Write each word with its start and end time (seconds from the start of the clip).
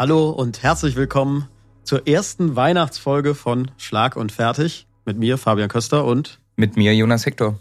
Hallo 0.00 0.30
und 0.30 0.62
herzlich 0.62 0.96
willkommen 0.96 1.46
zur 1.82 2.08
ersten 2.08 2.56
Weihnachtsfolge 2.56 3.34
von 3.34 3.70
Schlag 3.76 4.16
und 4.16 4.32
Fertig 4.32 4.86
mit 5.04 5.18
mir, 5.18 5.36
Fabian 5.36 5.68
Köster 5.68 6.06
und 6.06 6.40
mit 6.56 6.78
mir, 6.78 6.94
Jonas 6.94 7.26
Hector. 7.26 7.60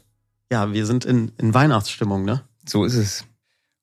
Ja, 0.50 0.72
wir 0.72 0.86
sind 0.86 1.04
in, 1.04 1.34
in 1.38 1.54
Weihnachtsstimmung, 1.54 2.24
ne? 2.24 2.46
So 2.66 2.86
ist 2.86 2.96
es. 2.96 3.26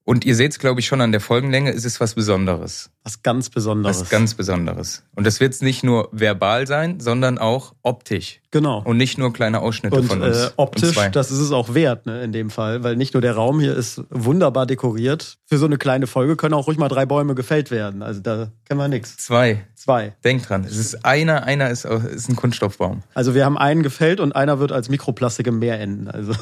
Und 0.09 0.25
ihr 0.25 0.37
seht 0.37 0.53
es, 0.53 0.61
glaube 0.61 0.79
ich, 0.79 0.87
schon 0.87 1.01
an 1.01 1.11
der 1.11 1.21
Folgenlänge, 1.21 1.73
es 1.73 1.85
ist 1.85 1.99
was 1.99 2.15
Besonderes. 2.15 2.91
Was 3.03 3.25
ganz 3.25 3.51
Besonderes. 3.51 4.03
Was 4.03 4.09
ganz 4.09 4.35
Besonderes. 4.35 5.03
Und 5.17 5.27
das 5.27 5.41
wird 5.41 5.61
nicht 5.63 5.83
nur 5.83 6.09
verbal 6.13 6.69
sein, 6.69 7.01
sondern 7.01 7.39
auch 7.39 7.75
optisch. 7.83 8.41
Genau. 8.53 8.83
Und 8.85 8.99
nicht 8.99 9.19
nur 9.19 9.33
kleine 9.33 9.59
Ausschnitte 9.59 9.97
und, 9.97 10.07
von 10.07 10.23
uns. 10.23 10.37
Äh, 10.37 10.51
optisch, 10.55 10.97
das 11.11 11.33
ist 11.33 11.41
es 11.41 11.51
auch 11.51 11.75
wert, 11.75 12.07
ne, 12.07 12.23
in 12.23 12.31
dem 12.31 12.51
Fall. 12.51 12.85
Weil 12.85 12.95
nicht 12.95 13.15
nur 13.15 13.21
der 13.21 13.35
Raum 13.35 13.59
hier 13.59 13.75
ist 13.77 14.01
wunderbar 14.09 14.65
dekoriert. 14.65 15.39
Für 15.45 15.59
so 15.59 15.67
eine 15.67 15.77
kleine 15.77 16.07
Folge 16.07 16.37
können 16.37 16.55
auch 16.55 16.69
ruhig 16.69 16.79
mal 16.79 16.89
drei 16.89 17.05
Bäume 17.05 17.35
gefällt 17.35 17.73
werden. 17.73 18.05
Also 18.05 18.21
da 18.21 18.53
kennen 18.65 18.79
wir 18.79 18.87
nichts. 18.87 19.17
Zwei. 19.17 19.67
Zwei. 19.75 20.15
Denkt 20.23 20.49
dran. 20.49 20.63
Es 20.63 20.77
ist 20.77 21.05
einer, 21.05 21.43
einer 21.43 21.69
ist, 21.71 21.85
ist 21.85 22.29
ein 22.29 22.37
Kunststoffbaum. 22.37 23.03
Also 23.15 23.35
wir 23.35 23.45
haben 23.45 23.59
einen 23.59 23.83
gefällt 23.83 24.21
und 24.21 24.37
einer 24.37 24.61
wird 24.61 24.71
als 24.71 24.89
Mikroplastik 24.89 25.49
im 25.49 25.59
Meer 25.59 25.81
enden. 25.81 26.07
Also. 26.07 26.33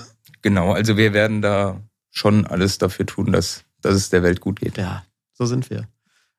Genau, 0.43 0.73
also 0.73 0.99
wir 0.99 1.15
werden 1.15 1.41
da 1.41 1.81
schon 2.15 2.47
alles 2.47 2.79
dafür 2.79 3.05
tun, 3.05 3.33
dass 3.33 3.65
dass 3.85 3.95
es 3.95 4.11
der 4.11 4.23
Welt 4.23 4.41
gut 4.41 4.61
geht. 4.61 4.79
Ja, 4.79 5.05
so 5.33 5.47
sind 5.47 5.71
wir. 5.71 5.87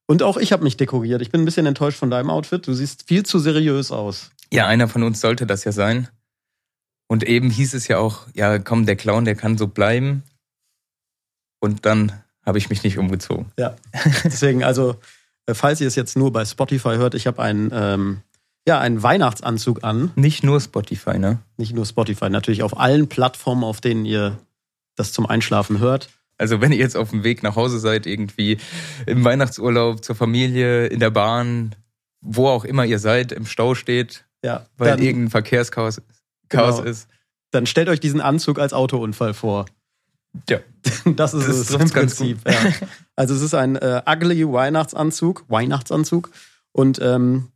Und 0.07 0.23
auch 0.23 0.37
ich 0.37 0.51
habe 0.51 0.63
mich 0.63 0.77
dekoriert. 0.77 1.21
Ich 1.21 1.31
bin 1.31 1.41
ein 1.41 1.45
bisschen 1.45 1.65
enttäuscht 1.65 1.97
von 1.97 2.09
deinem 2.09 2.29
Outfit. 2.29 2.67
Du 2.67 2.73
siehst 2.73 3.07
viel 3.07 3.23
zu 3.23 3.39
seriös 3.39 3.91
aus. 3.91 4.31
Ja, 4.51 4.67
einer 4.67 4.87
von 4.87 5.03
uns 5.03 5.21
sollte 5.21 5.45
das 5.45 5.63
ja 5.63 5.71
sein. 5.71 6.07
Und 7.07 7.23
eben 7.23 7.49
hieß 7.49 7.73
es 7.73 7.87
ja 7.87 7.99
auch, 7.99 8.27
ja, 8.33 8.57
komm, 8.59 8.85
der 8.85 8.95
Clown, 8.95 9.25
der 9.25 9.35
kann 9.35 9.57
so 9.57 9.67
bleiben. 9.67 10.23
Und 11.59 11.85
dann 11.85 12.11
habe 12.43 12.57
ich 12.57 12.69
mich 12.69 12.83
nicht 12.83 12.97
umgezogen. 12.97 13.51
Ja, 13.57 13.75
deswegen, 14.23 14.63
also, 14.63 14.95
äh, 15.45 15.53
falls 15.53 15.81
ihr 15.81 15.87
es 15.87 15.95
jetzt 15.95 16.15
nur 16.15 16.31
bei 16.31 16.45
Spotify 16.45 16.95
hört, 16.95 17.15
ich 17.15 17.27
habe 17.27 17.41
einen, 17.41 17.69
ähm, 17.73 18.21
ja, 18.67 18.79
einen 18.79 19.01
Weihnachtsanzug 19.01 19.83
an. 19.83 20.11
Nicht 20.15 20.43
nur 20.43 20.59
Spotify, 20.59 21.17
ne? 21.19 21.39
Nicht 21.57 21.73
nur 21.73 21.85
Spotify, 21.85 22.29
natürlich 22.29 22.63
auf 22.63 22.77
allen 22.77 23.07
Plattformen, 23.07 23.63
auf 23.63 23.81
denen 23.81 24.05
ihr 24.05 24.37
das 24.95 25.13
zum 25.13 25.25
Einschlafen 25.25 25.79
hört. 25.79 26.09
Also 26.37 26.59
wenn 26.61 26.71
ihr 26.71 26.77
jetzt 26.77 26.97
auf 26.97 27.11
dem 27.11 27.23
Weg 27.23 27.43
nach 27.43 27.55
Hause 27.55 27.79
seid, 27.79 28.05
irgendwie 28.05 28.57
im 29.05 29.23
Weihnachtsurlaub, 29.23 30.03
zur 30.03 30.15
Familie, 30.15 30.87
in 30.87 30.99
der 30.99 31.09
Bahn, 31.09 31.75
wo 32.21 32.47
auch 32.47 32.65
immer 32.65 32.85
ihr 32.85 32.99
seid, 32.99 33.31
im 33.31 33.45
Stau 33.45 33.75
steht, 33.75 34.25
ja, 34.43 34.65
weil 34.77 34.91
dann, 34.91 35.01
irgendein 35.01 35.31
Verkehrschaos 35.31 36.01
Chaos 36.49 36.77
genau. 36.77 36.89
ist. 36.89 37.07
Dann 37.51 37.65
stellt 37.65 37.89
euch 37.89 37.99
diesen 37.99 38.21
Anzug 38.21 38.59
als 38.59 38.73
Autounfall 38.73 39.33
vor. 39.33 39.65
Ja. 40.49 40.59
Das 41.05 41.33
ist 41.33 41.47
das 41.47 41.57
es 41.57 41.71
im 41.71 41.89
Prinzip. 41.89 42.39
Ja. 42.47 42.59
Also 43.15 43.33
es 43.33 43.41
ist 43.41 43.53
ein 43.53 43.75
äh, 43.75 44.01
ugly 44.05 44.51
Weihnachtsanzug, 44.51 45.45
Weihnachtsanzug. 45.47 46.29
Und 46.71 46.99
ähm, 47.01 47.47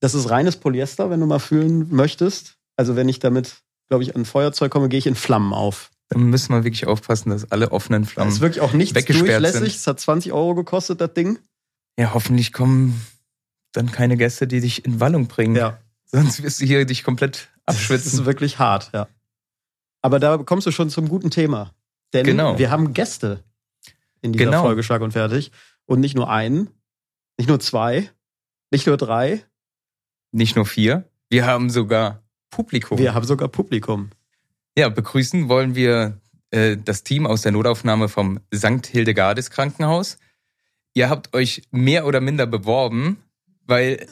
das 0.00 0.14
ist 0.14 0.30
reines 0.30 0.56
Polyester, 0.56 1.10
wenn 1.10 1.20
du 1.20 1.26
mal 1.26 1.38
fühlen 1.38 1.88
möchtest. 1.90 2.56
Also 2.76 2.94
wenn 2.94 3.08
ich 3.08 3.18
damit, 3.18 3.62
glaube 3.88 4.02
ich, 4.04 4.14
an 4.14 4.24
Feuerzeug 4.24 4.70
komme, 4.70 4.88
gehe 4.88 4.98
ich 4.98 5.06
in 5.06 5.14
Flammen 5.14 5.52
auf. 5.52 5.90
Da 6.08 6.18
müssen 6.18 6.54
wir 6.54 6.64
wirklich 6.64 6.86
aufpassen, 6.86 7.30
dass 7.30 7.50
alle 7.50 7.70
offenen 7.70 8.04
Flammen. 8.04 8.28
Das 8.28 8.36
ist 8.36 8.40
wirklich 8.40 8.62
auch 8.62 8.72
nicht 8.72 8.96
durchlässig. 8.96 9.76
Es 9.76 9.86
hat 9.86 10.00
20 10.00 10.32
Euro 10.32 10.54
gekostet, 10.54 11.00
das 11.00 11.12
Ding. 11.12 11.38
Ja, 11.98 12.14
hoffentlich 12.14 12.52
kommen 12.52 13.00
dann 13.72 13.92
keine 13.92 14.16
Gäste, 14.16 14.46
die 14.46 14.60
dich 14.60 14.84
in 14.84 15.00
Wallung 15.00 15.26
bringen. 15.26 15.56
Ja. 15.56 15.78
Sonst 16.06 16.42
wirst 16.42 16.60
du 16.60 16.64
hier 16.64 16.86
dich 16.86 17.04
komplett 17.04 17.48
abschwitzen. 17.66 18.10
Das 18.10 18.20
ist 18.20 18.24
wirklich 18.24 18.58
hart, 18.58 18.90
ja. 18.94 19.08
Aber 20.00 20.18
da 20.18 20.38
kommst 20.38 20.66
du 20.66 20.70
schon 20.70 20.90
zum 20.90 21.08
guten 21.08 21.30
Thema. 21.30 21.74
Denn 22.12 22.24
genau. 22.24 22.58
wir 22.58 22.70
haben 22.70 22.94
Gäste 22.94 23.44
in 24.22 24.32
dieser 24.32 24.46
genau. 24.46 24.62
Folge 24.62 24.82
Schlag 24.82 25.02
und 25.02 25.12
Fertig. 25.12 25.52
Und 25.84 26.00
nicht 26.00 26.14
nur 26.14 26.30
einen, 26.30 26.70
nicht 27.36 27.48
nur 27.48 27.60
zwei, 27.60 28.10
nicht 28.70 28.86
nur 28.86 28.96
drei. 28.96 29.44
Nicht 30.32 30.56
nur 30.56 30.66
vier. 30.66 31.08
Wir 31.30 31.46
haben 31.46 31.70
sogar 31.70 32.22
Publikum. 32.50 32.98
Wir 32.98 33.14
haben 33.14 33.26
sogar 33.26 33.48
Publikum. 33.48 34.10
Ja, 34.78 34.88
begrüßen 34.88 35.48
wollen 35.48 35.74
wir 35.74 36.20
äh, 36.52 36.76
das 36.76 37.02
Team 37.02 37.26
aus 37.26 37.42
der 37.42 37.50
Notaufnahme 37.50 38.08
vom 38.08 38.38
St. 38.54 38.86
Hildegardes 38.86 39.50
Krankenhaus. 39.50 40.18
Ihr 40.94 41.10
habt 41.10 41.34
euch 41.34 41.62
mehr 41.72 42.06
oder 42.06 42.20
minder 42.20 42.46
beworben, 42.46 43.16
weil 43.66 44.06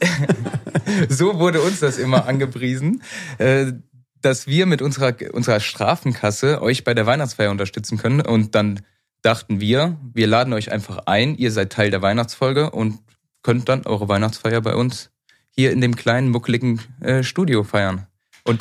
so 1.09 1.38
wurde 1.38 1.60
uns 1.60 1.78
das 1.78 1.99
immer 1.99 2.26
angepriesen, 2.26 3.05
äh, 3.38 3.75
dass 4.21 4.49
wir 4.49 4.66
mit 4.66 4.82
unserer, 4.82 5.15
unserer 5.34 5.60
Strafenkasse 5.60 6.60
euch 6.60 6.82
bei 6.82 6.94
der 6.94 7.06
Weihnachtsfeier 7.06 7.53
unterstützen 7.53 7.97
können. 7.97 8.21
Und 8.21 8.56
dann 8.56 8.81
dachten 9.22 9.60
wir, 9.60 9.97
wir 10.15 10.26
laden 10.26 10.53
euch 10.53 10.72
einfach 10.72 11.06
ein, 11.06 11.37
ihr 11.37 11.53
seid 11.53 11.71
Teil 11.71 11.93
der 11.93 12.03
Weihnachtsfolge 12.03 12.72
und 12.72 12.99
könnt 13.44 13.69
dann 13.69 13.87
eure 13.87 14.09
Weihnachtsfeier 14.09 14.62
bei 14.62 14.75
uns 14.75 15.12
hier 15.49 15.71
in 15.71 15.81
dem 15.81 15.94
kleinen, 15.94 16.31
muckeligen 16.31 16.81
äh, 17.03 17.22
Studio 17.22 17.62
feiern. 17.62 18.09
Und 18.43 18.60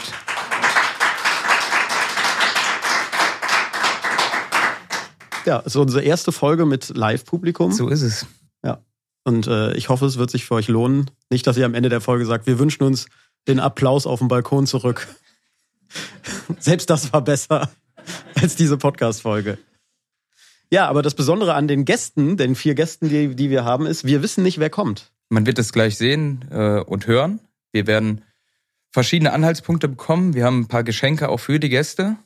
Ja, 5.46 5.60
ist 5.60 5.76
unsere 5.76 6.04
erste 6.04 6.32
Folge 6.32 6.66
mit 6.66 6.90
Live-Publikum. 6.96 7.72
So 7.72 7.90
ist 7.90 8.02
es. 8.02 8.26
Ja. 8.64 8.80
Und 9.24 9.48
äh, 9.48 9.74
ich 9.74 9.90
hoffe, 9.90 10.06
es 10.06 10.18
wird 10.18 10.32
sich 10.32 10.46
für 10.46 10.56
euch 10.56 10.68
lohnen. 10.68 11.12
Nicht, 11.30 11.46
dass 11.46 11.58
ihr 11.58 11.66
am 11.66 11.74
Ende 11.74 11.90
der 11.90 12.02
Folge 12.02 12.26
sagt, 12.26 12.48
wir 12.48 12.60
wünschen 12.60 12.84
uns 12.84 13.08
den 13.48 13.60
Applaus 13.60 14.08
auf 14.08 14.20
dem 14.20 14.28
Balkon 14.28 14.66
zurück. 14.66 15.08
Selbst 16.60 16.90
das 16.90 17.14
war 17.14 17.22
besser 17.22 17.70
als 18.42 18.56
diese 18.56 18.78
Podcast-Folge. 18.78 19.58
Ja, 20.72 20.88
aber 20.88 21.04
das 21.04 21.14
Besondere 21.14 21.54
an 21.54 21.68
den 21.68 21.86
Gästen, 21.86 22.38
den 22.38 22.56
vier 22.56 22.74
Gästen, 22.74 23.10
die, 23.10 23.36
die 23.36 23.50
wir 23.50 23.64
haben, 23.66 23.86
ist, 23.86 24.04
wir 24.04 24.24
wissen 24.24 24.44
nicht, 24.44 24.60
wer 24.60 24.70
kommt. 24.70 25.12
Man 25.30 25.46
wird 25.46 25.60
es 25.60 25.72
gleich 25.72 25.98
sehen 25.98 26.46
äh, 26.50 26.80
und 26.80 27.08
hören. 27.08 27.40
Wir 27.72 27.88
werden 27.88 28.24
verschiedene 28.92 29.34
Anhaltspunkte 29.34 29.88
bekommen. 29.88 30.34
Wir 30.34 30.46
haben 30.46 30.62
ein 30.62 30.68
paar 30.68 30.84
Geschenke 30.84 31.30
auch 31.30 31.40
für 31.40 31.60
die 31.60 31.70
Gäste. 31.70 32.18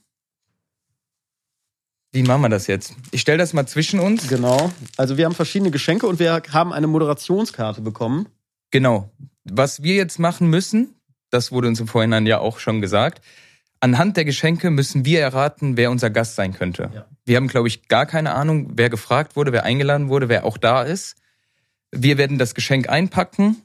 Wie 2.12 2.24
machen 2.24 2.42
wir 2.42 2.50
das 2.50 2.68
jetzt? 2.68 2.96
Ich 3.12 3.22
stelle 3.22 3.38
das 3.38 3.54
mal 3.54 3.68
zwischen 3.68 4.00
uns. 4.00 4.28
Genau. 4.28 4.72
Also 4.98 5.18
wir 5.18 5.26
haben 5.26 5.36
verschiedene 5.36 5.70
Geschenke 5.70 6.08
und 6.08 6.20
wir 6.20 6.42
haben 6.52 6.74
eine 6.74 6.88
Moderationskarte 6.88 7.82
bekommen. 7.82 8.28
Genau. 8.72 9.12
Was 9.44 9.84
wir 9.84 9.96
jetzt 9.96 10.18
machen 10.18 10.50
müssen, 10.50 10.96
das 11.30 11.52
wurde 11.52 11.68
uns 11.68 11.80
im 11.80 11.88
Vorhinein 11.88 12.26
ja 12.26 12.40
auch 12.40 12.60
schon 12.60 12.82
gesagt, 12.82 13.24
anhand 13.80 14.18
der 14.18 14.26
Geschenke 14.26 14.72
müssen 14.72 15.06
wir 15.06 15.22
erraten, 15.22 15.78
wer 15.78 15.92
unser 15.92 16.10
Gast 16.10 16.36
sein 16.36 16.54
könnte. 16.54 16.90
Ja. 16.94 17.06
Wir 17.26 17.38
haben, 17.38 17.48
glaube 17.48 17.68
ich, 17.68 17.88
gar 17.88 18.08
keine 18.08 18.34
Ahnung, 18.34 18.72
wer 18.74 18.90
gefragt 18.90 19.36
wurde, 19.36 19.52
wer 19.52 19.64
eingeladen 19.64 20.10
wurde, 20.10 20.30
wer 20.30 20.46
auch 20.46 20.58
da 20.58 20.82
ist. 20.82 21.16
Wir 21.92 22.18
werden 22.18 22.40
das 22.40 22.56
Geschenk 22.56 22.90
einpacken, 22.90 23.58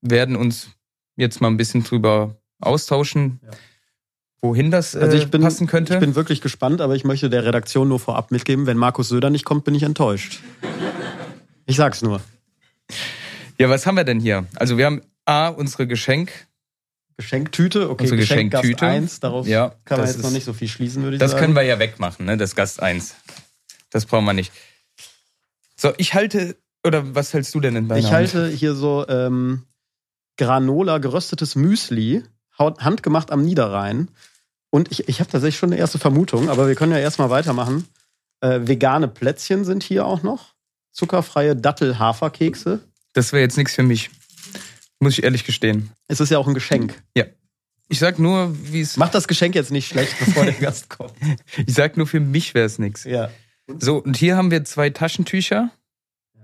werden 0.00 0.36
uns 0.36 0.70
jetzt 1.16 1.40
mal 1.40 1.48
ein 1.48 1.56
bisschen 1.56 1.82
drüber 1.82 2.36
austauschen. 2.60 3.40
Ja 3.42 3.50
wohin 4.42 4.70
das 4.70 4.94
äh, 4.94 5.00
also 5.00 5.16
ich 5.16 5.30
bin, 5.30 5.42
passen 5.42 5.66
könnte? 5.66 5.94
Ich 5.94 6.00
bin 6.00 6.14
wirklich 6.14 6.40
gespannt, 6.40 6.80
aber 6.80 6.94
ich 6.94 7.04
möchte 7.04 7.30
der 7.30 7.44
Redaktion 7.44 7.88
nur 7.88 8.00
vorab 8.00 8.30
mitgeben, 8.30 8.66
wenn 8.66 8.76
Markus 8.76 9.08
Söder 9.08 9.30
nicht 9.30 9.44
kommt, 9.44 9.64
bin 9.64 9.74
ich 9.74 9.82
enttäuscht. 9.82 10.40
Ich 11.66 11.76
sag's 11.76 12.02
nur. 12.02 12.20
Ja, 13.58 13.68
was 13.68 13.86
haben 13.86 13.96
wir 13.96 14.04
denn 14.04 14.20
hier? 14.20 14.46
Also 14.56 14.78
wir 14.78 14.86
haben 14.86 15.02
A, 15.24 15.48
unsere 15.48 15.86
Geschenk. 15.86 16.32
Geschenktüte, 17.16 17.90
okay, 17.90 18.04
unsere 18.04 18.18
Geschenktüte. 18.18 18.70
Gast 18.70 18.82
1, 18.82 19.20
darauf 19.20 19.46
ja, 19.46 19.74
kann 19.84 19.98
man 19.98 20.06
jetzt 20.06 20.16
ist, 20.16 20.22
noch 20.22 20.30
nicht 20.30 20.44
so 20.44 20.54
viel 20.54 20.68
schließen, 20.68 21.02
würde 21.02 21.16
ich 21.16 21.20
das 21.20 21.32
sagen. 21.32 21.38
Das 21.38 21.46
können 21.46 21.54
wir 21.54 21.62
ja 21.62 21.78
wegmachen, 21.78 22.24
ne, 22.24 22.38
das 22.38 22.56
Gast 22.56 22.82
1. 22.82 23.14
Das 23.90 24.06
brauchen 24.06 24.24
wir 24.24 24.32
nicht. 24.32 24.52
So, 25.76 25.92
ich 25.98 26.14
halte, 26.14 26.56
oder 26.82 27.14
was 27.14 27.34
hältst 27.34 27.54
du 27.54 27.60
denn 27.60 27.76
in 27.76 27.88
deiner 27.88 28.00
Ich 28.00 28.10
halte 28.10 28.48
hier 28.48 28.74
so 28.74 29.06
ähm, 29.06 29.64
Granola 30.38 30.96
geröstetes 30.96 31.56
Müsli, 31.56 32.22
handgemacht 32.58 33.30
am 33.30 33.42
Niederrhein. 33.42 34.08
Und 34.70 34.90
ich, 34.92 35.08
ich 35.08 35.20
habe 35.20 35.30
tatsächlich 35.30 35.58
schon 35.58 35.72
eine 35.72 35.80
erste 35.80 35.98
Vermutung, 35.98 36.48
aber 36.48 36.68
wir 36.68 36.74
können 36.74 36.92
ja 36.92 36.98
erstmal 36.98 37.30
weitermachen. 37.30 37.88
Äh, 38.40 38.60
vegane 38.62 39.08
Plätzchen 39.08 39.64
sind 39.64 39.82
hier 39.82 40.06
auch 40.06 40.22
noch. 40.22 40.54
Zuckerfreie 40.92 41.56
Dattel-Haferkekse. 41.56 42.80
Das 43.12 43.32
wäre 43.32 43.42
jetzt 43.42 43.56
nichts 43.56 43.74
für 43.74 43.82
mich. 43.82 44.10
Muss 45.00 45.14
ich 45.14 45.24
ehrlich 45.24 45.44
gestehen. 45.44 45.90
Es 46.08 46.20
ist 46.20 46.30
ja 46.30 46.38
auch 46.38 46.46
ein 46.46 46.54
Geschenk. 46.54 47.02
Ja. 47.16 47.24
Ich 47.88 47.98
sag 47.98 48.18
nur, 48.18 48.54
wie 48.70 48.82
es. 48.82 48.96
Macht 48.96 49.14
das 49.14 49.26
Geschenk 49.26 49.54
jetzt 49.56 49.72
nicht 49.72 49.88
schlecht, 49.88 50.14
bevor 50.18 50.44
der 50.44 50.54
Gast 50.54 50.88
kommt. 50.88 51.12
Ich 51.66 51.74
sag 51.74 51.96
nur, 51.96 52.06
für 52.06 52.20
mich 52.20 52.54
wäre 52.54 52.66
es 52.66 52.78
nichts. 52.78 53.04
Ja. 53.04 53.30
So, 53.78 53.98
und 53.98 54.16
hier 54.16 54.36
haben 54.36 54.50
wir 54.50 54.64
zwei 54.64 54.90
Taschentücher. 54.90 55.70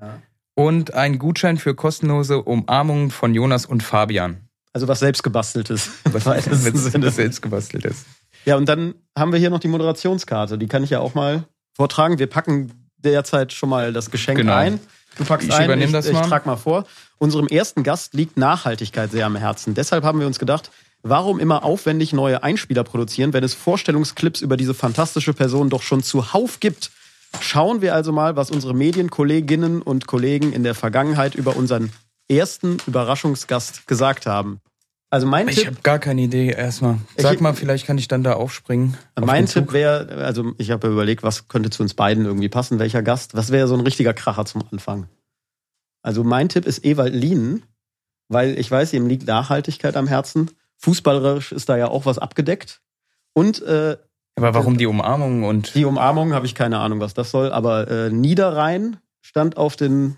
Ja. 0.00 0.22
Und 0.54 0.94
einen 0.94 1.18
Gutschein 1.18 1.58
für 1.58 1.74
kostenlose 1.74 2.42
Umarmungen 2.42 3.10
von 3.10 3.34
Jonas 3.34 3.66
und 3.66 3.82
Fabian. 3.82 4.48
Also 4.72 4.88
was 4.88 4.98
selbstgebasteltes. 5.00 5.90
Was 6.04 6.24
das 6.24 7.16
selbstgebasteltes. 7.16 8.04
Ja, 8.46 8.56
und 8.56 8.68
dann 8.68 8.94
haben 9.18 9.32
wir 9.32 9.38
hier 9.38 9.50
noch 9.50 9.58
die 9.58 9.68
Moderationskarte. 9.68 10.56
Die 10.56 10.68
kann 10.68 10.84
ich 10.84 10.90
ja 10.90 11.00
auch 11.00 11.14
mal 11.14 11.44
vortragen. 11.74 12.18
Wir 12.18 12.28
packen 12.28 12.72
derzeit 12.96 13.52
schon 13.52 13.68
mal 13.68 13.92
das 13.92 14.10
Geschenk 14.10 14.38
genau. 14.38 14.54
ein. 14.54 14.80
Du 15.16 15.24
packst 15.24 15.48
ich 15.48 15.54
ein, 15.54 15.64
übernehme 15.64 15.92
das 15.92 16.06
ich, 16.06 16.12
mal. 16.12 16.22
ich 16.22 16.28
trag 16.28 16.46
mal 16.46 16.56
vor. 16.56 16.84
Unserem 17.18 17.48
ersten 17.48 17.82
Gast 17.82 18.14
liegt 18.14 18.36
Nachhaltigkeit 18.36 19.10
sehr 19.10 19.26
am 19.26 19.36
Herzen. 19.36 19.74
Deshalb 19.74 20.04
haben 20.04 20.20
wir 20.20 20.26
uns 20.26 20.38
gedacht, 20.38 20.70
warum 21.02 21.40
immer 21.40 21.64
aufwendig 21.64 22.12
neue 22.12 22.42
Einspieler 22.42 22.84
produzieren, 22.84 23.32
wenn 23.32 23.42
es 23.42 23.54
Vorstellungsclips 23.54 24.42
über 24.42 24.56
diese 24.56 24.74
fantastische 24.74 25.32
Person 25.32 25.70
doch 25.70 25.82
schon 25.82 26.02
zuhauf 26.02 26.60
gibt. 26.60 26.90
Schauen 27.40 27.80
wir 27.80 27.94
also 27.94 28.12
mal, 28.12 28.36
was 28.36 28.50
unsere 28.50 28.74
Medienkolleginnen 28.74 29.82
und 29.82 30.06
Kollegen 30.06 30.52
in 30.52 30.62
der 30.62 30.74
Vergangenheit 30.74 31.34
über 31.34 31.56
unseren 31.56 31.90
ersten 32.28 32.78
Überraschungsgast 32.86 33.86
gesagt 33.86 34.26
haben. 34.26 34.60
Also 35.08 35.26
mein 35.26 35.46
Ich 35.48 35.54
Tipp, 35.56 35.66
habe 35.66 35.76
gar 35.82 35.98
keine 36.00 36.22
Idee 36.22 36.50
erstmal. 36.50 36.98
Sag 37.16 37.34
Ich- 37.34 37.40
mal, 37.40 37.54
vielleicht 37.54 37.86
kann 37.86 37.96
ich 37.96 38.08
dann 38.08 38.24
da 38.24 38.32
aufspringen. 38.34 38.96
auf 39.14 39.24
mein 39.24 39.46
Zug. 39.46 39.64
Tipp 39.66 39.72
wäre, 39.72 40.08
also 40.24 40.52
ich 40.58 40.70
habe 40.72 40.88
überlegt, 40.88 41.22
was 41.22 41.46
könnte 41.48 41.70
zu 41.70 41.82
uns 41.82 41.94
beiden 41.94 42.24
irgendwie 42.24 42.48
passen, 42.48 42.78
welcher 42.80 43.02
Gast. 43.02 43.34
Was 43.36 43.52
wäre 43.52 43.68
so 43.68 43.74
ein 43.74 43.80
richtiger 43.80 44.12
Kracher 44.14 44.44
zum 44.46 44.64
Anfang? 44.72 45.08
Also 46.02 46.24
mein 46.24 46.48
Tipp 46.48 46.66
ist 46.66 46.84
Ewald 46.84 47.14
Lienen, 47.14 47.62
weil 48.28 48.58
ich 48.58 48.68
weiß, 48.70 48.92
ihm 48.94 49.06
liegt 49.06 49.26
Nachhaltigkeit 49.28 49.96
am 49.96 50.08
Herzen. 50.08 50.50
Fußballerisch 50.78 51.52
ist 51.52 51.68
da 51.68 51.76
ja 51.76 51.86
auch 51.88 52.04
was 52.04 52.18
abgedeckt. 52.18 52.80
Und 53.32 53.62
äh, 53.62 53.96
Aber 54.34 54.54
warum 54.54 54.76
die 54.76 54.86
Umarmung 54.86 55.44
und 55.44 55.74
die 55.76 55.84
Umarmung 55.84 56.32
habe 56.34 56.46
ich 56.46 56.54
keine 56.56 56.78
Ahnung, 56.80 56.98
was 57.00 57.14
das 57.14 57.30
soll. 57.30 57.52
Aber 57.52 57.88
äh, 57.88 58.10
Niederrhein 58.10 58.96
stand 59.22 59.56
auf 59.56 59.76
den 59.76 60.16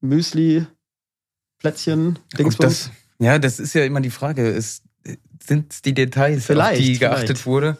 Müsli-Plätzchen. 0.00 2.18
ob 2.32 2.38
Dingsbums. 2.38 2.90
Ja, 3.18 3.38
das 3.38 3.58
ist 3.58 3.74
ja 3.74 3.84
immer 3.84 4.00
die 4.00 4.10
Frage. 4.10 4.48
Ist, 4.48 4.82
sind 5.42 5.84
die 5.84 5.94
Details, 5.94 6.46
Vielleicht, 6.46 6.80
auf 6.80 6.86
die 6.86 6.98
geachtet 6.98 7.26
vielleicht. 7.38 7.46
wurde? 7.46 7.78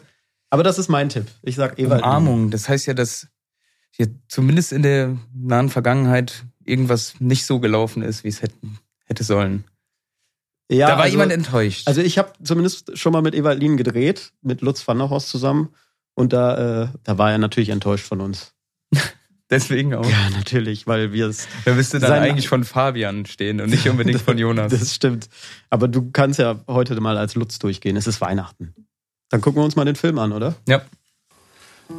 Aber 0.49 0.63
das 0.63 0.79
ist 0.79 0.87
mein 0.87 1.09
Tipp. 1.09 1.27
Ich 1.41 1.55
sag 1.55 1.77
Ewald. 1.77 2.03
Umarmung. 2.03 2.51
Das 2.51 2.69
heißt 2.69 2.87
ja, 2.87 2.93
dass 2.93 3.27
hier 3.91 4.09
zumindest 4.27 4.71
in 4.71 4.83
der 4.83 5.17
nahen 5.33 5.69
Vergangenheit 5.69 6.45
irgendwas 6.63 7.19
nicht 7.19 7.45
so 7.45 7.59
gelaufen 7.59 8.01
ist, 8.01 8.23
wie 8.23 8.29
es 8.29 8.41
hätten, 8.41 8.79
hätte 9.05 9.23
sollen. 9.23 9.65
Ja, 10.69 10.87
da 10.87 10.93
war 10.93 11.03
also, 11.03 11.13
jemand 11.13 11.31
enttäuscht. 11.31 11.87
Also 11.87 12.01
ich 12.01 12.17
habe 12.17 12.33
zumindest 12.43 12.97
schon 12.97 13.13
mal 13.13 13.21
mit 13.21 13.35
Ewald 13.35 13.59
Lien 13.59 13.77
gedreht, 13.77 14.33
mit 14.41 14.61
Lutz 14.61 14.85
van 14.87 14.97
der 14.97 15.09
Horst 15.09 15.29
zusammen. 15.29 15.69
Und 16.13 16.33
da, 16.33 16.83
äh, 16.83 16.87
da 17.03 17.17
war 17.17 17.31
er 17.31 17.37
natürlich 17.37 17.69
enttäuscht 17.69 18.05
von 18.05 18.21
uns. 18.21 18.53
Deswegen 19.49 19.93
auch. 19.93 20.09
Ja, 20.09 20.29
natürlich, 20.31 20.87
weil 20.87 21.13
wir 21.13 21.27
es. 21.27 21.47
Da 21.63 21.73
müsste 21.73 21.99
dann 21.99 22.11
eigentlich 22.11 22.49
von 22.49 22.63
Fabian 22.65 23.25
stehen 23.25 23.61
und 23.61 23.69
nicht 23.69 23.87
unbedingt 23.87 24.21
von 24.21 24.37
Jonas. 24.39 24.71
Das 24.71 24.93
stimmt. 24.93 25.29
Aber 25.69 25.87
du 25.87 26.11
kannst 26.11 26.39
ja 26.39 26.59
heute 26.67 26.99
mal 26.99 27.17
als 27.17 27.35
Lutz 27.35 27.57
durchgehen. 27.57 27.95
Es 27.95 28.07
ist 28.07 28.19
Weihnachten. 28.19 28.73
Dann 29.29 29.41
gucken 29.41 29.61
wir 29.61 29.65
uns 29.65 29.75
mal 29.75 29.85
den 29.85 29.95
Film 29.95 30.19
an, 30.19 30.31
oder? 30.33 30.55
ja. 30.67 30.81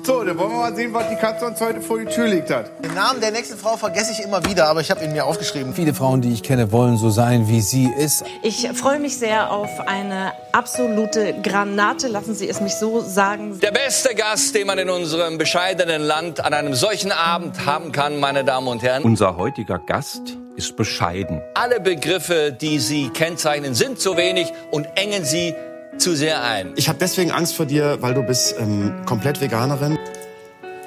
So, 0.02 0.22
dann 0.24 0.38
wollen 0.38 0.50
wir 0.50 0.58
mal 0.58 0.74
sehen, 0.74 0.92
was 0.94 1.08
die 1.08 1.16
Katze 1.16 1.46
uns 1.46 1.60
heute 1.60 1.80
vor 1.80 1.98
die 1.98 2.06
Tür 2.06 2.28
legt 2.28 2.50
hat. 2.50 2.82
Den 2.84 2.94
Namen 2.94 3.20
der 3.20 3.30
nächsten 3.30 3.58
Frau 3.58 3.76
vergesse 3.76 4.12
ich 4.12 4.20
immer 4.20 4.44
wieder, 4.44 4.68
aber 4.68 4.80
ich 4.80 4.90
habe 4.90 5.04
ihn 5.04 5.12
mir 5.12 5.24
aufgeschrieben. 5.24 5.74
Viele 5.74 5.94
Frauen, 5.94 6.20
die 6.20 6.32
ich 6.32 6.42
kenne, 6.42 6.72
wollen 6.72 6.96
so 6.96 7.10
sein, 7.10 7.48
wie 7.48 7.60
sie 7.60 7.90
ist. 7.96 8.24
Ich 8.42 8.68
freue 8.74 9.00
mich 9.00 9.18
sehr 9.18 9.50
auf 9.50 9.80
eine 9.86 10.32
absolute 10.52 11.34
Granate, 11.42 12.08
lassen 12.08 12.34
Sie 12.34 12.48
es 12.48 12.60
mich 12.60 12.74
so 12.74 13.00
sagen. 13.00 13.60
Der 13.60 13.70
beste 13.70 14.14
Gast, 14.14 14.54
den 14.54 14.66
man 14.66 14.78
in 14.78 14.90
unserem 14.90 15.38
bescheidenen 15.38 16.02
Land 16.02 16.44
an 16.44 16.54
einem 16.54 16.74
solchen 16.74 17.12
Abend 17.12 17.66
haben 17.66 17.92
kann, 17.92 18.18
meine 18.18 18.44
Damen 18.44 18.68
und 18.68 18.82
Herren. 18.82 19.02
Unser 19.02 19.36
heutiger 19.36 19.78
Gast 19.78 20.36
ist 20.56 20.76
bescheiden. 20.76 21.40
Alle 21.54 21.80
Begriffe, 21.80 22.52
die 22.52 22.78
Sie 22.80 23.10
kennzeichnen, 23.10 23.74
sind 23.74 24.00
zu 24.00 24.16
wenig 24.16 24.52
und 24.70 24.86
engen 24.96 25.24
Sie 25.24 25.54
zu 25.98 26.14
sehr 26.14 26.42
ein. 26.42 26.72
Ich 26.76 26.88
habe 26.88 26.98
deswegen 26.98 27.30
Angst 27.30 27.56
vor 27.56 27.66
dir, 27.66 27.98
weil 28.00 28.14
du 28.14 28.22
bist 28.22 28.54
ähm, 28.58 28.94
komplett 29.04 29.40
Veganerin. 29.40 29.98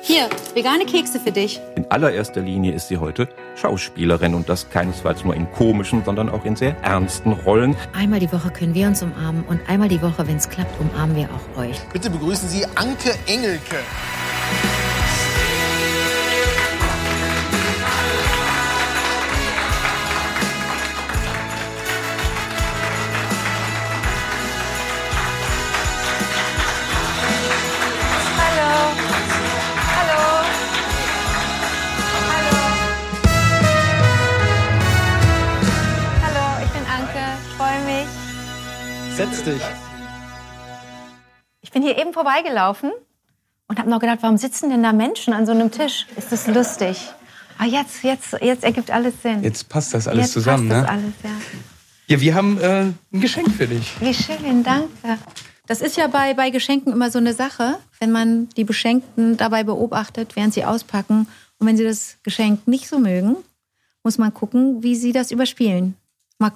Hier, 0.03 0.29
vegane 0.55 0.85
Kekse 0.85 1.19
für 1.19 1.31
dich. 1.31 1.61
In 1.75 1.85
allererster 1.91 2.41
Linie 2.41 2.73
ist 2.73 2.87
sie 2.87 2.97
heute 2.97 3.29
Schauspielerin 3.55 4.33
und 4.33 4.49
das 4.49 4.69
keinesfalls 4.71 5.23
nur 5.23 5.35
in 5.35 5.51
komischen, 5.51 6.03
sondern 6.03 6.27
auch 6.29 6.43
in 6.43 6.55
sehr 6.55 6.75
ernsten 6.81 7.33
Rollen. 7.33 7.75
Einmal 7.93 8.19
die 8.19 8.31
Woche 8.31 8.49
können 8.49 8.73
wir 8.73 8.87
uns 8.87 9.03
umarmen 9.03 9.43
und 9.47 9.59
einmal 9.67 9.89
die 9.89 10.01
Woche, 10.01 10.27
wenn 10.27 10.37
es 10.37 10.49
klappt, 10.49 10.79
umarmen 10.79 11.15
wir 11.15 11.29
auch 11.29 11.61
euch. 11.61 11.77
Bitte 11.93 12.09
begrüßen 12.09 12.49
Sie 12.49 12.65
Anke 12.75 13.13
Engelke. 13.27 13.75
Setz 39.21 39.43
dich. 39.43 39.61
Ich 41.61 41.69
bin 41.69 41.83
hier 41.83 41.95
eben 41.99 42.11
vorbeigelaufen 42.11 42.91
und 43.67 43.77
habe 43.77 43.87
noch 43.87 43.99
gedacht, 43.99 44.17
warum 44.21 44.37
sitzen 44.37 44.71
denn 44.71 44.81
da 44.81 44.93
Menschen 44.93 45.35
an 45.35 45.45
so 45.45 45.51
einem 45.51 45.69
Tisch? 45.69 46.07
Ist 46.17 46.31
das 46.31 46.47
lustig? 46.47 46.97
Aber 47.59 47.67
jetzt, 47.67 48.01
jetzt, 48.01 48.35
jetzt 48.41 48.63
ergibt 48.63 48.89
alles 48.89 49.21
Sinn. 49.21 49.43
Jetzt 49.43 49.69
passt 49.69 49.93
das 49.93 50.07
alles 50.07 50.23
Jetzt 50.23 50.33
zusammen, 50.33 50.69
passt 50.69 50.81
ne? 50.81 50.87
Das 50.87 50.91
alles, 50.91 51.13
ja. 51.23 52.15
Ja, 52.15 52.19
wir 52.19 52.33
haben 52.33 52.59
äh, 52.59 52.81
ein 53.13 53.21
Geschenk 53.21 53.51
für 53.51 53.67
dich. 53.67 53.93
Wie 54.01 54.11
schön, 54.11 54.63
danke. 54.63 54.89
Das 55.67 55.81
ist 55.81 55.97
ja 55.97 56.07
bei, 56.07 56.33
bei 56.33 56.49
Geschenken 56.49 56.91
immer 56.91 57.11
so 57.11 57.19
eine 57.19 57.35
Sache, 57.35 57.77
wenn 57.99 58.11
man 58.11 58.49
die 58.57 58.63
Beschenkten 58.63 59.37
dabei 59.37 59.63
beobachtet, 59.63 60.35
während 60.35 60.55
sie 60.55 60.65
auspacken. 60.65 61.27
Und 61.59 61.67
wenn 61.67 61.77
sie 61.77 61.83
das 61.83 62.17
Geschenk 62.23 62.67
nicht 62.67 62.87
so 62.87 62.97
mögen, 62.97 63.35
muss 64.03 64.17
man 64.17 64.33
gucken, 64.33 64.81
wie 64.81 64.95
sie 64.95 65.11
das 65.11 65.29
überspielen. 65.29 65.95
Mal 66.39 66.53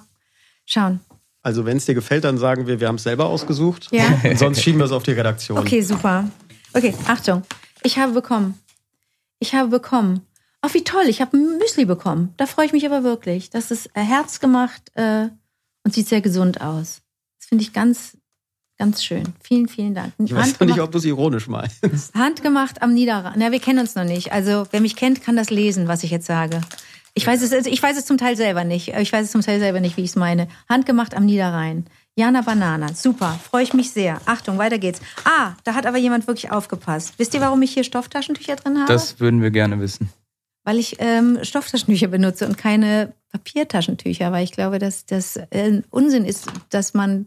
schauen. 0.64 0.98
Also 1.46 1.64
wenn 1.64 1.76
es 1.76 1.84
dir 1.84 1.94
gefällt, 1.94 2.24
dann 2.24 2.38
sagen 2.38 2.66
wir, 2.66 2.80
wir 2.80 2.88
haben 2.88 2.96
es 2.96 3.04
selber 3.04 3.26
ausgesucht. 3.26 3.86
Ja? 3.92 4.20
Und 4.24 4.36
sonst 4.36 4.60
schieben 4.60 4.80
wir 4.80 4.86
es 4.86 4.90
auf 4.90 5.04
die 5.04 5.12
Redaktion. 5.12 5.58
Okay, 5.58 5.80
super. 5.80 6.28
Okay, 6.74 6.92
Achtung. 7.06 7.44
Ich 7.84 7.98
habe 7.98 8.12
bekommen. 8.14 8.58
Ich 9.38 9.54
habe 9.54 9.68
bekommen. 9.68 10.22
Ach, 10.60 10.74
wie 10.74 10.82
toll, 10.82 11.04
ich 11.06 11.20
habe 11.20 11.36
ein 11.36 11.58
Müsli 11.58 11.84
bekommen. 11.84 12.34
Da 12.36 12.46
freue 12.46 12.66
ich 12.66 12.72
mich 12.72 12.84
aber 12.84 13.04
wirklich. 13.04 13.48
Das 13.48 13.70
ist 13.70 13.86
äh, 13.94 14.00
herzgemacht 14.00 14.90
äh, 14.96 15.28
und 15.84 15.94
sieht 15.94 16.08
sehr 16.08 16.20
gesund 16.20 16.60
aus. 16.60 17.02
Das 17.38 17.46
finde 17.46 17.62
ich 17.62 17.72
ganz, 17.72 18.16
ganz 18.76 19.04
schön. 19.04 19.22
Vielen, 19.40 19.68
vielen 19.68 19.94
Dank. 19.94 20.14
Ich 20.18 20.34
weiß 20.34 20.58
noch 20.58 20.66
nicht, 20.66 20.80
ob 20.80 20.90
du 20.90 20.98
es 20.98 21.04
ironisch 21.04 21.46
meinst. 21.46 22.12
Handgemacht 22.12 22.82
am 22.82 22.92
Niederrhein. 22.92 23.34
Na, 23.36 23.52
wir 23.52 23.60
kennen 23.60 23.78
uns 23.78 23.94
noch 23.94 24.02
nicht. 24.02 24.32
Also, 24.32 24.66
wer 24.72 24.80
mich 24.80 24.96
kennt, 24.96 25.22
kann 25.22 25.36
das 25.36 25.50
lesen, 25.50 25.86
was 25.86 26.02
ich 26.02 26.10
jetzt 26.10 26.26
sage. 26.26 26.60
Ich 27.18 27.26
weiß 27.26 27.40
es, 27.42 27.52
also 27.52 27.70
ich 27.70 27.82
weiß 27.82 27.96
es 27.96 28.04
zum 28.04 28.18
Teil 28.18 28.36
selber 28.36 28.62
nicht. 28.64 28.88
Ich 28.88 29.10
weiß 29.12 29.24
es 29.24 29.32
zum 29.32 29.40
Teil 29.40 29.58
selber 29.58 29.80
nicht, 29.80 29.96
wie 29.96 30.02
ich 30.02 30.10
es 30.10 30.16
meine. 30.16 30.48
Handgemacht 30.68 31.14
am 31.16 31.24
Niederrhein. 31.24 31.86
Jana 32.14 32.42
Banana. 32.42 32.92
Super. 32.94 33.38
Freue 33.42 33.62
ich 33.62 33.72
mich 33.72 33.90
sehr. 33.90 34.20
Achtung, 34.26 34.58
weiter 34.58 34.78
geht's. 34.78 35.00
Ah, 35.24 35.52
da 35.64 35.74
hat 35.74 35.86
aber 35.86 35.96
jemand 35.96 36.26
wirklich 36.26 36.52
aufgepasst. 36.52 37.14
Wisst 37.18 37.32
ihr, 37.32 37.40
warum 37.40 37.62
ich 37.62 37.72
hier 37.72 37.84
Stofftaschentücher 37.84 38.56
drin 38.56 38.78
habe? 38.78 38.92
Das 38.92 39.18
würden 39.18 39.40
wir 39.40 39.50
gerne 39.50 39.80
wissen. 39.80 40.10
weil 40.64 40.78
ich 40.78 40.96
ähm, 40.98 41.38
Stofftaschentücher 41.42 42.08
benutze 42.08 42.46
und 42.46 42.58
keine 42.58 43.14
Papiertaschentücher, 43.32 44.30
weil 44.32 44.44
ich 44.44 44.52
glaube, 44.52 44.78
dass 44.78 45.06
das 45.06 45.36
äh, 45.36 45.80
Unsinn 45.90 46.24
ist, 46.26 46.46
dass 46.70 46.92
man 46.92 47.26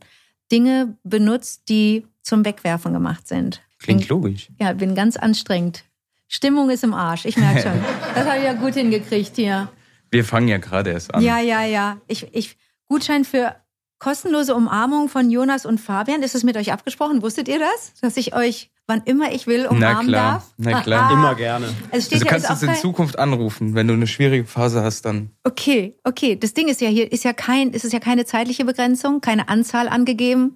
Dinge 0.51 0.97
benutzt, 1.03 1.63
die 1.69 2.05
zum 2.21 2.45
Wegwerfen 2.45 2.93
gemacht 2.93 3.27
sind. 3.27 3.61
Klingt 3.79 4.01
bin, 4.01 4.09
logisch. 4.09 4.49
Ja, 4.59 4.73
bin 4.73 4.93
ganz 4.93 5.17
anstrengend. 5.17 5.83
Stimmung 6.27 6.69
ist 6.69 6.83
im 6.83 6.93
Arsch, 6.93 7.25
ich 7.25 7.37
merke 7.37 7.61
schon. 7.63 7.71
Das 8.15 8.27
habe 8.27 8.37
ich 8.37 8.43
ja 8.43 8.53
gut 8.53 8.73
hingekriegt 8.75 9.35
hier. 9.35 9.69
Wir 10.11 10.25
fangen 10.25 10.47
ja 10.47 10.57
gerade 10.57 10.91
erst 10.91 11.13
an. 11.13 11.21
Ja, 11.21 11.39
ja, 11.39 11.63
ja. 11.63 11.97
Ich, 12.07 12.33
ich, 12.33 12.57
Gutschein 12.87 13.25
für 13.25 13.55
kostenlose 13.99 14.55
Umarmung 14.55 15.09
von 15.09 15.29
Jonas 15.29 15.65
und 15.65 15.79
Fabian. 15.79 16.23
Ist 16.23 16.35
es 16.35 16.43
mit 16.43 16.57
euch 16.57 16.71
abgesprochen? 16.71 17.21
Wusstet 17.21 17.47
ihr 17.47 17.59
das? 17.59 17.93
Dass 18.01 18.17
ich 18.17 18.33
euch, 18.33 18.71
wann 18.87 19.01
immer 19.03 19.31
ich 19.33 19.45
will, 19.45 19.63
Na 19.63 19.69
umarmen 19.69 20.07
klar, 20.07 20.31
darf? 20.33 20.53
na 20.57 20.81
klar. 20.81 21.09
Ah, 21.09 21.13
Immer 21.13 21.35
gerne. 21.35 21.67
Es 21.91 22.05
steht 22.05 22.13
Also 22.23 22.25
ja, 22.25 22.31
kannst 22.31 22.49
du 22.49 22.53
uns 22.53 22.63
auch 22.63 22.67
in 22.67 22.75
Zukunft 22.75 23.19
anrufen, 23.19 23.75
wenn 23.75 23.87
du 23.87 23.93
eine 23.93 24.07
schwierige 24.07 24.45
Phase 24.45 24.81
hast, 24.81 25.03
dann. 25.05 25.31
Okay, 25.43 25.97
okay. 26.03 26.35
Das 26.37 26.53
Ding 26.53 26.69
ist 26.69 26.81
ja 26.81 26.87
hier, 26.87 27.11
ist 27.11 27.23
ja 27.23 27.33
kein, 27.33 27.71
ist 27.71 27.83
es 27.85 27.91
ja 27.91 27.99
keine 27.99 28.25
zeitliche 28.25 28.65
Begrenzung, 28.65 29.21
keine 29.21 29.49
Anzahl 29.49 29.89
angegeben. 29.89 30.55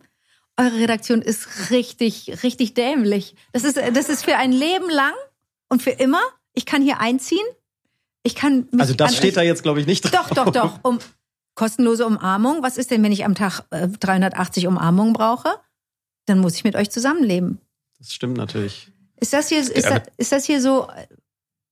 Eure 0.56 0.80
Redaktion 0.80 1.22
ist 1.22 1.72
richtig, 1.72 2.44
richtig 2.44 2.76
dämlich. 2.76 3.36
Das 3.52 3.64
ist, 3.64 3.76
das 3.78 4.10
ist 4.10 4.24
für 4.24 4.38
ein 4.38 4.52
Leben 4.52 4.90
lang 4.90 5.14
und 5.68 5.82
für 5.82 5.90
immer. 5.92 6.22
Ich 6.54 6.66
kann 6.66 6.82
hier 6.84 7.00
einziehen. 7.00 7.46
Ich 8.24 8.36
kann 8.36 8.68
mich 8.72 8.82
Also 8.82 8.94
das 8.94 9.16
steht 9.18 9.36
da 9.38 9.42
jetzt, 9.42 9.64
glaube 9.64 9.80
ich, 9.82 9.86
nicht 9.88 10.02
drauf. 10.02 10.30
Doch, 10.30 10.46
doch, 10.46 10.52
doch. 10.52 10.80
Um 10.84 11.00
kostenlose 11.56 12.06
Umarmung. 12.06 12.64
Was 12.64 12.78
ist 12.78 12.90
denn, 12.90 13.04
wenn 13.04 13.12
ich 13.12 13.26
am 13.26 13.36
Tag 13.36 13.64
äh, 13.70 13.88
380 13.88 14.66
Umarmungen 14.68 15.14
brauche? 15.14 15.50
Dann 16.26 16.40
muss 16.40 16.56
ich 16.56 16.64
mit 16.64 16.76
euch 16.76 16.90
zusammenleben. 16.90 17.60
Das 18.00 18.12
stimmt 18.14 18.38
natürlich. 18.38 18.90
Ist 19.20 19.34
das 19.34 19.50
hier, 19.50 19.60
ist, 19.60 19.76
Ja, 19.76 20.00
das, 20.00 20.08
ist 20.18 20.32
das 20.32 20.46
hier 20.46 20.62
so? 20.62 20.88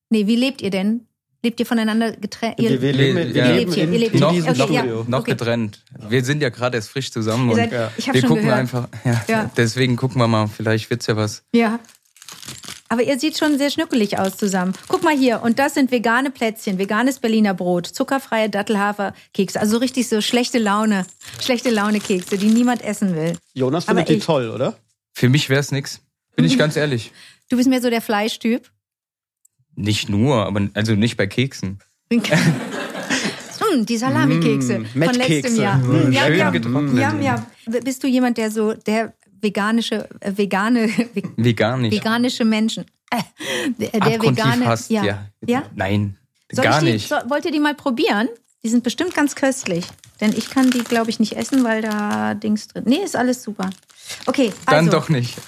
Nee, 0.09 0.27
wie 0.27 0.35
lebt 0.35 0.61
ihr 0.61 0.69
denn? 0.69 1.07
Lebt 1.43 1.59
ihr 1.59 1.65
voneinander 1.65 2.11
getrennt? 2.11 2.59
Ihr- 2.59 2.69
Wir, 2.69 2.81
wir 2.81 2.93
leben, 2.93 3.15
wir 3.17 3.25
Ja. 3.35 3.45
leben 3.47 3.57
lebt 3.57 3.73
hier, 3.73 3.83
ihr 3.91 3.99
lebt 3.99 4.13
in 4.13 4.19
hier. 4.19 4.27
noch, 4.27 4.33
diesem 4.33 4.49
Okay, 4.49 4.59
noch, 4.59 4.69
ja. 4.71 5.03
Noch 5.07 5.19
Okay. 5.21 5.31
getrennt. 5.31 5.83
Wir 6.09 6.23
sind 6.23 6.41
ja 6.43 6.49
gerade 6.49 6.77
erst 6.77 6.89
frisch 6.89 7.11
zusammen 7.11 7.49
und 7.49 7.55
seid, 7.55 7.71
Ja. 7.71 7.91
ich 7.97 8.07
habe 8.07 8.15
wir 8.15 8.21
schon 8.21 8.27
gucken 8.29 8.43
gehört. 8.43 8.59
einfach. 8.59 8.87
Ja, 9.03 9.23
Ja. 9.27 9.51
Deswegen 9.57 9.95
gucken 9.95 10.21
wir 10.21 10.27
mal, 10.27 10.47
vielleicht 10.47 10.89
wird's 10.91 11.07
ja 11.07 11.15
was. 11.15 11.43
Ja. 11.53 11.79
Aber 12.91 13.03
ihr 13.03 13.17
seht 13.17 13.37
schon 13.37 13.57
sehr 13.57 13.69
schnuckelig 13.69 14.19
aus 14.19 14.35
zusammen. 14.35 14.73
Guck 14.89 15.01
mal 15.01 15.17
hier, 15.17 15.41
und 15.43 15.59
das 15.59 15.75
sind 15.75 15.91
vegane 15.91 16.29
Plätzchen, 16.29 16.77
veganes 16.77 17.19
Berliner 17.19 17.53
Brot, 17.53 17.87
zuckerfreie 17.87 18.49
Dattelhaferkekse, 18.49 19.61
also 19.61 19.71
so 19.71 19.77
richtig 19.77 20.09
so 20.09 20.19
schlechte 20.19 20.59
Laune, 20.59 21.05
schlechte 21.39 21.69
Laune 21.69 22.01
Kekse, 22.01 22.37
die 22.37 22.47
niemand 22.47 22.81
essen 22.81 23.15
will. 23.15 23.37
Jonas 23.53 23.85
findet 23.85 24.09
die 24.09 24.19
toll, 24.19 24.49
oder? 24.49 24.75
Für 25.13 25.29
mich 25.29 25.49
wär's 25.49 25.71
nix. 25.71 26.01
Bin 26.35 26.43
ich 26.43 26.57
ganz 26.57 26.75
ehrlich. 26.75 27.13
Du 27.47 27.55
bist 27.55 27.69
mehr 27.69 27.81
so 27.81 27.89
der 27.89 28.01
Fleischtyp. 28.01 28.69
Nicht 29.73 30.09
nur, 30.09 30.45
aber 30.45 30.67
also 30.73 30.95
nicht 30.95 31.15
bei 31.15 31.27
Keksen. 31.27 31.79
Hm, 33.71 33.85
die 33.85 33.95
Salamikekse 33.95 34.79
Mm, 34.79 35.03
von 35.03 35.15
letztem 35.15 35.55
Jahr. 35.55 35.77
Mm, 35.77 36.07
Hm, 36.07 36.11
ja, 36.11 36.25
schön 36.25 36.37
ja, 36.97 37.13
ja, 37.13 37.19
ja. 37.21 37.45
Bist 37.85 38.03
du 38.03 38.07
jemand, 38.07 38.37
der 38.37 38.51
so, 38.51 38.73
der 38.73 39.13
veganische, 39.41 40.07
äh, 40.19 40.31
vegane, 40.35 40.87
ve- 41.13 41.23
Veganisch. 41.37 41.91
veganische 41.93 42.45
Menschen, 42.45 42.85
äh, 43.09 43.21
der, 43.77 43.99
der 43.99 44.21
vegane, 44.21 44.65
hasst, 44.65 44.89
ja. 44.89 45.03
ja. 45.03 45.27
ja? 45.45 45.63
Nein, 45.75 46.17
Soll 46.51 46.63
gar 46.65 46.79
ich 46.79 46.85
die, 46.85 46.91
nicht. 46.93 47.09
So, 47.09 47.15
wollt 47.27 47.45
ihr 47.45 47.51
die 47.51 47.59
mal 47.59 47.75
probieren? 47.75 48.27
Die 48.63 48.69
sind 48.69 48.83
bestimmt 48.83 49.15
ganz 49.15 49.35
köstlich. 49.35 49.85
Denn 50.19 50.33
ich 50.33 50.51
kann 50.51 50.69
die, 50.69 50.83
glaube 50.83 51.09
ich, 51.09 51.19
nicht 51.19 51.35
essen, 51.35 51.63
weil 51.63 51.81
da 51.81 52.35
Dings 52.35 52.67
drin. 52.67 52.83
Nee, 52.85 52.97
ist 53.03 53.15
alles 53.15 53.41
super. 53.41 53.71
Okay, 54.27 54.53
Dann 54.67 54.85
also. 54.85 54.91
doch 54.91 55.09
nicht. 55.09 55.35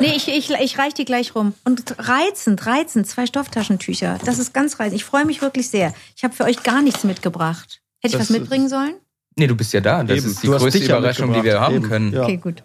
Nee, 0.00 0.12
ich, 0.16 0.28
ich, 0.28 0.50
ich 0.50 0.76
reich 0.78 0.92
die 0.94 1.04
gleich 1.04 1.34
rum. 1.36 1.54
Und 1.64 1.94
reizend, 1.98 2.66
reizend, 2.66 3.06
zwei 3.06 3.26
Stofftaschentücher. 3.26 4.18
Das 4.24 4.38
ist 4.40 4.52
ganz 4.52 4.78
reizend. 4.80 4.96
Ich 4.96 5.04
freue 5.04 5.24
mich 5.24 5.40
wirklich 5.40 5.70
sehr. 5.70 5.94
Ich 6.16 6.24
habe 6.24 6.34
für 6.34 6.44
euch 6.44 6.62
gar 6.64 6.82
nichts 6.82 7.04
mitgebracht. 7.04 7.80
Hätte 8.02 8.16
ich 8.16 8.18
Das 8.18 8.22
was 8.22 8.30
mitbringen 8.30 8.68
sollen? 8.68 8.94
Nee, 9.36 9.46
du 9.46 9.56
bist 9.56 9.72
ja 9.72 9.80
da. 9.80 10.02
Das 10.04 10.18
Eben. 10.18 10.26
ist 10.30 10.42
die 10.42 10.46
Du 10.46 10.56
größte 10.56 10.78
Überraschung, 10.78 11.32
die 11.32 11.42
wir 11.42 11.60
haben 11.60 11.76
Eben. 11.76 11.88
können. 11.88 12.12
Ja. 12.12 12.22
Okay, 12.22 12.36
gut. 12.36 12.62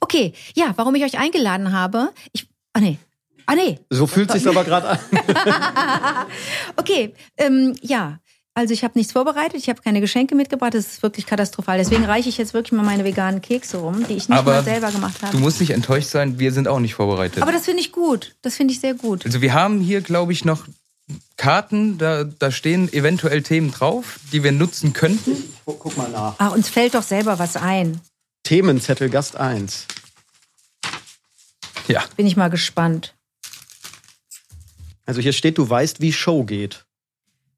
Okay, 0.00 0.32
ja, 0.54 0.72
warum 0.76 0.94
ich 0.94 1.04
euch 1.04 1.18
eingeladen 1.18 1.72
habe. 1.72 2.10
Ich. 2.32 2.46
Ah, 2.72 2.80
nee. 2.80 2.98
Ah, 3.46 3.54
nee. 3.54 3.78
So 3.90 4.06
fühlt 4.06 4.30
sich's 4.32 4.46
aber 4.46 4.64
gerade 4.64 4.88
an. 4.88 4.98
Okay, 6.76 7.14
ähm, 7.36 7.74
ja. 7.82 8.18
Also 8.54 8.72
ich 8.72 8.84
habe 8.84 8.98
nichts 8.98 9.12
vorbereitet, 9.12 9.56
ich 9.60 9.68
habe 9.68 9.82
keine 9.82 10.00
Geschenke 10.00 10.34
mitgebracht, 10.34 10.72
das 10.72 10.86
ist 10.86 11.02
wirklich 11.02 11.26
katastrophal. 11.26 11.76
Deswegen 11.76 12.06
reiche 12.06 12.30
ich 12.30 12.38
jetzt 12.38 12.54
wirklich 12.54 12.72
mal 12.72 12.84
meine 12.86 13.04
veganen 13.04 13.42
Kekse 13.42 13.76
rum, 13.76 14.06
die 14.08 14.14
ich 14.14 14.30
nicht 14.30 14.38
Aber 14.38 14.52
mal 14.54 14.64
selber 14.64 14.90
gemacht 14.90 15.16
Du 15.20 15.26
habe. 15.26 15.36
musst 15.38 15.60
nicht 15.60 15.72
enttäuscht 15.72 16.08
sein, 16.08 16.38
wir 16.38 16.50
sind 16.52 16.66
auch 16.66 16.80
nicht 16.80 16.94
vorbereitet. 16.94 17.42
Aber 17.42 17.52
das 17.52 17.66
finde 17.66 17.80
ich 17.80 17.92
gut. 17.92 18.34
Das 18.40 18.54
finde 18.56 18.72
ich 18.72 18.80
sehr 18.80 18.94
gut. 18.94 19.26
Also 19.26 19.42
wir 19.42 19.52
haben 19.52 19.80
hier, 19.80 20.00
glaube 20.00 20.32
ich, 20.32 20.46
noch 20.46 20.64
Karten, 21.36 21.98
da, 21.98 22.24
da 22.24 22.50
stehen 22.50 22.90
eventuell 22.94 23.42
Themen 23.42 23.72
drauf, 23.72 24.18
die 24.32 24.42
wir 24.42 24.52
nutzen 24.52 24.94
könnten. 24.94 25.32
Guck, 25.66 25.80
guck 25.80 25.96
mal 25.96 26.08
nach. 26.08 26.38
Ah, 26.38 26.48
uns 26.48 26.68
fällt 26.68 26.94
doch 26.94 27.02
selber 27.02 27.40
was 27.40 27.56
ein. 27.56 28.00
Themenzettel 28.44 29.10
Gast 29.10 29.36
1. 29.36 29.86
Ja, 31.88 32.04
Bin 32.16 32.26
ich 32.26 32.36
mal 32.36 32.50
gespannt. 32.50 33.14
Also 35.04 35.20
hier 35.20 35.32
steht, 35.32 35.58
du 35.58 35.68
weißt, 35.68 36.00
wie 36.00 36.12
Show 36.12 36.44
geht. 36.44 36.86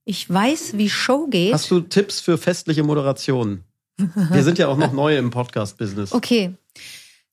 Ich 0.07 0.29
weiß, 0.29 0.79
wie 0.79 0.89
Show 0.89 1.27
geht. 1.27 1.53
Hast 1.53 1.71
du 1.71 1.81
Tipps 1.81 2.21
für 2.21 2.39
festliche 2.39 2.83
Moderationen? 2.83 3.65
Wir 3.97 4.43
sind 4.43 4.59
ja 4.59 4.69
auch 4.69 4.79
noch 4.79 4.93
neu 4.93 5.19
im 5.19 5.29
Podcast-Business. 5.31 6.13
Okay. 6.13 6.55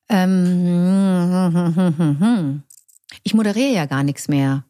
Ähm, 0.09 1.43
ich 3.23 3.33
moderiere 3.33 3.71
ja 3.71 3.85
gar 3.85 4.03
nichts 4.03 4.27
mehr. 4.27 4.65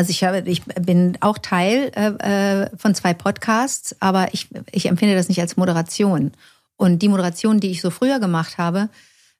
Also 0.00 0.12
ich 0.12 0.24
habe, 0.24 0.40
ich 0.46 0.64
bin 0.64 1.18
auch 1.20 1.36
Teil 1.36 1.92
äh, 1.94 2.62
äh, 2.62 2.70
von 2.78 2.94
zwei 2.94 3.12
Podcasts, 3.12 3.94
aber 4.00 4.32
ich, 4.32 4.48
ich 4.72 4.86
empfinde 4.86 5.14
das 5.14 5.28
nicht 5.28 5.42
als 5.42 5.58
Moderation. 5.58 6.32
Und 6.78 7.00
die 7.00 7.10
Moderation, 7.10 7.60
die 7.60 7.70
ich 7.70 7.82
so 7.82 7.90
früher 7.90 8.18
gemacht 8.18 8.56
habe, 8.56 8.88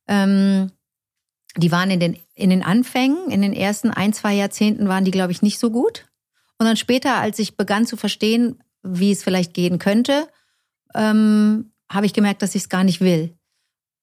ähm, 0.06 0.70
die 1.56 1.72
waren 1.72 1.90
in 1.90 1.98
den, 1.98 2.18
in 2.34 2.50
den 2.50 2.62
Anfängen, 2.62 3.30
in 3.30 3.40
den 3.40 3.54
ersten 3.54 3.88
ein, 3.88 4.12
zwei 4.12 4.34
Jahrzehnten 4.34 4.86
waren 4.86 5.06
die, 5.06 5.12
glaube 5.12 5.32
ich, 5.32 5.40
nicht 5.40 5.58
so 5.58 5.70
gut. 5.70 6.10
Und 6.58 6.66
dann 6.66 6.76
später, 6.76 7.16
als 7.16 7.38
ich 7.38 7.56
begann 7.56 7.86
zu 7.86 7.96
verstehen, 7.96 8.62
wie 8.82 9.12
es 9.12 9.24
vielleicht 9.24 9.54
gehen 9.54 9.78
könnte, 9.78 10.28
ähm, 10.94 11.72
habe 11.90 12.04
ich 12.04 12.12
gemerkt, 12.12 12.42
dass 12.42 12.54
ich 12.54 12.64
es 12.64 12.68
gar 12.68 12.84
nicht 12.84 13.00
will. 13.00 13.34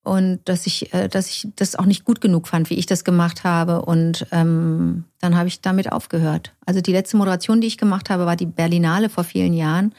Und 0.08 0.40
dass 0.46 0.66
ich, 0.66 0.94
äh, 0.94 1.10
dass 1.10 1.28
ich 1.28 1.50
das 1.56 1.76
auch 1.76 1.86
nicht 1.86 2.06
gut 2.06 2.22
genug 2.22 2.48
fand, 2.48 2.70
wie 2.70 2.76
ich 2.76 2.86
das 2.86 3.04
gemacht 3.04 3.44
habe. 3.44 3.82
Und 3.82 4.26
ähm, 4.32 5.04
dann 5.20 5.36
habe 5.36 5.50
ich 5.50 5.62
damit 5.62 5.92
aufgehört. 5.92 6.54
Also 6.66 6.80
die 6.80 6.94
letzte 6.94 7.18
Moderation, 7.18 7.60
die 7.60 7.68
ich 7.68 7.78
gemacht 7.78 8.10
habe, 8.10 8.26
war 8.26 8.38
die 8.38 8.46
Berlinale 8.46 9.10
vor 9.10 9.26
vielen 9.26 9.54
Jahren. 9.54 9.94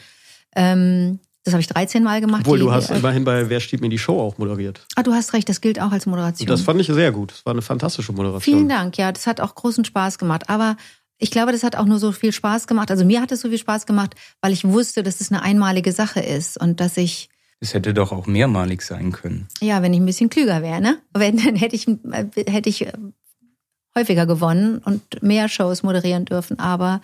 Ähm, 0.57 1.21
das 1.45 1.55
habe 1.55 1.61
ich 1.61 1.69
13 1.69 2.03
Mal 2.03 2.21
gemacht. 2.21 2.43
Obwohl, 2.43 2.59
die, 2.59 2.65
du 2.65 2.73
hast 2.73 2.91
immerhin 2.91 3.25
bei 3.25 3.49
Wer 3.49 3.61
steht 3.61 3.81
mir 3.81 3.89
die 3.89 3.99
Show 3.99 4.21
auch 4.21 4.39
moderiert. 4.39 4.87
Ah, 4.97 5.03
du 5.03 5.13
hast 5.13 5.33
recht, 5.33 5.49
das 5.49 5.61
gilt 5.61 5.81
auch 5.81 5.93
als 5.93 6.07
Moderation. 6.07 6.47
Das 6.47 6.63
fand 6.63 6.81
ich 6.81 6.87
sehr 6.89 7.13
gut. 7.13 7.33
Das 7.33 7.47
war 7.47 7.53
eine 7.53 7.63
fantastische 7.63 8.13
Moderation. 8.13 8.43
Vielen 8.43 8.69
Dank, 8.69 8.99
ja, 8.99 9.13
das 9.13 9.27
hat 9.27 9.41
auch 9.41 9.55
großen 9.55 9.85
Spaß 9.85 10.19
gemacht. 10.19 10.49
Aber 10.49 10.77
ich 11.19 11.31
glaube, 11.31 11.53
das 11.53 11.63
hat 11.63 11.77
auch 11.77 11.87
nur 11.87 11.99
so 11.99 12.13
viel 12.13 12.33
Spaß 12.33 12.67
gemacht. 12.67 12.91
Also 12.91 13.05
mir 13.05 13.21
hat 13.21 13.33
es 13.33 13.41
so 13.41 13.49
viel 13.49 13.59
Spaß 13.59 13.87
gemacht, 13.87 14.15
weil 14.41 14.53
ich 14.53 14.65
wusste, 14.65 15.03
dass 15.03 15.21
es 15.21 15.31
eine 15.31 15.43
einmalige 15.43 15.93
Sache 15.93 16.21
ist 16.21 16.61
und 16.61 16.81
dass 16.81 16.97
ich, 16.97 17.29
das 17.61 17.75
hätte 17.75 17.93
doch 17.95 18.13
auch 18.13 18.27
mehrmalig 18.27 18.83
sein 18.83 19.13
können. 19.13 19.49
ja, 19.61 19.83
wenn 19.83 19.93
ich 19.93 20.01
ein 20.01 20.07
bisschen 20.07 20.31
klüger 20.31 20.63
wäre, 20.63 20.81
ne? 20.81 20.99
Wenn, 21.13 21.37
dann 21.37 21.57
hätte 21.57 21.75
ich, 21.77 21.87
hätte 22.47 22.69
ich 22.69 22.87
äh, 22.87 22.93
häufiger 23.97 24.27
gewonnen 24.27 24.79
und 24.79 25.23
mehr 25.23 25.49
Shows 25.49 25.83
moderieren 25.83 26.25
dürfen. 26.25 26.59
Aber 26.59 27.01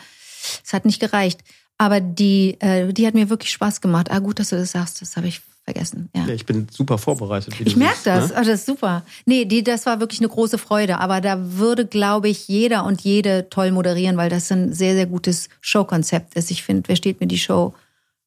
es 0.65 0.73
hat 0.73 0.85
nicht 0.85 1.01
gereicht. 1.01 1.41
Aber 1.77 2.01
die, 2.01 2.57
äh, 2.61 2.93
die 2.93 3.07
hat 3.07 3.15
mir 3.15 3.31
wirklich 3.31 3.51
Spaß 3.51 3.81
gemacht. 3.81 4.11
Ah, 4.11 4.21
gut, 4.21 4.39
dass 4.39 4.51
du 4.51 4.57
das 4.57 4.73
sagst. 4.73 5.03
Das 5.03 5.17
habe 5.17 5.27
ich 5.27 5.41
vergessen. 5.65 6.09
Ja. 6.15 6.27
Ja, 6.27 6.35
ich 6.35 6.47
bin 6.47 6.69
super 6.71 6.99
vorbereitet. 6.99 7.59
Wie 7.59 7.65
Ich 7.65 7.77
merke 7.77 7.99
das. 8.05 8.29
Ne? 8.29 8.37
Ah, 8.37 8.45
das 8.45 8.61
ist 8.61 8.67
super. 8.67 9.03
Nee, 9.25 9.47
die, 9.47 9.65
das 9.65 9.87
war 9.87 9.99
wirklich 9.99 10.21
eine 10.21 10.29
große 10.29 10.59
Freude. 10.59 10.99
Aber 11.01 11.21
da 11.21 11.37
würde, 11.41 11.87
glaube 11.87 12.29
ich, 12.29 12.47
jeder 12.47 12.85
und 12.85 13.01
jede 13.01 13.49
toll 13.49 13.73
moderieren, 13.73 14.17
weil 14.17 14.31
das 14.31 14.53
ein 14.53 14.73
sehr, 14.73 14.95
sehr 14.95 15.07
gutes 15.07 15.49
Showkonzept 15.63 16.37
ist. 16.37 16.51
Ich 16.51 16.63
finde, 16.63 16.89
wer 16.89 16.97
steht 16.97 17.21
mir 17.21 17.27
die 17.27 17.39
Show 17.39 17.75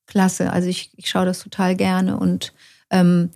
klasse. 0.08 0.52
Also 0.52 0.68
ich, 0.70 0.92
ich 0.96 1.10
schaue 1.10 1.26
das 1.26 1.40
total 1.40 1.76
gerne. 1.76 2.18
Und 2.18 2.54
ähm, 2.90 3.30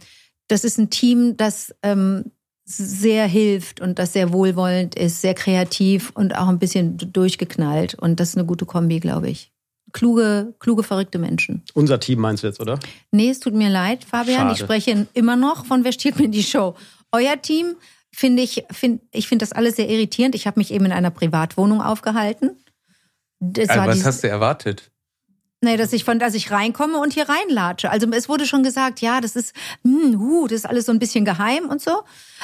das 0.48 0.64
ist 0.64 0.78
ein 0.78 0.90
Team, 0.90 1.38
das 1.38 1.76
ähm, 1.84 2.32
sehr 2.66 3.28
hilft 3.28 3.82
und 3.82 4.00
das 4.00 4.14
sehr 4.14 4.34
wohlwollend 4.34 4.96
ist, 4.96 5.22
sehr 5.22 5.34
kreativ 5.34 6.12
und 6.14 6.36
auch 6.36 6.48
ein 6.48 6.60
bisschen 6.60 6.98
durchgeknallt. 6.98 7.96
Und 7.96 8.20
das 8.20 8.30
ist 8.30 8.38
eine 8.38 8.48
gute 8.48 8.66
Kombi, 8.66 9.00
glaube 9.00 9.30
ich. 9.30 9.52
Kluge, 9.94 10.54
kluge, 10.60 10.84
verrückte 10.84 11.20
Menschen. 11.20 11.64
Unser 11.74 12.00
Team 12.00 12.20
meinst 12.20 12.44
du 12.44 12.48
jetzt, 12.48 12.62
oder? 12.62 12.80
Nee, 13.12 13.30
es 13.30 13.40
tut 13.40 13.54
mir 13.54 13.70
leid, 13.70 14.06
Fabian. 14.06 14.42
Schade. 14.42 14.54
Ich 14.54 14.60
spreche 14.60 15.08
immer 15.14 15.36
noch 15.36 15.66
von 15.66 15.84
Wer 15.84 15.92
steht 15.92 16.18
mir 16.18 16.30
die 16.30 16.44
Show? 16.44 16.76
Euer 17.12 17.42
Team 17.42 17.76
finde 18.14 18.42
ich, 18.44 18.64
find, 18.72 19.02
ich 19.12 19.28
finde 19.28 19.44
das 19.44 19.52
alles 19.52 19.76
sehr 19.76 19.90
irritierend. 19.90 20.36
Ich 20.36 20.48
habe 20.48 20.60
mich 20.60 20.72
eben 20.72 20.86
in 20.86 20.92
einer 20.92 21.12
Privatwohnung 21.12 21.82
aufgehalten. 21.82 22.52
Das 23.40 23.70
Also, 23.70 23.86
was 23.86 24.06
hast 24.06 24.24
du 24.24 24.30
erwartet? 24.30 24.92
Nee, 25.62 25.78
dass 25.78 25.94
ich 25.94 26.04
von, 26.04 26.20
dass 26.20 26.34
ich 26.34 26.52
reinkomme 26.52 26.98
und 26.98 27.14
hier 27.14 27.28
reinlatsche. 27.30 27.90
Also 27.90 28.08
es 28.12 28.28
wurde 28.28 28.46
schon 28.46 28.64
gesagt, 28.64 29.02
ja, 29.02 29.22
das 29.22 29.36
ist, 29.36 29.54
hm, 29.84 30.20
huh, 30.20 30.48
das 30.48 30.60
ist 30.60 30.66
alles 30.66 30.86
so 30.86 30.92
ein 30.92 31.00
bisschen 31.00 31.26
geheim 31.26 31.70
und 31.70 31.82
so. 31.82 32.02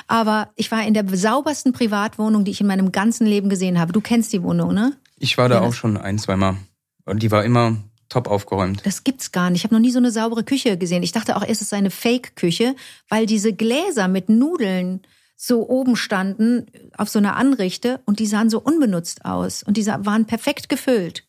Aber 0.07 0.49
ich 0.55 0.71
war 0.71 0.85
in 0.85 0.93
der 0.93 1.05
saubersten 1.07 1.73
Privatwohnung, 1.73 2.45
die 2.45 2.51
ich 2.51 2.61
in 2.61 2.67
meinem 2.67 2.91
ganzen 2.91 3.27
Leben 3.27 3.49
gesehen 3.49 3.79
habe. 3.79 3.91
Du 3.91 4.01
kennst 4.01 4.33
die 4.33 4.43
Wohnung, 4.43 4.73
ne? 4.73 4.93
Ich 5.19 5.37
war 5.37 5.49
da 5.49 5.55
Ja, 5.55 5.61
auch 5.61 5.73
schon 5.73 5.97
ein, 5.97 6.19
zweimal. 6.19 6.57
Und 7.05 7.23
die 7.23 7.31
war 7.31 7.43
immer 7.43 7.77
top 8.09 8.27
aufgeräumt. 8.27 8.85
Das 8.85 9.03
gibt's 9.03 9.31
gar 9.31 9.49
nicht. 9.49 9.61
Ich 9.61 9.63
habe 9.65 9.75
noch 9.75 9.81
nie 9.81 9.91
so 9.91 9.99
eine 9.99 10.11
saubere 10.11 10.43
Küche 10.43 10.77
gesehen. 10.77 11.03
Ich 11.03 11.11
dachte 11.11 11.35
auch 11.35 11.43
erst, 11.43 11.61
es 11.61 11.69
sei 11.69 11.77
eine 11.77 11.91
Fake-Küche, 11.91 12.75
weil 13.09 13.25
diese 13.25 13.53
Gläser 13.53 14.07
mit 14.07 14.29
Nudeln 14.29 15.01
so 15.35 15.67
oben 15.69 15.95
standen 15.95 16.65
auf 16.97 17.09
so 17.09 17.19
einer 17.19 17.35
Anrichte 17.35 17.99
und 18.05 18.19
die 18.19 18.25
sahen 18.25 18.49
so 18.49 18.59
unbenutzt 18.59 19.23
aus 19.25 19.61
und 19.61 19.77
die 19.77 19.85
waren 19.85 20.25
perfekt 20.25 20.67
gefüllt. 20.67 21.26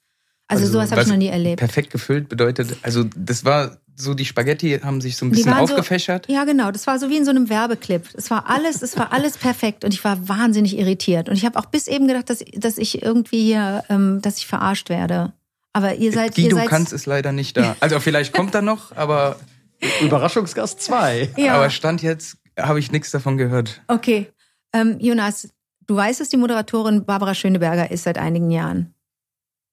Also, 0.49 0.67
sowas 0.67 0.90
habe 0.90 1.02
ich 1.02 1.09
noch 1.09 1.17
nie 1.17 1.28
erlebt. 1.28 1.59
Perfekt 1.59 1.90
gefüllt 1.90 2.28
bedeutet, 2.28 2.76
also 2.83 3.05
das 3.05 3.45
war 3.45 3.78
so, 3.95 4.14
die 4.14 4.25
Spaghetti 4.25 4.78
haben 4.83 5.00
sich 5.00 5.17
so 5.17 5.26
ein 5.26 5.31
bisschen 5.31 5.52
aufgefächert. 5.52 6.26
So, 6.26 6.33
ja, 6.33 6.45
genau. 6.45 6.71
Das 6.71 6.87
war 6.87 6.99
so 6.99 7.11
wie 7.11 7.17
in 7.17 7.25
so 7.25 7.31
einem 7.31 7.50
Werbeclip. 7.50 8.09
Es 8.14 8.31
war 8.31 8.49
alles, 8.49 8.81
es 8.81 8.97
war 8.97 9.12
alles 9.12 9.37
perfekt 9.37 9.85
und 9.85 9.93
ich 9.93 10.05
war 10.05 10.28
wahnsinnig 10.28 10.78
irritiert. 10.78 11.28
Und 11.28 11.35
ich 11.35 11.45
habe 11.45 11.59
auch 11.59 11.67
bis 11.67 11.88
eben 11.88 12.07
gedacht, 12.07 12.31
dass, 12.31 12.45
dass 12.55 12.78
ich 12.78 13.02
irgendwie 13.02 13.43
hier, 13.43 13.85
ähm, 13.88 14.21
dass 14.23 14.38
ich 14.38 14.47
verarscht 14.47 14.88
werde. 14.88 15.33
Aber 15.73 15.97
ihr 15.97 16.12
seid, 16.12 16.37
Guido 16.37 16.57
ihr 16.57 16.62
seid, 16.62 16.69
Kanz 16.69 16.93
ist 16.93 17.07
leider 17.07 17.33
nicht 17.33 17.57
da. 17.57 17.76
Also 17.81 17.99
vielleicht 18.00 18.33
kommt 18.33 18.55
er 18.55 18.62
noch, 18.62 18.97
aber, 18.97 19.37
Überraschungsgast 20.00 20.81
2. 20.81 21.31
ja. 21.37 21.55
aber 21.55 21.71
Stand 21.71 22.02
jetzt 22.02 22.38
habe 22.59 22.78
ich 22.78 22.93
nichts 22.93 23.11
davon 23.11 23.37
gehört. 23.37 23.83
Okay. 23.88 24.28
Ähm, 24.73 24.99
Jonas, 25.00 25.49
du 25.87 25.97
weißt, 25.97 26.21
dass 26.21 26.28
die 26.28 26.37
Moderatorin 26.37 27.05
Barbara 27.05 27.35
Schöneberger 27.35 27.90
ist 27.90 28.05
seit 28.05 28.19
einigen 28.19 28.50
Jahren. 28.50 28.95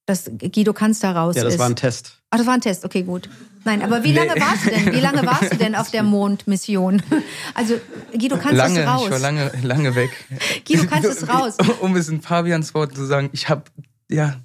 Dass 0.06 0.26
Guido 0.38 0.74
Kanz 0.74 1.00
da 1.00 1.12
raus 1.14 1.36
Ja, 1.36 1.44
das 1.44 1.54
ist. 1.56 1.60
war 1.60 1.68
ein 1.68 1.76
Test. 1.76 2.20
Ach, 2.30 2.38
das 2.38 2.46
war 2.48 2.54
ein 2.54 2.62
Test, 2.62 2.86
okay, 2.86 3.02
gut. 3.04 3.28
Nein, 3.64 3.82
aber 3.82 4.04
wie 4.04 4.10
Nee. 4.12 4.20
lange 4.26 4.40
warst 4.40 4.66
du 4.66 4.70
denn? 4.70 4.94
Wie 4.94 5.00
lange 5.00 5.26
warst 5.26 5.52
du 5.54 5.58
denn 5.58 5.74
auf 5.76 5.90
der 5.90 6.04
Mondmission? 6.04 7.02
Also 7.56 7.80
Guido 8.12 8.38
Kanz 8.38 8.56
lange, 8.58 8.82
ist 8.82 8.88
raus. 8.88 9.04
ich 9.06 9.12
war 9.12 9.20
lange, 9.20 9.52
lange 9.64 9.96
weg. 9.96 10.12
Guido 10.68 10.86
Kanz 10.86 11.06
ist 11.06 11.28
raus. 11.28 11.56
Um 11.82 11.96
es 11.96 12.08
in 12.10 12.22
Fabians 12.22 12.74
Wort 12.76 12.96
zu 12.96 13.06
sagen, 13.06 13.30
ich 13.34 13.50
habe, 13.50 13.64
ja, 14.12 14.36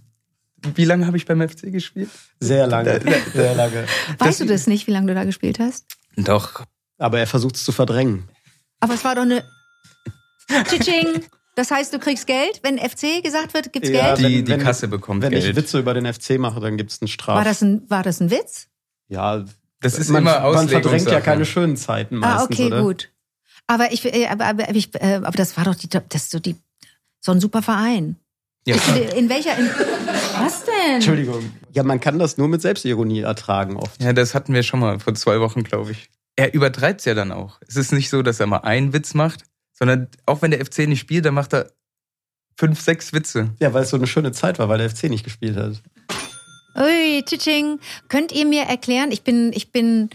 wie 0.74 0.84
lange 0.86 1.06
habe 1.06 1.16
ich 1.18 1.26
beim 1.26 1.46
FC 1.46 1.70
gespielt? 1.72 2.08
Sehr 2.38 2.66
lange. 2.66 3.00
Sehr 3.34 3.54
lange. 3.54 3.84
Weißt 4.18 4.40
du 4.40 4.46
das 4.46 4.66
nicht, 4.66 4.86
wie 4.86 4.92
lange 4.92 5.08
du 5.08 5.14
da 5.14 5.24
gespielt 5.24 5.58
hast? 5.58 5.86
Doch. 6.16 6.64
Aber 6.98 7.18
er 7.18 7.26
versucht 7.26 7.56
es 7.56 7.64
zu 7.64 7.72
verdrängen. 7.72 8.28
Aber 8.80 8.94
es 8.94 9.04
war 9.04 9.14
doch 9.14 9.22
eine. 9.22 9.42
Tschitsching. 10.68 11.22
Das 11.56 11.70
heißt, 11.70 11.92
du 11.92 11.98
kriegst 11.98 12.26
Geld, 12.26 12.60
wenn 12.62 12.78
FC 12.78 13.22
gesagt 13.22 13.54
wird, 13.54 13.72
gibt's 13.72 13.88
Ja, 13.90 14.14
Geld? 14.14 14.18
Die, 14.18 14.22
Wenn- 14.38 14.44
die 14.44 14.52
wenn- 14.52 14.60
Kasse 14.62 14.88
bekommt 14.88 15.22
Wenn 15.22 15.32
ich 15.32 15.44
Geld. 15.44 15.56
Witze 15.56 15.78
über 15.78 15.94
den 15.94 16.06
FC 16.06 16.38
mache, 16.38 16.60
dann 16.60 16.76
gibt 16.76 16.90
es 16.92 17.00
einen 17.02 17.08
Straf. 17.08 17.36
War 17.36 17.44
das 17.44 17.60
ein, 17.62 17.82
war 17.90 18.02
das 18.02 18.20
ein 18.20 18.30
Witz? 18.30 18.68
ja, 19.08 19.44
Das 19.80 19.98
ist 19.98 20.10
man, 20.10 20.22
immer 20.22 20.40
man 20.52 20.68
verdrängt 20.68 21.10
ja 21.10 21.20
keine 21.20 21.44
schönen 21.46 21.76
Zeiten 21.76 22.16
meistens, 22.16 22.40
ah, 22.40 22.44
okay, 22.44 22.66
oder? 22.66 22.82
gut. 22.82 23.10
Aber 23.66 23.92
ich, 23.92 24.04
äh, 24.04 24.26
aber, 24.28 24.46
aber, 24.46 24.74
ich, 24.74 24.94
äh, 24.94 25.14
aber 25.22 25.30
das 25.36 25.56
war 25.56 25.64
doch 25.64 25.74
die, 25.74 25.88
das 25.88 26.02
ist 26.14 26.30
so 26.30 26.38
die, 26.38 26.56
so 27.20 27.32
ein 27.32 27.40
super 27.40 27.62
Verein. 27.62 28.16
Ja, 28.66 28.76
klar. 28.76 29.14
in 29.16 29.28
welcher. 29.30 29.56
In, 29.58 29.68
was 30.38 30.64
denn? 30.64 30.94
Entschuldigung. 30.96 31.50
Ja, 31.72 31.82
man 31.82 31.98
kann 31.98 32.18
das 32.18 32.36
nur 32.36 32.46
mit 32.48 32.60
Selbstironie 32.60 33.20
ertragen 33.20 33.76
oft. 33.76 34.02
Ja, 34.02 34.12
das 34.12 34.34
hatten 34.34 34.52
wir 34.52 34.62
schon 34.62 34.80
mal 34.80 34.98
vor 35.00 35.14
zwei 35.14 35.40
Wochen, 35.40 35.62
glaube 35.64 35.92
ich. 35.92 36.10
Er 36.36 36.52
übertreibt 36.52 37.00
es 37.00 37.06
ja 37.06 37.14
dann 37.14 37.32
auch. 37.32 37.58
Es 37.66 37.76
ist 37.76 37.92
nicht 37.92 38.10
so, 38.10 38.22
dass 38.22 38.38
er 38.38 38.46
mal 38.46 38.58
einen 38.58 38.92
Witz 38.92 39.14
macht, 39.14 39.44
sondern 39.80 40.08
auch 40.26 40.42
wenn 40.42 40.52
der 40.52 40.64
FC 40.64 40.86
nicht 40.86 41.00
spielt, 41.00 41.24
dann 41.24 41.34
macht 41.34 41.54
er 41.54 41.72
fünf, 42.56 42.80
sechs 42.80 43.12
Witze. 43.12 43.50
Ja, 43.58 43.72
weil 43.72 43.82
es 43.82 43.90
so 43.90 43.96
eine 43.96 44.06
schöne 44.06 44.32
Zeit 44.32 44.58
war, 44.58 44.68
weil 44.68 44.78
der 44.78 44.90
FC 44.90 45.04
nicht 45.04 45.24
gespielt 45.24 45.56
hat. 45.56 45.82
Ui, 46.76 47.22
tschitsching. 47.24 47.80
Könnt 48.08 48.30
ihr 48.32 48.46
mir 48.46 48.62
erklären, 48.62 49.10
ich 49.10 49.22
bin, 49.22 49.52
ich 49.54 49.72
bin 49.72 50.10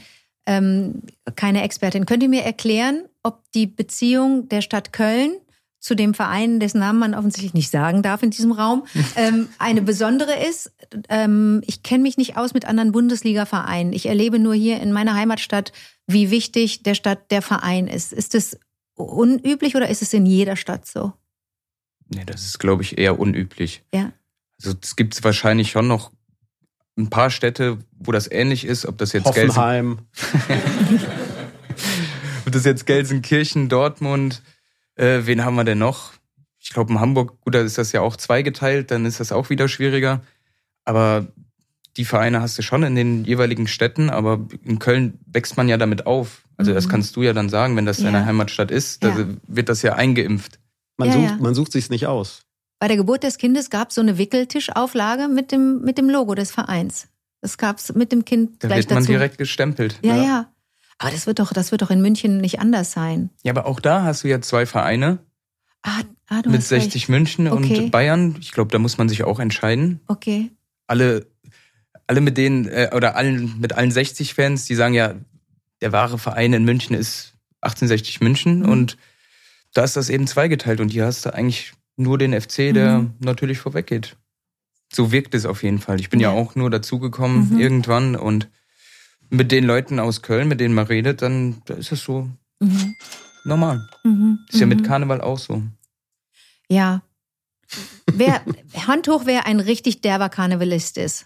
ähm, 0.45 1.01
keine 1.35 1.63
Expertin, 1.63 2.05
könnt 2.05 2.23
ihr 2.23 2.29
mir 2.29 2.43
erklären, 2.43 3.05
ob 3.23 3.41
die 3.53 3.65
Beziehung 3.65 4.47
der 4.47 4.61
Stadt 4.61 4.93
Köln 4.93 5.35
zu 5.79 5.95
dem 5.95 6.13
Verein, 6.13 6.59
dessen 6.59 6.79
Namen 6.79 6.99
man 6.99 7.13
offensichtlich 7.13 7.53
nicht 7.53 7.69
sagen 7.69 8.01
darf 8.01 8.23
in 8.23 8.31
diesem 8.31 8.51
Raum, 8.51 8.85
ähm, 9.15 9.49
eine 9.57 9.81
besondere 9.81 10.43
ist? 10.47 10.71
Ähm, 11.09 11.61
ich 11.65 11.83
kenne 11.83 12.03
mich 12.03 12.17
nicht 12.17 12.37
aus 12.37 12.53
mit 12.53 12.65
anderen 12.65 12.91
Bundesliga-Vereinen. 12.91 13.93
Ich 13.93 14.05
erlebe 14.05 14.39
nur 14.39 14.53
hier 14.53 14.79
in 14.79 14.91
meiner 14.91 15.15
Heimatstadt, 15.15 15.73
wie 16.07 16.29
wichtig 16.29 16.83
der 16.83 16.95
Stadt 16.95 17.31
der 17.31 17.41
Verein 17.41 17.87
ist. 17.87 18.13
Ist 18.13 18.35
es 18.35 18.59
unüblich 18.95 19.75
oder 19.75 19.89
ist 19.89 20.01
es 20.01 20.13
in 20.13 20.25
jeder 20.25 20.55
Stadt 20.55 20.87
so? 20.87 21.13
Nee, 22.07 22.23
das 22.25 22.45
ist, 22.45 22.59
glaube 22.59 22.83
ich, 22.83 22.97
eher 22.97 23.19
unüblich. 23.19 23.83
Ja. 23.93 24.11
Also 24.59 24.75
es 24.81 24.95
gibt 24.95 25.21
wahrscheinlich 25.23 25.71
schon 25.71 25.87
noch 25.87 26.11
ein 26.97 27.09
paar 27.09 27.29
Städte, 27.29 27.79
wo 27.97 28.11
das 28.11 28.31
ähnlich 28.31 28.65
ist, 28.65 28.85
ob 28.85 28.97
das 28.97 29.11
jetzt 29.13 29.33
Gelsen, 29.33 29.49
Hoffenheim. 29.49 29.99
ob 32.45 32.51
das 32.51 32.63
jetzt 32.63 32.85
Gelsenkirchen, 32.85 33.67
Dortmund, 33.67 34.41
äh, 34.95 35.21
wen 35.23 35.43
haben 35.43 35.55
wir 35.55 35.65
denn 35.65 35.79
noch? 35.79 36.13
Ich 36.59 36.69
glaube 36.69 36.93
in 36.93 36.99
Hamburg, 36.99 37.41
gut, 37.41 37.53
da 37.53 37.61
ist 37.61 37.77
das 37.77 37.91
ja 37.91 38.01
auch 38.01 38.15
zweigeteilt, 38.15 38.91
dann 38.91 39.05
ist 39.05 39.19
das 39.19 39.31
auch 39.31 39.49
wieder 39.49 39.67
schwieriger. 39.67 40.21
Aber 40.83 41.27
die 41.97 42.05
Vereine 42.05 42.41
hast 42.41 42.57
du 42.57 42.61
schon 42.61 42.83
in 42.83 42.95
den 42.95 43.23
jeweiligen 43.25 43.67
Städten, 43.67 44.09
aber 44.09 44.45
in 44.63 44.79
Köln 44.79 45.19
wächst 45.27 45.57
man 45.57 45.69
ja 45.69 45.77
damit 45.77 46.05
auf. 46.05 46.43
Also 46.57 46.73
das 46.73 46.85
Mhm. 46.87 46.89
kannst 46.91 47.15
du 47.15 47.23
ja 47.23 47.33
dann 47.33 47.49
sagen, 47.49 47.75
wenn 47.75 47.85
das 47.85 47.99
Ja. 47.99 48.05
deine 48.11 48.25
Heimatstadt 48.25 48.71
ist, 48.71 49.03
da 49.03 49.09
Ja. 49.17 49.25
wird 49.47 49.69
das 49.69 49.81
ja 49.81 49.93
eingeimpft. 49.95 50.59
Man, 50.97 51.09
Ja, 51.09 51.13
sucht, 51.15 51.25
ja. 51.29 51.37
man 51.41 51.55
sucht 51.55 51.71
sich's 51.71 51.89
nicht 51.89 52.07
aus. 52.07 52.43
Bei 52.79 52.87
der 52.87 52.97
Geburt 52.97 53.23
des 53.23 53.37
Kindes 53.37 53.69
gab 53.69 53.89
es 53.89 53.95
so 53.95 54.01
eine 54.01 54.17
Wickeltischauflage 54.17 55.27
mit 55.27 55.51
dem, 55.51 55.81
mit 55.81 55.97
dem 55.97 56.09
Logo 56.09 56.35
des 56.35 56.51
Vereins. 56.51 57.07
Das 57.41 57.57
gab's 57.57 57.93
mit 57.93 58.11
dem 58.11 58.25
Kind 58.25 58.63
Da 58.63 58.67
gleich 58.67 58.79
wird 58.79 58.89
man 58.89 58.99
dazu. 58.99 59.11
direkt 59.11 59.37
gestempelt. 59.37 59.99
ja, 60.03 60.15
ja, 60.15 60.49
Aber 60.97 61.11
das 61.11 61.27
wird 61.27 61.39
doch, 61.39 61.51
das 61.51 61.71
wird 61.71 61.81
doch 61.81 61.91
in 61.91 62.01
München 62.01 62.37
nicht 62.39 62.59
anders 62.59 62.91
sein. 62.93 63.29
Ja, 63.43 63.51
aber 63.51 63.65
auch 63.65 63.79
da 63.81 64.03
hast 64.03 64.23
du 64.23 64.29
ja 64.29 64.39
zwei 64.41 64.65
Vereine 64.65 65.19
Ah, 65.83 66.01
ah 66.29 66.41
du 66.41 66.49
mit 66.49 66.59
hast 66.61 66.69
60 66.69 67.03
recht. 67.03 67.09
München 67.09 67.47
Okay. 67.47 67.77
und 67.79 67.91
Bayern. 67.91 68.35
Ich 68.39 68.51
glaube, 68.53 68.71
da 68.71 68.79
muss 68.79 68.97
man 68.97 69.07
sich 69.09 69.23
auch 69.23 69.39
entscheiden. 69.39 69.99
Okay. 70.07 70.51
Alle, 70.87 71.27
alle 72.07 72.21
mit 72.21 72.37
denen, 72.37 72.67
äh, 72.67 72.89
oder 72.93 73.15
allen, 73.15 73.59
mit 73.59 73.73
allen 73.73 73.91
60 73.91 74.33
Fans, 74.33 74.65
die 74.65 74.75
sagen 74.75 74.93
ja, 74.93 75.15
der 75.81 75.91
wahre 75.91 76.17
Verein 76.17 76.53
in 76.53 76.63
München 76.65 76.95
ist 76.95 77.33
1860 77.61 78.21
München 78.21 78.59
Mhm. 78.59 78.69
und 78.69 78.97
da 79.73 79.83
ist 79.83 79.95
das 79.97 80.09
eben 80.09 80.27
zweigeteilt 80.27 80.79
und 80.79 80.89
hier 80.89 81.05
hast 81.05 81.25
du 81.25 81.33
eigentlich 81.33 81.73
nur 81.97 82.17
den 82.17 82.33
FC, 82.33 82.71
der 82.73 82.99
Mhm. 82.99 83.13
natürlich 83.19 83.57
vorweggeht. 83.57 84.15
So 84.93 85.11
wirkt 85.11 85.33
es 85.35 85.45
auf 85.45 85.63
jeden 85.63 85.79
Fall. 85.79 85.99
Ich 85.99 86.09
bin 86.09 86.19
ja, 86.19 86.31
Ja. 86.33 86.39
auch 86.39 86.55
nur 86.55 86.69
dazugekommen 86.69 87.51
Mhm. 87.53 87.59
irgendwann 87.59 88.15
und 88.15 88.49
mit 89.29 89.51
den 89.51 89.63
Leuten 89.65 89.99
aus 89.99 90.21
Köln, 90.21 90.47
mit 90.47 90.59
denen 90.59 90.75
man 90.75 90.85
redet, 90.87 91.21
dann 91.21 91.61
da 91.65 91.73
ist 91.73 91.91
es 91.91 92.03
so 92.03 92.29
Mhm. 92.59 92.95
normal. 93.43 93.87
Mhm. 94.03 94.39
Ist 94.49 94.59
ja 94.59 94.65
mit 94.67 94.81
Mhm. 94.81 94.85
Karneval 94.85 95.21
auch 95.21 95.39
so. 95.39 95.63
Ja. 96.69 97.01
Wer, 98.13 98.41
Hand 98.87 99.07
hoch, 99.07 99.23
wer 99.25 99.45
ein 99.47 99.59
richtig 99.59 100.01
derber 100.01 100.29
Karnevalist 100.29 100.97
ist. 100.97 101.25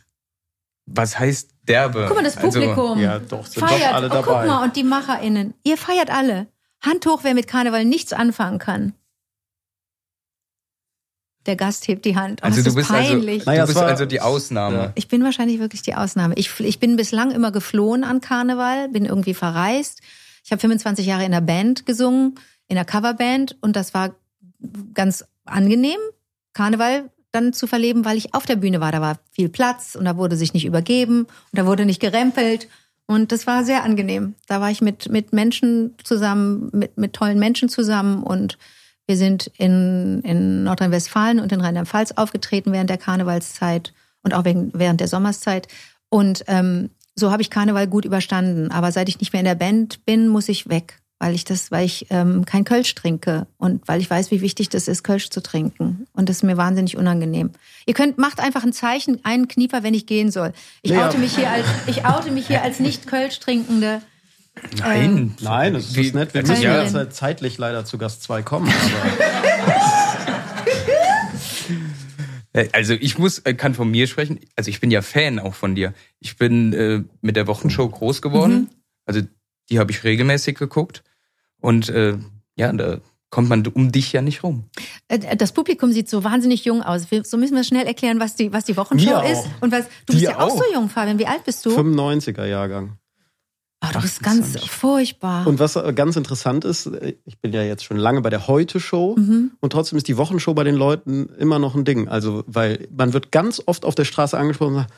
Was 0.92 1.20
heißt 1.20 1.52
derbe? 1.68 2.06
Guck 2.08 2.18
mal, 2.18 2.24
das 2.24 2.38
Also, 2.38 2.60
Publikum 2.60 3.00
Ja, 3.00 3.20
doch, 3.20 3.46
sind 3.46 3.62
doch 3.64 3.70
feiert. 3.70 3.94
alle 3.94 4.08
oh, 4.08 4.10
guck 4.16 4.26
dabei. 4.26 4.48
mal, 4.48 4.64
und 4.64 4.76
die 4.76 4.84
MacherInnen. 4.84 5.54
Ihr 5.64 5.78
feiert 5.78 6.10
alle. 6.10 6.48
Hand 6.82 7.06
hoch, 7.06 7.20
wer 7.24 7.34
mit 7.34 7.48
Karneval 7.48 7.86
nichts 7.86 8.14
anfangen 8.14 8.58
kann. 8.60 8.94
Der 11.46 11.56
Gast 11.56 11.88
hebt 11.88 12.06
die 12.06 12.16
Hand. 12.16 12.42
Oh, 12.44 12.46
also 12.46 12.58
das 12.58 12.64
du 12.66 12.70
ist 12.72 12.76
bist, 12.76 12.92
also, 12.92 13.14
peinlich. 13.14 13.46
Naja, 13.46 13.62
du 13.62 13.68
bist 13.68 13.80
war- 13.80 13.88
also 13.88 14.06
die 14.06 14.22
Ausnahme. 14.22 14.76
Ja. 14.78 14.92
Ich 14.96 15.08
bin 15.08 15.24
wahrscheinlich 15.24 15.60
wirklich 15.60 15.82
die 15.82 15.96
Ausnahme. 15.96 16.36
Ich, 16.36 16.60
ich 16.60 16.80
bin 16.80 16.96
bislang 16.96 17.32
immer 17.32 17.52
geflohen 17.52 18.04
an 18.04 18.20
Karneval, 18.22 18.90
bin 18.90 19.06
irgendwie 19.06 19.34
verreist. 19.34 20.02
Ich 20.44 20.52
habe 20.52 20.60
25 20.60 21.06
Jahre 21.06 21.26
in 21.26 21.32
der 21.32 21.42
Band 21.42 21.86
gesungen, 21.86 22.36
in 22.68 22.76
der 22.76 22.86
Coverband 22.86 23.58
und 23.62 23.76
das 23.76 23.94
war 23.94 24.16
ganz 24.94 25.26
angenehm, 25.46 26.00
Karneval 26.54 27.10
dann 27.32 27.54
zu 27.54 27.68
verleben, 27.68 28.06
weil 28.06 28.18
ich 28.18 28.34
auf 28.34 28.46
der 28.46 28.56
Bühne 28.56 28.80
war. 28.80 28.92
Da 28.92 29.02
war 29.02 29.20
viel 29.32 29.50
Platz 29.50 29.96
und 29.96 30.06
da 30.06 30.18
wurde 30.18 30.36
sich 30.36 30.54
nicht 30.54 30.66
übergeben 30.66 31.22
und 31.22 31.30
da 31.54 31.66
wurde 31.66 31.86
nicht 31.86 32.02
gerempelt. 32.02 32.68
Und 33.06 33.32
das 33.32 33.48
war 33.48 33.64
sehr 33.64 33.84
angenehm. 33.84 34.36
Da 34.48 34.62
war 34.62 34.70
ich 34.70 34.82
mit, 34.82 35.10
mit 35.10 35.34
Menschen 35.34 35.96
zusammen, 36.04 36.70
mit, 36.74 36.98
mit 36.98 37.14
tollen 37.14 37.40
Menschen 37.40 37.68
zusammen 37.70 38.24
und 38.24 38.58
wir 39.08 39.18
sind 39.18 39.52
in, 39.58 40.22
in 40.22 40.64
Nordrhein-Westfalen 40.64 41.40
und 41.40 41.52
in 41.52 41.62
Rheinland-Pfalz 41.62 42.12
aufgetreten 42.12 42.72
während 42.72 42.92
der 42.92 43.00
Karnevalszeit 43.00 43.92
und 44.22 44.36
auch 44.36 44.46
wegen, 44.46 44.72
während 44.76 45.02
der 45.02 45.08
Sommerszeit. 45.08 45.68
Und 46.10 46.44
ähm, 46.46 46.92
so 47.16 47.32
habe 47.32 47.42
ich 47.42 47.50
Karneval 47.50 47.88
gut 47.88 48.06
überstanden. 48.06 48.72
Aber 48.72 48.92
seit 48.92 49.10
ich 49.10 49.20
nicht 49.20 49.34
mehr 49.34 49.42
in 49.42 49.48
der 49.48 49.56
Band 49.56 50.06
bin, 50.06 50.28
muss 50.28 50.48
ich 50.48 50.70
weg, 50.70 50.99
weil 51.20 51.36
ich 51.36 51.44
das, 51.44 51.70
weil 51.70 51.86
ich 51.86 52.08
ähm, 52.10 52.46
kein 52.46 52.64
Kölsch 52.64 52.96
trinke 52.96 53.46
und 53.58 53.86
weil 53.88 54.00
ich 54.00 54.10
weiß, 54.10 54.32
wie 54.32 54.42
wichtig 54.42 54.70
das 54.70 54.88
ist, 54.88 55.04
Kölsch 55.04 55.30
zu 55.30 55.42
trinken. 55.44 56.08
Und 56.14 56.30
das 56.30 56.38
ist 56.38 56.44
mir 56.44 56.58
wahnsinnig 56.58 56.98
unangenehm. 56.98 57.52
Ihr 57.86 57.94
könnt 57.94 58.18
macht 58.18 58.40
einfach 58.40 58.64
ein 58.64 58.74
Zeichen, 58.74 59.20
einen 59.24 59.48
Knieper, 59.50 59.84
wenn 59.84 59.94
ich 59.94 60.06
gehen 60.06 60.32
soll. 60.32 60.54
Ich 60.82 60.92
Ja. 60.92 61.08
oute 61.08 61.18
mich 61.18 61.36
hier 61.36 61.50
als 61.52 61.66
ich 61.88 62.06
oute 62.06 62.32
mich 62.32 62.48
hier 62.48 62.64
als 62.64 62.80
nicht 62.80 63.06
Kölsch 63.06 63.40
trinkende. 63.40 64.02
Nein. 64.78 65.36
Nein, 65.42 65.74
das 65.74 65.96
ist 65.96 66.16
nett. 66.16 66.34
Wir 66.34 66.42
müssen 66.42 66.62
ja. 66.64 66.84
jetzt 66.84 67.16
zeitlich 67.16 67.58
leider 67.58 67.86
zu 67.86 67.98
Gast 67.98 68.24
2 68.24 68.42
kommen. 68.42 68.72
Äh, 72.52 72.68
Also 72.74 72.94
ich 72.94 73.20
muss, 73.20 73.38
äh, 73.40 73.54
kann 73.54 73.76
von 73.76 73.92
mir 73.92 74.08
sprechen. 74.08 74.40
Also 74.56 74.70
ich 74.70 74.80
bin 74.80 74.90
ja 74.90 75.04
Fan 75.04 75.38
auch 75.38 75.54
von 75.54 75.76
dir. 75.76 75.94
Ich 76.20 76.36
bin 76.38 76.74
äh, 76.74 77.04
mit 77.22 77.36
der 77.36 77.46
Wochenshow 77.46 77.88
groß 77.88 78.24
geworden. 78.24 78.54
Mhm. 78.54 78.70
Also 79.06 79.22
die 79.70 79.78
habe 79.78 79.92
ich 79.92 80.04
regelmäßig 80.04 80.58
geguckt. 80.58 81.04
Und 81.62 81.90
äh, 81.90 82.18
ja, 82.56 82.72
da 82.74 83.00
kommt 83.30 83.48
man 83.50 83.66
um 83.68 83.92
dich 83.92 84.12
ja 84.12 84.22
nicht 84.22 84.44
rum. 84.44 84.66
Äh, 85.08 85.36
Das 85.38 85.52
Publikum 85.52 85.92
sieht 85.92 86.10
so 86.10 86.24
wahnsinnig 86.24 86.66
jung 86.66 86.82
aus. 86.82 87.08
So 87.24 87.38
müssen 87.38 87.56
wir 87.56 87.64
schnell 87.64 87.86
erklären, 87.86 88.20
was 88.20 88.36
die, 88.36 88.52
was 88.52 88.66
die 88.66 88.76
Wochenshow 88.78 89.16
auch. 89.16 89.30
ist. 89.30 89.44
Und 89.62 89.72
was, 89.72 89.86
du 90.06 90.14
bist 90.14 90.22
Wir 90.22 90.30
ja 90.32 90.40
auch, 90.40 90.50
so 90.58 90.64
jung, 90.74 90.90
Fabian. 90.90 91.20
Wie 91.20 91.28
alt 91.28 91.44
bist 91.44 91.66
du? 91.66 91.70
95er 91.72 92.46
Jahrgang. 92.46 92.98
Ah, 93.82 93.94
du 93.94 94.02
bist 94.02 94.22
ganz 94.22 94.40
28. 94.58 94.70
furchtbar. 94.72 95.48
Und 95.48 95.60
was 95.60 95.78
äh, 95.78 95.94
ganz 95.94 96.18
interessant 96.18 96.66
ist, 96.66 96.88
äh, 96.88 97.14
ich 97.24 97.40
bin 97.40 97.54
ja 97.54 97.64
jetzt 97.64 97.86
schon 97.86 97.96
lange 97.96 98.20
bei 98.22 98.30
der 98.30 98.46
Heute-Show 98.48 99.16
Mhm. 99.18 99.52
und 99.62 99.70
trotzdem 99.72 99.98
ist 99.98 100.10
die 100.10 100.18
Wochenshow 100.18 100.54
bei 100.54 100.66
den 100.66 100.76
Leuten 100.76 101.30
immer 101.38 101.60
noch 101.60 101.76
ein 101.76 101.86
Ding. 101.86 102.10
Also, 102.10 102.44
weil 102.46 102.90
man 102.94 103.14
wird 103.14 103.32
ganz 103.32 103.62
oft 103.68 103.86
auf 103.86 103.96
der 103.96 104.04
Straße 104.04 104.38
angesprochen 104.38 104.74
und 104.74 104.80
sagt, 104.82 104.94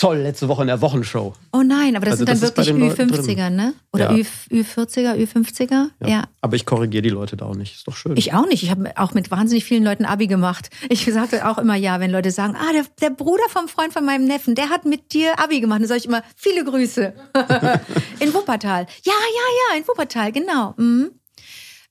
toll, 0.00 0.18
letzte 0.18 0.48
Woche 0.48 0.62
in 0.62 0.68
der 0.68 0.80
Wochenshow. 0.80 1.34
Oh 1.52 1.62
nein, 1.62 1.94
aber 1.94 2.06
das 2.06 2.12
Also 2.12 2.24
sind 2.24 2.28
dann 2.28 2.40
das 2.40 2.42
wirklich 2.42 2.66
den 2.66 2.80
Leuten 2.80 3.12
Ü50er, 3.12 3.50
ne? 3.50 3.74
Oder 3.92 4.12
Ja. 4.12 4.16
Ü, 4.16 4.24
Ü40er, 4.62 5.14
Ü50er? 5.14 5.90
Ja. 6.06 6.24
Aber 6.40 6.56
ich 6.56 6.64
korrigiere 6.64 7.02
die 7.02 7.10
Leute 7.10 7.36
da 7.36 7.44
auch 7.46 7.54
nicht. 7.54 7.76
Ist 7.76 7.86
doch 7.86 7.94
schön. 7.94 8.16
Ich 8.16 8.32
auch 8.32 8.46
nicht. 8.46 8.62
Ich 8.62 8.70
habe 8.70 8.92
auch 8.96 9.12
mit 9.12 9.30
wahnsinnig 9.30 9.64
vielen 9.64 9.84
Leuten 9.84 10.06
Abi 10.06 10.26
gemacht. 10.26 10.70
Ich 10.88 11.04
sagte 11.04 11.46
auch 11.46 11.58
immer 11.58 11.74
ja, 11.76 12.00
wenn 12.00 12.10
Leute 12.10 12.30
sagen, 12.30 12.56
ah, 12.56 12.72
der, 12.72 12.86
der 13.00 13.10
Bruder 13.10 13.44
vom 13.48 13.68
Freund 13.68 13.92
von 13.92 14.04
meinem 14.04 14.24
Neffen, 14.24 14.54
der 14.54 14.70
hat 14.70 14.86
mit 14.86 15.12
dir 15.12 15.38
Abi 15.38 15.60
gemacht. 15.60 15.80
Dann 15.80 15.88
sage 15.88 15.98
ich 15.98 16.06
immer, 16.06 16.22
viele 16.34 16.64
Grüße. 16.64 17.12
in 18.20 18.32
Wuppertal. 18.34 18.86
Ja, 19.04 19.12
ja, 19.12 19.74
ja, 19.74 19.78
in 19.78 19.86
Wuppertal, 19.86 20.32
genau. 20.32 20.74
Mhm. 20.78 21.10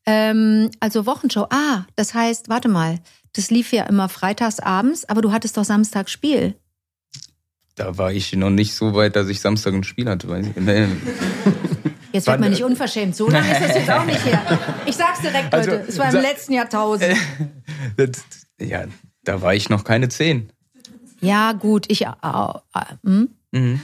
Ähm, 0.06 0.72
also 0.80 1.06
Wochenshow. 1.06 1.46
Ah, 1.52 1.86
das 1.96 2.14
heißt, 2.16 2.50
warte 2.50 2.70
mal, 2.70 3.00
das 3.34 3.52
lief 3.52 3.72
ja 3.72 3.84
immer 3.84 4.10
freitags 4.10 4.60
abends, 4.60 5.06
aber 5.08 5.22
du 5.22 5.32
hattest 5.32 5.58
doch 5.58 5.64
Samstag 5.64 6.10
Spiel. 6.10 6.56
Da 7.80 7.98
war 7.98 8.12
ich 8.12 8.34
noch 8.36 8.50
nicht 8.50 8.74
so 8.76 8.94
weit, 8.94 9.16
dass 9.16 9.30
ich 9.30 9.40
Samstag 9.40 9.74
ein 9.74 9.86
Spiel 9.86 10.10
hatte. 10.10 10.28
Weiß 10.28 10.48
ich. 10.48 10.56
Nee. 10.58 10.88
Jetzt 12.12 12.28
wird 12.28 12.40
man 12.42 12.50
nicht 12.50 12.64
unverschämt. 12.64 13.16
So 13.16 13.30
lange 13.30 13.50
ist 13.52 13.62
das 13.62 13.76
jetzt 13.76 13.90
auch 13.90 14.04
nicht 14.06 14.26
her. 14.26 14.42
Ich 14.86 14.96
sag's 14.98 15.22
direkt, 15.22 15.54
Also, 15.54 15.72
Leute. 15.72 15.86
es 15.88 15.98
war 15.98 16.14
im 16.14 16.22
letzten 16.22 16.54
Jahrtausend. 16.54 17.16
Das, 17.96 18.10
ja, 18.60 18.84
da 19.24 19.42
war 19.42 19.54
ich 19.56 19.70
noch 19.70 19.84
keine 19.86 20.10
zehn. 20.10 20.52
Ja, 21.22 21.54
gut, 21.54 21.86
ich. 21.90 22.02
Äh, 22.02 22.08
äh, 22.22 22.82
hm? 23.06 23.30
Mhm. 23.52 23.82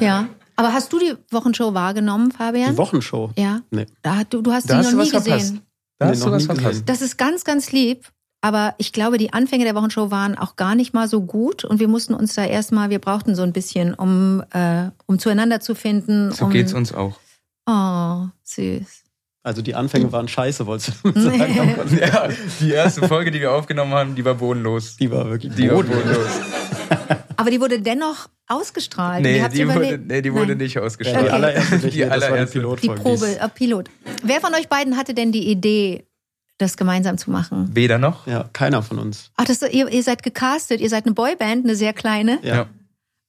Ja. 0.00 0.28
Aber 0.56 0.72
hast 0.74 0.92
du 0.92 0.98
die 0.98 1.14
Wochenshow 1.30 1.72
wahrgenommen, 1.74 2.30
Fabian? 2.30 2.72
die 2.72 2.78
Wochenshow. 2.78 3.30
ja. 3.36 3.62
Nee. 3.70 3.86
Da, 4.02 4.24
du, 4.24 4.42
du 4.42 4.52
hast 4.52 4.68
Da 4.68 4.74
sie 4.74 4.78
hast 4.80 4.84
noch 4.86 4.90
du 4.92 4.96
nie 5.08 5.12
was 5.14 5.22
verpasst. 5.24 5.40
gesehen. 5.48 5.60
Da 5.98 6.06
Nee, 6.06 6.12
hast 6.12 6.18
noch 6.20 6.26
du 6.26 6.32
was 6.32 6.42
nie 6.42 6.46
verpasst. 6.46 6.66
gesehen. 6.68 6.86
Das 6.86 7.00
ist 7.02 7.16
ganz, 7.16 7.44
ganz 7.44 7.72
lieb. 7.72 8.06
Aber 8.44 8.74
ich 8.76 8.92
glaube, 8.92 9.16
die 9.16 9.32
Anfänge 9.32 9.64
der 9.64 9.74
Wochenshow 9.74 10.10
waren 10.10 10.36
auch 10.36 10.56
gar 10.56 10.74
nicht 10.74 10.92
mal 10.92 11.08
so 11.08 11.22
gut. 11.22 11.64
Und 11.64 11.80
wir 11.80 11.88
mussten 11.88 12.12
uns 12.12 12.34
da 12.34 12.44
erstmal, 12.44 12.90
wir 12.90 12.98
brauchten 12.98 13.34
so 13.34 13.40
ein 13.42 13.54
bisschen, 13.54 13.94
um, 13.94 14.42
äh, 14.52 14.90
um 15.06 15.18
zueinander 15.18 15.60
zu 15.60 15.74
finden. 15.74 16.30
So 16.30 16.44
um, 16.44 16.50
geht's 16.50 16.74
uns 16.74 16.92
auch. 16.92 17.18
Oh, 17.66 18.26
süß. 18.42 19.02
Also 19.44 19.62
die 19.62 19.74
Anfänge 19.74 20.12
waren 20.12 20.28
scheiße, 20.28 20.66
wolltest 20.66 20.92
du 21.02 21.12
sagen? 21.20 21.74
Ja, 21.98 22.28
die 22.60 22.70
erste 22.72 23.08
Folge, 23.08 23.30
die 23.30 23.40
wir 23.40 23.52
aufgenommen 23.52 23.94
haben, 23.94 24.14
die 24.14 24.22
war 24.26 24.34
bodenlos. 24.34 24.98
Die 24.98 25.10
war 25.10 25.24
wirklich 25.30 25.54
Die 25.54 25.66
war 25.70 25.76
bodenlos. 25.76 26.04
bodenlos. 26.04 26.28
Aber 27.36 27.50
die 27.50 27.60
wurde 27.62 27.80
dennoch 27.80 28.28
ausgestrahlt. 28.46 29.22
Nee, 29.22 29.42
die 29.54 29.66
wurde, 29.66 29.98
nee, 30.06 30.20
die 30.20 30.32
wurde 30.34 30.48
Nein. 30.48 30.58
nicht 30.58 30.74
Ja, 30.74 30.82
ausgestrahlt. 30.82 31.26
die 31.28 31.30
allererste 31.30 31.78
Die 31.78 31.90
die 31.90 32.04
allererste. 32.04 32.58
Die 32.58 32.58
Pilotfolge. 32.60 33.00
Probe, 33.00 33.26
ist- 33.26 33.40
äh, 33.40 33.48
Pilot. 33.48 33.88
Wer 34.22 34.40
von 34.42 34.52
euch 34.54 34.68
beiden 34.68 34.98
hatte 34.98 35.14
denn 35.14 35.32
die 35.32 35.48
Idee, 35.50 36.04
das 36.58 36.76
gemeinsam 36.76 37.18
zu 37.18 37.30
machen? 37.30 37.70
Weder 37.74 37.98
noch. 37.98 38.26
Ja, 38.26 38.48
keiner 38.52 38.82
von 38.82 38.98
uns. 38.98 39.30
Ach, 39.36 39.44
das, 39.44 39.62
ihr, 39.62 39.88
ihr 39.88 40.02
seid 40.02 40.22
gecastet, 40.22 40.80
ihr 40.80 40.88
seid 40.90 41.04
eine 41.06 41.14
Boyband, 41.14 41.64
eine 41.64 41.74
sehr 41.76 41.92
kleine. 41.92 42.38
Ja. 42.42 42.66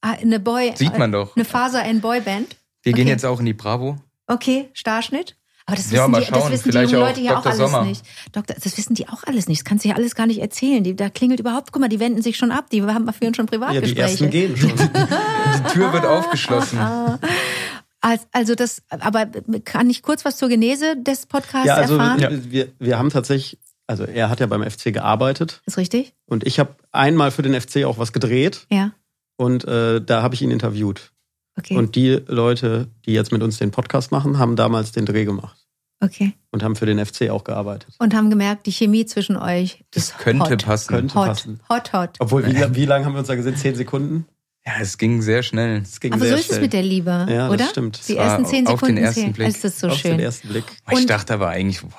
Ah, 0.02 0.12
Eine 0.22 0.40
Boy. 0.40 0.74
Sieht 0.76 0.98
man 1.00 1.12
doch. 1.12 1.36
Eine 1.36 1.46
Faser 1.46 1.82
ein 1.82 2.00
Boyband. 2.02 2.56
Wir 2.84 2.94
gehen 2.94 3.04
Okay. 3.06 3.12
jetzt 3.12 3.26
auch 3.26 3.40
in 3.40 3.46
die 3.48 3.54
Bravo. 3.54 3.98
Okay, 4.28 4.70
Starschnitt. 4.74 5.36
Aber 5.68 5.78
das 5.78 5.86
wissen, 5.86 5.96
Ja, 5.96 6.08
mal 6.08 6.22
die, 6.22 6.30
das 6.30 6.40
schauen. 6.40 6.52
wissen 6.52 6.64
die 6.66 6.72
Vielleicht 6.72 6.92
jungen 6.92 7.04
auch 7.04 7.08
Leute 7.10 7.22
ja 7.22 7.40
auch 7.40 7.46
alles 7.46 7.58
Sommer. 7.58 7.84
nicht. 7.86 8.04
Doktor, 8.34 8.56
das 8.64 8.78
wissen 8.78 8.94
die 8.94 9.10
auch 9.10 9.24
alles 9.24 9.48
nicht. 9.48 9.62
Das 9.62 9.66
kannst 9.66 9.84
du 9.84 9.90
ja 9.90 9.96
alles 9.96 10.14
gar 10.14 10.28
nicht 10.28 10.40
erzählen. 10.40 10.84
Die, 10.84 10.96
da 10.96 11.10
klingelt 11.10 11.40
überhaupt, 11.40 11.72
guck 11.72 11.82
mal, 11.82 11.88
die 11.90 12.00
wenden 12.00 12.22
sich 12.22 12.38
schon 12.38 12.52
ab. 12.52 12.70
Die 12.70 12.84
haben 12.84 13.06
wir 13.06 13.14
führen 13.14 13.34
schon 13.34 13.48
Ja, 13.52 13.82
die 13.82 13.98
ersten 13.98 14.30
Privatgespräche. 14.30 14.30
gehen 14.30 14.56
schon. 14.58 14.74
Die 14.78 15.74
Tür 15.74 15.92
wird 15.94 16.06
aufgeschlossen. 16.06 16.78
Als- 18.06 18.28
also 18.32 18.54
das, 18.56 18.84
aber 18.90 19.26
kann 19.64 19.90
ich 19.90 20.02
kurz 20.04 20.26
was 20.26 20.38
zur 20.38 20.48
Genese 20.50 20.96
des 21.02 21.26
Podcasts 21.26 21.68
Ja, 21.68 21.76
also 21.76 21.98
erfahren? 21.98 22.44
wir, 22.52 22.68
wir 22.78 23.00
haben 23.00 23.10
tatsächlich, 23.10 23.60
also 23.88 24.04
er 24.04 24.30
hat 24.30 24.40
ja 24.40 24.46
beim 24.46 24.62
FC 24.64 24.94
gearbeitet 24.94 25.62
Ist 25.66 25.78
richtig? 25.78 26.14
und 26.28 26.46
ich 26.46 26.60
habe 26.60 26.76
einmal 26.92 27.32
für 27.32 27.42
den 27.42 27.60
FC 27.60 27.84
auch 27.86 27.98
was 27.98 28.14
gedreht 28.14 28.68
Ja. 28.72 28.92
und 29.38 29.66
äh, 29.66 30.02
da 30.02 30.22
habe 30.22 30.36
ich 30.36 30.42
ihn 30.44 30.52
interviewt. 30.52 31.12
Okay. 31.58 31.78
Und 31.78 31.96
die 31.96 32.22
Leute, 32.28 32.90
die 33.06 33.14
jetzt 33.14 33.32
mit 33.32 33.42
uns 33.42 33.58
den 33.58 33.72
Podcast 33.72 34.12
machen, 34.12 34.38
haben 34.38 34.56
damals 34.56 34.92
den 34.92 35.06
Dreh 35.06 35.24
gemacht 35.26 35.58
okay. 36.02 36.34
und 36.52 36.64
haben 36.64 36.76
für 36.76 36.86
den 36.86 37.04
FC 37.04 37.30
auch 37.30 37.44
gearbeitet. 37.46 37.96
Und 37.98 38.14
haben 38.14 38.30
gemerkt, 38.30 38.66
die 38.68 38.72
Chemie 38.74 39.06
zwischen 39.06 39.38
euch 39.38 39.84
Das 39.92 40.04
ist 40.10 40.18
könnte 40.20 40.52
hot. 40.52 40.66
passen. 40.66 40.88
Könnte 40.90 41.16
Hot, 41.16 41.28
passen. 41.28 41.60
hot, 41.70 41.94
hot. 41.94 42.10
Obwohl, 42.20 42.46
wie, 42.46 42.76
wie 42.76 42.86
lange 42.86 43.06
haben 43.06 43.14
wir 43.14 43.20
uns 43.20 43.30
da 43.30 43.36
gesehen? 43.36 43.56
Zehn 43.56 43.74
Sekunden? 43.76 44.26
Ja, 44.68 44.74
es 44.82 44.98
ging 44.98 45.22
sehr 45.22 45.44
schnell. 45.44 45.82
Das 45.82 46.00
ging 46.00 46.12
Aber 46.14 46.22
sehr 46.22 46.32
so 46.34 46.40
ist 46.40 46.46
schnell. 46.48 46.58
es 46.58 46.62
mit 46.64 46.74
der 46.74 46.82
Liebe, 46.84 47.26
Ja, 47.30 47.48
das 47.48 47.52
oder? 47.52 47.66
stimmt. 47.70 48.02
Die 48.08 48.14
Es 48.14 48.18
war 48.18 48.26
ersten 48.26 48.46
zehn 48.46 48.66
auf 48.68 48.80
den 48.80 48.88
Sekunden 48.88 48.98
ersten 49.04 49.22
zählen. 49.22 49.34
Blick. 49.34 49.48
Das 49.54 49.64
ist 49.64 49.80
so 49.80 49.88
Auf 49.88 50.02
den 50.02 50.12
schön. 50.12 50.20
ersten 50.20 50.48
Blick. 50.48 50.64
Ich 50.92 50.98
Und- 50.98 51.10
dachte 51.10 51.34
aber 51.36 51.50
eigentlich, 51.50 51.82
boah, 51.82 51.90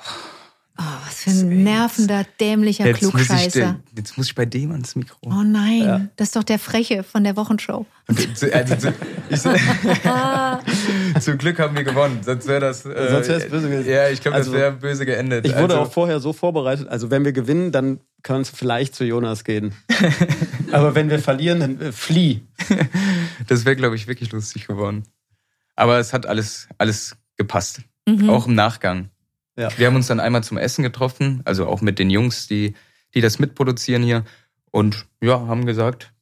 Oh, 0.79 0.83
was 1.07 1.23
für 1.23 1.31
ein 1.31 1.63
nervender, 1.63 2.23
dämlicher 2.39 2.85
jetzt, 2.85 3.01
muss 3.01 3.15
ich, 3.19 3.27
Klugscheißer. 3.27 3.59
de- 3.61 3.73
jetzt 3.95 4.15
muss 4.15 4.27
ich 4.27 4.35
bei 4.35 4.45
dem 4.45 4.71
ans 4.71 4.95
Mikro. 4.95 5.17
Oh 5.25 5.41
nein, 5.43 5.81
Ja. 5.81 6.01
das 6.17 6.27
ist 6.27 6.35
doch 6.35 6.43
der 6.43 6.59
Freche 6.59 7.01
von 7.01 7.23
der 7.23 7.35
Wochenshow. 7.35 7.87
Zu- 8.35 8.53
also, 8.53 8.75
zu, 8.75 8.93
ich, 9.27 9.41
zum 11.19 11.37
Glück 11.37 11.59
haben 11.59 11.75
wir 11.75 11.83
gewonnen, 11.83 12.19
sonst 12.23 12.47
wäre 12.47 12.59
das. 12.59 12.85
Äh, 12.85 13.09
Sonst 13.11 13.27
wär's 13.29 13.49
böse 13.49 13.69
gewesen. 13.69 13.89
Ja, 13.89 14.09
ich 14.09 14.21
glaube, 14.21 14.37
Also, 14.37 14.51
das 14.51 14.59
wäre 14.59 14.71
böse 14.71 15.05
geendet. 15.05 15.45
Ich 15.45 15.53
wurde 15.53 15.75
also, 15.75 15.79
auch 15.79 15.91
vorher 15.91 16.19
so 16.19 16.33
vorbereitet, 16.33 16.87
also 16.87 17.09
wenn 17.11 17.25
wir 17.25 17.31
gewinnen, 17.31 17.71
dann 17.71 17.99
kann 18.23 18.41
es 18.41 18.49
vielleicht 18.49 18.95
zu 18.95 19.05
Jonas 19.05 19.43
gehen. 19.43 19.73
Aber 20.71 20.95
wenn 20.95 21.09
wir 21.09 21.19
verlieren, 21.19 21.59
dann 21.59 21.81
äh, 21.81 21.91
flieh. 21.91 22.41
Das 23.47 23.65
wäre, 23.65 23.75
glaube 23.75 23.95
ich, 23.95 24.07
wirklich 24.07 24.31
lustig 24.31 24.67
geworden. 24.67 25.03
Aber 25.75 25.99
es 25.99 26.11
hat 26.11 26.25
alles, 26.25 26.67
alles 26.77 27.15
gepasst. 27.37 27.81
Mhm. 28.05 28.29
Auch 28.29 28.47
im 28.47 28.55
Nachgang. 28.55 29.09
Ja. 29.57 29.69
Wir 29.77 29.87
haben 29.87 29.95
uns 29.95 30.07
dann 30.07 30.19
einmal 30.19 30.43
zum 30.43 30.57
Essen 30.57 30.83
getroffen, 30.83 31.41
also 31.45 31.67
auch 31.67 31.81
mit 31.81 31.99
den 31.99 32.09
Jungs, 32.09 32.47
die, 32.47 32.75
die 33.13 33.21
das 33.21 33.39
mitproduzieren 33.39 34.03
hier. 34.03 34.23
Und 34.71 35.05
ja, 35.21 35.47
haben 35.47 35.65
gesagt, 35.65 36.13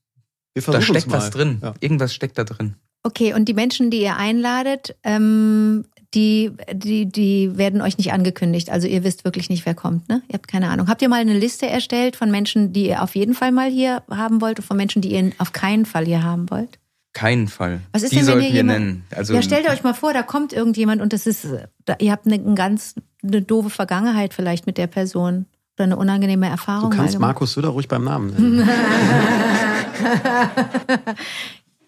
Wir 0.53 0.63
da 0.63 0.81
steckt 0.81 1.11
was 1.11 1.31
drin. 1.31 1.59
Ja. 1.61 1.73
Irgendwas 1.79 2.13
steckt 2.13 2.37
da 2.37 2.43
drin. 2.43 2.75
Okay, 3.05 3.33
und 3.33 3.45
die 3.45 3.53
Menschen, 3.53 3.91
die 3.91 4.01
ihr 4.01 4.15
einladet, 4.17 4.95
ähm, 5.03 5.85
die, 6.15 6.51
die, 6.73 7.05
die 7.05 7.57
werden 7.57 7.81
euch 7.81 7.97
nicht 7.97 8.11
angekündigt. 8.13 8.69
Also 8.71 8.87
ihr 8.87 9.03
wisst 9.03 9.25
wirklich 9.25 9.49
nicht, 9.49 9.65
wer 9.65 9.75
kommt, 9.75 10.09
ne? 10.09 10.21
Ihr 10.27 10.33
habt 10.33 10.47
keine 10.47 10.69
Ahnung. 10.69 10.87
Habt 10.87 11.01
ihr 11.01 11.09
mal 11.09 11.19
eine 11.21 11.37
Liste 11.37 11.67
erstellt 11.67 12.15
von 12.15 12.31
Menschen, 12.31 12.73
die 12.73 12.87
ihr 12.87 13.03
auf 13.03 13.15
jeden 13.15 13.33
Fall 13.35 13.51
mal 13.51 13.69
hier 13.69 14.01
haben 14.09 14.41
wollt 14.41 14.57
und 14.59 14.65
von 14.65 14.75
Menschen, 14.77 15.01
die 15.03 15.11
ihr 15.13 15.31
auf 15.37 15.51
keinen 15.51 15.85
Fall 15.85 16.05
hier 16.05 16.23
haben 16.23 16.49
wollt? 16.49 16.79
Keinen 17.13 17.47
Fall. 17.47 17.79
Was 17.91 18.01
ist 18.03 18.11
die 18.11 18.17
denn, 18.17 18.25
wenn 18.27 18.31
sollten 18.33 18.45
ihr 18.47 18.49
wir 18.49 18.55
jemand- 18.55 18.79
nennen. 18.79 19.03
Also, 19.15 19.33
ja, 19.35 19.41
stellt 19.41 19.69
euch 19.69 19.83
mal 19.83 19.93
vor, 19.93 20.13
da 20.13 20.23
kommt 20.23 20.51
irgendjemand 20.51 21.01
und 21.01 21.13
das 21.13 21.27
ist, 21.27 21.45
da, 21.85 21.95
ihr 21.99 22.11
habt 22.11 22.25
eine, 22.25 22.35
ein 22.35 22.55
ganz 22.55 22.95
eine 23.23 23.41
doofe 23.41 23.69
Vergangenheit 23.69 24.33
vielleicht 24.33 24.65
mit 24.65 24.77
der 24.77 24.87
Person 24.87 25.45
oder 25.77 25.83
eine 25.83 25.97
unangenehme 25.97 26.45
Du 26.47 26.51
Erfahrung. 26.51 26.89
mal 26.89 26.95
kannst. 26.95 27.19
Markus 27.19 27.53
Söder 27.53 27.69
ruhig 27.69 27.87
beim 27.87 28.03
Namen 28.03 28.33
nennen. 28.37 28.69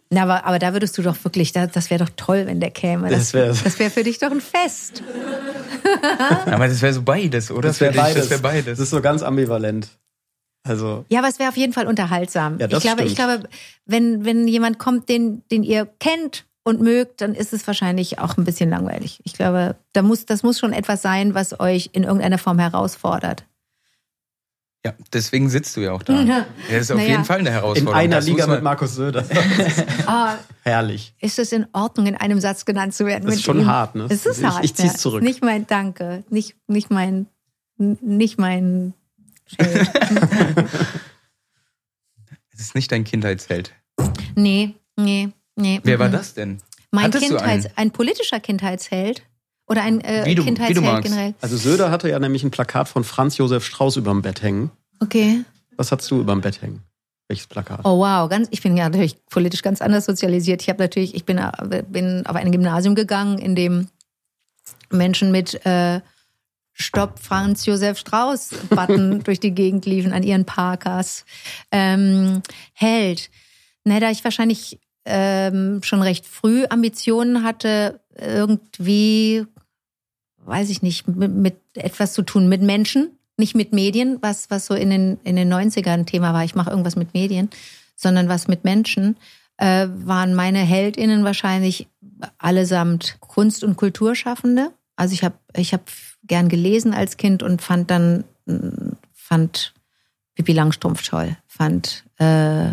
Na, 0.09 0.23
aber, 0.23 0.45
aber 0.45 0.57
da 0.59 0.73
würdest 0.73 0.97
du 0.97 1.01
doch 1.01 1.17
wirklich, 1.23 1.51
das, 1.51 1.71
das 1.71 1.89
wäre 1.89 2.03
doch 2.05 2.11
toll, 2.15 2.45
wenn 2.45 2.59
der 2.59 2.71
käme. 2.71 3.09
Das 3.09 3.33
wär- 3.33 3.47
das 3.47 3.77
wär 3.79 3.91
für 3.91 4.03
dich 4.03 4.19
doch 4.19 4.31
ein 4.31 4.39
Fest. 4.41 5.03
aber 6.45 6.67
das 6.67 6.81
wäre 6.81 6.93
so 6.93 7.01
beides, 7.01 7.51
oder? 7.51 7.69
Das 7.69 7.81
wäre 7.81 7.93
beides. 7.93 8.15
Das 8.23 8.29
wäre 8.29 8.41
beides. 8.41 8.65
Das 8.65 8.79
ist 8.79 8.89
so 8.91 9.01
ganz 9.01 9.21
ambivalent. 9.23 9.89
Also, 10.63 11.05
Ja, 11.09 11.19
aber 11.19 11.29
es 11.29 11.39
wäre 11.39 11.49
auf 11.49 11.57
jeden 11.57 11.73
Fall 11.73 11.87
unterhaltsam. 11.87 12.57
Ja, 12.59 12.67
das 12.67 12.83
ich 12.83 12.89
glaube, 12.89 13.03
ich 13.03 13.15
glaube, 13.15 13.43
wenn, 13.85 14.25
wenn 14.25 14.47
jemand 14.47 14.79
kommt, 14.79 15.07
den, 15.09 15.43
den 15.49 15.63
ihr 15.63 15.85
kennt 15.99 16.45
und 16.63 16.81
mögt, 16.81 17.21
dann 17.21 17.33
ist 17.35 17.53
es 17.53 17.65
wahrscheinlich 17.67 18.19
auch 18.19 18.35
ein 18.37 18.43
bisschen 18.43 18.69
langweilig. 18.69 19.19
Ich 19.23 19.33
glaube, 19.33 19.75
da 19.93 20.01
muss, 20.01 20.25
das 20.25 20.43
muss 20.43 20.59
schon 20.59 20.73
etwas 20.73 21.01
sein, 21.01 21.33
was 21.33 21.57
euch 21.59 21.89
in 21.93 22.03
irgendeiner 22.03 22.37
Form 22.37 22.59
herausfordert. 22.59 23.45
Ja, 24.87 24.93
deswegen 25.11 25.49
sitzt 25.49 25.75
du 25.75 25.81
ja 25.81 25.91
auch 25.91 26.03
da. 26.03 26.21
Ja. 26.21 26.45
Das 26.69 26.81
ist 26.83 26.91
auf 26.91 26.97
Naja. 26.97 27.09
jeden 27.09 27.25
Fall 27.25 27.39
eine 27.39 27.49
in 27.49 27.53
Herausforderung. 27.55 27.99
einer 27.99 28.15
Das 28.17 28.25
Liga 28.25 28.47
mit 28.47 28.63
Markus 28.63 28.95
Söder. 28.95 29.25
Ah, 30.07 30.35
Herrlich. 30.63 31.13
ist 31.19 31.37
es 31.39 31.51
in 31.51 31.67
Ordnung, 31.73 32.07
in 32.07 32.15
einem 32.15 32.39
Satz 32.39 32.63
genannt 32.65 32.93
zu 32.93 33.05
werden? 33.05 33.25
Das 33.25 33.35
ist 33.35 33.43
schon 33.43 33.59
ihm? 33.59 33.65
hart, 33.67 33.95
ne? 33.95 34.07
Es 34.09 34.25
ist 34.25 34.39
Ich- 34.39 34.45
hart. 34.45 34.63
ich 34.63 34.73
zieh's 34.75 34.93
ja. 34.93 34.97
zurück. 34.97 35.21
Nicht 35.23 35.43
mein 35.43 35.67
Danke, 35.67 36.23
nicht, 36.29 36.55
nicht 36.67 36.89
mein, 36.89 37.27
nicht 37.77 38.37
mein 38.39 38.93
Schild. 39.45 39.89
Es 42.53 42.61
ist 42.61 42.75
nicht 42.75 42.91
dein 42.91 43.03
Kindheitsheld. 43.03 43.71
nee, 44.35 44.73
nee, 44.95 45.29
nee. 45.55 45.79
Wer 45.83 45.99
war 45.99 46.07
mhm. 46.07 46.13
das 46.13 46.33
denn? 46.33 46.57
Mein 46.89 47.11
Kindheits, 47.11 47.67
ein 47.75 47.91
politischer 47.91 48.39
Kindheitsheld 48.39 49.21
oder 49.67 49.81
ein 49.83 50.01
äh, 50.01 50.23
Wie 50.25 50.35
du- 50.35 50.43
wie 50.43 50.45
du 50.45 50.55
Kindheitsheld 50.55 50.81
magst. 50.85 51.03
generell. 51.11 51.33
Also 51.41 51.57
Söder 51.57 51.91
hatte 51.91 52.09
ja 52.09 52.19
nämlich 52.19 52.43
ein 52.43 52.51
Plakat 52.51 52.87
von 52.87 53.03
Franz 53.03 53.37
Josef 53.37 53.65
Strauß 53.65 53.97
überm 53.97 54.21
Bett 54.21 54.41
hängen. 54.41 54.71
Okay. 54.99 55.43
Was 55.75 55.91
hast 55.91 56.09
du 56.09 56.19
überm 56.21 56.41
Bett 56.41 56.61
hängen? 56.61 56.81
Welches 57.27 57.47
Plakat? 57.47 57.81
Oh 57.83 57.99
wow, 57.99 58.29
ganz, 58.29 58.47
ich 58.51 58.61
bin 58.63 58.77
ja 58.77 58.85
natürlich 58.89 59.17
politisch 59.29 59.61
ganz 59.61 59.81
anders 59.81 60.05
sozialisiert. 60.05 60.61
Ich 60.61 60.69
habe 60.69 60.81
natürlich, 60.81 61.13
ich 61.13 61.25
bin, 61.25 61.37
äh, 61.37 61.83
bin 61.89 62.25
auf 62.25 62.35
ein 62.37 62.51
Gymnasium 62.51 62.95
gegangen, 62.95 63.37
in 63.37 63.53
dem 63.55 63.89
Menschen 64.89 65.31
mit 65.31 65.65
äh, 65.65 65.99
Stopp 66.73 67.19
Franz 67.19 67.65
Josef 67.65 67.97
Strauß 67.97 68.51
Button 68.69 69.21
durch 69.23 69.39
die 69.41 69.51
Gegend 69.51 69.85
liefen 69.85 70.13
an 70.13 70.23
ihren 70.23 70.45
Parkas. 70.45 71.25
Ähm, 71.71 72.41
Held. 72.73 73.29
Ne, 73.83 73.99
da 73.99 74.09
ich 74.11 74.23
wahrscheinlich 74.23 74.79
ähm, 75.05 75.81
schon 75.83 76.01
recht 76.01 76.25
früh 76.25 76.65
Ambitionen 76.69 77.43
hatte, 77.43 77.99
irgendwie, 78.17 79.45
weiß 80.47 80.69
ich 80.69 80.81
nicht, 80.81 81.07
mit, 81.07 81.33
mit 81.33 81.55
etwas 81.73 82.13
zu 82.13 82.21
tun 82.23 82.47
mit 82.47 82.61
Menschen, 82.61 83.11
nicht 83.37 83.55
mit 83.55 83.73
Medien, 83.73 84.17
was, 84.21 84.49
was 84.49 84.65
so 84.65 84.73
in 84.73 84.89
den, 84.89 85.19
in 85.23 85.35
den 85.35 85.53
90ern 85.53 85.89
ein 85.89 86.05
Thema 86.05 86.33
war. 86.33 86.43
Ich 86.43 86.55
mache 86.55 86.69
irgendwas 86.69 86.95
mit 86.95 87.13
Medien, 87.13 87.49
sondern 87.95 88.29
was 88.29 88.47
mit 88.47 88.63
Menschen, 88.63 89.17
äh, 89.57 89.87
waren 89.89 90.33
meine 90.33 90.59
HeldInnen 90.59 91.23
wahrscheinlich 91.23 91.87
allesamt 92.37 93.17
Kunst- 93.19 93.63
und 93.63 93.75
Kulturschaffende. 93.75 94.71
Also 94.95 95.13
ich 95.13 95.23
habe 95.23 95.35
ich 95.55 95.73
hab 95.73 95.81
gern 96.23 96.49
gelesen 96.49 96.93
als 96.93 97.17
Kind 97.17 97.43
und 97.43 97.61
fand 97.61 97.91
dann, 97.91 98.23
fand 99.13 99.73
Pippi 100.35 100.53
Langstrumpf 100.53 101.03
toll, 101.03 101.37
fand, 101.47 102.05
äh, 102.17 102.69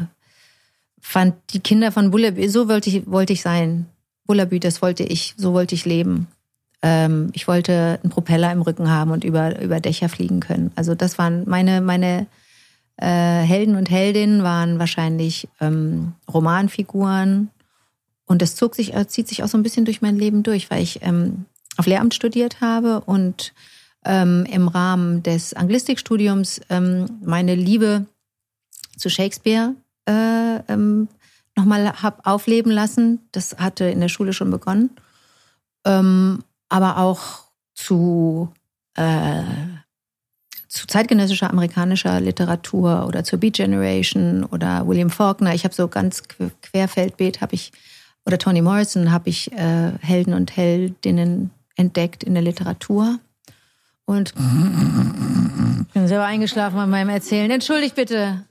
fand 1.01 1.35
die 1.51 1.61
Kinder 1.61 1.93
von 1.93 2.11
Bullabü, 2.11 2.49
so 2.49 2.69
wollte 2.69 2.91
ich, 2.91 3.07
wollte 3.07 3.33
ich 3.33 3.43
sein. 3.43 3.87
Bullabü, 4.27 4.61
das 4.61 4.81
wollte 4.81 5.03
ich, 5.03 5.35
so 5.37 5.53
wollte 5.53 5.75
ich 5.75 5.85
leben. 5.85 6.29
Ähm, 6.85 7.31
ich 7.33 7.49
wollte 7.49 7.99
einen 8.03 8.11
Propeller 8.11 8.53
im 8.53 8.61
Rücken 8.61 8.90
haben 8.90 9.11
und 9.11 9.25
über, 9.25 9.59
über 9.59 9.81
Dächer 9.81 10.11
fliegen 10.11 10.40
können. 10.40 10.70
Also 10.77 10.94
das 10.94 11.16
waren 11.16 11.49
meine, 11.49 11.81
meine 11.81 12.27
äh, 12.99 13.07
Helden 13.07 13.77
und 13.77 13.90
Heldinnen 13.90 14.42
waren 14.42 14.79
wahrscheinlich 14.79 15.49
ähm, 15.62 16.12
Romanfiguren. 16.33 17.49
Und 18.27 18.42
das 18.42 18.55
zog 18.55 18.75
sich, 18.75 18.94
äh, 18.94 19.09
zieht 19.09 19.29
sich 19.29 19.42
auch 19.42 19.49
so 19.49 19.57
ein 19.57 19.62
bisschen 19.62 19.87
durch 19.87 20.03
mein 20.03 20.18
Leben 20.18 20.42
durch, 20.42 20.70
weil 20.70 20.83
ich 20.83 21.01
ähm, 21.03 21.47
auf 21.79 21.87
Lehramt 21.87 22.12
studiert 22.12 22.61
habe 22.61 23.01
und 23.01 23.55
ähm, 24.05 24.47
im 24.53 24.68
Rahmen 24.68 25.23
des 25.23 25.55
Anglistikstudiums 25.55 26.61
ähm, 26.68 27.07
meine 27.25 27.55
Liebe 27.55 28.05
zu 28.99 29.09
Shakespeare 29.09 29.75
äh, 30.07 30.57
ähm, 30.68 31.09
nochmal 31.57 32.03
hab 32.03 32.27
aufleben 32.27 32.70
lassen. 32.70 33.20
Das 33.33 33.57
hatte 33.57 33.87
in 33.87 34.01
der 34.01 34.09
Schule 34.09 34.35
schon 34.35 34.51
begonnen. 34.51 34.90
Ähm, 35.87 36.44
aber 36.75 36.99
auch 36.99 37.45
zu, 37.77 38.53
äh, 38.97 39.43
zu 40.67 40.89
zeitgenössischer 40.89 41.49
amerikanischer 41.51 42.21
Literatur 42.21 43.07
oder 43.07 43.23
zur 43.23 43.39
Beat 43.39 43.55
Generation 43.55 44.43
oder 44.43 44.85
William 44.89 45.09
Faulkner. 45.09 45.55
Ich 45.55 45.63
habe 45.63 45.73
so 45.73 45.87
ganz 45.87 46.25
que- 46.25 46.51
querfeldbeet 46.63 47.41
habe 47.41 47.55
ich 47.55 47.71
oder 48.27 48.39
Toni 48.39 48.61
Morrison 48.61 49.13
habe 49.13 49.29
ich 49.29 49.53
äh, 49.53 49.93
Helden 50.01 50.35
und 50.35 50.57
Heldinnen 50.57 51.51
entdeckt 51.77 52.25
in 52.25 52.35
der 52.35 52.43
Literatur. 52.43 53.21
Und 54.05 54.31
ich 54.31 54.35
bin 55.95 56.09
selber 56.09 56.25
eingeschlafen 56.25 56.75
bei 56.77 56.87
meinem 56.87 57.11
Erzählen. 57.11 57.53
Entschuldigt 57.53 57.95
bitte. 57.95 58.43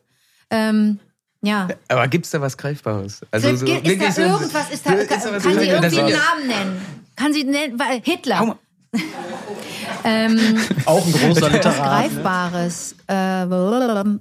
Ähm, 0.50 0.98
ja. 1.42 1.68
Aber 1.90 2.08
gibt's 2.08 2.30
da 2.32 2.40
was 2.40 2.56
Greifbares? 2.58 3.20
Also 3.32 3.54
so, 3.54 3.66
ist 3.66 3.86
da 4.18 4.22
irgendwas? 4.24 4.70
Ist 4.72 4.86
da, 4.86 4.94
Ist 4.94 5.12
da 5.12 5.16
kann, 5.18 5.42
sie 5.42 5.48
irgendwie 5.68 5.72
einen 5.72 5.82
Das- 5.82 5.94
Namen 5.94 6.48
nennen? 6.48 7.03
Kann 7.24 7.32
sie 7.34 7.46
nennen? 7.46 7.80
weil- 7.80 8.02
Hitler. 8.04 8.40
Hau 8.40 8.46
mal. 8.48 8.58
ähm, 10.04 10.58
Auch 10.86 11.06
ein 11.06 11.14
großer 11.14 11.50
Literat. 11.50 11.78
Ne? 11.78 12.10
Greifbares. 12.10 12.96
Äh, 13.08 13.46
blablabla. 13.46 14.20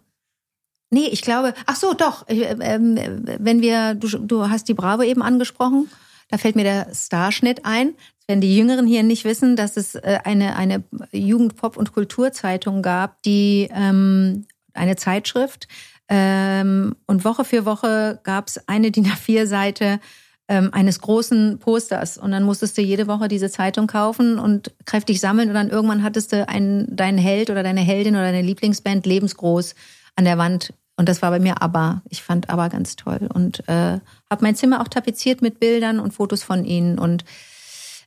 nee, 0.91 1.09
ich 1.11 1.23
glaube, 1.23 1.53
ach 1.67 1.75
so, 1.75 1.95
doch. 1.95 2.29
Ich, 2.29 2.47
ähm, 2.61 2.97
wenn 3.41 3.61
wir, 3.61 3.95
du, 3.97 4.07
du 4.07 4.49
hast 4.49 4.69
die 4.69 4.75
Bravo 4.75 5.03
eben 5.03 5.21
angesprochen, 5.21 5.91
da 6.29 6.39
fällt 6.39 6.55
mir 6.55 6.63
der 6.63 6.95
Starschnitt 6.95 7.65
ein. 7.65 7.95
Wenn 8.29 8.41
die 8.41 8.57
Jüngeren 8.57 8.87
hier 8.87 9.03
nicht 9.03 9.25
wissen, 9.25 9.57
dass 9.57 9.77
es 9.77 9.97
äh, 9.97 10.21
eine, 10.23 10.55
eine 10.55 10.85
Jugend-, 11.11 11.57
Pop- 11.57 11.77
und 11.77 11.93
Kulturzeitung 11.93 12.83
gab, 12.83 13.21
die 13.25 13.69
ähm, 13.75 14.47
eine 14.75 14.95
Zeitschrift. 14.95 15.67
Ähm, 16.09 16.95
und 17.07 17.25
Woche 17.25 17.45
für 17.45 17.65
Woche 17.65 18.21
gab 18.23 18.47
es 18.47 18.69
eine 18.69 18.93
DIN 18.93 19.07
A4-Seite 19.07 19.99
ähm, 20.49 20.71
eines 20.73 21.01
großen 21.01 21.59
Posters. 21.59 22.19
Und 22.19 22.33
dann 22.33 22.43
musstest 22.43 22.77
du 22.77 22.83
jede 22.83 23.07
Woche 23.07 23.29
diese 23.29 23.51
Zeitung 23.51 23.87
kaufen 23.87 24.39
und 24.39 24.73
kräftig 24.85 25.21
sammeln. 25.21 25.49
Und 25.49 25.55
dann 25.55 25.71
irgendwann 25.71 26.03
hattest 26.03 26.33
du 26.33 26.49
einen, 26.49 26.95
deinen 26.95 27.19
Held 27.19 27.51
oder 27.51 27.63
deine 27.63 27.81
Heldin 27.81 28.15
oder 28.15 28.25
deine 28.25 28.43
Lieblingsband 28.43 29.07
lebensgroß 29.07 29.75
an 30.17 30.25
der 30.25 30.39
Wand. 30.39 30.75
Und 30.97 31.09
das 31.09 31.23
war 31.23 31.31
bei 31.31 31.39
mir 31.39 31.63
ABBA. 31.63 32.03
Ich 32.11 32.23
fand 32.23 32.51
ABBA 32.51 32.69
ganz 32.69 32.97
toll. 32.97 33.29
Und 33.33 33.67
äh, 33.69 33.99
habe 34.31 34.43
mein 34.43 34.57
Zimmer 34.57 34.81
auch 34.81 34.89
tapeziert 34.89 35.43
mit 35.43 35.59
Bildern 35.59 35.99
und 35.99 36.13
Fotos 36.13 36.43
von 36.43 36.65
ihnen. 36.65 36.99
Und 36.99 37.25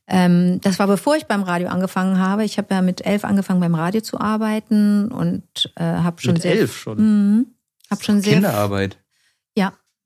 ähm, 0.07 0.61
das 0.61 0.77
war 0.77 0.87
bevor 0.87 1.15
ich 1.15 1.25
beim 1.25 1.41
Radio 1.41 1.69
angefangen 1.69 2.19
habe. 2.19 2.43
Ich 2.43 2.57
habe 2.57 2.73
ja 2.73 2.81
mit 2.81 3.05
elf 3.05 3.25
angefangen 3.25 3.59
beim 3.59 3.75
Radio 3.75 4.01
zu 4.01 4.19
arbeiten 4.19 5.11
und 5.11 5.43
äh, 5.75 5.83
habe 5.83 6.21
schon 6.21 6.33
Mit 6.33 6.43
sehr 6.43 6.51
elf 6.51 6.77
schon. 6.77 6.97
Mhm. 6.97 7.45
Hab 7.89 8.03
schon 8.03 8.21
sehr 8.21 8.33
Kinderarbeit. 8.33 8.97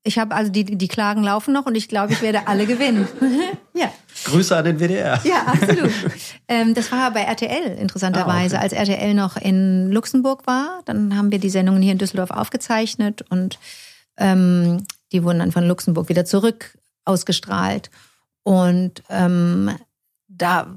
Ich 0.09 0.17
habe 0.17 0.33
also 0.33 0.51
die 0.51 0.65
die 0.65 0.87
Klagen 0.87 1.23
laufen 1.23 1.53
noch 1.53 1.67
und 1.67 1.75
ich 1.75 1.87
glaube, 1.87 2.13
ich 2.13 2.21
werde 2.23 2.47
alle 2.47 2.65
gewinnen. 2.65 3.07
ja. 3.75 3.91
Grüße 4.25 4.57
an 4.57 4.65
den 4.65 4.79
WDR. 4.79 5.21
Ja, 5.23 5.43
absolut. 5.45 5.91
ähm, 6.47 6.73
das 6.73 6.91
war 6.91 7.11
bei 7.11 7.21
RTL 7.21 7.77
interessanterweise, 7.77 8.55
Ah, 8.55 8.65
okay. 8.65 8.75
als 8.75 8.89
RTL 8.89 9.13
noch 9.13 9.37
in 9.37 9.91
Luxemburg 9.91 10.47
war. 10.47 10.81
Dann 10.85 11.15
haben 11.15 11.31
wir 11.31 11.37
die 11.37 11.51
Sendungen 11.51 11.83
hier 11.83 11.91
in 11.91 11.99
Düsseldorf 11.99 12.31
aufgezeichnet 12.31 13.23
und 13.29 13.59
ähm, 14.17 14.83
die 15.11 15.23
wurden 15.23 15.39
dann 15.39 15.51
von 15.51 15.67
Luxemburg 15.67 16.09
wieder 16.09 16.25
zurück 16.25 16.75
ausgestrahlt. 17.05 17.91
Und 18.41 19.03
ähm, 19.09 19.69
da, 20.27 20.67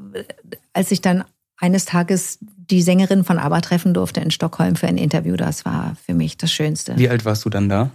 als 0.75 0.91
ich 0.91 1.01
dann 1.01 1.25
eines 1.57 1.87
Tages 1.87 2.39
die 2.41 2.83
Sängerin 2.83 3.25
von 3.25 3.39
ABBA 3.39 3.61
treffen 3.63 3.95
durfte 3.95 4.21
in 4.21 4.31
Stockholm 4.31 4.77
für 4.77 4.89
ein 4.89 4.99
Interview, 4.99 5.37
das 5.37 5.65
war 5.65 5.97
für 6.05 6.13
mich 6.15 6.37
das 6.37 6.53
Schönste. 6.53 6.97
Wie 6.99 7.09
alt 7.09 7.25
warst 7.25 7.45
du 7.47 7.51
dann 7.51 7.69
da? 7.71 7.91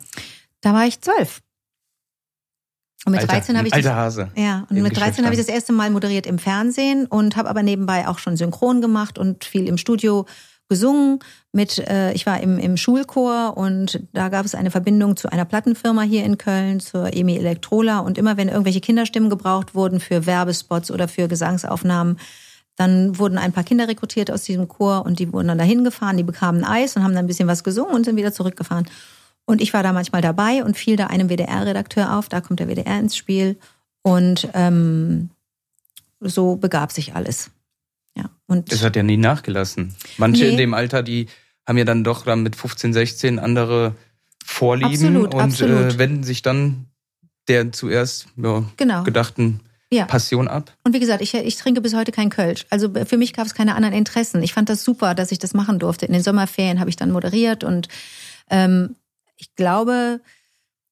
Da 0.61 0.73
war 0.73 0.85
ich 0.85 1.01
zwölf. 1.01 1.41
Und 3.05 3.11
mit 3.11 3.21
Alter, 3.21 3.33
13 3.33 3.57
habe 3.57 3.67
ich 3.67 3.73
alter 3.73 3.89
das, 3.89 3.97
Hase. 3.97 4.31
ja, 4.35 4.65
und 4.69 4.81
mit 4.81 4.97
13 4.97 5.23
habe 5.23 5.33
ich 5.33 5.39
das 5.39 5.47
erste 5.47 5.71
Mal 5.71 5.91
moderiert 5.91 6.25
im 6.25 6.39
Fernsehen 6.39 7.05
und 7.05 7.37
habe 7.37 7.49
aber 7.49 7.63
nebenbei 7.63 8.07
auch 8.07 8.19
schon 8.19 8.35
synchron 8.35 8.81
gemacht 8.81 9.17
und 9.17 9.45
viel 9.45 9.67
im 9.67 9.77
Studio 9.77 10.25
gesungen. 10.67 11.19
Mit, 11.53 11.77
äh, 11.77 12.11
ich 12.13 12.25
war 12.25 12.41
im, 12.41 12.57
im 12.57 12.75
Schulchor 12.75 13.55
und 13.55 14.01
da 14.13 14.29
gab 14.29 14.45
es 14.45 14.55
eine 14.55 14.71
Verbindung 14.71 15.15
zu 15.15 15.31
einer 15.31 15.45
Plattenfirma 15.45 16.01
hier 16.01 16.25
in 16.25 16.37
Köln, 16.37 16.79
zur 16.79 17.13
EMI 17.13 17.37
Elektrola. 17.37 17.99
Und 17.99 18.17
immer 18.17 18.35
wenn 18.35 18.49
irgendwelche 18.49 18.81
Kinderstimmen 18.81 19.29
gebraucht 19.29 19.75
wurden 19.75 19.99
für 19.99 20.25
Werbespots 20.25 20.91
oder 20.91 21.07
für 21.07 21.27
Gesangsaufnahmen, 21.27 22.19
dann 22.75 23.17
wurden 23.17 23.37
ein 23.37 23.53
paar 23.53 23.63
Kinder 23.63 23.87
rekrutiert 23.87 24.29
aus 24.29 24.43
diesem 24.43 24.67
Chor 24.67 25.05
und 25.05 25.19
die 25.19 25.33
wurden 25.33 25.47
dann 25.47 25.57
dahin 25.57 25.83
gefahren, 25.83 26.17
die 26.17 26.23
bekamen 26.23 26.63
Eis 26.63 26.95
und 26.95 27.03
haben 27.03 27.13
dann 27.13 27.25
ein 27.25 27.27
bisschen 27.27 27.47
was 27.47 27.63
gesungen 27.63 27.95
und 27.95 28.05
sind 28.05 28.17
wieder 28.17 28.33
zurückgefahren. 28.33 28.87
Und 29.49 29.61
ich 29.61 29.73
war 29.73 29.81
da 29.81 29.93
manchmal 29.93 30.21
dabei 30.21 30.63
und 30.63 30.77
fiel 30.77 30.97
da 30.97 31.07
einem 31.07 31.29
WDR-Redakteur 31.29 32.17
auf, 32.17 32.27
da 32.27 32.41
kommt 32.41 32.59
der 32.59 32.67
WDR 32.67 32.99
ins 32.99 33.15
Spiel. 33.15 33.57
Und 34.01 34.47
ähm, 34.53 35.29
so 36.19 36.57
begab 36.57 36.91
sich 36.91 37.15
alles. 37.15 37.49
Ja. 38.15 38.29
Und 38.47 38.71
Das 38.71 38.83
hat 38.83 38.95
ja 38.97 39.03
nie 39.03 39.17
nachgelassen. 39.17 39.95
Manche 40.17 40.43
Nee. 40.43 40.51
in 40.51 40.57
dem 40.57 40.73
Alter, 40.73 41.01
die 41.01 41.27
haben 41.65 41.77
ja 41.77 41.85
dann 41.85 42.03
doch 42.03 42.25
dann 42.25 42.43
mit 42.43 42.55
15, 42.57 42.91
16 42.93 43.39
andere 43.39 43.95
Vorlieben 44.45 44.91
Absolut, 44.91 45.33
und 45.33 45.41
absolut. 45.41 45.93
Äh, 45.93 45.97
wenden 45.97 46.23
sich 46.23 46.41
dann 46.41 46.85
der 47.47 47.71
zuerst 47.71 48.27
ja, 48.37 48.63
Genau. 48.77 49.03
gedachten 49.03 49.61
Ja. 49.91 50.05
Passion 50.05 50.47
ab. 50.49 50.73
Und 50.83 50.93
wie 50.93 50.99
gesagt, 50.99 51.21
ich, 51.21 51.33
ich 51.33 51.55
trinke 51.55 51.79
bis 51.81 51.93
heute 51.93 52.11
kein 52.11 52.29
Kölsch. 52.29 52.65
Also 52.69 52.89
für 53.05 53.17
mich 53.17 53.33
gab 53.33 53.45
es 53.45 53.53
keine 53.53 53.75
anderen 53.75 53.93
Interessen. 53.95 54.43
Ich 54.43 54.53
fand 54.53 54.67
das 54.69 54.83
super, 54.83 55.15
dass 55.15 55.31
ich 55.31 55.39
das 55.39 55.53
machen 55.53 55.79
durfte. 55.79 56.05
In 56.05 56.13
den 56.13 56.23
Sommerferien 56.23 56.79
habe 56.81 56.89
ich 56.89 56.95
dann 56.97 57.11
moderiert 57.11 57.63
und 57.63 57.87
ähm, 58.49 58.95
ich 59.37 59.55
glaube, 59.55 60.21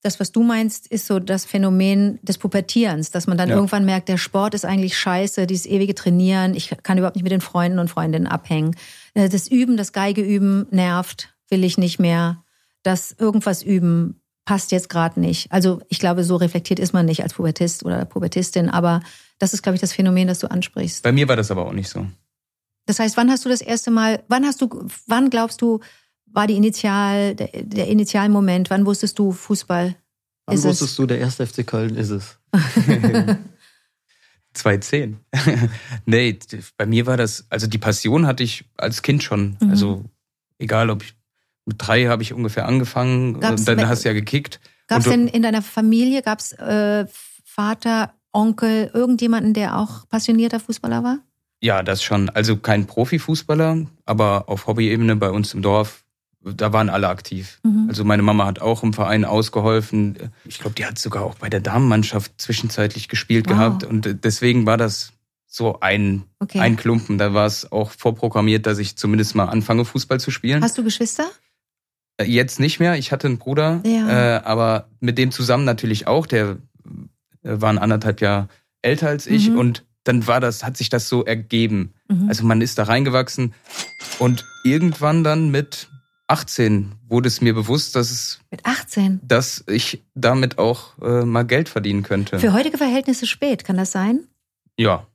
das, 0.02 0.20
was 0.20 0.32
du 0.32 0.44
meinst, 0.44 0.86
ist 0.88 1.08
so 1.08 1.20
das 1.20 1.46
Phänomen 1.46 2.20
des 2.22 2.38
Pubertierens, 2.38 3.10
dass 3.10 3.26
man 3.26 3.38
dann 3.38 3.50
Ja. 3.50 3.56
irgendwann 3.56 3.86
merkt, 3.86 4.08
der 4.08 4.18
Sport 4.18 4.54
ist 4.54 4.64
eigentlich 4.64 4.98
scheiße, 4.98 5.48
dieses 5.48 5.66
ewige 5.66 5.96
Trainieren, 5.96 6.54
ich 6.54 6.76
kann 6.84 6.98
überhaupt 6.98 7.16
nicht 7.16 7.24
mit 7.24 7.32
den 7.32 7.42
Freunden 7.42 7.80
und 7.80 7.90
Freundinnen 7.90 8.28
abhängen. 8.28 8.76
Äh, 9.16 9.30
Das 9.30 9.48
Üben, 9.48 9.78
das 9.78 9.94
Geigeüben 9.94 10.68
nervt, 10.70 11.36
will 11.50 11.64
ich 11.64 11.78
nicht 11.80 11.98
mehr. 12.00 12.44
Das 12.84 13.16
irgendwas 13.18 13.64
üben 13.64 14.22
passt 14.46 14.72
jetzt 14.72 14.90
gerade 14.90 15.20
nicht. 15.20 15.52
Also 15.52 15.82
ich 15.90 15.98
glaube, 15.98 16.24
so 16.24 16.36
reflektiert 16.36 16.78
ist 16.80 16.94
man 16.94 17.08
nicht 17.08 17.24
als 17.24 17.34
Pubertist 17.34 17.84
oder 17.84 18.06
Pubertistin, 18.06 18.70
aber 18.70 19.02
das 19.40 19.56
ist, 19.56 19.64
glaube 19.64 19.74
ich, 19.76 19.82
das 19.82 19.92
Phänomen, 19.92 20.28
das 20.28 20.38
du 20.38 20.52
ansprichst. 20.52 21.02
Bei 21.02 21.12
mir 21.12 21.28
war 21.28 21.36
das 21.36 21.50
aber 21.50 21.66
auch 21.66 21.74
nicht 21.74 21.90
so. 21.90 22.06
Das 22.86 23.00
heißt, 23.00 23.18
wann 23.18 23.32
hast 23.32 23.44
du 23.44 23.50
das 23.50 23.62
erste 23.62 23.90
Mal, 23.90 24.24
wann 24.28 24.46
hast 24.46 24.62
du, 24.62 24.88
wann 25.08 25.32
glaubst 25.32 25.64
du, 25.64 25.80
war 26.36 26.48
die 26.48 26.56
Initial, 26.56 27.36
der, 27.36 27.50
der 27.64 27.88
Initialmoment, 27.88 28.70
wann 28.70 28.86
wusstest 28.86 29.18
du, 29.18 29.32
Fußball 29.32 29.96
Wann 30.46 30.56
ist 30.56 30.64
wusstest 30.64 30.92
es? 30.92 30.98
du, 30.98 31.06
der 31.06 31.20
erste 31.20 31.46
FC 31.46 31.66
Köln 31.66 31.96
ist 31.96 32.10
es? 32.12 32.38
210. 34.54 35.20
nee, 36.06 36.38
bei 36.78 36.86
mir 36.86 37.06
war 37.08 37.18
das, 37.18 37.46
also 37.50 37.68
die 37.68 37.78
Passion 37.78 38.26
hatte 38.26 38.44
ich 38.44 38.66
als 38.78 39.02
Kind 39.02 39.24
schon. 39.24 39.58
Mhm. 39.60 39.70
Also 39.70 40.06
egal, 40.60 40.90
ob 40.90 41.04
ich 41.04 41.16
mit 41.66 41.76
drei 41.80 42.06
habe 42.06 42.22
ich 42.22 42.32
ungefähr 42.32 42.68
angefangen, 42.68 43.40
Gab's- 43.40 43.62
und 43.62 43.68
dann 43.68 43.88
hast 43.88 44.06
du 44.06 44.10
ja 44.10 44.14
gekickt. 44.14 44.60
Gab 44.88 45.00
es 45.00 45.06
denn 45.06 45.28
in 45.28 45.42
deiner 45.42 45.64
Familie, 45.64 46.22
gab 46.22 46.40
es 46.40 46.52
äh, 46.54 47.06
Vater, 47.44 48.14
Onkel, 48.32 48.92
irgendjemanden, 48.94 49.54
der 49.54 49.78
auch 49.80 50.08
passionierter 50.08 50.60
Fußballer 50.60 51.04
war? 51.04 51.20
Ja, 51.60 51.82
das 51.82 52.04
schon. 52.04 52.30
Also 52.30 52.58
kein 52.58 52.86
Profifußballer, 52.86 53.88
aber 54.06 54.48
auf 54.48 54.68
Hobbyebene 54.68 55.16
bei 55.16 55.32
uns 55.32 55.56
im 55.56 55.64
Dorf, 55.64 56.05
da 56.56 56.72
waren 56.74 56.90
alle 56.90 57.08
aktiv. 57.10 57.60
Mhm. 57.64 57.86
Also 57.90 58.04
meine 58.04 58.22
Mama 58.22 58.46
hat 58.46 58.60
auch 58.60 58.84
im 58.84 58.94
Verein 58.94 59.26
ausgeholfen. 59.26 60.16
Ich 60.46 60.60
glaube, 60.60 60.76
die 60.76 60.86
hat 60.86 61.00
sogar 61.00 61.24
auch 61.24 61.36
bei 61.36 61.50
der 61.50 61.60
Damenmannschaft 61.60 62.34
zwischenzeitlich 62.38 63.08
gespielt 63.10 63.48
Wow. 63.48 63.54
gehabt. 63.54 63.84
Und 63.84 64.06
äh, 64.06 64.16
deswegen 64.16 64.66
war 64.66 64.78
das 64.78 65.12
so 65.48 65.80
ein, 65.80 66.24
Okay. 66.40 66.60
ein 66.60 66.76
Klumpen. 66.78 67.18
Da 67.18 67.34
war 67.34 67.46
es 67.46 67.72
auch 67.72 67.92
vorprogrammiert, 67.92 68.66
dass 68.66 68.78
ich 68.78 68.96
zumindest 68.98 69.36
mal 69.36 69.46
anfange, 69.46 69.86
Fußball 69.86 70.20
zu 70.20 70.30
spielen. 70.32 70.62
Hast 70.64 70.78
du 70.78 70.84
Geschwister? 70.84 71.26
Äh, 72.18 72.26
Jetzt 72.26 72.60
nicht 72.60 72.80
mehr. 72.80 72.96
Ich 72.98 73.12
hatte 73.12 73.28
einen 73.28 73.38
Bruder, 73.38 73.82
Ja. 73.86 74.38
äh, 74.38 74.42
aber 74.44 74.88
mit 75.00 75.18
dem 75.18 75.32
zusammen 75.32 75.66
natürlich 75.66 76.08
auch. 76.08 76.26
Der 76.28 76.58
äh, 77.44 77.62
war 77.62 77.70
ein 77.70 77.78
anderthalb 77.80 78.22
Jahr 78.22 78.50
älter 78.82 79.08
als 79.08 79.26
ich 79.28 79.50
Mhm. 79.50 79.58
und 79.58 79.84
dann 80.04 80.28
war 80.28 80.40
das, 80.40 80.64
hat 80.64 80.78
sich 80.78 80.90
das 80.90 81.10
so 81.10 81.26
ergeben. 81.26 81.94
Mhm. 82.08 82.30
Also 82.30 82.46
man 82.46 82.62
ist 82.62 82.78
da 82.78 82.84
reingewachsen 82.84 83.54
und 84.20 84.46
irgendwann 84.64 85.24
dann 85.24 85.50
mit 85.50 85.90
18 86.28 86.94
wurde 87.08 87.28
es 87.28 87.42
mir 87.42 87.54
bewusst, 87.54 87.96
dass 87.96 88.12
es, 88.12 88.40
Mit 88.50 88.66
18. 88.66 89.20
dass 89.24 89.64
ich 89.68 90.04
damit 90.16 90.58
auch 90.58 90.98
äh, 91.02 91.24
mal 91.24 91.44
Geld 91.44 91.70
verdienen 91.70 92.04
könnte. 92.04 92.40
Für 92.40 92.54
heutige 92.54 92.78
Verhältnisse 92.78 93.28
spät, 93.28 93.64
kann 93.64 93.78
das 93.78 93.92
sein? 93.92 94.28
ja. 94.78 95.08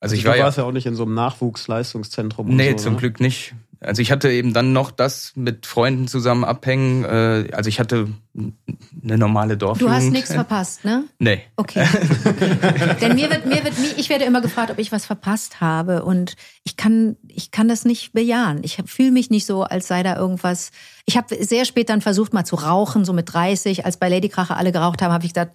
Also 0.00 0.14
ich 0.14 0.22
du 0.22 0.28
war 0.28 0.36
ja, 0.36 0.44
warst 0.44 0.58
ja 0.58 0.62
auch 0.64 0.70
nicht 0.70 0.86
in 0.86 0.94
so 0.94 1.02
einem 1.02 1.14
Nachwuchsleistungszentrum. 1.14 2.50
und 2.50 2.54
nee, 2.56 2.70
so, 2.70 2.76
zum 2.84 2.92
ne? 2.92 3.00
Glück 3.00 3.18
nicht. 3.18 3.56
Also 3.80 4.02
ich 4.02 4.10
hatte 4.10 4.30
eben 4.30 4.52
dann 4.52 4.72
noch 4.72 4.90
das 4.90 5.32
mit 5.36 5.64
Freunden 5.66 6.08
zusammen 6.08 6.44
abhängen. 6.44 7.04
Äh, 7.04 7.50
also 7.52 7.68
ich 7.68 7.78
hatte 7.78 8.08
eine 8.34 9.18
normale 9.18 9.56
Dorfjugend. 9.56 9.94
Du 9.94 9.96
hast 9.96 10.10
nichts 10.10 10.32
verpasst, 10.32 10.84
ne? 10.84 11.04
Nee. 11.18 11.42
Okay. 11.56 11.86
Denn 13.00 13.14
mir 13.14 13.30
wird, 13.30 13.46
mir 13.46 13.62
wird, 13.62 13.74
ich 13.96 14.08
werde 14.08 14.24
immer 14.24 14.40
gefragt, 14.40 14.72
ob 14.72 14.78
ich 14.78 14.90
was 14.90 15.06
verpasst 15.06 15.60
habe 15.60 16.04
und 16.04 16.34
ich 16.64 16.76
kann, 16.76 17.16
ich 17.28 17.52
kann 17.52 17.68
das 17.68 17.84
nicht 17.84 18.12
bejahen. 18.12 18.60
Ich 18.64 18.82
fühle 18.86 19.12
mich 19.12 19.30
nicht 19.30 19.46
so, 19.46 19.62
als 19.62 19.86
sei 19.86 20.02
da 20.02 20.16
irgendwas. 20.16 20.72
Ich 21.06 21.16
habe 21.16 21.34
sehr 21.44 21.64
spät 21.64 21.88
dann 21.88 22.00
versucht, 22.00 22.34
mal 22.34 22.44
zu 22.44 22.56
rauchen, 22.56 23.04
so 23.04 23.12
mit 23.12 23.32
30, 23.32 23.84
als 23.84 23.96
bei 23.96 24.08
Lady 24.08 24.28
Kracher 24.28 24.56
alle 24.56 24.72
geraucht 24.72 25.02
haben, 25.02 25.12
habe 25.12 25.24
ich 25.24 25.34
gedacht, 25.34 25.50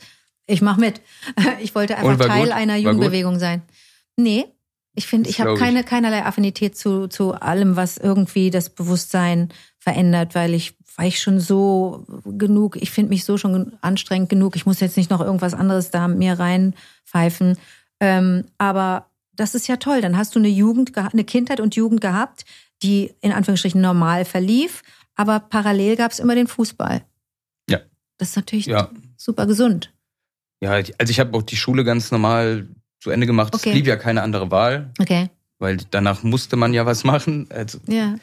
ich 0.47 0.61
mach 0.61 0.77
mit. 0.77 1.01
Ich 1.61 1.75
wollte 1.75 1.97
einfach 1.97 2.27
Teil 2.27 2.45
gut? 2.45 2.53
einer 2.53 2.77
Jugendbewegung 2.77 3.39
sein. 3.39 3.61
Nee, 4.15 4.45
ich 4.95 5.07
finde, 5.07 5.29
ich 5.29 5.41
habe 5.41 5.55
keine 5.55 5.83
keinerlei 5.83 6.23
Affinität 6.25 6.77
zu 6.77 7.07
zu 7.07 7.33
allem, 7.33 7.75
was 7.75 7.97
irgendwie 7.97 8.51
das 8.51 8.69
Bewusstsein 8.69 9.49
verändert, 9.79 10.35
weil 10.35 10.53
ich 10.53 10.75
war 10.95 11.05
ich 11.05 11.19
schon 11.19 11.39
so 11.39 12.05
genug, 12.25 12.77
ich 12.79 12.91
finde 12.91 13.09
mich 13.09 13.25
so 13.25 13.37
schon 13.37 13.73
anstrengend 13.81 14.29
genug. 14.29 14.55
Ich 14.55 14.65
muss 14.65 14.79
jetzt 14.79 14.97
nicht 14.97 15.09
noch 15.09 15.21
irgendwas 15.21 15.55
anderes 15.55 15.89
da 15.89 16.07
mir 16.07 16.37
reinpfeifen. 16.39 17.57
Ähm, 17.99 18.45
aber 18.59 19.07
das 19.35 19.55
ist 19.55 19.67
ja 19.67 19.77
toll. 19.77 20.01
Dann 20.01 20.17
hast 20.17 20.35
du 20.35 20.39
eine 20.39 20.49
Jugend, 20.49 20.95
eine 20.95 21.23
Kindheit 21.23 21.59
und 21.59 21.75
Jugend 21.75 22.01
gehabt, 22.01 22.45
die 22.83 23.11
in 23.21 23.31
Anführungsstrichen 23.31 23.81
normal 23.81 24.25
verlief, 24.25 24.83
aber 25.15 25.39
parallel 25.39 25.95
gab 25.95 26.11
es 26.11 26.19
immer 26.19 26.35
den 26.35 26.47
Fußball. 26.47 27.03
Ja. 27.69 27.79
Das 28.17 28.29
ist 28.29 28.35
natürlich 28.35 28.67
Ja. 28.67 28.89
super 29.17 29.47
gesund. 29.47 29.91
Ja, 30.61 30.71
also 30.71 31.09
ich 31.09 31.19
habe 31.19 31.35
auch 31.35 31.43
die 31.43 31.55
Schule 31.55 31.83
ganz 31.83 32.11
normal 32.11 32.67
zu 33.03 33.09
Ende 33.11 33.27
gemacht. 33.27 33.53
Okay. 33.53 33.69
Es 33.69 33.73
blieb 33.73 33.87
ja 33.87 33.95
keine 33.97 34.21
andere 34.23 34.49
Wahl, 34.49 34.91
Okay. 34.99 35.29
weil 35.59 35.77
danach 35.91 36.23
musste 36.23 36.55
man 36.55 36.73
ja 36.73 36.85
was 36.85 37.03
machen. 37.03 37.47
Also, 37.49 37.79
Ja. 37.87 38.15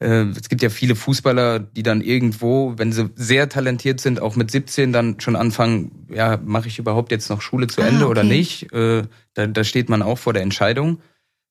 äh, 0.00 0.24
es 0.30 0.48
gibt 0.48 0.62
ja 0.62 0.70
viele 0.70 0.96
Fußballer, 0.96 1.58
die 1.60 1.82
dann 1.82 2.00
irgendwo, 2.00 2.72
wenn 2.78 2.90
sie 2.92 3.10
sehr 3.16 3.48
talentiert 3.50 4.00
sind, 4.00 4.20
auch 4.20 4.34
mit 4.36 4.50
17 4.50 4.92
dann 4.92 5.20
schon 5.20 5.36
anfangen, 5.36 6.06
ja, 6.10 6.38
mache 6.42 6.68
ich 6.68 6.78
überhaupt 6.78 7.12
jetzt 7.12 7.28
noch 7.28 7.42
Schule 7.42 7.66
zu 7.66 7.82
Ah, 7.82 7.86
Ende 7.86 8.08
oder 8.08 8.22
okay. 8.22 8.30
nicht? 8.36 8.72
Äh, 8.72 9.02
da, 9.34 9.46
da 9.46 9.62
steht 9.62 9.88
man 9.90 10.00
auch 10.02 10.18
vor 10.18 10.32
der 10.32 10.42
Entscheidung. 10.42 11.00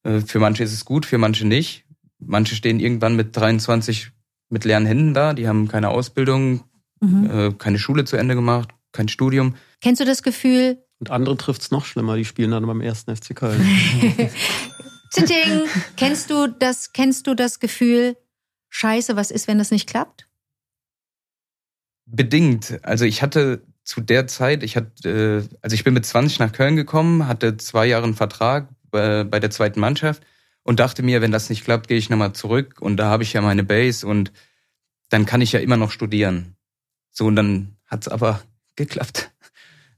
Äh, 0.04 0.22
für 0.22 0.40
manche 0.40 0.64
ist 0.64 0.74
es 0.74 0.84
gut, 0.84 1.06
für 1.06 1.18
manche 1.20 1.46
nicht. 1.48 1.86
Manche 2.20 2.56
stehen 2.56 2.80
irgendwann 2.80 3.16
mit 3.16 3.36
23 3.38 4.12
mit 4.50 4.66
leeren 4.66 4.86
Händen 4.86 5.14
da, 5.14 5.34
die 5.34 5.48
haben 5.48 5.68
keine 5.68 5.90
Ausbildung, 5.90 6.64
Mhm. 7.02 7.30
äh, 7.30 7.52
keine 7.58 7.78
Schule 7.80 8.06
zu 8.06 8.16
Ende 8.18 8.34
gemacht, 8.36 8.70
kein 8.94 9.10
Studium. 9.10 9.56
Kennst 9.82 10.00
du 10.00 10.06
das 10.06 10.24
Gefühl, 10.24 10.78
Und 11.04 11.12
andere 11.12 11.36
trifft's 11.36 11.70
noch 11.70 11.84
schlimmer, 11.84 12.16
die 12.16 12.24
spielen 12.24 12.52
dann 12.52 12.66
beim 12.66 12.80
ersten 12.80 13.14
FC 13.14 13.36
Köln. 13.36 13.60
Zitting, 15.12 15.64
kennst 15.98 16.30
du 16.30 16.48
das, 16.48 16.94
kennst 16.94 17.28
du 17.28 17.34
das 17.34 17.60
Gefühl, 17.60 18.16
scheiße, 18.70 19.18
was 19.18 19.30
ist, 19.30 19.50
wenn 19.50 19.58
das 19.58 19.70
nicht 19.70 19.90
klappt? 19.90 20.30
Bedingt. 22.06 22.80
Also 22.84 23.04
ich 23.04 23.22
hatte 23.22 23.64
zu 23.84 24.00
der 24.00 24.28
Zeit, 24.28 24.64
ich 24.64 24.78
hatte, 24.78 25.44
äh, 25.44 25.56
also 25.62 25.74
ich 25.74 25.84
bin 25.84 25.94
mit 25.94 26.06
20 26.06 26.40
nach 26.40 26.54
Köln 26.54 26.78
gekommen, 26.78 27.28
hatte 27.28 27.58
zwei 27.58 27.86
Jahre 27.86 28.06
einen 28.06 28.16
Vertrag 28.16 28.70
bei, 28.90 29.26
bei 29.26 29.42
der 29.42 29.50
zweiten 29.50 29.82
Mannschaft 29.82 30.24
und 30.62 30.80
dachte 30.80 31.04
mir, 31.04 31.22
wenn 31.22 31.34
das 31.34 31.50
nicht 31.50 31.66
klappt, 31.66 31.90
gehe 31.90 31.98
ich 31.98 32.10
nochmal 32.10 32.32
zurück 32.32 32.78
und 32.80 32.96
da 32.96 33.08
habe 33.10 33.24
ich 33.24 33.34
ja 33.34 33.42
meine 33.42 33.66
Base 33.66 34.08
und 34.08 34.32
dann 35.10 35.26
kann 35.26 35.42
ich 35.42 35.52
ja 35.52 35.60
immer 35.60 35.76
noch 35.76 35.92
studieren. 35.92 36.56
So, 37.12 37.26
und 37.26 37.36
dann 37.36 37.76
hat's 37.88 38.08
aber 38.08 38.42
geklappt. 38.78 39.33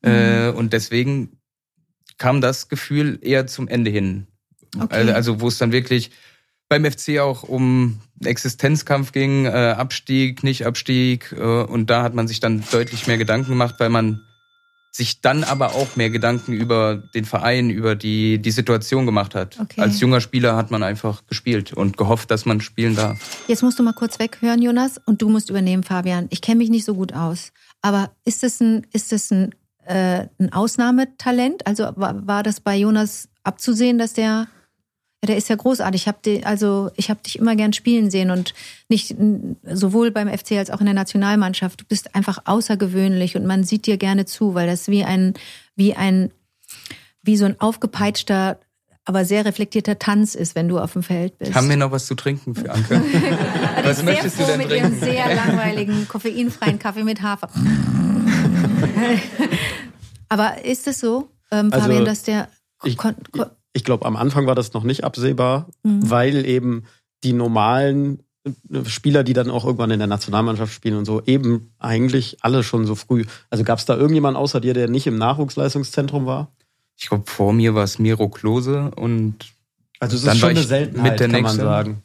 Äh, 0.06 0.52
und 0.52 0.74
deswegen 0.74 1.40
kam 2.18 2.42
das 2.42 2.70
Gefühl 2.70 3.20
eher 3.22 3.48
zum 3.48 3.68
Ende 3.68 3.92
hin. 3.92 4.28
Okay. 4.80 4.96
Also, 4.96 5.14
also 5.14 5.42
wo 5.42 5.48
es 5.48 5.58
dann 5.58 5.72
wirklich 5.72 6.12
beim 6.68 6.86
FC 6.86 7.20
auch 7.20 7.44
um 7.44 8.00
Existenzkampf 8.24 9.12
ging, 9.12 9.46
äh, 9.46 9.50
Abstieg, 9.78 10.44
nicht 10.44 10.66
Abstieg. 10.66 11.34
Äh, 11.38 11.42
und 11.42 11.90
da 11.90 12.04
hat 12.04 12.16
man 12.16 12.28
sich 12.28 12.40
dann 12.40 12.64
deutlich 12.72 13.08
mehr 13.08 13.18
Gedanken 13.18 13.50
gemacht, 13.50 13.76
weil 13.80 13.90
man 13.90 14.22
sich 14.92 15.20
dann 15.20 15.44
aber 15.44 15.76
auch 15.76 15.98
mehr 15.98 16.10
Gedanken 16.10 16.54
über 16.54 16.96
den 17.14 17.26
Verein, 17.26 17.70
über 17.70 17.96
die, 17.96 18.40
die 18.40 18.52
Situation 18.52 19.06
gemacht 19.06 19.36
hat. 19.36 19.60
Okay. 19.60 19.82
Als 19.82 20.00
junger 20.00 20.22
Spieler 20.22 20.56
hat 20.56 20.72
man 20.72 20.84
einfach 20.84 21.28
gespielt 21.28 21.74
und 21.74 21.98
gehofft, 21.98 22.32
dass 22.32 22.46
man 22.46 22.62
spielen 22.62 22.96
darf. 22.96 23.44
Jetzt 23.50 23.62
musst 23.62 23.78
du 23.78 23.84
mal 23.84 23.94
kurz 23.94 24.20
weghören, 24.20 24.62
Jonas, 24.62 25.02
und 25.06 25.22
du 25.22 25.28
musst 25.28 25.50
übernehmen, 25.50 25.84
Fabian. 25.84 26.28
Ich 26.30 26.42
kenne 26.42 26.60
mich 26.60 26.70
nicht 26.70 26.86
so 26.86 26.96
gut 26.96 27.14
aus. 27.14 27.52
Aber 27.82 28.12
ist 28.24 28.42
das 28.44 28.62
ein, 28.62 28.88
ist 28.94 29.12
das 29.12 29.32
ein, 29.32 29.54
äh, 29.86 30.28
ein 30.40 30.52
Ausnahmetalent? 30.52 31.66
Also 31.68 31.84
war, 31.96 32.26
war 32.28 32.44
das 32.44 32.60
bei 32.60 32.76
Jonas 32.76 33.30
abzusehen, 33.44 33.98
dass 33.98 34.14
der, 34.14 34.24
ja, 34.26 34.48
der 35.28 35.38
ist 35.38 35.50
ja 35.50 35.56
großartig. 35.56 36.02
Ich 36.02 36.08
habe 36.08 36.46
also 36.46 36.92
ich 36.96 37.10
habe 37.10 37.22
dich 37.22 37.40
immer 37.40 37.56
gern 37.56 37.74
spielen 37.74 38.10
sehen 38.12 38.32
und 38.32 38.54
nicht 38.90 39.16
sowohl 39.64 40.12
beim 40.12 40.28
FC 40.28 40.54
als 40.54 40.70
auch 40.70 40.80
in 40.80 40.86
der 40.86 40.96
Nationalmannschaft. 40.96 41.82
Du 41.82 41.86
bist 41.86 42.16
einfach 42.16 42.40
außergewöhnlich 42.46 43.36
und 43.36 43.46
man 43.46 43.64
sieht 43.64 43.86
dir 43.86 43.98
gerne 43.98 44.26
zu, 44.26 44.54
weil 44.54 44.68
das 44.68 44.88
wie 44.88 45.04
ein, 45.04 45.34
wie 45.76 45.96
ein, 45.96 46.32
wie 47.22 47.38
so 47.38 47.46
ein 47.46 47.60
aufgepeitschter, 47.60 48.60
aber 49.06 49.24
sehr 49.24 49.46
reflektierter 49.46 50.00
Tanz 50.00 50.34
ist, 50.34 50.56
wenn 50.56 50.68
du 50.68 50.80
auf 50.80 50.94
dem 50.94 51.04
Feld 51.04 51.38
bist. 51.38 51.54
Haben 51.54 51.70
wir 51.70 51.78
noch 51.78 51.92
was 51.92 52.08
zu 52.08 52.16
trinken 52.16 52.56
für 52.56 52.72
Anke? 52.72 53.02
Was 53.84 54.00
ist 54.00 54.04
möchtest 54.04 54.38
sehr 54.38 54.46
du 54.48 54.52
denn 54.52 54.62
mit 54.62 54.72
ihrem 54.72 55.00
trinken? 55.00 55.06
sehr 55.06 55.36
langweiligen, 55.36 56.08
koffeinfreien 56.08 56.80
Kaffee 56.80 57.04
mit 57.04 57.22
Hafer. 57.22 57.50
Aber 60.30 60.64
ist 60.66 60.88
es 60.88 61.00
so, 61.00 61.30
ähm, 61.52 61.70
Also, 61.72 61.86
Fabian, 61.86 62.06
dass 62.06 62.24
der 62.24 62.48
ich- 62.84 62.98
Ich 63.74 63.84
glaube, 63.84 64.06
am 64.06 64.16
Anfang 64.16 64.48
war 64.48 64.56
das 64.56 64.74
noch 64.74 64.84
nicht 64.84 65.04
absehbar, 65.04 65.68
Mhm. 65.84 66.10
weil 66.10 66.46
eben 66.46 66.84
die 67.24 67.34
normalen 67.34 68.20
äh, 68.46 68.86
Spieler, 68.86 69.24
die 69.24 69.34
dann 69.34 69.50
auch 69.50 69.66
irgendwann 69.66 69.92
in 69.92 69.98
der 70.00 70.08
Nationalmannschaft 70.08 70.72
spielen 70.74 70.98
und 70.98 71.06
so, 71.06 71.22
eben 71.26 71.74
eigentlich 71.80 72.38
alle 72.42 72.64
schon 72.64 72.86
so 72.86 72.94
früh. 72.96 73.26
Also 73.50 73.64
gab 73.64 73.80
es 73.80 73.86
da 73.86 73.96
irgendjemanden 73.98 74.40
außer 74.42 74.62
dir, 74.62 74.74
der 74.74 74.88
nicht 74.88 75.08
im 75.08 75.18
Nachwuchsleistungszentrum 75.18 76.26
war? 76.26 76.52
Ich 76.96 77.08
glaube, 77.08 77.24
vor 77.30 77.54
mir 77.54 77.74
war 77.76 77.84
es 77.84 77.98
Miro 78.00 78.30
Klose 78.30 78.92
und 78.96 79.36
Also 80.00 80.16
es 80.16 80.24
Dann 80.24 80.36
ist 80.38 80.42
war 80.44 80.50
schon 80.50 80.50
eine 80.52 80.60
ich 80.62 80.68
Seltenheit, 80.68 81.12
mit 81.12 81.20
der 81.20 81.30
kann 81.30 81.42
man 81.42 81.56
sagen. 81.56 82.04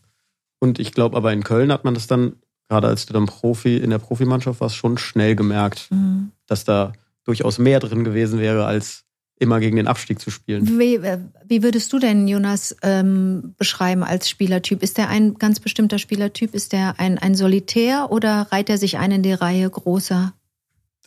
Und 0.61 0.79
ich 0.79 0.93
glaube, 0.93 1.16
aber 1.16 1.33
in 1.33 1.43
Köln 1.45 1.71
hat 1.73 1.85
man 1.85 1.95
das 1.95 2.07
dann, 2.07 2.35
gerade 2.70 2.87
als 2.87 3.04
du 3.04 3.12
dann 3.12 3.26
Profi 3.26 3.76
in 3.76 3.90
der 3.90 3.98
Profimannschaft 3.98 4.61
warst, 4.61 4.76
schon 4.76 4.96
schnell 4.96 5.35
gemerkt, 5.35 5.88
Mhm. 5.90 6.30
dass 6.46 6.64
da 6.64 6.92
durchaus 7.24 7.59
mehr 7.59 7.80
drin 7.80 8.04
gewesen 8.04 8.38
wäre, 8.38 8.64
als 8.64 9.02
immer 9.40 9.59
gegen 9.59 9.76
den 9.76 9.88
Abstieg 9.88 10.20
zu 10.20 10.30
spielen. 10.30 10.78
wie, 10.78 10.94
äh, 10.96 11.18
wie 11.46 11.62
würdest 11.64 11.92
du 11.92 11.98
denn 11.98 12.28
Jonas 12.28 12.76
ähm, 12.83 13.54
beschreiben 13.59 14.04
als 14.04 14.28
Spielertyp? 14.30 14.83
Ist 14.83 14.98
der 14.98 15.09
ein 15.09 15.35
ganz 15.35 15.59
bestimmter 15.61 15.98
Spielertyp? 15.98 16.54
Ist 16.54 16.72
der 16.72 16.94
ein, 16.98 17.18
ein 17.18 17.35
Solitär 17.35 18.09
oder 18.12 18.46
reiht 18.52 18.68
er 18.70 18.78
sich 18.78 18.98
ein 18.98 19.11
in 19.11 19.22
die 19.22 19.33
Reihe 19.33 19.68
großer? 19.68 20.33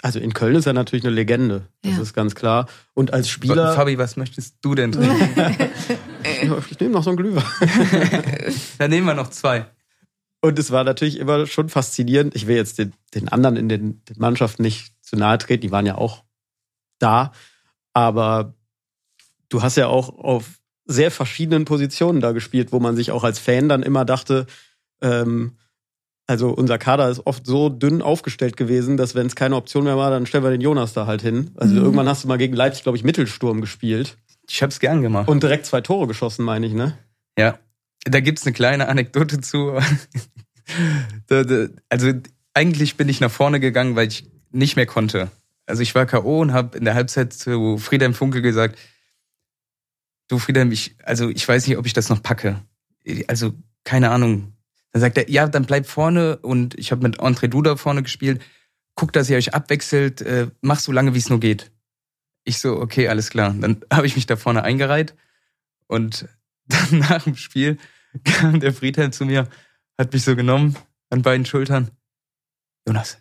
Also 0.02 0.20
in 0.20 0.34
Köln 0.34 0.56
ist 0.56 0.66
er 0.66 0.74
natürlich 0.74 1.06
eine 1.06 1.14
Legende, 1.16 1.68
das 1.84 1.94
Ja. 1.96 2.02
ist 2.02 2.14
ganz 2.14 2.36
klar. 2.36 2.68
Und 2.94 3.14
als 3.14 3.30
Spieler, 3.30 3.74
Fabi, 3.74 3.98
was 3.98 4.18
möchtest 4.18 4.56
du 4.62 4.76
denn 4.76 4.92
trinken? 4.92 5.16
ich 6.72 6.80
nehme 6.80 6.92
noch 6.94 7.04
so 7.04 7.12
einen 7.12 7.18
Glühwein. 7.18 7.44
Dann 8.80 8.90
nehmen 8.90 9.08
wir 9.08 9.14
noch 9.14 9.30
zwei. 9.30 9.68
Und 10.44 10.60
es 10.60 10.72
war 10.72 10.84
natürlich 10.84 11.20
immer 11.20 11.46
schon 11.48 11.70
faszinierend. 11.70 12.36
Ich 12.36 12.48
will 12.48 12.58
jetzt 12.58 12.78
den, 12.78 12.92
den 13.16 13.30
anderen 13.30 13.56
in 13.56 13.70
den, 13.70 14.04
den 14.04 14.18
Mannschaften 14.20 14.62
nicht 14.64 14.94
zu 15.02 15.16
nahe 15.16 15.38
treten, 15.38 15.62
die 15.62 15.72
waren 15.72 15.86
ja 15.86 15.96
auch 15.98 16.24
da. 17.00 17.32
Aber 17.94 18.54
du 19.48 19.62
hast 19.62 19.78
ja 19.78 19.88
auch 19.88 20.10
auf 20.20 20.60
sehr 20.86 21.12
verschiedenen 21.12 21.64
Positionen 21.64 22.20
da 22.20 22.34
gespielt, 22.34 22.74
wo 22.74 22.82
man 22.82 22.98
sich 22.98 23.12
auch 23.12 23.24
als 23.24 23.40
Fan 23.40 23.70
dann 23.70 23.84
immer 23.84 24.04
dachte, 24.04 24.46
ähm, 25.02 25.58
also 26.28 26.50
unser 26.50 26.78
Kader 26.78 27.10
ist 27.10 27.26
oft 27.26 27.46
so 27.46 27.70
dünn 27.70 28.02
aufgestellt 28.02 28.58
gewesen, 28.58 28.98
dass 28.98 29.16
wenn 29.16 29.28
es 29.28 29.36
keine 29.36 29.56
Option 29.56 29.86
mehr 29.86 29.96
war, 29.98 30.10
dann 30.12 30.26
stellen 30.26 30.44
wir 30.44 30.52
den 30.52 30.62
Jonas 30.62 30.92
da 30.94 31.06
halt 31.08 31.22
hin. 31.22 31.52
Also 31.56 31.76
Mhm. 31.76 31.82
irgendwann 31.84 32.10
hast 32.10 32.26
du 32.26 32.28
mal 32.28 32.38
gegen 32.38 32.56
Leipzig, 32.56 32.84
glaube 32.84 32.98
ich, 32.98 33.06
Mittelsturm 33.06 33.62
gespielt 33.62 34.18
Ich 34.50 34.62
hab's 34.62 34.80
gern 34.82 35.02
gemacht. 35.02 35.30
und 35.30 35.42
direkt 35.42 35.66
zwei 35.66 35.80
Tore 35.80 36.08
geschossen, 36.08 36.44
meine 36.44 36.66
ich, 36.66 36.74
ne? 36.74 36.98
Ja, 37.38 37.60
da 38.04 38.20
gibt's 38.20 38.46
eine 38.46 38.54
kleine 38.54 38.88
Anekdote 38.88 39.42
zu. 39.42 39.80
Also 41.90 42.14
eigentlich 42.54 42.96
bin 42.96 43.10
ich 43.10 43.20
nach 43.20 43.30
vorne 43.30 43.60
gegangen, 43.60 43.98
weil 43.98 44.08
ich 44.08 44.30
nicht 44.52 44.78
mehr 44.78 44.86
konnte. 44.86 45.30
Also 45.66 45.82
ich 45.82 45.94
war 45.94 46.06
K.O. 46.06 46.40
und 46.40 46.54
habe 46.54 46.78
in 46.78 46.86
der 46.86 46.96
Halbzeit 46.96 47.34
zu 47.34 47.78
Friedhelm 47.78 48.14
Funkel 48.14 48.42
gesagt, 48.42 48.78
du 50.28 50.40
Friedhelm, 50.40 50.72
ich, 50.72 50.96
also 51.04 51.30
ich 51.30 51.48
weiß 51.48 51.68
nicht, 51.68 51.78
ob 51.78 51.86
ich 51.86 51.94
das 51.94 52.10
noch 52.10 52.24
packe. 52.24 52.62
Also 53.28 53.54
keine 53.84 54.12
Ahnung. 54.12 54.54
Dann 54.92 55.02
sagt 55.02 55.18
er, 55.18 55.30
ja, 55.30 55.48
dann 55.48 55.66
bleib 55.66 55.88
vorne 55.88 56.38
und 56.38 56.78
ich 56.78 56.92
habe 56.92 57.04
mit 57.04 57.20
André 57.20 57.48
Duda 57.48 57.76
vorne 57.76 58.04
gespielt. 58.04 58.42
Guck, 58.96 59.12
dass 59.12 59.30
ihr 59.30 59.38
euch 59.38 59.54
abwechselt, 59.54 60.22
äh, 60.22 60.48
mach 60.62 60.80
so 60.80 60.92
lange, 60.92 61.14
wie 61.14 61.18
es 61.18 61.30
nur 61.30 61.40
geht. 61.40 61.72
Ich 62.44 62.60
so, 62.60 62.80
okay, 62.80 63.08
alles 63.08 63.30
klar. 63.30 63.56
Dann 63.60 63.84
habe 63.92 64.06
ich 64.06 64.16
mich 64.16 64.28
da 64.28 64.36
vorne 64.36 64.64
eingereiht 64.64 65.16
und 65.88 66.28
dann 66.68 67.00
nach 67.00 67.24
dem 67.24 67.36
Spiel 67.36 67.78
kam 68.24 68.60
der 68.60 68.74
Friedhelm 68.74 69.12
zu 69.12 69.26
mir, 69.26 69.48
hat 69.98 70.14
mich 70.14 70.24
so 70.24 70.36
genommen 70.36 70.76
an 71.10 71.22
beiden 71.22 71.46
Schultern. 71.46 71.92
Jonas, 72.88 73.18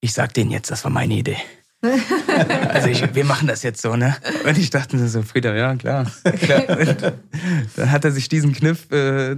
ich 0.00 0.12
sag 0.12 0.34
denen 0.34 0.50
jetzt, 0.50 0.70
das 0.70 0.84
war 0.84 0.90
meine 0.90 1.14
Idee. 1.14 1.38
Also 2.68 2.88
ich, 2.88 3.14
wir 3.14 3.24
machen 3.24 3.48
das 3.48 3.62
jetzt 3.62 3.82
so, 3.82 3.96
ne? 3.96 4.16
Und 4.46 4.56
ich 4.56 4.70
dachte 4.70 4.96
so, 5.08 5.22
Frieda, 5.22 5.54
ja, 5.54 5.74
klar. 5.76 6.10
klar. 6.38 6.78
Und 6.78 7.12
dann 7.76 7.90
hat 7.90 8.04
er 8.04 8.12
sich 8.12 8.28
diesen 8.28 8.52
Kniff, 8.52 8.90
äh, 8.92 9.36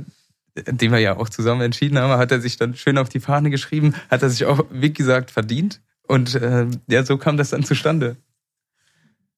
den 0.57 0.93
wir 0.93 0.99
ja 0.99 1.17
auch 1.17 1.29
zusammen 1.29 1.63
entschieden 1.63 1.99
haben, 1.99 2.13
hat 2.13 2.31
er 2.31 2.41
sich 2.41 2.57
dann 2.57 2.77
schön 2.77 2.99
auf 2.99 3.09
die 3.09 3.21
Fahne 3.21 3.51
geschrieben, 3.51 3.95
hat 4.11 4.23
er 4.23 4.31
sich 4.31 4.45
auch, 4.45 4.67
wie 4.71 4.93
gesagt, 4.93 5.31
verdient. 5.31 5.81
Und 6.07 6.35
äh, 6.35 6.67
ja, 6.89 7.05
so 7.05 7.17
kam 7.17 7.37
das 7.37 7.51
dann 7.51 7.65
zustande. 7.65 8.17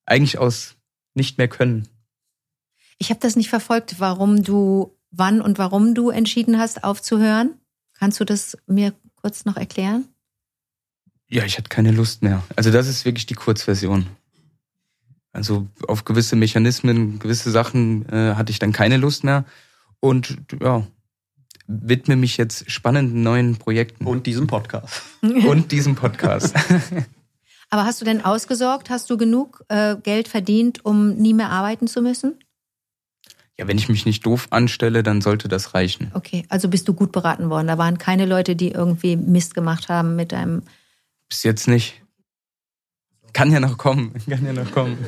Eigentlich 0.07 0.39
aus 0.39 0.77
nicht 1.15 1.39
mehr 1.39 1.49
können. 1.49 1.89
Ich 2.99 3.11
habe 3.11 3.21
das 3.21 3.37
nicht 3.37 3.51
verfolgt, 3.51 3.97
warum 3.99 4.43
du, 4.43 4.97
wann 5.11 5.41
und 5.41 5.59
warum 5.59 5.95
du 5.95 6.11
entschieden 6.11 6.59
hast, 6.59 6.85
aufzuhören. 6.85 7.55
Kannst 7.95 8.21
du 8.21 8.25
das 8.25 8.57
mir 8.67 8.93
kurz 9.17 9.45
noch 9.45 9.57
erklären? 9.57 10.07
Ja, 11.29 11.45
ich 11.45 11.59
hatte 11.59 11.69
keine 11.69 11.91
Lust 11.91 12.23
mehr. 12.23 12.43
Also 12.57 12.71
das 12.71 12.89
ist 12.89 13.05
wirklich 13.05 13.27
die 13.27 13.35
Kurzversion. 13.35 14.07
Also 15.33 15.67
auf 15.89 16.05
gewisse 16.05 16.37
Mechanismen, 16.37 17.19
gewisse 17.19 17.51
Sachen 17.51 18.09
äh, 18.09 18.35
hatte 18.35 18.53
ich 18.53 18.59
dann 18.59 18.73
keine 18.73 18.99
Lust 18.99 19.25
mehr. 19.25 19.45
Und 20.01 20.37
ja, 20.61 20.87
widme 21.67 22.17
mich 22.17 22.37
jetzt 22.37 22.71
spannenden 22.71 23.23
neuen 23.23 23.57
Projekten. 23.57 24.07
Und 24.07 24.27
diesem 24.27 24.47
Podcast. 24.47 25.03
Und 25.23 25.73
diesem 25.73 25.95
Podcast. 25.97 26.55
Aber 27.71 27.85
hast 27.85 28.01
du 28.01 28.05
denn 28.05 28.25
ausgesorgt? 28.25 28.91
Hast 28.91 29.11
du 29.11 29.17
genug 29.17 29.65
äh, 29.69 29.97
Geld 29.97 30.29
verdient, 30.29 30.85
um 30.85 31.17
nie 31.17 31.35
mehr 31.35 31.51
arbeiten 31.51 31.89
zu 31.89 32.03
müssen? 32.03 32.39
Ja, 33.59 33.69
wenn 33.69 33.79
ich 33.79 33.89
mich 33.89 34.05
nicht 34.05 34.27
doof 34.27 34.49
anstelle, 34.51 35.03
dann 35.05 35.21
sollte 35.21 35.47
das 35.47 35.75
reichen. 35.75 36.11
Okay, 36.15 36.45
also 36.49 36.69
bist 36.69 36.89
du 36.89 36.95
gut 36.95 37.13
beraten 37.13 37.51
worden. 37.51 37.69
Da 37.69 37.79
waren 37.79 37.99
keine 37.99 38.27
Leute, 38.27 38.57
die 38.57 38.73
irgendwie 38.73 39.17
Mist 39.17 39.55
gemacht 39.55 39.89
haben 39.89 40.17
mit 40.17 40.33
deinem. 40.33 40.63
Bis 41.29 41.45
jetzt 41.45 41.69
nicht. 41.69 42.03
Kann 43.33 43.53
ja 43.53 43.61
noch 43.61 43.79
kommen. 43.79 44.13
Kann 44.29 44.45
ja 44.45 44.53
noch 44.53 44.73
kommen. 44.73 44.99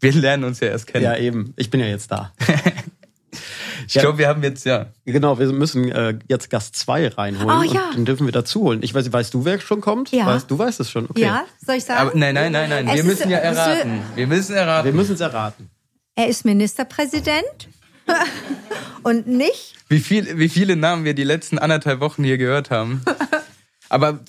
Wir 0.00 0.12
lernen 0.12 0.44
uns 0.44 0.60
ja 0.60 0.68
erst 0.68 0.86
kennen. 0.86 1.04
Ja, 1.04 1.16
eben. 1.16 1.52
Ich 1.56 1.70
bin 1.70 1.80
ja 1.80 1.86
jetzt 1.86 2.10
da. 2.12 2.32
ich 3.88 3.94
glaube, 3.94 4.18
wir 4.18 4.28
haben 4.28 4.42
jetzt, 4.44 4.64
ja. 4.66 4.92
Genau, 5.04 5.38
wir 5.38 5.50
müssen 5.52 5.90
äh, 5.90 6.18
jetzt 6.28 6.50
Gast 6.50 6.76
2 6.76 7.08
reinholen. 7.08 7.70
Oh, 7.70 7.74
ja. 7.74 7.88
Und 7.88 7.96
den 7.96 8.04
dürfen 8.04 8.26
wir 8.26 8.32
dazu 8.32 8.60
holen. 8.62 8.82
Ich 8.82 8.94
weiß, 8.94 9.12
weißt 9.12 9.34
du, 9.34 9.44
wer 9.44 9.58
schon 9.60 9.80
kommt? 9.80 10.12
Ja. 10.12 10.26
Weißt, 10.26 10.48
du 10.50 10.58
weißt 10.58 10.78
es 10.80 10.90
schon. 10.90 11.06
Okay. 11.10 11.22
Ja, 11.22 11.44
soll 11.64 11.76
ich 11.76 11.84
sagen? 11.84 12.00
Aber 12.00 12.16
nein, 12.16 12.34
nein, 12.34 12.52
nein, 12.52 12.68
nein. 12.68 12.86
Es 12.86 12.94
Wir 12.94 13.00
ist- 13.00 13.06
müssen 13.06 13.30
ja 13.30 13.38
erraten. 13.38 14.02
Wir 14.14 14.26
müssen 14.28 14.54
erraten. 14.54 14.84
Wir 14.84 14.92
müssen 14.92 15.14
es 15.14 15.20
erraten. 15.20 15.70
Er 16.16 16.28
ist 16.28 16.44
Ministerpräsident 16.44 17.68
und 19.02 19.26
nicht. 19.26 19.74
Wie, 19.88 20.00
viel, 20.00 20.38
wie 20.38 20.48
viele 20.48 20.76
Namen 20.76 21.04
wir 21.04 21.14
die 21.14 21.24
letzten 21.24 21.58
anderthalb 21.58 22.00
Wochen 22.00 22.24
hier 22.24 22.38
gehört 22.38 22.70
haben. 22.70 23.02
Aber 23.88 24.20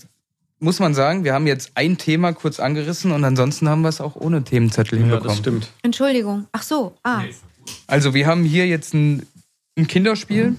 muss 0.60 0.80
man 0.80 0.94
sagen, 0.94 1.24
wir 1.24 1.34
haben 1.34 1.48
jetzt 1.48 1.72
ein 1.76 1.98
Thema 1.98 2.34
kurz 2.34 2.60
angerissen 2.60 3.12
und 3.12 3.24
ansonsten 3.24 3.70
haben 3.70 3.82
wir 3.82 3.90
es 3.90 4.02
auch 4.02 4.16
ohne 4.16 4.44
Themenzettel 4.44 4.98
Ja, 4.98 5.04
hinbekommen. 5.06 5.28
das 5.30 5.38
stimmt. 5.38 5.72
Entschuldigung. 5.84 6.48
Ach 6.52 6.64
so. 6.64 6.98
Ah. 7.04 7.24
Also 7.88 8.14
wir 8.14 8.26
haben 8.28 8.44
hier 8.44 8.68
jetzt 8.68 8.94
ein, 8.94 9.26
ein 9.78 9.88
Kinderspiel, 9.88 10.56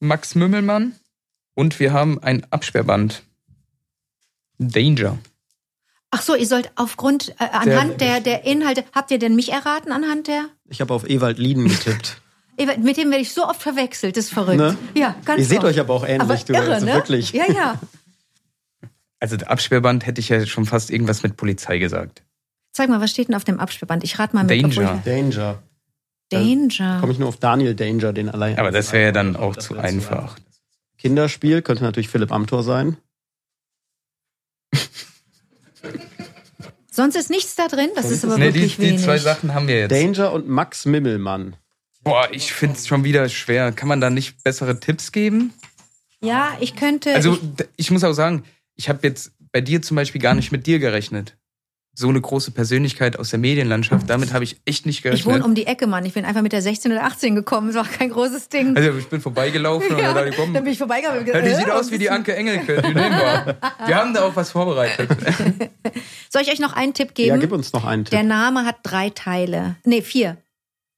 Max 0.00 0.34
Mümmelmann 0.34 0.94
und 1.54 1.80
wir 1.80 1.92
haben 1.92 2.22
ein 2.22 2.46
Absperrband. 2.50 3.22
Danger. 4.58 5.18
Ach 6.10 6.22
so, 6.22 6.34
ihr 6.34 6.46
sollt 6.46 6.70
aufgrund, 6.76 7.30
äh, 7.40 7.48
anhand 7.52 8.00
der, 8.00 8.20
der 8.20 8.44
Inhalte, 8.44 8.84
habt 8.92 9.10
ihr 9.10 9.18
denn 9.18 9.34
mich 9.34 9.52
erraten 9.52 9.92
anhand 9.92 10.28
der? 10.28 10.46
Ich 10.68 10.80
habe 10.80 10.94
auf 10.94 11.08
Ewald 11.08 11.38
Lieden 11.38 11.68
getippt. 11.68 12.20
Ewald, 12.58 12.82
Mit 12.82 12.96
dem 12.96 13.10
werde 13.10 13.22
ich 13.22 13.32
so 13.32 13.46
oft 13.46 13.60
verwechselt, 13.60 14.16
das 14.16 14.26
ist 14.26 14.32
verrückt. 14.32 14.56
Ne? 14.56 14.78
Ja, 14.94 15.14
ganz 15.24 15.40
Ihr 15.40 15.44
seht 15.44 15.58
oft. 15.58 15.66
euch 15.66 15.80
aber 15.80 15.94
auch 15.94 16.04
ähnlich, 16.06 16.22
aber 16.22 16.36
du. 16.36 16.52
Irre, 16.54 16.74
also 16.74 16.86
ne? 16.86 16.94
wirklich. 16.94 17.32
Ja, 17.32 17.50
ja. 17.50 17.80
Also 19.18 19.38
der 19.38 19.50
Absperrband 19.50 20.04
hätte 20.06 20.20
ich 20.20 20.28
ja 20.28 20.44
schon 20.44 20.66
fast 20.66 20.90
irgendwas 20.90 21.22
mit 21.22 21.38
Polizei 21.38 21.78
gesagt. 21.78 22.22
Zeig 22.74 22.90
mal, 22.90 23.00
was 23.00 23.10
steht 23.10 23.28
denn 23.28 23.34
auf 23.34 23.44
dem 23.44 23.58
Absperrband? 23.58 24.04
Ich 24.04 24.18
rate 24.18 24.36
mal 24.36 24.44
mit. 24.44 24.62
Danger. 24.62 25.02
Danger. 25.02 25.62
Danger. 26.30 27.00
Komme 27.00 27.12
ich 27.12 27.18
nur 27.18 27.28
auf 27.28 27.38
Daniel 27.38 27.74
Danger, 27.74 28.12
den 28.12 28.28
allein. 28.28 28.58
Aber 28.58 28.70
das 28.70 28.92
wäre 28.92 29.04
ja 29.04 29.12
dann 29.12 29.34
auch 29.34 29.56
zu 29.56 29.78
einfach. 29.78 30.36
Kinderspiel 30.98 31.62
könnte 31.62 31.84
natürlich 31.84 32.10
Philipp 32.10 32.30
Amthor 32.30 32.62
sein. 32.62 32.98
Sonst 36.90 37.14
ist 37.14 37.28
nichts 37.30 37.54
da 37.54 37.68
drin, 37.68 37.90
das 37.94 38.10
ist 38.10 38.24
aber 38.24 38.38
Nee, 38.38 38.48
die, 38.52 38.54
wirklich 38.54 38.76
die 38.76 38.82
wenig. 38.82 39.02
zwei 39.02 39.18
Sachen 39.18 39.52
haben 39.52 39.68
wir 39.68 39.78
jetzt. 39.80 39.92
Danger 39.92 40.32
und 40.32 40.48
Max 40.48 40.86
Mimmelmann. 40.86 41.56
Boah, 42.02 42.28
ich 42.30 42.52
finde 42.52 42.76
es 42.76 42.86
schon 42.86 43.04
wieder 43.04 43.28
schwer. 43.28 43.72
Kann 43.72 43.88
man 43.88 44.00
da 44.00 44.08
nicht 44.10 44.42
bessere 44.44 44.80
Tipps 44.80 45.12
geben? 45.12 45.52
Ja, 46.20 46.56
ich 46.60 46.74
könnte. 46.76 47.14
Also 47.14 47.36
ich 47.76 47.90
muss 47.90 48.04
auch 48.04 48.12
sagen, 48.14 48.44
ich 48.76 48.88
habe 48.88 49.00
jetzt 49.02 49.32
bei 49.52 49.60
dir 49.60 49.82
zum 49.82 49.96
Beispiel 49.96 50.20
gar 50.20 50.34
nicht 50.34 50.52
mit 50.52 50.66
dir 50.66 50.78
gerechnet. 50.78 51.36
So 51.98 52.10
eine 52.10 52.20
große 52.20 52.50
Persönlichkeit 52.50 53.18
aus 53.18 53.30
der 53.30 53.38
Medienlandschaft, 53.38 54.10
damit 54.10 54.34
habe 54.34 54.44
ich 54.44 54.60
echt 54.66 54.84
nicht 54.84 54.98
ich 54.98 55.02
gerechnet. 55.02 55.34
wohne 55.34 55.44
um 55.44 55.54
die 55.54 55.66
Ecke, 55.66 55.86
Mann. 55.86 56.04
Ich 56.04 56.12
bin 56.12 56.26
einfach 56.26 56.42
mit 56.42 56.52
der 56.52 56.60
16 56.60 56.92
oder 56.92 57.04
18 57.04 57.34
gekommen. 57.34 57.68
Das 57.68 57.76
war 57.76 57.84
kein 57.86 58.10
großes 58.10 58.50
Ding. 58.50 58.76
also 58.76 58.98
ich 58.98 59.08
bin 59.08 59.22
vorbeigelaufen 59.22 59.92
und 59.92 59.98
ja, 59.98 60.08
dann 60.08 60.14
dachte 60.16 60.28
ich, 60.28 60.36
komm, 60.36 60.52
dann 60.52 60.62
bin 60.62 60.74
ich 60.74 60.78
vorbeigegangen. 60.78 61.20
und 61.22 61.26
ja, 61.26 61.40
die 61.40 61.54
sieht 61.54 61.68
äh, 61.68 61.70
aus 61.70 61.90
wie 61.90 61.96
die 61.96 62.10
Anke 62.10 62.36
Engelke, 62.36 62.82
die 62.82 62.88
nehmen 62.94 63.18
wir. 63.18 63.56
Wir 63.86 63.96
haben 63.96 64.12
da 64.12 64.24
auch 64.24 64.36
was 64.36 64.50
vorbereitet. 64.50 65.08
Soll 66.30 66.42
ich 66.42 66.50
euch 66.52 66.58
noch 66.60 66.74
einen 66.74 66.92
Tipp 66.92 67.14
geben? 67.14 67.30
Ja, 67.30 67.36
gib 67.38 67.52
uns 67.52 67.72
noch 67.72 67.86
einen 67.86 68.04
Tipp. 68.04 68.10
der 68.10 68.24
Name 68.24 68.66
hat 68.66 68.76
drei 68.82 69.08
Teile. 69.08 69.76
Nee, 69.84 70.02
vier. 70.02 70.36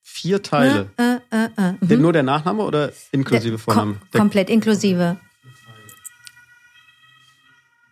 Vier 0.02 0.42
Teile. 0.42 0.90
Äh, 0.96 1.02
äh, 1.30 1.44
äh. 1.56 1.72
Mhm. 1.80 1.88
Den- 1.88 2.02
Nur 2.02 2.12
der 2.12 2.24
Nachname 2.24 2.64
oder 2.64 2.90
inklusive 3.12 3.58
Vornamen? 3.58 4.00
Kom 4.10 4.20
komplett 4.22 4.50
inklusive. 4.50 5.16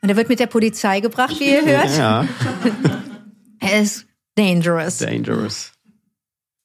Und 0.06 0.10
er 0.10 0.16
wird 0.16 0.28
mit 0.28 0.38
der 0.38 0.46
Polizei 0.46 1.00
gebracht, 1.00 1.34
wie 1.40 1.50
ihr 1.50 1.64
hört. 1.66 1.98
Ja, 1.98 2.28
Er 3.58 3.80
ist 3.82 4.06
dangerous. 4.36 4.98
Dangerous. 4.98 5.72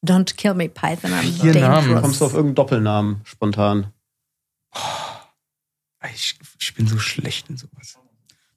Don't 0.06 0.36
kill 0.36 0.54
me, 0.54 0.70
Python. 0.70 1.12
I'm 1.12 1.24
Vier 1.42 1.56
Namen. 1.56 1.72
dangerous. 1.88 2.02
Kommst 2.04 2.22
du 2.22 2.26
auf 2.26 2.34
irgendeinen 2.34 2.54
Doppelnamen 2.54 3.22
spontan? 3.24 3.92
Ich, 6.14 6.38
ich 6.60 6.74
bin 6.76 6.86
so 6.86 7.00
schlecht 7.00 7.50
in 7.50 7.58
sowas. 7.58 7.98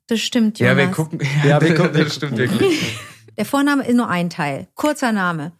Das 0.06 0.20
stimmt, 0.20 0.58
Jonas. 0.58 0.72
Ja, 0.72 0.76
wir 0.76 0.88
gucken. 0.88 1.20
Ja, 1.46 1.60
wir 1.62 1.74
gucken- 1.78 1.92
Das 2.04 2.14
stimmt 2.16 2.36
wirklich. 2.36 2.98
Der 3.38 3.46
Vorname 3.46 3.86
ist 3.86 3.94
nur 3.96 4.10
ein 4.10 4.28
Teil. 4.28 4.68
Kurzer 4.74 5.12
Name. 5.12 5.52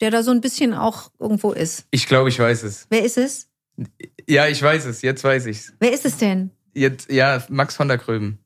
Der 0.00 0.10
da 0.10 0.22
so 0.22 0.30
ein 0.30 0.40
bisschen 0.40 0.72
auch 0.72 1.10
irgendwo 1.18 1.52
ist. 1.52 1.84
Ich 1.90 2.06
glaube, 2.06 2.30
ich 2.30 2.38
weiß 2.38 2.62
es. 2.62 2.86
Wer 2.88 3.04
ist 3.04 3.18
es? 3.18 3.50
Ja, 4.26 4.46
ich 4.48 4.62
weiß 4.62 4.86
es. 4.86 5.02
Jetzt 5.02 5.22
weiß 5.22 5.44
ich's. 5.44 5.74
Wer 5.80 5.92
ist 5.92 6.06
es 6.06 6.16
denn? 6.16 6.50
Jetzt, 6.72 7.10
ja, 7.12 7.44
Max 7.50 7.76
von 7.76 7.88
der 7.88 7.98
Gröben. 7.98 8.38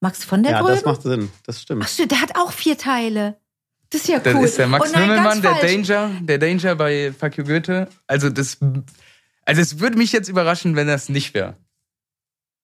Max 0.00 0.24
von 0.24 0.42
der 0.42 0.52
Ja, 0.52 0.60
Gröben? 0.60 0.74
das 0.76 0.84
macht 0.84 1.02
Sinn. 1.02 1.30
Das 1.46 1.56
Ach 1.56 1.60
stimmt. 1.62 1.88
stimmt, 1.88 2.10
der 2.10 2.20
hat 2.22 2.36
auch 2.36 2.52
vier 2.52 2.76
Teile. 2.78 3.36
Das 3.90 4.02
ist 4.02 4.08
ja 4.08 4.18
Das 4.20 4.34
cool. 4.34 4.44
ist 4.44 4.56
der 4.58 4.66
Max 4.68 4.88
oh 4.88 4.92
nein, 4.94 5.08
Mümmelmann, 5.08 5.42
der 5.42 5.56
falsch. 5.56 5.88
Danger, 5.88 6.10
der 6.22 6.38
Danger 6.38 6.76
bei 6.76 7.12
Fuck 7.18 7.36
You 7.38 7.44
Goethe. 7.44 7.88
Also 8.06 8.30
das, 8.30 8.58
also 9.44 9.60
es 9.60 9.80
würde 9.80 9.98
mich 9.98 10.12
jetzt 10.12 10.28
überraschen, 10.28 10.76
wenn 10.76 10.86
das 10.86 11.08
nicht 11.08 11.34
wäre. 11.34 11.56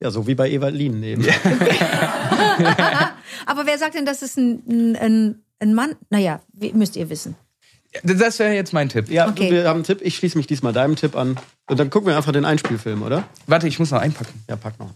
Ja, 0.03 0.11
so 0.11 0.27
wie 0.27 0.35
bei 0.35 0.51
Ewald 0.51 0.75
Lien 0.75 1.03
eben. 1.03 1.25
Aber 3.47 3.67
wer 3.67 3.79
sagt 3.79 3.95
denn, 3.95 4.05
das 4.07 4.23
ist 4.23 4.37
ein, 4.37 4.63
ein, 4.69 4.97
ein, 4.97 5.43
ein 5.61 5.75
Mann? 5.75 5.97
Naja, 6.11 6.41
müsst 6.75 6.97
ihr 6.97 7.09
wissen. 7.11 7.35
Das 8.03 8.39
wäre 8.39 8.53
jetzt 8.55 8.73
mein 8.75 8.89
Tipp. 8.91 9.09
Ja, 9.09 9.27
Okay. 9.29 9.51
wir 9.51 9.67
haben 9.69 9.77
einen 9.77 9.85
Tipp. 9.85 10.01
Ich 10.03 10.17
schließe 10.17 10.37
mich 10.37 10.47
diesmal 10.47 10.73
deinem 10.75 10.97
Tipp 10.97 11.17
an. 11.17 11.39
Und 11.67 11.81
dann 11.81 11.89
gucken 11.89 12.09
wir 12.09 12.17
einfach 12.17 12.33
den 12.33 12.45
Einspielfilm, 12.45 13.03
oder? 13.03 13.25
Warte, 13.47 13.69
ich 13.69 13.79
muss 13.79 13.91
noch 13.91 14.01
einpacken. 14.01 14.45
Ja, 14.49 14.57
pack 14.57 14.79
noch. 14.79 14.91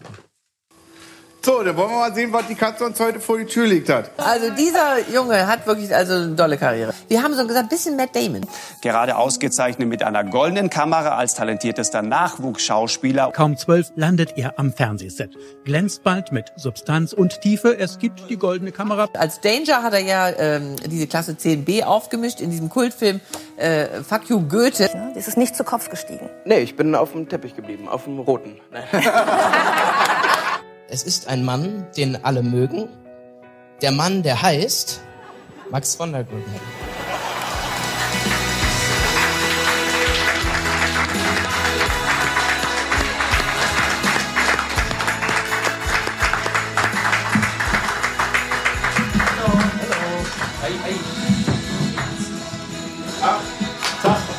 So, 1.43 1.63
dann 1.63 1.75
wollen 1.75 1.89
wir 1.89 1.97
mal 1.97 2.13
sehen, 2.13 2.31
was 2.31 2.45
die 2.45 2.53
Katze 2.53 2.85
uns 2.85 2.99
heute 2.99 3.19
vor 3.19 3.39
die 3.39 3.45
Tür 3.45 3.65
legt 3.65 3.89
hat. 3.89 4.11
Also 4.17 4.51
dieser 4.51 5.09
Junge 5.11 5.47
hat 5.47 5.65
wirklich 5.65 5.93
also 5.93 6.13
eine 6.13 6.35
tolle 6.35 6.55
Karriere. 6.55 6.93
Wir 7.07 7.23
haben 7.23 7.33
so 7.33 7.47
gesagt, 7.47 7.67
bisschen 7.69 7.95
Matt 7.95 8.15
Damon. 8.15 8.45
Gerade 8.83 9.15
ausgezeichnet 9.17 9.87
mit 9.87 10.03
einer 10.03 10.23
goldenen 10.23 10.69
Kamera 10.69 11.17
als 11.17 11.33
talentiertester 11.33 12.03
Nachwuchsschauspieler. 12.03 13.31
Kaum 13.31 13.57
zwölf 13.57 13.87
landet 13.95 14.37
er 14.37 14.59
am 14.59 14.71
Fernsehset. 14.71 15.35
Glänzt 15.63 16.03
bald 16.03 16.31
mit 16.31 16.51
Substanz 16.57 17.11
und 17.11 17.41
Tiefe. 17.41 17.75
Es 17.75 17.97
gibt 17.97 18.29
die 18.29 18.37
goldene 18.37 18.71
Kamera. 18.71 19.07
Als 19.17 19.41
Danger 19.41 19.81
hat 19.81 19.93
er 19.93 20.01
ja 20.01 20.29
ähm, 20.29 20.75
diese 20.85 21.07
Klasse 21.07 21.31
10b 21.31 21.83
aufgemischt 21.85 22.39
in 22.39 22.51
diesem 22.51 22.69
Kultfilm 22.69 23.19
äh, 23.57 24.03
Fuck 24.07 24.29
You 24.29 24.47
Goethe. 24.47 24.91
Das 25.15 25.27
ist 25.27 25.37
nicht 25.37 25.55
zu 25.55 25.63
Kopf 25.63 25.89
gestiegen. 25.89 26.29
Nee, 26.45 26.59
ich 26.59 26.75
bin 26.75 26.93
auf 26.93 27.13
dem 27.13 27.27
Teppich 27.27 27.55
geblieben, 27.55 27.89
auf 27.89 28.03
dem 28.03 28.19
roten. 28.19 28.59
Es 30.93 31.03
ist 31.03 31.29
ein 31.29 31.45
Mann, 31.45 31.87
den 31.95 32.21
alle 32.25 32.43
mögen. 32.43 32.89
Der 33.81 33.91
Mann, 33.91 34.23
der 34.23 34.41
heißt 34.41 34.99
Max 35.71 35.95
von 35.95 36.11
der 36.11 36.25
Gröben. 36.25 36.43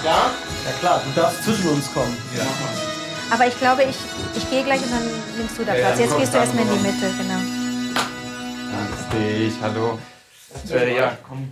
Ja? 0.05 0.31
Ja 0.67 0.73
klar, 0.81 1.03
du 1.03 1.19
darfst 1.19 1.45
zwischen 1.45 1.69
uns 1.71 1.91
kommen. 1.95 2.15
Ja. 2.37 2.82
Aber 3.33 3.47
ich 3.47 3.59
glaube, 3.59 3.83
ich, 3.85 3.97
ich 4.37 4.51
gehe 4.51 4.63
gleich 4.63 4.83
und 4.83 4.93
dann 4.93 5.03
nimmst 5.39 5.59
du 5.59 5.65
da 5.65 5.73
Platz. 5.73 5.99
ja, 5.99 6.05
Jetzt 6.05 6.19
gehst 6.19 6.35
du 6.35 6.39
erstmal 6.39 6.65
in 6.65 6.71
die. 6.71 6.79
Mitte, 6.81 7.11
genau. 7.17 7.41
Ich, 9.47 9.55
hallo. 9.63 9.99
Äh, 10.71 10.97
ja, 10.97 11.17
komm. 11.27 11.51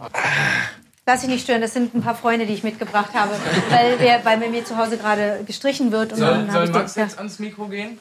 Lass 1.07 1.21
dich 1.23 1.31
nicht 1.31 1.43
stören, 1.45 1.61
das 1.63 1.73
sind 1.73 1.95
ein 1.95 2.03
paar 2.03 2.15
Freunde, 2.15 2.47
die 2.47 2.53
ich 2.53 2.63
mitgebracht 2.63 3.11
habe, 3.15 3.33
weil, 3.71 3.97
der, 3.99 4.25
weil 4.25 4.39
bei 4.39 4.49
mir 4.49 4.65
zu 4.65 4.77
Hause 4.77 4.99
gerade 4.99 5.43
gestrichen 5.47 5.91
wird. 5.91 6.13
Und 6.13 6.19
Soll, 6.19 6.29
dann 6.29 6.47
soll 6.47 6.55
habe 6.55 6.65
ich 6.67 6.73
Max 6.73 6.95
den, 6.95 7.05
jetzt 7.05 7.19
ans 7.19 7.39
Mikro 7.39 7.67
gehen? 7.67 7.99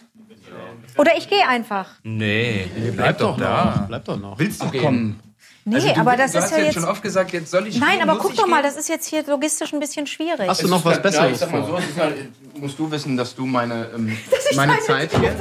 Oder 0.97 1.17
ich 1.17 1.30
gehe 1.30 1.47
einfach. 1.47 1.88
Nee, 2.03 2.67
bleib 2.95 3.17
doch 3.19 3.38
da. 3.38 3.86
Bleib 3.88 4.05
doch 4.05 4.19
noch. 4.19 4.38
Willst 4.38 4.61
du 4.61 4.65
Ach, 4.67 4.71
gehen? 4.71 4.82
komm. 4.84 5.19
Nee, 5.66 5.76
Also 5.76 5.88
du, 5.89 5.97
aber 5.99 6.16
das 6.18 6.32
du 6.32 6.38
ist 6.38 6.43
hast 6.45 6.51
ja 6.51 6.57
jetzt 6.57 6.66
jetzt. 6.68 6.74
schon 6.76 6.86
oft 6.86 7.01
gesagt, 7.03 7.32
jetzt 7.34 7.51
soll 7.51 7.68
ich 7.68 7.78
Nein, 7.80 7.99
gehen, 7.99 8.10
aber 8.10 8.20
guck 8.20 8.36
doch 8.36 8.47
mal, 8.47 8.62
gehen? 8.62 8.72
das 8.72 8.78
ist 8.78 8.89
jetzt 8.89 9.07
hier 9.07 9.24
logistisch 9.28 9.72
ein 9.74 9.80
bisschen 9.80 10.07
schwierig. 10.07 10.47
Hast 10.47 10.64
du 10.64 10.68
noch 10.68 10.84
was 10.86 10.95
Ja, 10.95 11.01
Besseres 11.01 11.32
ich 11.34 11.38
sag 11.38 11.51
mal 11.51 11.64
vor? 11.64 11.82
so, 11.82 12.01
halt, 12.01 12.16
musst 12.60 12.80
du 12.80 12.89
wissen, 12.89 13.18
dass 13.18 13.36
du 13.36 13.45
meine, 13.45 13.88
ähm, 13.95 14.18
Das 14.32 14.55
meine 14.55 14.72
meine 14.74 14.84
Zeit 14.84 15.12
hier... 15.20 15.36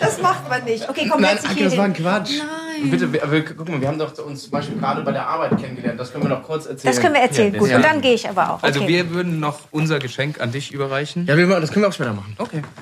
Das 0.00 0.20
macht 0.22 0.48
man 0.48 0.64
nicht. 0.64 0.88
Okay, 0.88 1.08
komm, 1.10 1.20
Nein, 1.20 1.36
dich 1.36 1.44
Anke, 1.44 1.56
hier 1.56 1.64
das 1.68 1.76
war 1.76 1.84
ein. 1.84 1.92
Quatsch. 1.92 2.30
Nein. 2.38 2.75
Bitte, 2.90 3.12
wir, 3.12 3.30
wir, 3.30 3.44
guck 3.44 3.68
mal, 3.68 3.80
wir 3.80 3.88
haben 3.88 3.98
doch 3.98 4.16
uns 4.18 4.42
zum 4.42 4.50
Beispiel 4.50 4.78
gerade 4.78 5.02
bei 5.02 5.12
der 5.12 5.26
Arbeit 5.26 5.58
kennengelernt. 5.60 5.98
Das 5.98 6.12
können 6.12 6.24
wir 6.24 6.30
noch 6.30 6.42
kurz 6.42 6.66
erzählen. 6.66 6.94
Das 6.94 7.02
können 7.02 7.14
wir 7.14 7.20
erzählen. 7.22 7.52
Ja, 7.52 7.58
Gut, 7.58 7.70
ja. 7.70 7.76
und 7.76 7.84
dann 7.84 8.00
gehe 8.00 8.14
ich 8.14 8.28
aber 8.28 8.52
auch. 8.52 8.62
Also 8.62 8.80
okay. 8.80 8.88
wir 8.88 9.10
würden 9.10 9.40
noch 9.40 9.60
unser 9.70 9.98
Geschenk 9.98 10.40
an 10.40 10.52
dich 10.52 10.72
überreichen. 10.72 11.26
Ja, 11.26 11.36
wir, 11.36 11.46
das 11.60 11.70
können 11.72 11.84
wir 11.84 11.88
auch 11.88 11.92
später 11.92 12.12
machen. 12.12 12.34
Okay. 12.38 12.62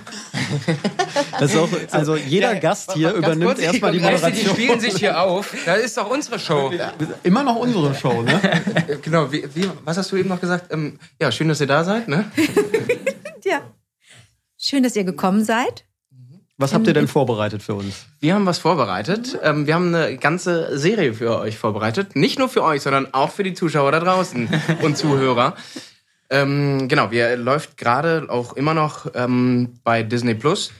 Das 1.39 1.53
ist 1.53 1.59
auch, 1.59 1.69
also 1.91 2.17
jeder 2.17 2.55
Gast 2.57 2.93
hier 2.93 3.13
übernimmt 3.13 3.59
erstmal 3.59 3.93
die 3.93 3.99
du, 3.99 4.07
die 4.07 4.13
Moderation. 4.13 4.55
spielen 4.55 4.81
sich 4.81 4.97
hier 4.97 5.21
auf. 5.21 5.55
Das 5.65 5.79
ist 5.79 5.97
doch 5.97 6.09
unsere 6.09 6.39
Show. 6.39 6.73
Immer 7.23 7.43
noch 7.43 7.57
unsere 7.57 7.95
Show, 7.95 8.23
ne? 8.23 8.41
Genau, 9.03 9.33
wie, 9.33 9.45
wie, 9.55 9.69
was 9.85 9.97
hast 9.97 10.13
du 10.13 10.17
eben 10.17 10.29
noch 10.29 10.41
gesagt? 10.41 10.73
Ähm, 10.73 10.99
ja, 11.21 11.33
schön, 11.33 11.49
dass 11.49 11.61
ihr 11.61 11.67
da 11.67 11.85
seid, 11.85 12.09
ne? 12.09 12.31
ja. 13.45 13.63
Schön, 14.57 14.83
dass 14.83 14.97
ihr 14.97 15.05
gekommen 15.05 15.45
seid. 15.45 15.85
Was 16.57 16.73
habt 16.73 16.87
ihr 16.87 16.93
denn 16.93 17.09
vorbereitet 17.09 17.65
für 17.65 17.75
uns? 17.75 18.07
Wir 18.21 18.35
haben 18.35 18.47
was 18.47 18.59
vorbereitet. 18.59 19.37
Ähm, 19.43 19.67
wir 19.67 19.75
haben 19.75 19.93
eine 19.93 20.17
ganze 20.17 20.79
Serie 20.79 21.13
für 21.13 21.41
euch 21.41 21.59
vorbereitet. 21.59 22.15
Nicht 22.15 22.39
nur 22.39 22.49
für 22.49 22.63
euch, 22.63 22.83
sondern 22.83 23.13
auch 23.13 23.33
für 23.33 23.43
die 23.43 23.55
Zuschauer 23.55 23.91
da 23.91 23.99
draußen 23.99 24.49
und 24.83 24.97
Zuhörer. 24.97 25.55
Ähm, 26.31 26.87
genau, 26.87 27.11
wir 27.11 27.37
läuft 27.37 27.77
gerade 27.77 28.27
auch 28.29 28.53
immer 28.53 28.73
noch 28.73 29.07
ähm, 29.15 29.81
bei 29.83 30.05
Disney 30.05 30.35
Plus. 30.35 30.71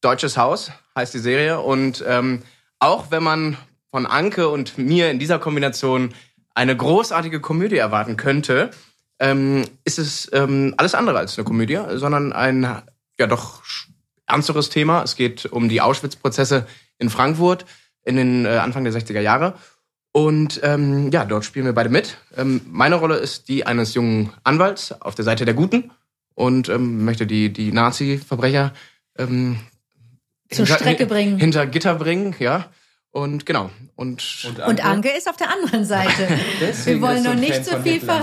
Deutsches 0.00 0.38
Haus 0.38 0.72
heißt 0.96 1.12
die 1.12 1.18
Serie. 1.18 1.60
Und 1.60 2.02
ähm, 2.06 2.42
auch 2.78 3.10
wenn 3.10 3.22
man 3.22 3.58
von 3.90 4.06
Anke 4.06 4.48
und 4.48 4.78
mir 4.78 5.10
in 5.10 5.18
dieser 5.18 5.38
Kombination 5.38 6.14
eine 6.54 6.74
großartige 6.74 7.40
Komödie 7.40 7.76
erwarten 7.76 8.16
könnte, 8.16 8.70
ähm, 9.18 9.66
ist 9.84 9.98
es 9.98 10.30
ähm, 10.32 10.72
alles 10.78 10.94
andere 10.94 11.18
als 11.18 11.36
eine 11.36 11.44
Komödie, 11.44 11.78
sondern 11.96 12.32
ein 12.32 12.82
ja 13.18 13.26
doch 13.26 13.62
ernsteres 14.28 14.70
Thema. 14.70 15.02
Es 15.02 15.16
geht 15.16 15.46
um 15.46 15.68
die 15.68 15.80
Auschwitz-Prozesse 15.80 16.66
in 16.98 17.10
Frankfurt 17.10 17.64
in 18.04 18.16
den 18.16 18.44
äh, 18.44 18.50
Anfang 18.50 18.84
der 18.84 18.92
60er 18.92 19.20
Jahre. 19.20 19.54
Und 20.12 20.60
ähm, 20.62 21.10
ja, 21.10 21.24
dort 21.24 21.44
spielen 21.44 21.66
wir 21.66 21.74
beide 21.74 21.90
mit. 21.90 22.16
Ähm, 22.36 22.60
meine 22.66 22.96
Rolle 22.96 23.16
ist 23.16 23.48
die 23.48 23.66
eines 23.66 23.94
jungen 23.94 24.32
Anwalts 24.42 24.92
auf 25.00 25.14
der 25.14 25.24
Seite 25.24 25.44
der 25.44 25.54
Guten 25.54 25.90
und 26.34 26.68
ähm, 26.68 27.04
möchte 27.04 27.26
die, 27.26 27.52
die 27.52 27.72
Nazi-Verbrecher 27.72 28.72
ähm, 29.18 29.58
Zur 30.50 30.66
Strecke 30.66 31.06
bringen. 31.06 31.38
Hinter 31.38 31.66
Gitter 31.66 31.94
bringen, 31.94 32.34
ja. 32.38 32.66
Und 33.10 33.46
genau. 33.46 33.70
Und, 33.96 34.46
Und 34.66 34.84
Anke 34.84 35.10
ist 35.10 35.28
auf 35.28 35.36
der 35.36 35.50
anderen 35.50 35.84
Seite. 35.84 36.28
Wir 36.84 37.00
wollen 37.00 37.22
so 37.22 37.30
noch 37.30 37.36
nicht 37.36 37.66
von 37.66 37.82
viel 37.82 38.00
ver 38.00 38.22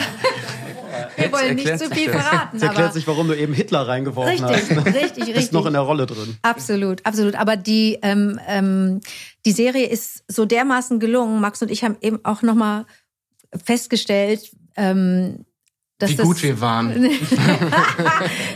Wir 1.16 1.32
wollen 1.32 1.56
nicht 1.56 1.80
zu 1.80 1.90
viel 1.90 2.12
das. 2.12 2.22
verraten. 2.22 2.58
Jetzt 2.58 2.64
erklärt 2.64 2.86
Aber 2.86 2.94
sich, 2.94 3.08
warum 3.08 3.28
du 3.28 3.38
eben 3.38 3.54
Hitler 3.54 3.88
reingeworfen 3.88 4.46
Richtig, 4.46 4.70
hast. 4.78 4.86
ne? 4.86 4.86
richtig, 4.86 5.26
Bist 5.26 5.38
richtig. 5.38 5.52
noch 5.52 5.66
in 5.66 5.74
der 5.74 5.82
Rolle 5.82 6.06
drin. 6.06 6.38
Absolut, 6.42 7.06
absolut. 7.06 7.36
Aber 7.36 7.56
die, 7.58 8.00
ähm, 8.02 8.40
ähm, 8.48 9.02
die 9.46 9.52
Serie 9.52 9.88
ist 9.88 10.24
so 10.28 10.46
dermaßen 10.46 11.00
gelungen. 11.00 11.40
Max 11.42 11.62
und 11.62 11.72
ich 11.72 11.84
haben 11.84 11.98
eben 12.02 12.20
auch 12.24 12.42
nochmal 12.42 12.86
festgestellt, 13.64 14.52
ähm, 14.76 15.46
dass 15.98 16.10
Wie 16.10 16.16
das, 16.16 16.26
gut 16.26 16.44
wir 16.44 16.60
waren. 16.60 16.94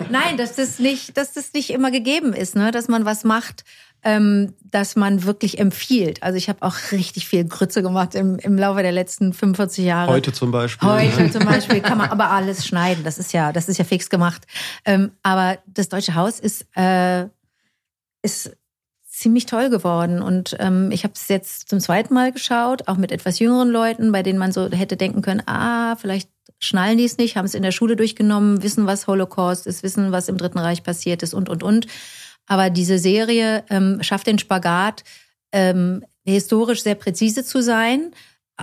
Nein, 0.10 0.36
dass 0.38 0.56
das 0.56 0.80
nicht, 0.80 1.16
dass 1.16 1.34
das 1.34 1.54
nicht 1.54 1.70
immer 1.70 1.90
gegeben 1.90 2.34
ist, 2.34 2.56
ne? 2.56 2.72
dass 2.72 2.90
man 2.90 3.06
was 3.06 3.24
macht, 3.24 3.64
ähm, 4.04 4.54
dass 4.64 4.96
man 4.96 5.24
wirklich 5.24 5.60
empfiehlt. 5.60 6.24
Also 6.24 6.38
ich 6.38 6.50
habe 6.50 6.62
auch 6.62 6.76
richtig 6.92 7.28
viel 7.28 7.44
Grütze 7.46 7.82
gemacht 7.82 8.16
im, 8.16 8.38
im 8.40 8.58
Laufe 8.58 8.82
der 8.82 8.92
letzten 8.92 9.34
45 9.34 9.86
Jahre. 9.86 10.12
Heute 10.12 10.32
zum 10.32 10.52
Beispiel. 10.52 10.88
Heute 10.88 11.32
zum 11.32 11.46
Beispiel 11.46 11.82
kann 11.82 11.98
man 11.98 12.10
aber 12.10 12.30
alles 12.30 12.66
schneiden. 12.66 13.04
Das 13.04 13.18
ist 13.18 13.34
ja, 13.34 13.52
das 13.52 13.68
ist 13.68 13.78
ja 13.78 13.86
fix 13.86 14.10
gemacht. 14.10 14.46
Ähm, 14.86 15.12
aber 15.24 15.58
das 15.68 15.90
Deutsche 15.90 16.16
Haus 16.16 16.40
ist, 16.40 16.66
äh, 16.78 17.26
ist 18.22 18.56
ziemlich 19.20 19.46
toll 19.46 19.70
geworden. 19.70 20.22
Und 20.22 20.56
ähm, 20.60 20.92
ich 20.92 21.04
habe 21.04 21.14
es 21.16 21.28
jetzt 21.28 21.70
zum 21.70 21.80
zweiten 21.80 22.14
Mal 22.14 22.32
geschaut, 22.32 22.88
auch 22.88 22.98
mit 22.98 23.12
etwas 23.12 23.40
jüngeren 23.40 23.70
Leuten, 23.70 24.12
bei 24.12 24.24
denen 24.24 24.40
man 24.40 24.52
so 24.52 24.70
hätte 24.70 24.98
denken 24.98 25.22
können, 25.22 25.44
ah, 25.46 25.96
vielleicht 25.98 26.30
schnallen 26.60 26.98
die 26.98 27.06
es 27.06 27.18
nicht, 27.18 27.36
haben 27.36 27.46
es 27.46 27.54
in 27.54 27.64
der 27.64 27.72
Schule 27.72 27.96
durchgenommen, 27.96 28.64
wissen, 28.64 28.86
was 28.86 29.08
Holocaust 29.08 29.68
ist, 29.68 29.84
wissen, 29.84 30.12
was 30.12 30.30
im 30.30 30.38
Dritten 30.38 30.60
Reich 30.60 30.84
passiert 30.84 31.24
ist 31.24 31.34
und, 31.34 31.50
und, 31.50 31.64
und. 31.64 31.88
Aber 32.50 32.70
diese 32.70 32.98
Serie 32.98 33.64
ähm, 33.70 34.00
schafft 34.02 34.28
den 34.28 34.40
Spagat, 34.40 35.06
ähm, 35.54 36.04
historisch 36.26 36.84
sehr 36.84 36.96
präzise 36.96 37.46
zu 37.46 37.62
sein, 37.62 38.12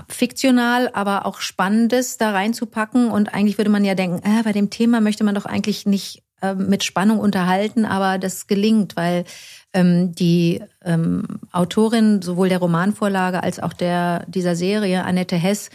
fiktional, 0.09 0.91
aber 0.93 1.25
auch 1.25 1.41
Spannendes 1.41 2.19
da 2.19 2.33
reinzupacken. 2.33 3.11
Und 3.11 3.33
eigentlich 3.33 3.57
würde 3.57 3.71
man 3.71 3.85
ja 3.85 3.95
denken, 3.95 4.21
äh, 4.29 4.43
bei 4.43 4.53
dem 4.53 4.69
Thema 4.69 5.01
möchte 5.01 5.25
man 5.25 5.35
doch 5.35 5.47
eigentlich 5.47 5.87
nicht 5.87 6.25
äh, 6.43 6.55
mit 6.55 6.85
Spannung 6.85 7.21
unterhalten, 7.21 7.87
aber 7.87 8.19
das 8.19 8.49
gelingt, 8.49 8.97
weil 8.97 9.25
ähm, 9.73 10.15
die 10.15 10.63
ähm, 10.85 11.25
Autorin 11.53 12.21
sowohl 12.23 12.49
der 12.49 12.59
Romanvorlage 12.59 13.43
als 13.43 13.61
auch 13.61 13.73
der 13.73 14.25
dieser 14.27 14.57
Serie, 14.57 15.05
Annette 15.05 15.37
Hess, 15.37 15.71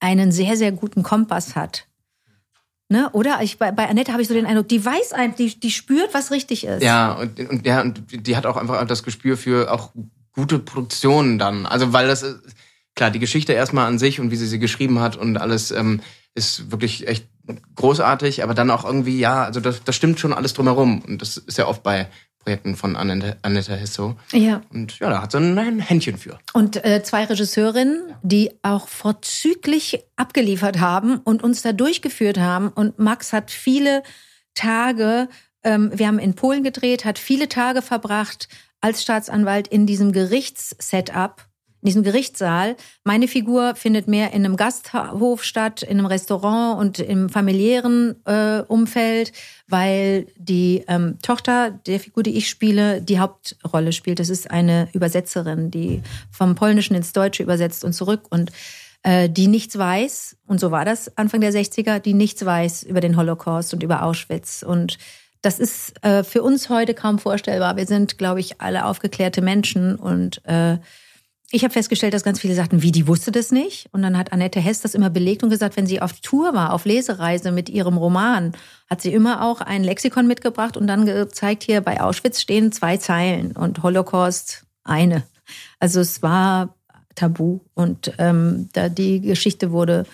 einen 0.00 0.32
sehr, 0.32 0.56
sehr 0.56 0.72
guten 0.72 1.04
Kompass 1.04 1.54
hat. 1.54 1.86
Ne? 2.94 3.10
Oder? 3.10 3.42
Ich, 3.42 3.58
bei, 3.58 3.72
bei 3.72 3.88
Annette 3.88 4.12
habe 4.12 4.22
ich 4.22 4.28
so 4.28 4.34
den 4.34 4.46
Eindruck, 4.46 4.68
die 4.68 4.84
weiß 4.84 5.14
eigentlich, 5.14 5.54
die, 5.54 5.60
die 5.66 5.70
spürt, 5.72 6.14
was 6.14 6.30
richtig 6.30 6.62
ist. 6.62 6.80
Ja, 6.80 7.14
und, 7.14 7.40
und, 7.40 7.66
ja, 7.66 7.80
und 7.80 8.04
die 8.08 8.36
hat 8.36 8.46
auch 8.46 8.56
einfach 8.56 8.86
das 8.86 9.02
Gespür 9.02 9.36
für 9.36 9.72
auch 9.72 9.90
gute 10.32 10.60
Produktionen 10.60 11.40
dann. 11.40 11.66
Also, 11.66 11.92
weil 11.92 12.06
das 12.06 12.22
ist, 12.22 12.38
klar, 12.94 13.10
die 13.10 13.18
Geschichte 13.18 13.52
erstmal 13.52 13.88
an 13.88 13.98
sich 13.98 14.20
und 14.20 14.30
wie 14.30 14.36
sie 14.36 14.46
sie 14.46 14.60
geschrieben 14.60 15.00
hat 15.00 15.16
und 15.16 15.38
alles 15.38 15.72
ähm, 15.72 16.02
ist 16.36 16.70
wirklich 16.70 17.08
echt 17.08 17.26
großartig, 17.74 18.44
aber 18.44 18.54
dann 18.54 18.70
auch 18.70 18.84
irgendwie, 18.84 19.18
ja, 19.18 19.42
also 19.42 19.58
das, 19.58 19.82
das 19.82 19.96
stimmt 19.96 20.20
schon 20.20 20.32
alles 20.32 20.54
drumherum. 20.54 21.02
Und 21.02 21.20
das 21.20 21.36
ist 21.36 21.58
ja 21.58 21.66
oft 21.66 21.82
bei 21.82 22.06
Projekten 22.44 22.76
von 22.76 22.94
Annette, 22.94 23.38
Annette. 23.42 23.78
Ja. 24.32 24.60
Und 24.72 24.98
ja, 24.98 25.10
da 25.10 25.22
hat 25.22 25.32
sie 25.32 25.38
ein 25.38 25.80
Händchen 25.80 26.18
für. 26.18 26.38
Und 26.52 26.84
äh, 26.84 27.02
zwei 27.02 27.24
Regisseurinnen, 27.24 28.14
die 28.22 28.52
auch 28.62 28.88
vorzüglich 28.88 30.04
abgeliefert 30.16 30.78
haben 30.78 31.18
und 31.18 31.42
uns 31.42 31.62
da 31.62 31.72
durchgeführt 31.72 32.38
haben. 32.38 32.68
Und 32.68 32.98
Max 32.98 33.32
hat 33.32 33.50
viele 33.50 34.02
Tage, 34.54 35.28
ähm, 35.62 35.90
wir 35.94 36.06
haben 36.06 36.18
in 36.18 36.34
Polen 36.34 36.62
gedreht, 36.62 37.04
hat 37.04 37.18
viele 37.18 37.48
Tage 37.48 37.82
verbracht 37.82 38.48
als 38.80 39.02
Staatsanwalt 39.02 39.66
in 39.68 39.86
diesem 39.86 40.12
Gerichtssetup, 40.12 41.46
in 41.84 41.88
diesem 41.88 42.02
Gerichtssaal. 42.02 42.76
Meine 43.04 43.28
Figur 43.28 43.74
findet 43.74 44.08
mehr 44.08 44.32
in 44.32 44.44
einem 44.44 44.56
Gasthof 44.56 45.44
statt, 45.44 45.82
in 45.82 45.98
einem 45.98 46.06
Restaurant 46.06 46.80
und 46.80 46.98
im 46.98 47.28
familiären 47.28 48.16
äh, 48.24 48.62
Umfeld, 48.66 49.32
weil 49.68 50.26
die 50.38 50.82
ähm, 50.88 51.18
Tochter 51.20 51.72
der 51.86 52.00
Figur, 52.00 52.22
die 52.22 52.38
ich 52.38 52.48
spiele, 52.48 53.02
die 53.02 53.20
Hauptrolle 53.20 53.92
spielt. 53.92 54.18
Das 54.18 54.30
ist 54.30 54.50
eine 54.50 54.88
Übersetzerin, 54.94 55.70
die 55.70 56.00
vom 56.30 56.54
Polnischen 56.54 56.96
ins 56.96 57.12
Deutsche 57.12 57.42
übersetzt 57.42 57.84
und 57.84 57.92
zurück 57.92 58.22
und 58.30 58.50
äh, 59.02 59.28
die 59.28 59.48
nichts 59.48 59.76
weiß, 59.76 60.38
und 60.46 60.60
so 60.60 60.70
war 60.70 60.86
das 60.86 61.14
Anfang 61.18 61.42
der 61.42 61.52
60er, 61.52 61.98
die 61.98 62.14
nichts 62.14 62.42
weiß 62.42 62.84
über 62.84 63.02
den 63.02 63.18
Holocaust 63.18 63.74
und 63.74 63.82
über 63.82 64.04
Auschwitz. 64.04 64.64
Und 64.66 64.96
das 65.42 65.58
ist 65.58 66.02
äh, 66.02 66.24
für 66.24 66.42
uns 66.42 66.70
heute 66.70 66.94
kaum 66.94 67.18
vorstellbar. 67.18 67.76
Wir 67.76 67.84
sind, 67.84 68.16
glaube 68.16 68.40
ich, 68.40 68.62
alle 68.62 68.86
aufgeklärte 68.86 69.42
Menschen 69.42 69.96
und 69.96 70.40
äh, 70.46 70.78
ich 71.54 71.62
habe 71.62 71.72
festgestellt, 71.72 72.12
dass 72.14 72.24
ganz 72.24 72.40
viele 72.40 72.56
sagten, 72.56 72.82
wie, 72.82 72.90
die 72.90 73.06
wusste 73.06 73.30
das 73.30 73.52
nicht? 73.52 73.88
Und 73.92 74.02
dann 74.02 74.18
hat 74.18 74.32
Annette 74.32 74.58
Hess 74.58 74.80
das 74.80 74.96
immer 74.96 75.08
belegt 75.08 75.44
und 75.44 75.50
gesagt, 75.50 75.76
wenn 75.76 75.86
sie 75.86 76.02
auf 76.02 76.14
Tour 76.14 76.52
war, 76.52 76.72
auf 76.72 76.84
Lesereise 76.84 77.52
mit 77.52 77.68
ihrem 77.68 77.96
Roman, 77.96 78.54
hat 78.90 79.00
sie 79.00 79.12
immer 79.12 79.40
auch 79.40 79.60
ein 79.60 79.84
Lexikon 79.84 80.26
mitgebracht 80.26 80.76
und 80.76 80.88
dann 80.88 81.06
gezeigt, 81.06 81.62
hier 81.62 81.80
bei 81.80 82.00
Auschwitz 82.00 82.40
stehen 82.40 82.72
zwei 82.72 82.96
Zeilen 82.96 83.52
und 83.52 83.84
Holocaust 83.84 84.64
eine. 84.82 85.22
Also 85.78 86.00
es 86.00 86.22
war 86.22 86.74
tabu 87.14 87.60
und 87.74 88.12
ähm, 88.18 88.68
da 88.72 88.88
die 88.88 89.20
Geschichte 89.20 89.70
wurde 89.70 90.06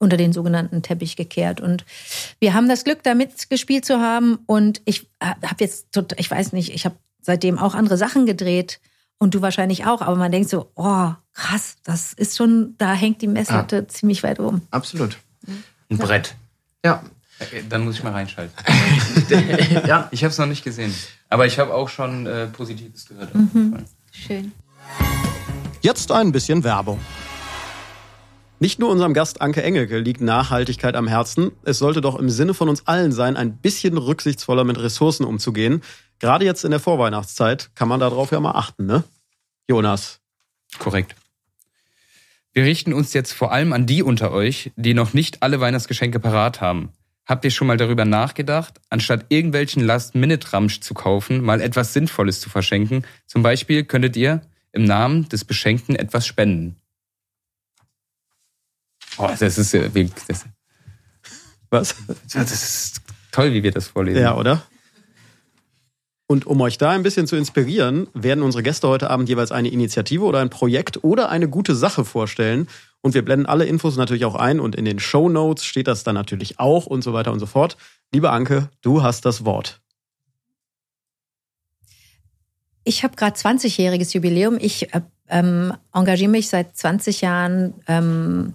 unter 0.00 0.16
den 0.16 0.32
sogenannten 0.32 0.82
Teppich 0.82 1.14
gekehrt. 1.14 1.60
Und 1.60 1.84
wir 2.40 2.54
haben 2.54 2.68
das 2.68 2.82
Glück, 2.82 3.04
da 3.04 3.14
mitgespielt 3.14 3.84
zu 3.84 4.00
haben. 4.00 4.40
Und 4.46 4.82
ich 4.84 5.08
habe 5.20 5.58
jetzt, 5.60 5.96
ich 6.16 6.28
weiß 6.28 6.52
nicht, 6.52 6.74
ich 6.74 6.86
habe 6.86 6.96
seitdem 7.20 7.56
auch 7.56 7.76
andere 7.76 7.96
Sachen 7.96 8.26
gedreht 8.26 8.80
und 9.18 9.34
du 9.34 9.42
wahrscheinlich 9.42 9.86
auch. 9.86 10.02
Aber 10.02 10.16
man 10.16 10.32
denkt 10.32 10.48
so, 10.48 10.70
oh, 10.74 11.10
krass, 11.32 11.76
das 11.84 12.12
ist 12.12 12.36
schon, 12.36 12.74
da 12.78 12.92
hängt 12.92 13.22
die 13.22 13.28
Messlatte 13.28 13.86
ziemlich 13.86 14.22
weit 14.22 14.40
oben. 14.40 14.62
Absolut. 14.70 15.18
Ein 15.90 15.98
Brett. 15.98 16.34
Ja. 16.84 17.02
Okay, 17.40 17.64
Dann 17.68 17.84
muss 17.84 17.96
ich 17.96 18.04
mal 18.04 18.12
reinschalten. 18.12 18.54
ja. 19.86 20.08
Ich 20.12 20.22
habe 20.22 20.30
es 20.30 20.38
noch 20.38 20.46
nicht 20.46 20.64
gesehen. 20.64 20.94
Aber 21.28 21.46
ich 21.46 21.58
habe 21.58 21.74
auch 21.74 21.88
schon 21.88 22.26
äh, 22.26 22.46
Positives 22.46 23.06
gehört. 23.06 23.34
Mhm. 23.34 23.78
Schön. 24.10 24.52
Jetzt 25.80 26.12
ein 26.12 26.30
bisschen 26.30 26.62
Werbung. 26.62 27.00
Nicht 28.60 28.78
nur 28.78 28.90
unserem 28.90 29.12
Gast 29.12 29.40
Anke 29.40 29.60
Engelke 29.64 29.98
liegt 29.98 30.20
Nachhaltigkeit 30.20 30.94
am 30.94 31.08
Herzen. 31.08 31.50
Es 31.64 31.78
sollte 31.78 32.00
doch 32.00 32.16
im 32.16 32.30
Sinne 32.30 32.54
von 32.54 32.68
uns 32.68 32.86
allen 32.86 33.10
sein, 33.10 33.36
ein 33.36 33.56
bisschen 33.56 33.98
rücksichtsvoller 33.98 34.62
mit 34.62 34.78
Ressourcen 34.78 35.24
umzugehen. 35.24 35.82
Gerade 36.22 36.44
jetzt 36.44 36.64
in 36.64 36.70
der 36.70 36.78
Vorweihnachtszeit 36.78 37.74
kann 37.74 37.88
man 37.88 37.98
darauf 37.98 38.30
ja 38.30 38.38
mal 38.38 38.52
achten, 38.52 38.86
ne? 38.86 39.02
Jonas. 39.68 40.20
Korrekt. 40.78 41.16
Wir 42.52 42.62
richten 42.62 42.92
uns 42.92 43.12
jetzt 43.12 43.32
vor 43.32 43.50
allem 43.50 43.72
an 43.72 43.86
die 43.86 44.04
unter 44.04 44.30
euch, 44.30 44.70
die 44.76 44.94
noch 44.94 45.14
nicht 45.14 45.42
alle 45.42 45.58
Weihnachtsgeschenke 45.58 46.20
parat 46.20 46.60
haben. 46.60 46.92
Habt 47.26 47.44
ihr 47.44 47.50
schon 47.50 47.66
mal 47.66 47.76
darüber 47.76 48.04
nachgedacht, 48.04 48.80
anstatt 48.88 49.26
irgendwelchen 49.30 49.82
Last-Minute-Ramsch 49.82 50.78
zu 50.78 50.94
kaufen, 50.94 51.42
mal 51.42 51.60
etwas 51.60 51.92
Sinnvolles 51.92 52.40
zu 52.40 52.50
verschenken? 52.50 53.04
Zum 53.26 53.42
Beispiel 53.42 53.82
könntet 53.82 54.16
ihr 54.16 54.42
im 54.70 54.84
Namen 54.84 55.28
des 55.28 55.44
Beschenkten 55.44 55.96
etwas 55.96 56.24
spenden. 56.24 56.76
Oh, 59.18 59.28
das 59.40 59.58
ist 59.58 59.72
ja 59.72 59.88
das, 59.88 60.44
Was? 61.70 61.96
das 62.32 62.52
ist 62.52 63.00
toll, 63.32 63.52
wie 63.52 63.64
wir 63.64 63.72
das 63.72 63.88
vorlesen. 63.88 64.22
Ja, 64.22 64.36
oder? 64.36 64.62
Und 66.32 66.46
um 66.46 66.58
euch 66.62 66.78
da 66.78 66.88
ein 66.92 67.02
bisschen 67.02 67.26
zu 67.26 67.36
inspirieren, 67.36 68.06
werden 68.14 68.42
unsere 68.42 68.62
Gäste 68.62 68.88
heute 68.88 69.10
Abend 69.10 69.28
jeweils 69.28 69.52
eine 69.52 69.68
Initiative 69.68 70.24
oder 70.24 70.38
ein 70.38 70.48
Projekt 70.48 71.04
oder 71.04 71.28
eine 71.28 71.46
gute 71.46 71.74
Sache 71.74 72.06
vorstellen. 72.06 72.68
Und 73.02 73.12
wir 73.12 73.22
blenden 73.22 73.44
alle 73.44 73.66
Infos 73.66 73.98
natürlich 73.98 74.24
auch 74.24 74.34
ein 74.34 74.58
und 74.58 74.74
in 74.74 74.86
den 74.86 74.98
Show 74.98 75.28
Notes 75.28 75.62
steht 75.66 75.88
das 75.88 76.04
dann 76.04 76.14
natürlich 76.14 76.58
auch 76.58 76.86
und 76.86 77.04
so 77.04 77.12
weiter 77.12 77.32
und 77.32 77.38
so 77.38 77.44
fort. 77.44 77.76
Liebe 78.14 78.30
Anke, 78.30 78.70
du 78.80 79.02
hast 79.02 79.26
das 79.26 79.44
Wort. 79.44 79.82
Ich 82.84 83.04
habe 83.04 83.14
gerade 83.14 83.36
20-jähriges 83.36 84.14
Jubiläum. 84.14 84.56
Ich 84.58 84.94
äh, 84.94 85.02
ähm, 85.28 85.74
engagiere 85.92 86.30
mich 86.30 86.48
seit 86.48 86.74
20 86.74 87.20
Jahren 87.20 87.74
ähm, 87.88 88.54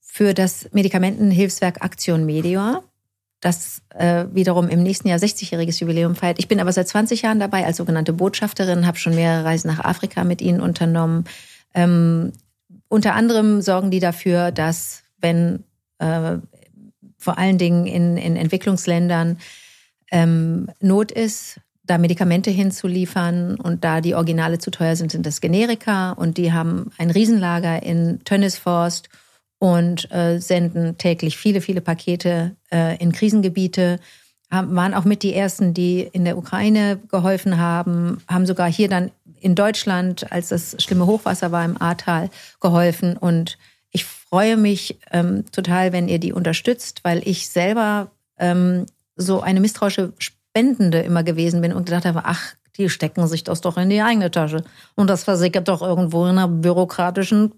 für 0.00 0.32
das 0.32 0.70
Medikamentenhilfswerk 0.72 1.84
Aktion 1.84 2.24
Medior, 2.24 2.82
das 3.40 3.82
äh, 3.90 4.26
wiederum 4.32 4.68
im 4.68 4.82
nächsten 4.82 5.08
Jahr 5.08 5.18
60-jähriges 5.18 5.80
Jubiläum 5.80 6.14
feiert. 6.14 6.38
Ich 6.38 6.48
bin 6.48 6.60
aber 6.60 6.72
seit 6.72 6.88
20 6.88 7.22
Jahren 7.22 7.40
dabei 7.40 7.64
als 7.64 7.78
sogenannte 7.78 8.12
Botschafterin, 8.12 8.86
habe 8.86 8.98
schon 8.98 9.14
mehrere 9.14 9.44
Reisen 9.44 9.68
nach 9.68 9.80
Afrika 9.80 10.24
mit 10.24 10.42
ihnen 10.42 10.60
unternommen. 10.60 11.24
Ähm, 11.74 12.32
unter 12.88 13.14
anderem 13.14 13.62
sorgen 13.62 13.90
die 13.90 14.00
dafür, 14.00 14.50
dass 14.50 15.02
wenn 15.20 15.64
äh, 15.98 16.36
vor 17.16 17.38
allen 17.38 17.58
Dingen 17.58 17.86
in, 17.86 18.16
in 18.16 18.36
Entwicklungsländern 18.36 19.38
ähm, 20.10 20.68
Not 20.80 21.12
ist, 21.12 21.60
da 21.84 21.98
Medikamente 21.98 22.50
hinzuliefern 22.50 23.56
und 23.56 23.84
da 23.84 24.00
die 24.00 24.14
Originale 24.14 24.58
zu 24.58 24.70
teuer 24.70 24.96
sind, 24.96 25.12
sind 25.12 25.26
das 25.26 25.40
Generika 25.40 26.12
und 26.12 26.36
die 26.36 26.52
haben 26.52 26.90
ein 26.98 27.10
Riesenlager 27.10 27.82
in 27.82 28.20
Tönnisforst 28.24 29.08
und 29.60 30.10
äh, 30.10 30.40
senden 30.40 30.96
täglich 30.96 31.36
viele, 31.36 31.60
viele 31.60 31.82
Pakete 31.82 32.56
äh, 32.72 32.96
in 32.96 33.12
Krisengebiete, 33.12 34.00
haben, 34.50 34.74
waren 34.74 34.94
auch 34.94 35.04
mit 35.04 35.22
die 35.22 35.34
ersten, 35.34 35.74
die 35.74 36.00
in 36.00 36.24
der 36.24 36.38
Ukraine 36.38 36.98
geholfen 37.10 37.58
haben, 37.58 38.22
haben 38.26 38.46
sogar 38.46 38.72
hier 38.72 38.88
dann 38.88 39.10
in 39.38 39.54
Deutschland, 39.54 40.32
als 40.32 40.48
das 40.48 40.76
schlimme 40.82 41.06
Hochwasser 41.06 41.52
war 41.52 41.64
im 41.64 41.80
Ahrtal, 41.80 42.30
geholfen 42.60 43.16
und 43.16 43.58
ich 43.90 44.06
freue 44.06 44.56
mich 44.56 44.98
ähm, 45.10 45.44
total, 45.52 45.92
wenn 45.92 46.08
ihr 46.08 46.18
die 46.18 46.32
unterstützt, 46.32 47.00
weil 47.02 47.26
ich 47.28 47.48
selber 47.50 48.10
ähm, 48.38 48.86
so 49.16 49.42
eine 49.42 49.60
misstrauische 49.60 50.14
Spendende 50.18 51.00
immer 51.00 51.22
gewesen 51.22 51.60
bin 51.60 51.74
und 51.74 51.84
gedacht 51.84 52.06
habe, 52.06 52.22
ach, 52.24 52.54
die 52.78 52.88
stecken 52.88 53.26
sich 53.26 53.44
das 53.44 53.60
doch 53.60 53.76
in 53.76 53.90
die 53.90 54.00
eigene 54.00 54.30
Tasche. 54.30 54.64
Und 54.94 55.10
das 55.10 55.24
versickert 55.24 55.68
doch 55.68 55.82
irgendwo 55.82 56.24
in 56.24 56.38
einer 56.38 56.48
bürokratischen 56.48 57.52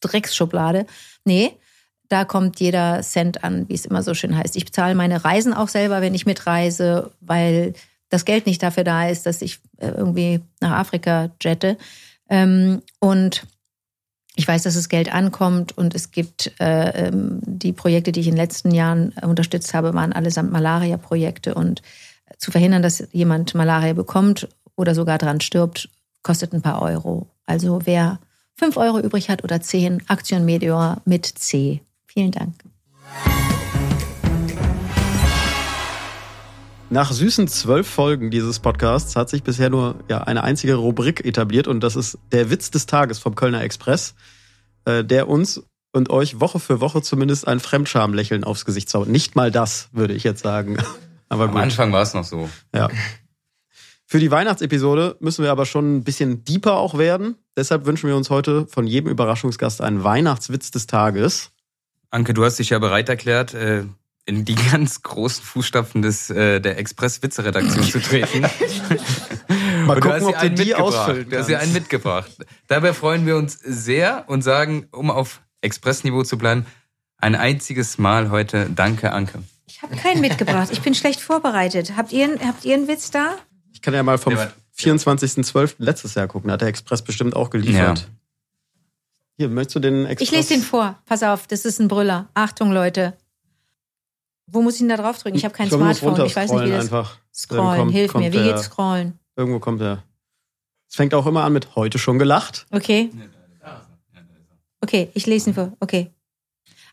Drecksschublade. 0.00 0.86
Nee, 1.24 1.52
da 2.08 2.24
kommt 2.24 2.60
jeder 2.60 3.02
Cent 3.02 3.44
an, 3.44 3.68
wie 3.68 3.74
es 3.74 3.86
immer 3.86 4.02
so 4.02 4.14
schön 4.14 4.36
heißt. 4.36 4.56
Ich 4.56 4.64
bezahle 4.64 4.94
meine 4.94 5.24
Reisen 5.24 5.52
auch 5.52 5.68
selber, 5.68 6.00
wenn 6.00 6.14
ich 6.14 6.26
mitreise, 6.26 7.10
weil 7.20 7.74
das 8.08 8.24
Geld 8.24 8.46
nicht 8.46 8.62
dafür 8.62 8.84
da 8.84 9.08
ist, 9.08 9.26
dass 9.26 9.42
ich 9.42 9.60
äh, 9.76 9.88
irgendwie 9.88 10.40
nach 10.60 10.72
Afrika 10.72 11.30
jette. 11.42 11.76
Ähm, 12.30 12.82
und 13.00 13.46
ich 14.34 14.46
weiß, 14.46 14.62
dass 14.62 14.74
das 14.74 14.88
Geld 14.88 15.12
ankommt 15.12 15.76
und 15.76 15.94
es 15.94 16.10
gibt 16.10 16.52
äh, 16.60 17.08
ähm, 17.08 17.40
die 17.44 17.72
Projekte, 17.72 18.12
die 18.12 18.20
ich 18.20 18.28
in 18.28 18.34
den 18.34 18.40
letzten 18.40 18.70
Jahren 18.70 19.12
äh, 19.20 19.26
unterstützt 19.26 19.74
habe, 19.74 19.92
waren 19.94 20.12
allesamt 20.12 20.52
Malaria-Projekte 20.52 21.54
und 21.54 21.82
zu 22.38 22.50
verhindern, 22.50 22.82
dass 22.82 23.06
jemand 23.12 23.54
Malaria 23.54 23.94
bekommt 23.94 24.48
oder 24.76 24.94
sogar 24.94 25.18
dran 25.18 25.40
stirbt, 25.40 25.88
kostet 26.22 26.52
ein 26.52 26.62
paar 26.62 26.80
Euro. 26.82 27.26
Also 27.46 27.80
wer 27.84 28.20
fünf 28.58 28.76
Euro 28.76 28.98
übrig 28.98 29.30
hat 29.30 29.44
oder 29.44 29.60
zehn, 29.60 30.02
Aktion 30.08 30.44
Meteor 30.44 31.00
mit 31.04 31.26
C. 31.26 31.80
Vielen 32.06 32.32
Dank. 32.32 32.54
Nach 36.90 37.12
süßen 37.12 37.48
zwölf 37.48 37.86
Folgen 37.86 38.30
dieses 38.30 38.60
Podcasts 38.60 39.14
hat 39.14 39.28
sich 39.28 39.42
bisher 39.42 39.68
nur 39.68 39.96
ja, 40.08 40.22
eine 40.22 40.42
einzige 40.42 40.74
Rubrik 40.74 41.24
etabliert 41.24 41.68
und 41.68 41.80
das 41.80 41.96
ist 41.96 42.18
der 42.32 42.50
Witz 42.50 42.70
des 42.70 42.86
Tages 42.86 43.18
vom 43.18 43.34
Kölner 43.34 43.62
Express, 43.62 44.14
äh, 44.86 45.04
der 45.04 45.28
uns 45.28 45.62
und 45.92 46.10
euch 46.10 46.40
Woche 46.40 46.58
für 46.58 46.80
Woche 46.80 47.02
zumindest 47.02 47.46
ein 47.46 47.60
Fremdschamlächeln 47.60 48.42
aufs 48.42 48.64
Gesicht 48.64 48.88
zaubert. 48.88 49.10
Nicht 49.10 49.36
mal 49.36 49.50
das, 49.50 49.90
würde 49.92 50.14
ich 50.14 50.24
jetzt 50.24 50.42
sagen. 50.42 50.78
Aber 51.28 51.44
Am 51.44 51.52
gut. 51.52 51.60
Anfang 51.60 51.92
war 51.92 52.02
es 52.02 52.14
noch 52.14 52.24
so. 52.24 52.48
Ja. 52.74 52.88
Für 54.10 54.20
die 54.20 54.30
Weihnachtsepisode 54.30 55.16
müssen 55.20 55.44
wir 55.44 55.50
aber 55.50 55.66
schon 55.66 55.98
ein 55.98 56.02
bisschen 56.02 56.42
deeper 56.42 56.78
auch 56.78 56.96
werden. 56.96 57.34
Deshalb 57.58 57.84
wünschen 57.84 58.08
wir 58.08 58.16
uns 58.16 58.30
heute 58.30 58.66
von 58.66 58.86
jedem 58.86 59.10
Überraschungsgast 59.10 59.82
einen 59.82 60.02
Weihnachtswitz 60.02 60.70
des 60.70 60.86
Tages. 60.86 61.50
Anke, 62.10 62.32
du 62.32 62.42
hast 62.42 62.58
dich 62.58 62.70
ja 62.70 62.78
bereit 62.78 63.10
erklärt, 63.10 63.52
äh, 63.52 63.84
in 64.24 64.46
die 64.46 64.54
ganz 64.72 65.02
großen 65.02 65.44
Fußstapfen 65.44 66.00
des, 66.00 66.30
äh, 66.30 66.58
der 66.58 66.78
Express-Witze-Redaktion 66.78 67.84
zu 67.84 68.00
treten. 68.00 68.40
Mal 69.86 69.96
Und 69.98 70.04
du 70.04 70.08
gucken, 70.08 70.12
hast 70.12 70.22
ob 70.22 70.32
du 70.32 70.38
einen 70.38 70.54
die 70.56 70.64
mitgebracht. 70.64 70.82
ausfüllen 70.84 71.28
Du 71.28 71.36
hast 71.36 71.46
kannst. 71.48 71.62
einen 71.62 71.72
mitgebracht. 71.74 72.30
Dabei 72.66 72.94
freuen 72.94 73.26
wir 73.26 73.36
uns 73.36 73.58
sehr 73.62 74.24
und 74.28 74.40
sagen, 74.40 74.86
um 74.90 75.10
auf 75.10 75.42
Express-Niveau 75.60 76.22
zu 76.22 76.38
bleiben, 76.38 76.64
ein 77.18 77.34
einziges 77.34 77.98
Mal 77.98 78.30
heute 78.30 78.70
Danke, 78.74 79.12
Anke. 79.12 79.42
Ich 79.66 79.82
habe 79.82 79.94
keinen 79.96 80.22
mitgebracht. 80.22 80.70
Ich 80.72 80.80
bin 80.80 80.94
schlecht 80.94 81.20
vorbereitet. 81.20 81.92
Habt 81.98 82.10
ihr, 82.10 82.38
habt 82.42 82.64
ihr 82.64 82.72
einen 82.72 82.88
Witz 82.88 83.10
da? 83.10 83.36
Ich 83.78 83.82
kann 83.82 83.94
ja 83.94 84.02
mal 84.02 84.18
vom 84.18 84.32
Ja, 84.32 84.38
warte. 84.40 84.54
24.12. 84.76 85.76
letztes 85.78 86.14
Jahr 86.16 86.26
gucken. 86.26 86.48
Da 86.48 86.54
hat 86.54 86.62
der 86.62 86.68
Express 86.68 87.00
bestimmt 87.02 87.36
auch 87.36 87.48
geliefert. 87.48 87.98
Ja. 88.00 88.04
Hier, 89.36 89.48
möchtest 89.48 89.76
du 89.76 89.80
den 89.80 90.04
Express? 90.06 90.28
Ich 90.28 90.34
lese 90.34 90.54
den 90.54 90.62
vor. 90.62 90.98
Pass 91.06 91.22
auf, 91.22 91.46
das 91.46 91.64
ist 91.64 91.78
ein 91.78 91.86
Brüller. 91.86 92.28
Achtung, 92.34 92.72
Leute. 92.72 93.16
Wo 94.48 94.62
muss 94.62 94.74
ich 94.74 94.80
denn 94.80 94.88
da 94.88 94.96
drauf 94.96 95.16
drücken? 95.22 95.36
Ich 95.36 95.44
habe 95.44 95.54
kein 95.54 95.68
Ich 95.68 95.72
Smartphone. 95.74 96.26
Ich 96.26 96.34
weiß 96.34 96.50
nicht, 96.50 96.64
wie 96.64 96.70
das. 96.70 96.86
einfach. 96.86 97.18
Scrollen, 97.32 97.78
kommt- 97.78 97.92
hilf 97.92 98.12
kommt 98.12 98.24
mir. 98.24 98.32
Wie 98.32 98.42
geht's 98.42 98.64
scrollen? 98.64 99.16
Irgendwo 99.36 99.60
kommt 99.60 99.80
er. 99.80 100.02
Es 100.88 100.96
fängt 100.96 101.14
auch 101.14 101.26
immer 101.26 101.44
an 101.44 101.52
mit 101.52 101.76
heute 101.76 102.00
schon 102.00 102.18
gelacht. 102.18 102.66
Okay. 102.72 103.10
Okay, 104.80 105.10
ich 105.14 105.26
lese 105.26 105.50
ihn 105.50 105.54
vor. 105.54 105.72
Okay. 105.78 106.10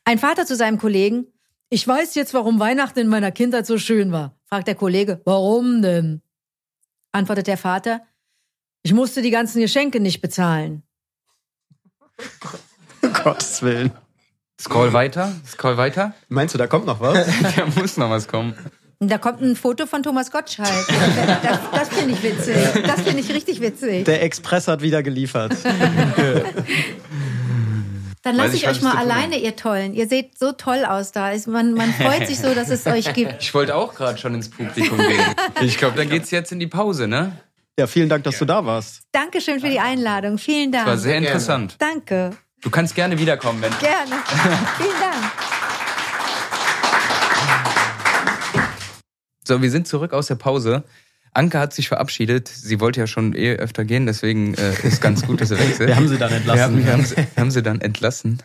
Ein 0.03 0.19
Vater 0.19 0.45
zu 0.45 0.55
seinem 0.55 0.77
Kollegen. 0.77 1.25
Ich 1.69 1.87
weiß 1.87 2.13
jetzt, 2.15 2.33
warum 2.35 2.59
Weihnachten 2.59 2.99
in 2.99 3.07
meiner 3.07 3.31
Kindheit 3.31 3.65
so 3.65 3.77
schön 3.79 4.11
war. 4.11 4.35
Fragt 4.45 4.67
der 4.67 4.75
Kollege. 4.75 5.21
Warum 5.25 5.81
denn? 5.81 6.21
Antwortet 7.15 7.47
der 7.47 7.57
Vater. 7.57 8.01
Ich 8.83 8.93
musste 8.93 9.21
die 9.21 9.31
ganzen 9.31 9.61
Geschenke 9.61 9.99
nicht 9.99 10.21
bezahlen. 10.21 10.83
Um 13.01 13.13
Gottes 13.23 13.61
Willen. 13.61 13.91
Scroll 14.59 14.93
weiter, 14.93 15.33
scroll 15.45 15.77
weiter. 15.77 16.13
Meinst 16.29 16.53
du, 16.53 16.57
da 16.57 16.67
kommt 16.67 16.85
noch 16.85 16.99
was? 16.99 17.25
da 17.55 17.65
muss 17.75 17.97
noch 17.97 18.09
was 18.09 18.27
kommen. 18.27 18.53
Da 18.99 19.17
kommt 19.17 19.41
ein 19.41 19.55
Foto 19.55 19.85
von 19.85 20.03
Thomas 20.03 20.31
Gottschalk. 20.31 20.69
Das, 21.43 21.59
das 21.71 21.89
finde 21.89 22.13
ich 22.13 22.23
witzig. 22.23 22.83
Das 22.85 23.01
finde 23.01 23.19
ich 23.19 23.29
richtig 23.31 23.61
witzig. 23.61 24.05
Der 24.05 24.23
Express 24.23 24.67
hat 24.67 24.81
wieder 24.81 25.03
geliefert. 25.03 25.55
Dann 28.25 28.37
lasse 28.37 28.55
ich, 28.55 28.63
ich 28.63 28.67
was 28.67 28.77
euch 28.77 28.81
mal 28.81 28.97
alleine, 28.97 29.37
ihr 29.37 29.55
Tollen. 29.55 29.93
Ihr 29.93 30.07
seht 30.07 30.39
so 30.39 30.51
toll 30.51 30.83
aus 30.83 31.11
da. 31.11 31.31
Man, 31.45 31.75
man 31.75 31.93
freut 31.93 32.25
sich 32.25 32.39
so, 32.39 32.55
dass 32.55 32.71
es 32.71 32.83
euch 32.87 33.13
gibt. 33.13 33.35
Ich 33.39 33.53
wollte 33.53 33.75
auch 33.75 33.93
gerade 33.93 34.17
schon 34.17 34.33
ins 34.33 34.49
Publikum 34.49 34.97
gehen. 34.97 35.21
Ich 35.61 35.77
glaube, 35.77 35.95
dann 35.95 36.09
geht's 36.09 36.31
jetzt 36.31 36.51
in 36.51 36.59
die 36.59 36.65
Pause, 36.65 37.07
ne? 37.07 37.37
Ja, 37.77 37.85
vielen 37.85 38.09
Dank, 38.09 38.23
dass 38.23 38.39
du 38.39 38.45
da 38.45 38.65
warst. 38.65 39.03
Dankeschön 39.11 39.59
für 39.59 39.69
die 39.69 39.79
Einladung. 39.79 40.39
Vielen 40.39 40.71
Dank. 40.71 40.85
Das 40.85 40.93
war 40.93 40.97
sehr 40.97 41.17
interessant. 41.19 41.75
Danke. 41.77 42.31
Du 42.61 42.71
kannst 42.71 42.95
gerne 42.95 43.19
wiederkommen, 43.19 43.61
wenn. 43.61 43.77
Gerne. 43.77 44.15
Vielen 44.77 44.99
Dank. 44.99 45.31
So, 49.47 49.61
wir 49.61 49.69
sind 49.69 49.87
zurück 49.87 50.13
aus 50.13 50.27
der 50.27 50.35
Pause. 50.35 50.83
Anke 51.35 51.59
hat 51.59 51.73
sich 51.73 51.87
verabschiedet. 51.87 52.47
Sie 52.47 52.79
wollte 52.79 52.99
ja 52.99 53.07
schon 53.07 53.35
eh 53.35 53.55
öfter 53.55 53.85
gehen, 53.85 54.05
deswegen 54.05 54.53
äh, 54.55 54.73
ist 54.83 55.01
ganz 55.01 55.25
gut, 55.25 55.41
dass 55.41 55.49
sie 55.49 55.59
weg 55.59 55.69
ist. 55.71 55.79
Wir 55.79 55.95
haben 55.95 56.07
sie 56.07 56.17
dann 56.17 56.31
entlassen. 56.31 56.57
Wir 56.57 56.63
haben, 56.63 56.85
wir 56.85 56.93
haben, 56.93 57.05
sie, 57.05 57.15
haben 57.37 57.51
sie 57.51 57.61
dann 57.63 57.81
entlassen. 57.81 58.41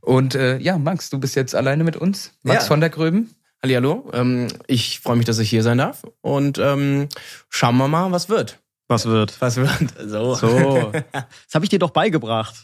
Und 0.00 0.34
äh, 0.34 0.58
ja, 0.58 0.78
Max, 0.78 1.10
du 1.10 1.18
bist 1.18 1.34
jetzt 1.36 1.54
alleine 1.54 1.84
mit 1.84 1.96
uns. 1.96 2.32
Max 2.42 2.62
Ja. 2.64 2.68
von 2.68 2.80
der 2.80 2.90
Gröben. 2.90 3.34
Hallihallo, 3.62 4.08
ähm, 4.14 4.46
ich 4.68 5.00
freue 5.00 5.16
mich, 5.16 5.26
dass 5.26 5.38
ich 5.40 5.50
hier 5.50 5.64
sein 5.64 5.78
darf 5.78 6.04
und 6.20 6.58
ähm, 6.58 7.08
schauen 7.50 7.76
wir 7.76 7.88
mal, 7.88 8.12
was 8.12 8.28
wird. 8.28 8.60
Was 8.86 9.04
wird? 9.06 9.38
Was 9.40 9.56
wird? 9.56 9.70
So. 10.06 10.34
So. 10.36 10.92
Das 11.12 11.54
habe 11.54 11.64
ich 11.64 11.68
dir 11.68 11.80
doch 11.80 11.90
beigebracht. 11.90 12.54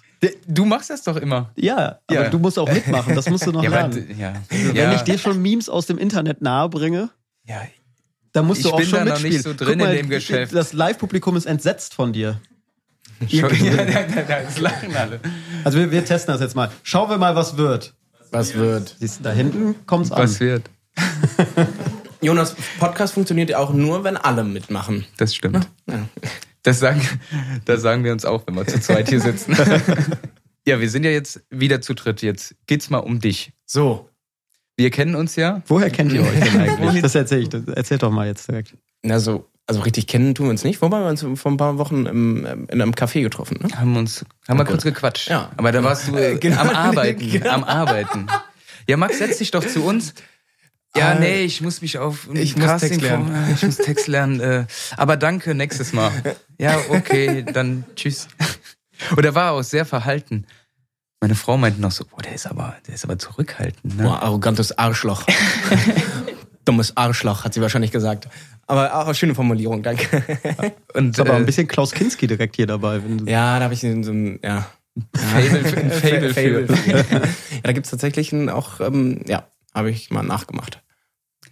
Du 0.47 0.65
machst 0.65 0.89
das 0.91 1.03
doch 1.03 1.17
immer. 1.17 1.51
Ja, 1.57 1.99
aber 2.07 2.23
Ja. 2.25 2.29
du 2.31 2.39
musst 2.39 2.59
auch 2.59 2.71
mitmachen. 2.73 3.15
Das 3.17 3.29
musst 3.29 3.45
du 3.47 3.51
noch 3.53 3.63
Ja, 3.65 3.71
aber 3.71 3.89
lernen. 3.89 4.07
d- 4.09 4.15
ja. 4.15 4.35
Also, 4.51 4.69
Wenn 4.69 4.77
Ja. 4.77 4.95
ich 4.95 5.03
dir 5.03 5.19
schon 5.19 5.43
Memes 5.43 5.69
aus 5.69 5.87
dem 5.87 5.99
Internet 5.99 6.41
nahe 6.41 6.69
bringe, 6.71 7.11
Ja, 7.45 7.61
dann 8.35 8.47
musst 8.47 8.65
du 8.65 8.69
Ich 8.69 8.75
auch 8.75 8.79
bin 8.79 8.87
schon 8.87 8.99
da 8.99 9.05
noch 9.05 9.13
mitspielen. 9.13 9.33
nicht 9.33 9.45
so 9.45 9.55
drin 9.55 9.81
in 9.81 9.91
dem 9.91 10.09
Geschäft. 10.11 10.55
Das 10.55 10.73
Live-Publikum 10.73 11.37
ist 11.37 11.47
entsetzt 11.47 11.95
von 11.95 12.13
dir. 12.13 12.41
Schon, 13.31 13.65
ja, 13.65 13.77
da, 13.77 13.85
da, 13.85 14.23
da 14.23 14.41
das 14.43 14.59
lachen 14.59 14.95
alle. 14.95 15.21
Also 15.63 15.79
wir, 15.79 15.91
wir 15.93 16.05
testen 16.05 16.35
das 16.35 16.41
jetzt 16.41 16.57
mal. 16.57 16.71
Schauen 16.83 17.09
wir 17.09 17.17
mal, 17.17 17.37
was 17.37 17.57
wird. 17.57 17.95
Was 18.33 18.55
wird? 18.55 18.97
Siehst 18.99 19.21
du, 19.21 19.23
da 19.23 19.31
hinten 19.31 19.87
kommt's 19.87 20.11
an. 20.11 20.19
Was 20.19 20.41
wird? 20.41 20.69
Jonas, 22.21 22.57
Podcast 22.81 23.15
funktioniert 23.15 23.51
ja 23.51 23.59
auch 23.59 23.73
nur, 23.73 24.03
wenn 24.03 24.17
alle 24.17 24.43
mitmachen. 24.43 25.07
Das 25.17 25.35
stimmt. 25.35 25.69
Ja. 25.89 26.09
Das 26.65 26.81
sagen, 26.81 27.07
das 27.67 27.83
sagen 27.83 28.03
wir 28.03 28.11
uns 28.13 28.25
auch, 28.25 28.43
wenn 28.47 28.57
wir 28.57 28.67
zu 28.67 28.81
zweit 28.81 29.09
hier 29.09 29.21
sitzen. 29.21 29.57
ja, 30.67 30.81
wir 30.81 30.91
sind 30.91 31.05
ja 31.05 31.11
jetzt 31.11 31.45
wieder 31.51 31.81
zu 31.83 31.95
dritt. 31.95 32.21
Jetzt 32.23 32.57
geht's 32.67 32.91
mal 32.91 32.99
um 32.99 33.21
dich. 33.21 33.53
So. 33.65 34.11
Wir 34.77 34.91
kennen 34.91 35.15
uns 35.15 35.37
ja. 35.37 35.63
Woher 35.67 35.91
kennt 35.91 36.13
ihr 36.13 36.23
euch 36.23 36.41
denn 36.41 36.61
eigentlich? 36.61 37.03
Das 37.03 37.15
erzähl 37.15 37.43
ich. 37.43 37.49
Das 37.49 37.63
erzähl 37.69 37.99
doch 37.99 38.11
mal 38.11 38.27
jetzt 38.27 38.49
direkt. 38.49 38.75
Also, 39.09 39.49
also 39.67 39.83
richtig 39.83 40.07
kennen 40.07 40.35
tun 40.35 40.47
wir 40.47 40.51
uns 40.51 40.65
nicht. 40.65 40.83
Wobei 40.83 41.01
wir 41.01 41.09
uns 41.09 41.25
vor 41.41 41.53
ein 41.53 41.57
paar 41.57 41.79
Wochen 41.79 42.07
im, 42.07 42.45
in 42.69 42.83
einem 42.83 42.93
Café 42.93 43.23
getroffen. 43.23 43.59
Ne? 43.63 43.69
Haben 43.77 43.97
uns, 43.97 44.25
haben 44.49 44.59
wir 44.59 44.63
Okay. 44.63 44.73
kurz 44.73 44.83
gequatscht. 44.85 45.29
Ja. 45.29 45.51
Aber 45.57 45.71
da 45.73 45.83
warst 45.85 46.09
du 46.09 46.17
äh, 46.17 46.37
Genau. 46.41 46.61
am 46.61 46.71
Arbeiten, 46.71 47.31
Genau. 47.31 47.51
am 47.51 47.65
Arbeiten. 47.65 48.27
Ja, 48.89 48.97
Max, 48.97 49.19
setz 49.19 49.39
dich 49.39 49.51
doch 49.53 49.65
zu 49.67 49.85
uns. 49.85 50.13
Ja, 50.97 51.11
Ah, 51.11 51.15
nee, 51.19 51.43
ich 51.43 51.61
muss 51.61 51.83
mich 51.83 51.99
auf 51.99 52.29
ich 52.33 52.57
muss 52.57 52.67
Casting 52.67 52.91
Text 52.91 53.03
lernen. 53.03 53.27
vor- 53.27 53.55
Ich 53.55 53.63
muss 53.65 53.77
Text 53.79 54.07
lernen. 54.07 54.41
Äh, 54.41 54.67
aber 54.97 55.17
danke, 55.17 55.55
nächstes 55.55 55.93
Mal. 55.93 56.13
Ja, 56.59 56.79
okay, 56.89 57.45
dann 57.53 57.85
tschüss. 57.97 58.29
Oder 59.17 59.35
war 59.35 59.53
auch 59.53 59.63
sehr 59.63 59.87
verhalten. 59.87 60.47
Meine 61.25 61.37
Frau 61.37 61.57
meinte 61.57 61.81
noch 61.81 61.91
so, 61.91 62.05
boah, 62.05 62.21
der 62.21 62.35
ist 62.35 62.47
aber, 62.47 62.77
der 62.87 62.97
ist 62.97 63.03
aber 63.05 63.19
zurückhaltend. 63.19 63.97
Ne? 63.97 64.03
Boah, 64.03 64.21
arrogantes 64.23 64.77
Arschloch. 64.77 65.23
Dummes 66.67 66.95
Arschloch, 66.99 67.45
hat 67.45 67.55
sie 67.55 67.63
wahrscheinlich 67.63 67.93
gesagt. 67.93 68.29
Aber 68.67 68.95
auch 68.95 69.07
eine 69.07 69.15
schöne 69.15 69.35
Formulierung, 69.35 69.83
danke. 69.83 70.23
Und, 70.93 71.13
Ist 71.13 71.21
aber 71.21 71.33
äh, 71.33 71.37
ein 71.37 71.47
bisschen 71.47 71.67
Klaus 71.67 71.93
Kinski 71.93 72.27
direkt 72.27 72.57
hier 72.57 72.67
dabei. 72.67 73.01
Ja, 73.25 73.57
da 73.59 73.65
habe 73.65 73.73
ich 73.73 73.81
so 73.81 73.87
ein, 73.87 74.39
ja. 74.43 74.67
Fable 75.17 75.65
für- 75.65 75.77
ein 75.79 75.91
Fable 76.35 76.35
für. 76.35 76.91
ja, 76.91 77.03
da 77.63 77.73
gibt's 77.73 77.89
tatsächlich 77.89 78.31
ein, 78.33 78.51
auch, 78.51 78.81
ähm, 78.81 79.23
ja, 79.27 79.45
habe 79.75 79.91
ich 79.91 80.11
mal 80.11 80.23
nachgemacht. 80.23 80.83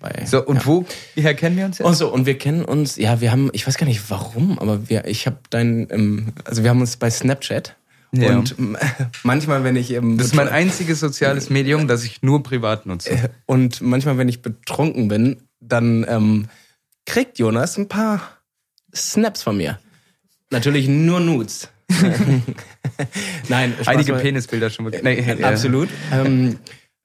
Bei, 0.01 0.27
So, 0.27 0.45
und 0.45 0.57
ja. 0.57 0.67
woher 0.67 1.35
kennen 1.35 1.57
wir 1.57 1.65
uns 1.65 1.79
jetzt? 1.79 1.87
Und 1.87 1.95
so, 1.95 2.13
und 2.13 2.27
wir 2.27 2.37
kennen 2.37 2.67
uns, 2.67 2.97
ja, 2.97 3.23
wir 3.23 3.33
haben, 3.33 3.49
ich 3.55 3.67
weiß 3.67 3.79
gar 3.79 3.87
nicht 3.87 4.03
warum, 4.11 4.59
aber 4.59 4.91
wir, 4.91 5.07
ich 5.07 5.25
habe 5.27 5.39
dein, 5.49 5.87
ähm, 5.91 6.33
also 6.45 6.63
wir 6.63 6.69
haben 6.69 6.81
uns 6.83 6.99
bei 6.99 7.09
Snapchat. 7.11 7.75
Ja. 8.15 8.37
Und 8.37 8.55
manchmal, 9.23 9.65
wenn 9.65 9.77
ich 9.77 9.91
ähm, 9.93 10.19
Das 10.19 10.29
ist 10.29 10.35
mein 10.35 10.49
einziges 10.49 11.01
soziales 11.01 11.49
Medium, 11.51 11.89
das 11.89 12.05
ich 12.05 12.23
nur 12.23 12.43
privat 12.43 12.85
nutze. 12.87 13.31
Und 13.47 13.81
manchmal, 13.81 14.19
wenn 14.19 14.29
ich 14.29 14.43
betrunken 14.43 15.09
bin, 15.09 15.43
dann 15.61 16.05
ähm, 16.09 16.49
kriegt 17.07 17.39
Jonas 17.39 17.79
ein 17.79 17.89
paar 17.89 18.21
Snaps 18.95 19.43
von 19.43 19.57
mir. 19.57 19.79
Natürlich 20.51 20.89
nur 20.89 21.21
Nudes. 21.21 21.69
Nein, 23.49 23.73
Spaß 23.75 23.89
Einige 23.89 24.13
mal- 24.13 24.21
Penisbilder 24.21 24.71
schon. 24.71 24.91
be- 24.91 25.01
Nee, 25.03 25.15
äh, 25.19 25.43
Absolut. 25.43 25.89
ähm, 26.13 26.59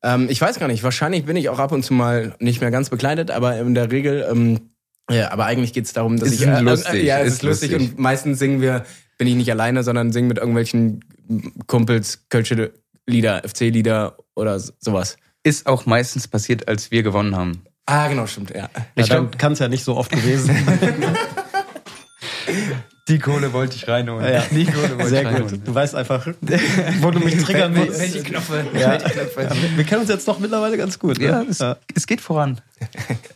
ähm, 0.04 0.28
ich 0.30 0.40
weiß 0.42 0.60
gar 0.60 0.68
nicht, 0.68 0.84
wahrscheinlich 0.84 1.26
bin 1.26 1.36
ich 1.36 1.50
auch 1.50 1.60
ab 1.60 1.72
und 1.72 1.84
zu 1.84 1.94
mal 1.94 2.36
nicht 2.40 2.62
mehr 2.62 2.72
ganz 2.72 2.90
bekleidet, 2.90 3.32
aber 3.32 3.58
in 3.60 3.74
der 3.74 3.92
Regel, 3.92 4.28
ähm, 4.30 4.70
ja, 5.10 5.32
aber 5.32 5.46
eigentlich 5.46 5.74
geht 5.74 5.86
es 5.86 5.94
darum, 5.94 6.20
dass 6.20 6.30
Ist 6.32 6.42
ich. 6.42 6.60
lustig, 6.62 7.04
ja, 7.06 7.20
es 7.20 7.28
ist 7.28 7.34
ist 7.36 7.44
lustig, 7.44 7.72
lustig. 7.72 7.92
und 7.92 8.00
meistens 8.00 8.40
singen 8.40 8.62
wir, 8.62 8.86
bin 9.18 9.28
ich 9.28 9.36
nicht 9.36 9.52
alleine, 9.52 9.84
sondern 9.84 10.12
singen 10.12 10.28
mit 10.28 10.38
irgendwelchen 10.38 11.04
Kumpels 11.68 12.26
Kölsche 12.30 12.72
Lieder, 13.06 13.42
FC-Lieder 13.48 14.18
oder 14.36 14.60
sowas. 14.60 15.18
Ist 15.44 15.66
auch 15.68 15.86
meistens 15.86 16.28
passiert, 16.28 16.68
als 16.68 16.92
wir 16.92 17.04
gewonnen 17.04 17.36
haben. 17.36 17.64
Ah, 17.86 18.08
genau, 18.10 18.28
stimmt, 18.28 18.52
ja. 18.54 18.70
ich 18.96 19.06
glaube, 19.08 19.38
kann 19.38 19.54
es 19.54 19.60
ja 19.60 19.70
nicht 19.70 19.84
so 19.86 19.96
oft 19.96 20.12
gewesen 20.12 20.48
sein. 20.48 21.06
Die 23.08 23.20
Kohle 23.20 23.54
wollte 23.54 23.76
ich 23.78 23.88
reinholen. 23.88 24.26
Ja, 24.34 24.44
Die 24.52 24.66
Kohle 24.66 24.90
wollte 24.98 25.08
Sehr 25.10 25.22
ich 25.22 25.28
gut. 25.30 25.36
reinholen. 25.38 25.64
Du 25.64 25.74
weißt 25.74 25.96
einfach, 25.96 26.28
wo 27.02 27.12
du 27.12 27.20
mich 27.20 27.42
triggern 27.42 27.74
willst. 27.74 28.00
welche 28.02 28.22
Knöpfe? 28.24 28.66
Ja. 28.74 28.92
Welche 28.92 29.06
Knöpfe? 29.10 29.42
Ja, 29.44 29.50
wir- 29.56 29.78
wir 29.78 29.84
kennen 29.86 30.02
uns 30.02 30.10
jetzt 30.10 30.28
doch 30.28 30.40
mittlerweile 30.40 30.76
ganz 30.78 31.00
gut. 31.00 31.18
Ja, 31.20 31.44
Ne? 31.44 31.48
es, 31.50 31.64
es 31.96 32.06
geht 32.08 32.20
voran. 32.20 32.60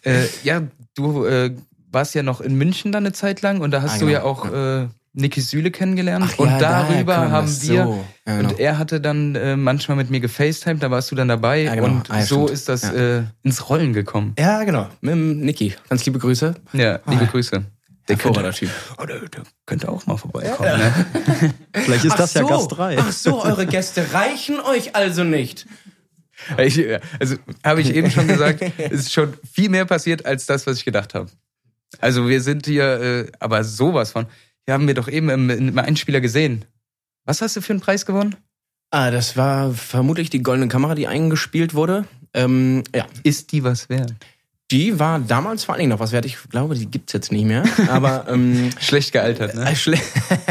äh, 0.04 0.26
ja, 0.44 0.64
du 0.96 1.24
äh, 1.26 1.56
warst 1.90 2.16
ja 2.16 2.24
noch 2.24 2.42
in 2.42 2.56
München 2.56 2.92
dann 2.92 3.06
eine 3.06 3.14
Zeit 3.14 3.42
lang 3.42 3.62
und 3.62 3.72
da 3.72 3.82
hast 3.82 3.96
Ah, 3.96 4.00
du 4.00 4.06
genau. 4.08 4.12
ja 4.12 4.24
auch 4.24 4.52
äh, 4.52 4.88
Niki 5.14 5.42
Süle 5.42 5.72
kennengelernt. 5.72 6.26
Ach 6.34 6.40
und 6.40 6.48
ja, 6.50 6.60
darüber 6.60 7.16
kam 7.16 7.32
haben 7.32 7.48
wir. 7.48 7.84
So. 7.84 8.06
Ja, 8.26 8.38
genau. 8.38 8.50
Und 8.50 8.60
er 8.60 8.78
hatte 8.78 9.02
dann 9.02 9.36
äh, 9.36 9.58
manchmal 9.58 9.98
mit 9.98 10.10
mir 10.10 10.22
gefacetimed, 10.22 10.82
da 10.82 10.90
warst 10.90 11.12
du 11.12 11.16
dann 11.16 11.28
dabei. 11.28 11.64
Ja, 11.64 11.76
genau. 11.76 11.88
Und 11.88 12.10
Ah, 12.10 12.20
ja, 12.20 12.26
so 12.26 12.44
stimmt. 12.46 12.52
ist 12.52 12.70
das 12.70 12.84
Ja. 12.84 12.94
äh, 13.20 13.24
ins 13.44 13.70
Rollen 13.70 13.92
gekommen. 13.94 14.34
Ja, 14.40 14.64
genau. 14.64 14.88
Mit 15.02 15.12
dem 15.14 15.40
Niki. 15.42 15.76
Ganz 15.90 16.06
liebe 16.06 16.18
Grüße. 16.20 16.56
Ja, 16.74 17.00
liebe 17.08 17.24
Ah. 17.26 17.30
Grüße. 17.32 17.64
Der 18.08 18.16
könnte, 18.18 18.50
Typ. 18.52 18.70
oh, 18.98 19.06
der, 19.06 19.20
der 19.20 19.44
könnte 19.66 19.88
auch 19.90 20.06
mal 20.08 20.18
vorbeikommen. 20.18 20.78
Ne? 20.80 21.54
Vielleicht 21.76 22.04
ist 22.06 22.18
das 22.18 22.34
ja 22.34 22.44
Gast 22.44 22.70
3. 22.72 22.98
Ach 22.98 23.12
so, 23.12 23.44
eure 23.44 23.66
Gäste 23.68 24.14
reichen 24.14 24.60
euch 24.60 24.96
also 24.96 25.24
nicht. 25.24 25.68
Ich, 26.58 26.84
also 27.20 27.36
habe 27.64 27.82
ich 27.82 27.94
eben 27.94 28.10
schon 28.10 28.28
gesagt, 28.28 28.64
es 28.80 29.02
ist 29.02 29.14
schon 29.14 29.36
viel 29.54 29.70
mehr 29.70 29.86
passiert 29.86 30.26
als 30.26 30.48
das, 30.48 30.66
was 30.66 30.78
ich 30.78 30.86
gedacht 30.86 31.14
habe. 31.14 31.30
Also 32.00 32.28
wir 32.28 32.42
sind 32.42 32.66
hier, 32.66 33.00
äh, 33.00 33.32
aber 33.40 33.64
sowas 33.64 34.12
von. 34.12 34.26
Wir 34.72 34.76
haben 34.76 34.88
wir 34.88 34.94
doch 34.94 35.10
eben 35.10 35.30
im, 35.30 35.50
im 35.50 35.78
Einspieler 35.78 36.22
gesehen. 36.22 36.64
Was 37.26 37.42
hast 37.42 37.58
du 37.58 37.62
für 37.62 37.74
einen 37.74 37.82
Preis 37.82 38.06
gewonnen? 38.06 38.38
Ah, 38.90 39.12
das 39.12 39.36
war 39.36 39.74
vermutlich 39.74 40.30
die 40.30 40.42
goldene 40.42 40.70
Kamera, 40.70 40.96
die 40.96 41.08
eingespielt 41.08 41.74
wurde. 41.74 42.06
Ähm, 42.34 42.86
ja. 42.96 43.06
Ist 43.24 43.52
die 43.52 43.66
was 43.66 43.90
wert? 43.90 44.14
Die 44.72 45.00
war 45.00 45.20
damals 45.20 45.66
vor 45.66 45.74
allen 45.74 45.80
Dingen 45.80 45.90
noch 45.90 46.00
was 46.00 46.14
wert. 46.14 46.26
Ich 46.26 46.38
glaube, 46.50 46.76
die 46.76 46.86
gibt's 46.86 47.12
jetzt 47.12 47.30
nicht 47.30 47.44
mehr. 47.44 47.64
Aber 47.90 48.26
ähm, 48.30 48.70
Schlecht 48.80 49.12
gealtert, 49.12 49.54
ne? 49.54 49.70
äh, 49.70 49.76
schle 49.76 49.98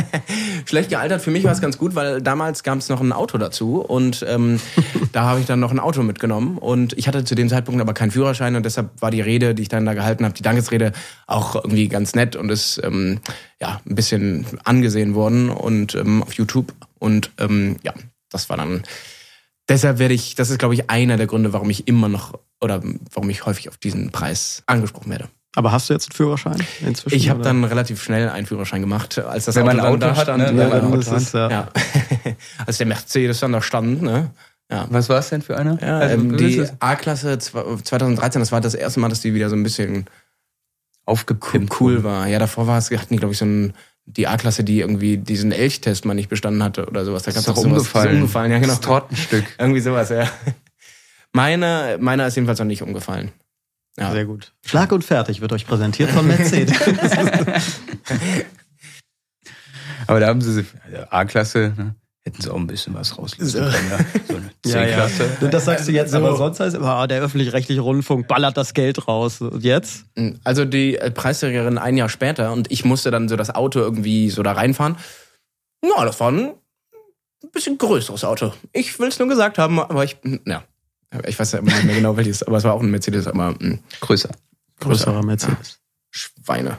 schlecht 0.66 0.91
gealtert. 0.91 1.23
Für 1.23 1.31
mich 1.31 1.43
war 1.45 1.53
es 1.53 1.62
ganz 1.62 1.79
gut, 1.79 1.95
weil 1.95 2.21
damals 2.21 2.62
gab 2.62 2.77
es 2.77 2.91
noch 2.91 3.01
ein 3.01 3.12
Auto 3.12 3.39
dazu 3.39 3.81
und 3.81 4.23
ähm, 4.29 4.61
da 5.12 5.23
habe 5.23 5.41
ich 5.41 5.47
dann 5.47 5.59
noch 5.59 5.71
ein 5.71 5.81
Auto 5.81 6.03
mitgenommen 6.03 6.59
und 6.59 6.93
ich 6.99 7.09
hatte 7.09 7.25
zu 7.25 7.35
dem 7.35 7.49
Zeitpunkt 7.49 7.81
aber 7.81 7.95
keinen 7.95 8.11
Führerschein 8.11 8.57
und 8.57 8.66
deshalb 8.66 8.91
war 9.01 9.11
die 9.11 9.23
Rede, 9.23 9.55
die 9.55 9.62
ich 9.62 9.71
dann 9.71 9.87
da 9.87 9.95
gehalten 9.95 10.27
habe, 10.27 10.35
die 10.35 10.43
Dankesrede 10.43 10.93
auch 11.27 11.55
irgendwie 11.55 11.89
ganz 11.89 12.14
nett 12.14 12.37
und 12.37 12.51
ist 12.51 12.79
ähm, 12.85 13.21
ja 13.59 13.81
ein 13.89 13.95
bisschen 13.95 14.45
angesehen 14.64 15.14
worden 15.14 15.49
und 15.49 15.95
ähm, 15.95 16.23
auf 16.23 16.35
YouTube 16.35 16.75
und 16.99 17.31
ähm, 17.39 17.77
ja, 17.83 17.95
das 18.29 18.51
war 18.51 18.59
dann 18.59 18.83
deshalb 19.66 19.99
werde 19.99 20.12
ich, 20.12 20.35
das 20.35 20.51
ist 20.51 20.59
glaube 20.59 20.75
ich 20.75 20.91
einer 20.91 21.16
der 21.16 21.27
Gründe, 21.27 21.55
warum 21.55 21.71
ich 21.71 21.89
immer 21.89 22.11
noch 22.11 22.35
oder 22.61 22.82
warum 23.12 23.30
ich 23.30 23.46
häufig 23.46 23.68
auf 23.68 23.76
diesen 23.78 24.11
Preis 24.11 24.62
angesprochen 24.66 25.11
werde. 25.11 25.28
Aber 25.56 25.72
hast 25.72 25.88
du 25.90 25.94
jetzt 25.94 26.11
einen 26.11 26.16
Führerschein 26.16 26.56
inzwischen? 26.86 27.16
Ich 27.16 27.28
habe 27.28 27.42
dann 27.42 27.64
relativ 27.64 28.00
schnell 28.02 28.28
einen 28.28 28.46
Führerschein 28.46 28.80
gemacht, 28.80 29.18
als 29.18 29.46
das 29.46 29.56
Wenn 29.56 29.68
Auto 29.68 29.80
Auto 29.80 29.96
da 29.96 30.14
hat, 30.16 30.22
stand. 30.22 30.38
ne? 30.54 30.62
Ja, 30.62 30.70
Wenn 30.72 30.80
genau. 30.82 30.96
das 30.96 31.08
ist, 31.22 31.34
ja. 31.34 31.50
ja. 31.50 31.68
als 32.66 32.78
der 32.78 32.86
Mercedes 32.86 33.40
dann 33.40 33.52
da 33.52 33.61
stand, 33.61 34.00
ne? 34.02 34.30
Ja. 34.70 34.86
Was 34.90 35.08
war 35.08 35.18
es 35.18 35.28
denn 35.30 35.42
für 35.42 35.56
einer? 35.56 35.82
Ja, 35.82 35.98
Also, 35.98 36.14
ähm, 36.14 36.36
die 36.36 36.58
es- 36.58 36.72
A-Klasse 36.78 37.32
zw- 37.34 37.82
2013, 37.82 38.40
das 38.40 38.52
war 38.52 38.61
das 38.61 38.74
erste 38.74 39.00
Mal, 39.00 39.08
dass 39.08 39.20
die 39.20 39.34
wieder 39.34 39.50
so 39.50 39.56
ein 39.56 39.64
bisschen 39.64 40.04
aufgepimpt 41.06 41.80
cool 41.80 42.04
war. 42.04 42.26
Ja, 42.28 42.38
davor 42.38 42.66
war 42.66 42.78
es, 42.78 42.90
hatten 42.90 43.12
die, 43.14 43.16
glaube 43.16 43.32
ich, 43.32 43.38
so 43.38 43.44
ein, 43.44 43.72
die 44.06 44.28
A-Klasse, 44.28 44.62
die 44.62 44.78
irgendwie 44.80 45.18
diesen 45.18 45.50
Elchtest 45.50 46.04
mal 46.04 46.14
nicht 46.14 46.28
bestanden 46.28 46.62
hatte 46.62 46.86
oder 46.86 47.04
sowas. 47.04 47.24
Da 47.24 47.32
gab's 47.32 47.46
doch 47.46 47.54
auch 47.56 47.62
sowas. 47.62 47.72
umgefallen. 47.78 48.11
Ist 48.11 48.14
umgefallen, 48.20 48.52
ja, 48.52 48.58
genau. 48.58 48.72
Das 48.74 48.80
Tortenstück. 48.80 49.44
Irgendwie 49.58 49.80
sowas, 49.80 50.11
ja. 50.11 50.28
Meine, 51.33 51.97
meiner 52.01 52.26
ist 52.26 52.37
jedenfalls 52.37 52.59
noch 52.59 52.66
nicht 52.66 52.83
umgefallen. 52.83 53.33
Ja. 53.99 54.12
Sehr 54.12 54.24
gut. 54.24 54.53
Schlag 54.64 54.93
und 54.93 55.05
fertig 55.05 55.41
wird 55.41 55.53
euch 55.53 55.66
präsentiert 55.66 56.11
von 56.11 56.26
Mercedes. 56.26 56.76
Aber 60.07 60.20
da 60.20 60.28
haben 60.28 60.41
sie, 60.41 60.64
also 60.85 61.05
A-Klasse, 61.11 61.72
ne? 61.76 61.95
hätten 62.22 62.43
sie 62.43 62.51
auch 62.51 62.57
ein 62.57 62.66
bisschen 62.66 62.95
was 62.95 63.16
rauslösen 63.16 63.70
können. 63.70 63.89
Ne? 63.89 64.07
So 64.28 64.37
eine 64.37 64.51
ja, 64.66 64.87
ja. 64.87 65.09
C-Klasse. 65.09 65.49
Das 65.51 65.64
sagst 65.64 65.89
du 65.89 65.93
jetzt, 65.93 66.11
So. 66.11 66.18
aber 66.18 66.37
sonst 66.37 66.61
heißt 66.61 66.76
immer, 66.76 66.89
ah, 66.89 67.07
der 67.07 67.22
öffentlich-rechtliche 67.22 67.81
Rundfunk 67.81 68.26
ballert 68.28 68.57
das 68.57 68.74
Geld 68.74 69.07
raus. 69.09 69.41
Und 69.41 69.62
jetzt? 69.62 70.05
Also 70.45 70.64
die 70.64 70.97
äh, 70.97 71.11
Preisträgerin 71.11 71.78
ein 71.78 71.97
Jahr 71.97 72.09
später 72.09 72.53
und 72.53 72.70
ich 72.70 72.85
musste 72.85 73.11
dann 73.11 73.28
so 73.28 73.37
das 73.37 73.55
Auto 73.55 73.81
irgendwie 73.81 74.31
so 74.31 74.43
da 74.43 74.53
reinfahren. 74.53 74.97
Ja, 75.85 76.05
das 76.05 76.20
war 76.20 76.31
ein 76.31 76.55
bisschen 77.53 77.78
größeres 77.78 78.24
Auto. 78.24 78.53
Ich 78.72 78.99
will 78.99 79.09
es 79.09 79.18
nur 79.18 79.28
gesagt 79.28 79.59
haben, 79.59 79.81
aber 79.81 80.05
ich, 80.05 80.18
ja, 80.47 80.62
ich 81.26 81.38
weiß 81.38 81.52
ja 81.52 81.58
immer 81.58 81.72
nicht 81.72 81.84
mehr 81.84 81.96
genau 81.96 82.16
welches, 82.16 82.42
aber 82.42 82.58
es 82.58 82.64
war 82.64 82.74
auch 82.74 82.82
ein 82.82 82.90
Mercedes, 82.90 83.26
aber 83.26 83.54
mh, 83.58 83.78
Größer. 84.00 84.30
Größerer 84.78 85.24
Mercedes. 85.24 85.80
Schweine. 86.11 86.78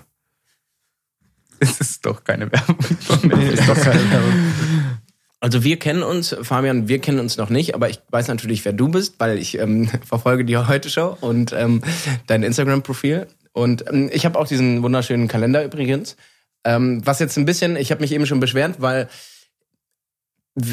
Es 1.60 1.80
ist 1.80 2.06
doch 2.06 2.24
keine 2.24 2.52
Werbung. 2.52 2.78
Nee, 3.24 3.50
ist 3.50 3.68
doch 3.68 3.76
keine 3.76 4.10
Werbung. 4.10 4.34
Also 5.40 5.64
wir 5.64 5.78
kennen 5.80 6.04
uns, 6.04 6.36
Fabian, 6.42 6.88
wir 6.88 7.00
kennen 7.00 7.20
uns 7.20 7.38
noch 7.38 7.50
nicht, 7.50 7.76
aber 7.76 7.90
ich 7.90 8.00
weiß 8.10 8.28
natürlich, 8.28 8.64
wer 8.64 8.74
du 8.74 8.90
bist, 8.90 9.16
weil 9.20 9.38
ich 9.38 9.58
ähm, 9.58 9.90
verfolge 10.06 10.46
die 10.46 10.58
Heute-Show 10.58 11.18
und 11.22 11.54
ähm, 11.54 11.82
dein 12.28 12.44
Instagram-Profil. 12.44 13.28
Und 13.52 13.86
ähm, 13.88 14.10
ich 14.14 14.26
habe 14.26 14.40
auch 14.40 14.48
diesen 14.48 14.82
wunderschönen 14.82 15.28
Kalender 15.28 15.64
übrigens. 15.64 16.16
Ähm, 16.64 17.06
was 17.06 17.20
jetzt 17.20 17.38
ein 17.38 17.46
bisschen, 17.46 17.76
ich 17.76 17.92
habe 17.92 18.02
mich 18.02 18.12
eben 18.12 18.26
schon 18.26 18.40
beschwert, 18.40 18.76
weil 18.80 19.10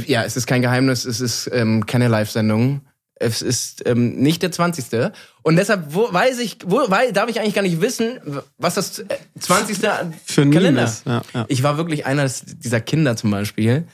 ja, 0.07 0.25
es 0.25 0.37
ist 0.37 0.47
kein 0.47 0.63
Geheimnis, 0.63 1.05
es 1.05 1.21
ist 1.21 1.51
ähm, 1.53 1.87
keine 1.87 2.09
Live-Sendung. 2.09 2.83
Es 3.21 3.43
ist 3.43 3.85
ähm, 3.87 4.17
nicht 4.17 4.43
der 4.43 4.53
20. 4.53 5.13
Und 5.43 5.57
deshalb 5.57 5.93
wo, 5.95 6.13
weiß 6.13 6.39
ich, 6.39 6.59
wo, 6.65 6.89
weil, 6.89 7.13
darf 7.13 7.29
ich 7.29 7.41
eigentlich 7.41 7.55
gar 7.55 7.63
nicht 7.63 7.81
wissen, 7.81 8.19
was 8.59 8.75
das 8.75 9.01
äh, 9.01 9.07
20. 9.41 9.79
Für 10.25 10.43
ein 10.43 10.51
Kalender 10.51 10.85
ist. 10.85 11.05
Ja, 11.07 11.23
ja. 11.35 11.45
Ich 11.49 11.63
war 11.63 11.77
wirklich 11.77 12.07
einer 12.07 12.29
dieser 12.29 12.81
Kinder 12.81 13.17
zum 13.17 13.31
Beispiel, 13.31 13.87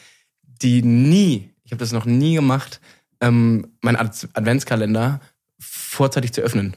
die 0.63 0.83
nie, 0.83 1.51
ich 1.65 1.73
habe 1.73 1.81
das 1.81 1.93
noch 1.93 2.05
nie 2.05 2.35
gemacht, 2.35 2.81
ähm, 3.21 3.69
meinen 3.81 3.97
Ad 3.97 4.11
Adventskalender 4.35 5.21
vorzeitig 5.59 6.33
zu 6.33 6.43
öffnen. 6.43 6.77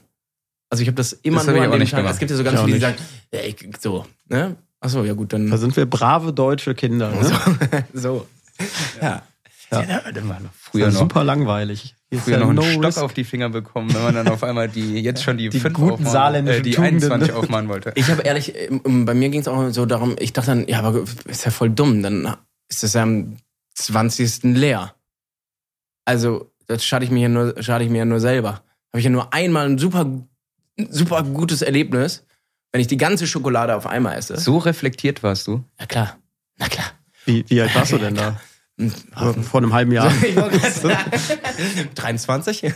Also 0.70 0.82
ich 0.82 0.88
habe 0.88 0.96
das 0.96 1.12
immer 1.12 1.38
Das 1.38 1.46
nur 1.46 1.62
an 1.62 1.78
nicht 1.78 1.90
Tag. 1.90 2.00
gemacht. 2.00 2.14
Es 2.14 2.18
gibt 2.18 2.30
ja 2.30 2.36
so 2.36 2.44
ganz 2.44 2.58
Ich 2.60 2.64
viele, 2.64 2.76
die 2.76 2.80
sagen, 2.80 2.96
ja, 3.32 3.40
ich, 3.40 3.56
so, 3.80 4.06
ne? 4.26 4.56
Achso, 4.80 5.02
ja 5.04 5.14
gut, 5.14 5.32
dann. 5.32 5.50
Da 5.50 5.56
sind 5.56 5.76
wir 5.76 5.86
brave 5.86 6.32
deutsche 6.32 6.74
Kinder. 6.74 7.10
Ne? 7.10 7.84
so. 7.92 8.26
Ja. 9.00 9.22
Ja. 9.70 10.02
Früher 10.60 10.86
Das 10.86 10.94
ist 10.94 11.00
noch. 11.00 11.08
super 11.08 11.24
langweilig. 11.24 11.94
Früher 12.16 12.34
ja 12.34 12.40
noch 12.40 12.48
einen 12.48 12.56
no 12.56 12.62
Stock 12.62 12.84
risk. 12.84 12.98
auf 12.98 13.12
die 13.12 13.24
Finger 13.24 13.50
bekommen, 13.50 13.92
wenn 13.94 14.02
man 14.02 14.14
dann 14.14 14.28
auf 14.28 14.42
einmal 14.42 14.68
die 14.68 14.98
jetzt 15.02 15.22
schon 15.22 15.36
die, 15.36 15.50
Die 15.50 15.60
fünf 15.60 15.74
guten 15.76 16.06
aufmachen, 16.06 16.46
äh, 16.46 16.62
die 16.62 16.70
Tugenden. 16.70 17.12
21 17.12 17.32
aufmachen 17.34 17.68
wollte. 17.68 17.92
Ich 17.96 18.08
habe 18.10 18.22
ehrlich, 18.22 18.54
ähm, 18.56 19.04
bei 19.04 19.12
mir 19.14 19.28
ging 19.28 19.40
es 19.40 19.48
auch 19.48 19.70
so 19.70 19.84
darum, 19.84 20.16
ich 20.18 20.32
dachte 20.32 20.48
dann, 20.52 20.66
ja, 20.68 20.80
aber 20.80 21.04
ist 21.26 21.44
ja 21.44 21.50
voll 21.50 21.68
dumm, 21.70 22.02
dann 22.02 22.34
ist 22.68 22.82
das 22.82 22.94
ja 22.94 23.02
am 23.02 23.36
20. 23.74 24.54
leer. 24.56 24.94
Also, 26.06 26.50
das 26.66 26.84
schade 26.84 27.04
ich 27.04 27.10
mir 27.10 27.20
ja 27.20 27.28
nur, 27.28 27.62
schade 27.62 27.84
ich 27.84 27.90
mir 27.90 27.98
ja 27.98 28.04
nur 28.04 28.20
selber. 28.20 28.62
Habe 28.90 28.98
ich 29.00 29.04
ja 29.04 29.10
nur 29.10 29.32
einmal 29.34 29.66
ein 29.68 29.76
super, 29.78 30.06
super 30.88 31.22
gutes 31.22 31.60
Erlebnis, 31.62 32.24
wenn 32.72 32.80
ich 32.80 32.86
die 32.86 32.96
ganze 32.96 33.26
Schokolade 33.26 33.76
auf 33.76 33.86
einmal 33.86 34.16
esse. 34.16 34.38
So 34.38 34.56
reflektiert 34.58 35.22
warst 35.22 35.46
du? 35.46 35.62
Ja, 35.78 35.86
klar. 35.86 36.18
Na 36.56 36.68
klar. 36.68 36.86
Wie, 37.26 37.44
wie 37.48 37.60
alt 37.60 37.74
warst 37.74 37.92
du 37.92 37.98
denn 37.98 38.14
da? 38.14 38.40
Vor 39.42 39.60
einem 39.60 39.72
halben 39.72 39.92
Jahr. 39.92 40.12
Ich 40.22 40.36
wollte 40.36 40.58
gerade 40.58 40.72
sagen, 40.80 41.10
23? 41.94 42.62
ja. 42.62 42.70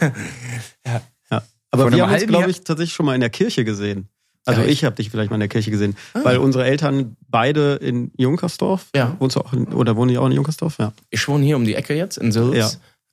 Ja. 0.86 1.00
Vor 1.30 1.42
Aber 1.70 1.86
einem 1.86 1.94
wir 1.96 2.02
haben 2.06 2.12
uns, 2.14 2.26
glaube 2.26 2.50
ich, 2.50 2.60
tatsächlich 2.64 2.94
schon 2.94 3.06
mal 3.06 3.14
in 3.14 3.20
der 3.20 3.30
Kirche 3.30 3.64
gesehen. 3.64 4.08
Also 4.44 4.62
Ja, 4.62 4.66
ich 4.66 4.84
habe 4.84 4.96
dich 4.96 5.08
vielleicht 5.10 5.30
mal 5.30 5.36
in 5.36 5.40
der 5.40 5.48
Kirche 5.48 5.70
gesehen, 5.70 5.96
Ah. 6.14 6.20
weil 6.24 6.38
unsere 6.38 6.64
Eltern 6.64 7.16
beide 7.28 7.74
in 7.76 8.10
Junkersdorf, 8.16 8.86
Ja. 8.94 9.14
wohnst 9.20 9.36
du 9.36 9.40
auch 9.40 9.52
in, 9.52 9.68
oder 9.68 9.94
wohnen 9.96 10.08
die 10.10 10.18
auch 10.18 10.26
in 10.26 10.32
Junkersdorf? 10.32 10.78
Ja. 10.78 10.92
Ich 11.10 11.28
wohne 11.28 11.44
hier 11.44 11.56
um 11.56 11.64
die 11.64 11.76
Ecke 11.76 11.94
jetzt, 11.94 12.18
in 12.18 12.32
Sülz. 12.32 12.56
Ja. 12.56 12.68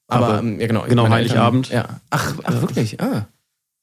Aber, 0.08 0.28
Aber 0.28 0.40
ähm, 0.40 0.60
ja, 0.60 0.66
genau. 0.66 0.86
genau, 0.90 1.08
Heiligabend. 1.08 1.72
Eltern, 1.72 1.92
ja. 1.92 2.00
Ach, 2.10 2.34
ach, 2.44 2.62
wirklich? 2.62 3.00
Ah. 3.00 3.28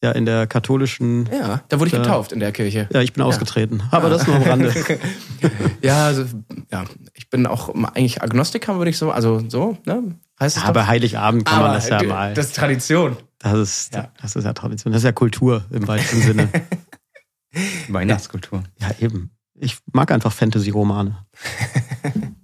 Ja, 0.02 0.12
in 0.12 0.26
der 0.26 0.46
katholischen. 0.46 1.26
Ja, 1.32 1.62
da 1.68 1.78
wurde 1.80 1.88
ich 1.88 1.94
Ja. 1.94 2.00
getauft 2.02 2.30
in 2.32 2.38
der 2.40 2.52
Kirche. 2.52 2.86
Ja, 2.92 3.00
ich 3.00 3.12
bin 3.14 3.22
Ja. 3.22 3.26
ausgetreten. 3.28 3.82
Aber 3.90 4.10
das 4.10 4.26
nur 4.26 4.36
am 4.36 4.42
Rande. 4.42 4.72
Ja, 5.82 6.06
also, 6.06 6.24
ja, 6.70 6.84
ich 7.14 7.30
bin 7.30 7.46
auch 7.46 7.74
eigentlich 7.94 8.22
Agnostiker, 8.22 8.76
würde 8.78 8.90
ich 8.90 8.98
so, 8.98 9.10
also 9.10 9.42
so, 9.48 9.78
ne? 9.86 10.16
Heißt 10.38 10.56
es 10.58 10.62
Ja, 10.62 10.68
aber 10.68 10.86
Heiligabend 10.86 11.44
kann 11.46 11.58
Aber 11.58 11.68
man 11.68 11.76
das 11.76 11.88
ja 11.88 12.02
mal. 12.02 12.34
Das 12.34 12.46
ist 12.46 12.56
Tradition. 12.56 13.16
Das 13.38 13.54
ist, 13.58 13.94
Ja. 13.94 14.10
das 14.20 14.36
ist 14.36 14.44
ja 14.44 14.52
Tradition. 14.52 14.92
Das 14.92 15.00
ist 15.00 15.06
ja 15.06 15.12
Kultur 15.12 15.64
im 15.70 15.86
weitesten 15.88 16.20
Sinne. 16.22 16.48
Weihnachtskultur. 17.88 18.64
Ja, 18.80 18.90
eben. 19.00 19.30
Ich 19.54 19.78
mag 19.92 20.10
einfach 20.12 20.32
Fantasy-Romane. 20.32 21.24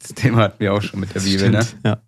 Das 0.00 0.14
Thema 0.14 0.38
hatten 0.44 0.60
wir 0.60 0.72
auch 0.72 0.80
schon 0.80 1.00
mit 1.00 1.14
der 1.14 1.20
Bibel, 1.20 1.50
ne? 1.50 1.66
Ja. 1.84 1.98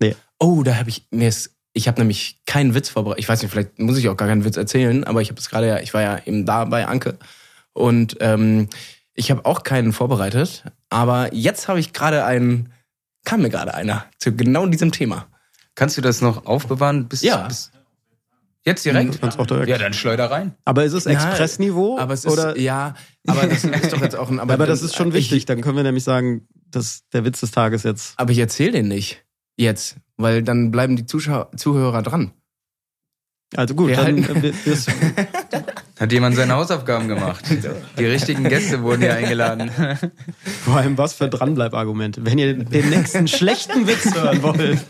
Nee. 0.00 0.16
Oh, 0.40 0.62
da 0.64 0.74
habe 0.76 0.88
ich 0.88 1.06
mir 1.12 1.28
ist, 1.28 1.53
ich 1.74 1.86
habe 1.88 2.00
nämlich 2.00 2.40
keinen 2.46 2.74
Witz 2.74 2.88
vorbereitet. 2.88 3.20
Ich 3.22 3.28
weiß 3.28 3.42
nicht, 3.42 3.50
vielleicht 3.50 3.78
muss 3.78 3.98
ich 3.98 4.08
auch 4.08 4.16
gar 4.16 4.28
keinen 4.28 4.44
Witz 4.44 4.56
erzählen, 4.56 5.04
aber 5.04 5.20
ich 5.20 5.28
habe 5.28 5.38
es 5.40 5.50
gerade 5.50 5.66
ja, 5.68 5.80
ich 5.80 5.92
war 5.92 6.00
ja 6.02 6.20
eben 6.24 6.46
da 6.46 6.64
bei 6.64 6.86
Anke 6.86 7.18
und 7.72 8.16
ähm, 8.20 8.68
ich 9.12 9.30
habe 9.30 9.44
auch 9.44 9.62
keinen 9.64 9.92
vorbereitet, 9.92 10.64
aber 10.88 11.34
jetzt 11.34 11.68
habe 11.68 11.78
ich 11.80 11.92
gerade 11.92 12.24
einen, 12.24 12.72
kam 13.24 13.42
mir 13.42 13.50
gerade 13.50 13.74
einer 13.74 14.06
zu 14.18 14.34
genau 14.34 14.66
diesem 14.66 14.92
Thema. 14.92 15.26
Kannst 15.74 15.96
du 15.96 16.00
das 16.00 16.20
noch 16.20 16.46
aufbewahren 16.46 17.08
bis, 17.08 17.22
Ja. 17.22 17.46
bis 17.48 17.72
jetzt 18.64 18.84
direkt? 18.84 19.20
Kannst 19.20 19.38
auch 19.38 19.46
direkt. 19.46 19.68
Ja, 19.68 19.76
dann 19.78 19.92
schleuder 19.92 20.30
rein. 20.30 20.54
Aber 20.64 20.84
ist 20.84 20.92
es 20.92 21.06
Expressniveau? 21.06 21.98
Aber 21.98 22.14
es 22.14 22.24
ist 22.24 22.32
oder? 22.32 22.56
ja, 22.58 22.94
aber 23.26 23.46
das 23.48 23.64
ist 23.64 23.92
doch 23.92 24.00
jetzt 24.00 24.14
auch 24.16 24.30
ein. 24.30 24.38
Aber, 24.40 24.56
das 24.66 24.82
ist 24.82 24.94
schon 24.94 25.08
ich- 25.08 25.14
wichtig. 25.14 25.46
Dann 25.46 25.60
können 25.60 25.76
wir 25.76 25.82
nämlich 25.82 26.04
sagen, 26.04 26.46
dass 26.70 27.08
der 27.12 27.24
Witz 27.24 27.40
des 27.40 27.50
Tages 27.50 27.82
jetzt. 27.82 28.14
Aber 28.18 28.30
ich 28.32 28.38
erzähle 28.38 28.72
den 28.72 28.88
nicht 28.88 29.23
jetzt, 29.56 29.96
weil 30.16 30.42
dann 30.42 30.70
bleiben 30.70 30.96
die 30.96 31.06
Zuschauer, 31.06 31.50
Zuhörer 31.56 32.02
dran. 32.02 32.32
Also 33.56 33.74
gut, 33.74 33.88
Wir 33.90 33.96
dann 33.96 34.26
halten- 34.26 34.44
äh, 34.44 34.52
Hat 36.00 36.10
jemand 36.12 36.34
seine 36.34 36.54
Hausaufgaben 36.54 37.06
gemacht? 37.06 37.44
Die 37.98 38.04
richtigen 38.04 38.42
Gäste 38.48 38.82
wurden 38.82 39.02
hier 39.02 39.14
eingeladen. 39.14 39.70
vor 40.64 40.76
allem 40.78 40.98
was 40.98 41.12
für 41.14 41.28
Dranbleibargumente. 41.28 42.24
Wenn 42.26 42.38
ihr 42.38 42.54
den 42.64 42.90
nächsten 42.90 43.28
schlechten 43.28 43.86
Witz 43.86 44.12
hören 44.12 44.42
wollt, 44.42 44.84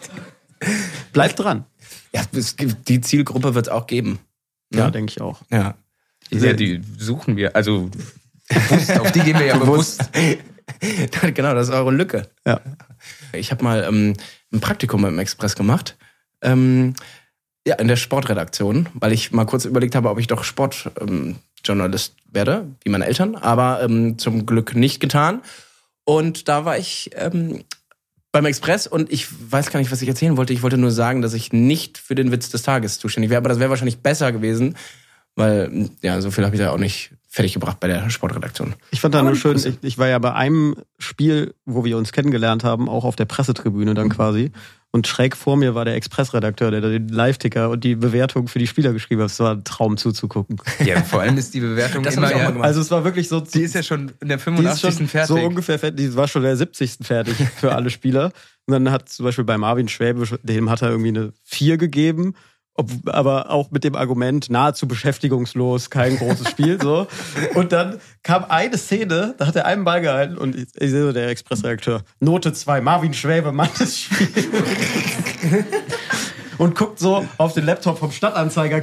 bleibt 1.13 1.39
dran. 1.41 1.67
Ja, 2.15 2.23
es 2.33 2.57
gibt, 2.57 2.89
die 2.89 3.03
Zielgruppe 3.03 3.55
wird 3.55 3.67
es 3.67 3.73
auch 3.73 3.87
geben. 3.87 4.19
Ja, 4.73 4.81
Ja. 4.85 4.91
denke 4.91 5.11
ich 5.11 5.21
auch. 5.21 5.43
Ja. 5.51 5.75
Ja, 6.31 6.53
die 6.55 6.81
suchen 6.97 7.37
wir. 7.37 7.55
Also 7.55 7.91
bewusst, 8.49 8.99
auf 8.99 9.13
die 9.13 9.21
gehen 9.21 9.39
wir 9.39 9.47
ja 9.47 9.59
bewusst. 9.59 10.09
genau, 11.35 11.55
das 11.55 11.69
ist 11.69 11.75
eure 11.75 11.91
Lücke. 11.93 12.29
Ja. 12.47 12.61
Ich 13.35 13.51
habe 13.51 13.63
mal 13.63 13.85
ähm, 13.87 14.15
ein 14.55 14.61
Praktikum 14.61 15.05
im 15.05 15.19
Express 15.19 15.57
gemacht. 15.57 15.97
Ähm, 16.43 16.95
ja, 17.67 17.77
in 17.77 17.89
der 17.89 17.97
Sportredaktion, 17.97 18.89
weil 18.95 19.13
ich 19.13 19.33
mal 19.33 19.47
kurz 19.47 19.65
überlegt 19.65 19.95
habe, 19.95 20.11
ob 20.11 20.19
ich 20.19 20.27
doch 20.27 20.45
Sportjournalist 20.45 22.15
ähm, 22.17 22.35
werde, 22.35 22.67
wie 22.83 22.91
meine 22.91 23.07
Eltern, 23.07 23.37
aber 23.37 23.83
ähm, 23.83 24.19
zum 24.19 24.45
Glück 24.45 24.77
nicht 24.77 25.01
getan. 25.01 25.41
Und 26.05 26.49
da 26.49 26.67
war 26.67 26.77
ich 26.77 27.11
ähm, 27.15 27.65
beim 28.33 28.45
Express 28.45 28.87
und 28.87 29.11
ich 29.11 29.29
weiß 29.51 29.71
gar 29.71 29.81
nicht, 29.81 29.91
was 29.91 30.03
ich 30.03 30.09
erzählen 30.09 30.37
wollte. 30.37 30.53
Ich 30.53 30.63
wollte 30.63 30.77
nur 30.77 30.91
sagen, 30.91 31.23
dass 31.23 31.33
ich 31.33 31.53
nicht 31.53 31.97
für 31.97 32.15
den 32.15 32.33
Witz 32.33 32.51
des 32.51 32.63
Tages 32.63 32.99
zuständig 32.99 33.31
wäre, 33.31 33.39
aber 33.39 33.49
das 33.49 33.61
wäre 33.61 33.71
wahrscheinlich 33.71 34.01
besser 34.01 34.31
gewesen, 34.33 34.77
weil 35.37 35.89
ja, 36.03 36.21
so 36.21 36.31
viel 36.31 36.45
habe 36.45 36.55
ich 36.55 36.61
da 36.61 36.71
auch 36.71 36.79
nicht 36.79 37.13
fertig 37.35 37.55
gebracht 37.55 37.81
bei 37.81 37.89
der 37.89 38.09
Sportredaktion. 38.11 38.77
Ich 38.93 39.01
fand 39.01 39.13
da 39.13 39.21
nur 39.21 39.35
schön, 39.35 39.57
ich, 39.57 39.79
ich 39.83 39.99
war 39.99 40.07
ja 40.07 40.21
bei 40.21 40.35
einem 40.35 40.77
Spiel, 41.01 41.53
wo 41.65 41.85
wir 41.85 41.99
uns 41.99 42.13
kennengelernt 42.13 42.63
haben, 42.63 42.89
auch 42.89 43.05
auf 43.05 43.17
der 43.17 43.25
Pressetribüne 43.25 43.95
dann 43.95 44.09
quasi. 44.09 44.53
Und 44.93 45.09
schräg 45.09 45.37
vor 45.37 45.57
mir 45.57 45.75
war 45.75 45.85
der 45.85 45.97
Expressredakteur, 45.97 46.71
der 46.71 46.81
da 46.81 46.89
den 46.89 47.09
Live-Ticker 47.09 47.71
und 47.71 47.83
die 47.83 47.97
Bewertung 47.97 48.47
für 48.47 48.61
die 48.61 48.69
Spieler 48.69 48.93
geschrieben 48.93 49.23
hat. 49.23 49.33
Es 49.33 49.41
war 49.41 49.57
ein 49.57 49.65
Traum 49.65 49.97
zuzugucken. 49.97 50.59
Ja, 50.85 51.03
vor 51.03 51.23
allem 51.23 51.37
ist 51.37 51.53
die 51.55 51.59
Bewertung 51.59 52.05
Das 52.05 52.15
immer 52.15 52.29
ich 52.29 52.35
auch 52.35 52.39
mal 52.39 52.45
ja, 52.45 52.51
gemacht. 52.53 52.67
Also 52.69 52.81
es 52.81 52.93
war 52.93 53.03
wirklich 53.03 53.29
so. 53.29 53.41
Die 53.41 53.63
ist 53.63 53.75
ja 53.75 53.83
schon 53.83 54.13
in 54.21 54.29
der 54.29 54.37
die 54.37 54.43
ist 54.43 54.81
85. 54.81 54.95
schon 54.95 55.09
fertig. 55.09 55.29
so 55.29 55.43
ungefähr 55.43 55.81
fertig. 55.81 55.97
Die 55.97 56.15
war 56.15 56.29
schon 56.29 56.43
der 56.43 56.57
70. 56.57 56.99
fertig 57.03 57.35
für 57.57 57.75
alle 57.75 57.91
Spieler. 57.91 58.31
Und 58.67 58.75
dann 58.75 58.93
hat 58.93 59.09
zum 59.09 59.25
Beispiel 59.25 59.43
bei 59.43 59.59
Marvin 59.59 59.89
Schwäbe, 59.89 60.25
dem 60.45 60.71
hat 60.71 60.83
er 60.83 60.91
irgendwie 60.91 61.09
eine 61.09 61.33
4 61.43 61.79
gegeben. 61.79 62.37
Ob, 62.77 62.91
aber 63.07 63.51
auch 63.51 63.71
mit 63.71 63.85
dem 63.85 63.95
Argument, 63.95 64.51
nahezu 64.51 64.89
beschäftigungslos, 64.89 65.91
kein 65.91 66.17
großes 66.17 66.51
Spiel, 66.51 66.81
so. 66.83 67.07
Und 67.55 67.71
dann 67.71 68.01
kam 68.25 68.45
eine 68.49 68.77
Szene, 68.77 69.35
da 69.39 69.47
hat 69.47 69.55
er 69.55 69.67
einen 69.67 69.85
Ball 69.85 70.01
gehalten 70.01 70.37
und 70.37 70.57
ich, 70.57 70.67
ich 70.75 70.91
sehe 70.91 71.03
so 71.03 71.13
der 71.13 71.29
Expressredakteur, 71.29 72.03
Note 72.19 72.53
2, 72.53 72.81
Marvin 72.81 73.15
Schwäbe, 73.15 73.53
Mann 73.53 73.69
des 73.79 74.01
Spiels. 74.01 74.49
und 76.59 76.75
guckt 76.75 76.99
so 76.99 77.27
auf 77.39 77.55
den 77.55 77.65
Laptop 77.65 77.99
vom 77.99 78.11
Stadtanzeiger. 78.11 78.81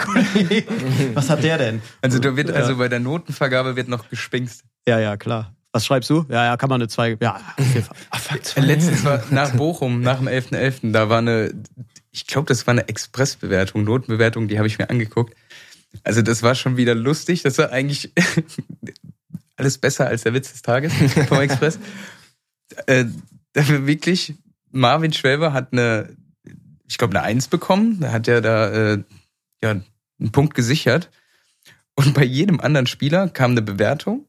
Was 1.14 1.30
hat 1.30 1.44
der 1.44 1.58
denn? 1.58 1.82
also 2.02 2.20
da 2.20 2.36
wird 2.36 2.52
also 2.52 2.78
bei 2.78 2.88
der 2.88 3.00
Notenvergabe 3.00 3.76
wird 3.76 3.88
noch 3.88 4.10
gespinkst. 4.10 4.64
Ja, 4.88 5.00
ja, 5.00 5.18
klar. 5.18 5.54
Was 5.74 5.86
schreibst 5.86 6.10
du? 6.10 6.26
Ja, 6.28 6.46
ja, 6.46 6.58
kann 6.58 6.70
man 6.70 6.82
eine 6.82 6.90
2. 6.90 7.18
Ja, 7.22 7.36
auf 7.36 7.74
jeden 7.74 7.84
Fall. 7.84 7.96
Ach, 8.10 8.20
fuck, 8.20 8.42
Letztens 8.58 9.06
war 9.06 9.24
nach 9.30 9.56
Bochum, 9.56 10.02
nach 10.02 10.18
dem 10.18 10.28
11.11., 10.28 10.92
da 10.92 11.10
war 11.10 11.20
eine, 11.20 11.54
ich 12.12 12.28
glaube, 12.28 12.48
das 12.48 12.68
war 12.68 12.74
eine 12.74 12.90
Expressbewertung, 12.90 13.84
Notenbewertung, 13.84 14.50
die 14.50 14.58
habe 14.58 14.68
ich 14.68 14.80
mir 14.80 14.90
angeguckt. 14.90 15.34
Also 16.04 16.22
das 16.22 16.44
war 16.44 16.56
schon 16.56 16.78
wieder 16.78 16.96
lustig. 16.96 17.44
Das 17.44 17.58
war 17.58 17.72
eigentlich 17.72 18.12
alles 19.56 19.78
besser 19.78 20.08
als 20.08 20.24
der 20.24 20.34
Witz 20.34 20.52
des 20.52 20.62
Tages 20.62 20.94
vom 21.28 21.40
Express. 21.40 21.80
äh, 22.88 23.06
da 23.54 23.68
war 23.68 23.88
wirklich, 23.88 24.36
Marvin 24.72 25.14
Schwäber 25.14 25.54
hat 25.54 25.74
eine, 25.74 26.16
ich 26.88 26.98
glaube, 26.98 27.18
eine 27.18 27.26
Eins 27.26 27.48
bekommen. 27.48 28.00
Da 28.00 28.12
hat 28.12 28.28
er 28.28 28.42
da 28.42 28.70
äh, 28.94 29.04
ja, 29.62 29.72
einen 29.72 30.32
Punkt 30.32 30.54
gesichert. 30.54 31.10
Und 31.96 32.14
bei 32.14 32.24
jedem 32.24 32.60
anderen 32.60 32.88
Spieler 32.88 33.28
kam 33.30 33.52
eine 33.52 33.62
Bewertung, 33.62 34.26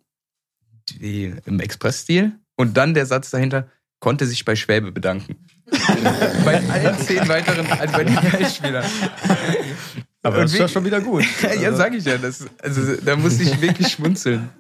die 0.91 1.35
im 1.45 1.61
Express-Stil. 1.61 2.33
Und 2.57 2.77
dann 2.77 2.95
der 2.95 3.07
Satz 3.07 3.31
dahinter, 3.31 3.69
konnte 3.99 4.27
sich 4.27 4.45
bei 4.45 4.57
Schwäbe 4.57 4.93
bedanken. 4.93 5.37
bei 6.45 6.61
allen 6.69 6.99
zehn 6.99 7.27
weiteren, 7.29 7.67
also 7.67 7.93
bei 7.93 8.05
den 8.05 8.47
Spielern. 8.51 8.85
Aber 10.23 10.37
Und 10.37 10.43
das 10.45 10.53
ist 10.53 10.59
ja 10.59 10.69
schon 10.69 10.85
wieder 10.85 11.01
gut. 11.01 11.25
ja, 11.61 11.73
sag 11.73 11.95
ich 11.95 12.05
ja. 12.05 12.19
Das, 12.19 12.47
also, 12.61 12.97
da 12.97 13.17
musste 13.17 13.43
ich 13.43 13.61
wirklich 13.61 13.89
schmunzeln. 13.89 14.51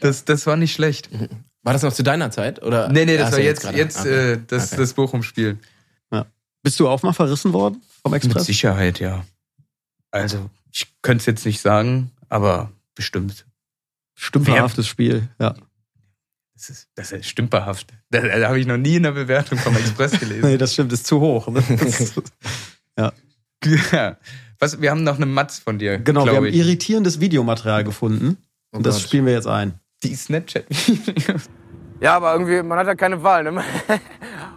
Das, 0.00 0.24
das 0.24 0.46
war 0.46 0.56
nicht 0.56 0.72
schlecht. 0.72 1.08
War 1.62 1.72
das 1.72 1.82
noch 1.82 1.92
zu 1.92 2.02
deiner 2.04 2.30
Zeit? 2.30 2.62
Oder? 2.62 2.88
Nee, 2.88 3.04
nee, 3.04 3.16
das 3.16 3.28
Ach 3.28 3.32
war 3.32 3.40
jetzt, 3.40 3.62
gerade. 3.62 3.76
jetzt 3.76 4.00
Okay. 4.00 4.32
äh, 4.32 4.38
das, 4.46 4.72
Okay. 4.72 4.80
das 4.80 4.92
Bochum-Spiel. 4.92 5.58
Ja. 6.12 6.26
Bist 6.62 6.78
du 6.78 6.88
auch 6.88 7.02
mal 7.02 7.12
verrissen 7.12 7.52
worden 7.52 7.82
vom 8.02 8.12
Mit 8.12 8.24
Express? 8.24 8.46
Sicherheit, 8.46 9.00
ja. 9.00 9.24
Also, 10.12 10.48
ich 10.72 10.86
könnte 11.02 11.22
es 11.22 11.26
jetzt 11.26 11.44
nicht 11.44 11.60
sagen, 11.60 12.12
aber 12.28 12.70
bestimmt. 12.94 13.46
Stümperhaftes 14.20 14.86
Spiel, 14.88 15.28
ja. 15.40 15.54
Das 16.54 16.70
ist, 16.70 16.88
das 16.96 17.12
ist 17.12 17.26
stümperhaft. 17.26 17.92
Da, 18.10 18.20
da 18.20 18.48
habe 18.48 18.58
ich 18.58 18.66
noch 18.66 18.76
nie 18.76 18.96
in 18.96 19.04
der 19.04 19.12
Bewertung 19.12 19.58
vom 19.58 19.76
Express 19.76 20.10
gelesen. 20.20 20.44
Nee, 20.44 20.58
das 20.58 20.72
stimmt, 20.72 20.92
ist 20.92 21.06
zu 21.06 21.20
hoch. 21.20 21.48
Ne? 21.48 21.62
Ja. 22.98 23.12
ja. 23.92 24.16
Was, 24.58 24.80
wir 24.80 24.90
haben 24.90 25.04
noch 25.04 25.16
eine 25.16 25.26
Matz 25.26 25.60
von 25.60 25.78
dir, 25.78 25.98
Genau, 25.98 26.24
wir 26.26 26.34
haben 26.34 26.46
ich. 26.46 26.56
irritierendes 26.56 27.20
Videomaterial 27.20 27.84
gefunden. 27.84 28.36
Und 28.72 28.84
das 28.84 28.96
Gott. 28.96 29.04
spielen 29.04 29.24
wir 29.26 29.34
jetzt 29.34 29.46
ein. 29.46 29.74
Die 30.02 30.14
Snapchat. 30.16 30.64
Ja, 32.00 32.14
aber 32.14 32.32
irgendwie, 32.32 32.62
man 32.62 32.78
hat 32.78 32.86
ja 32.86 32.94
keine 32.94 33.24
Wahl. 33.24 33.42
Ne? 33.42 33.60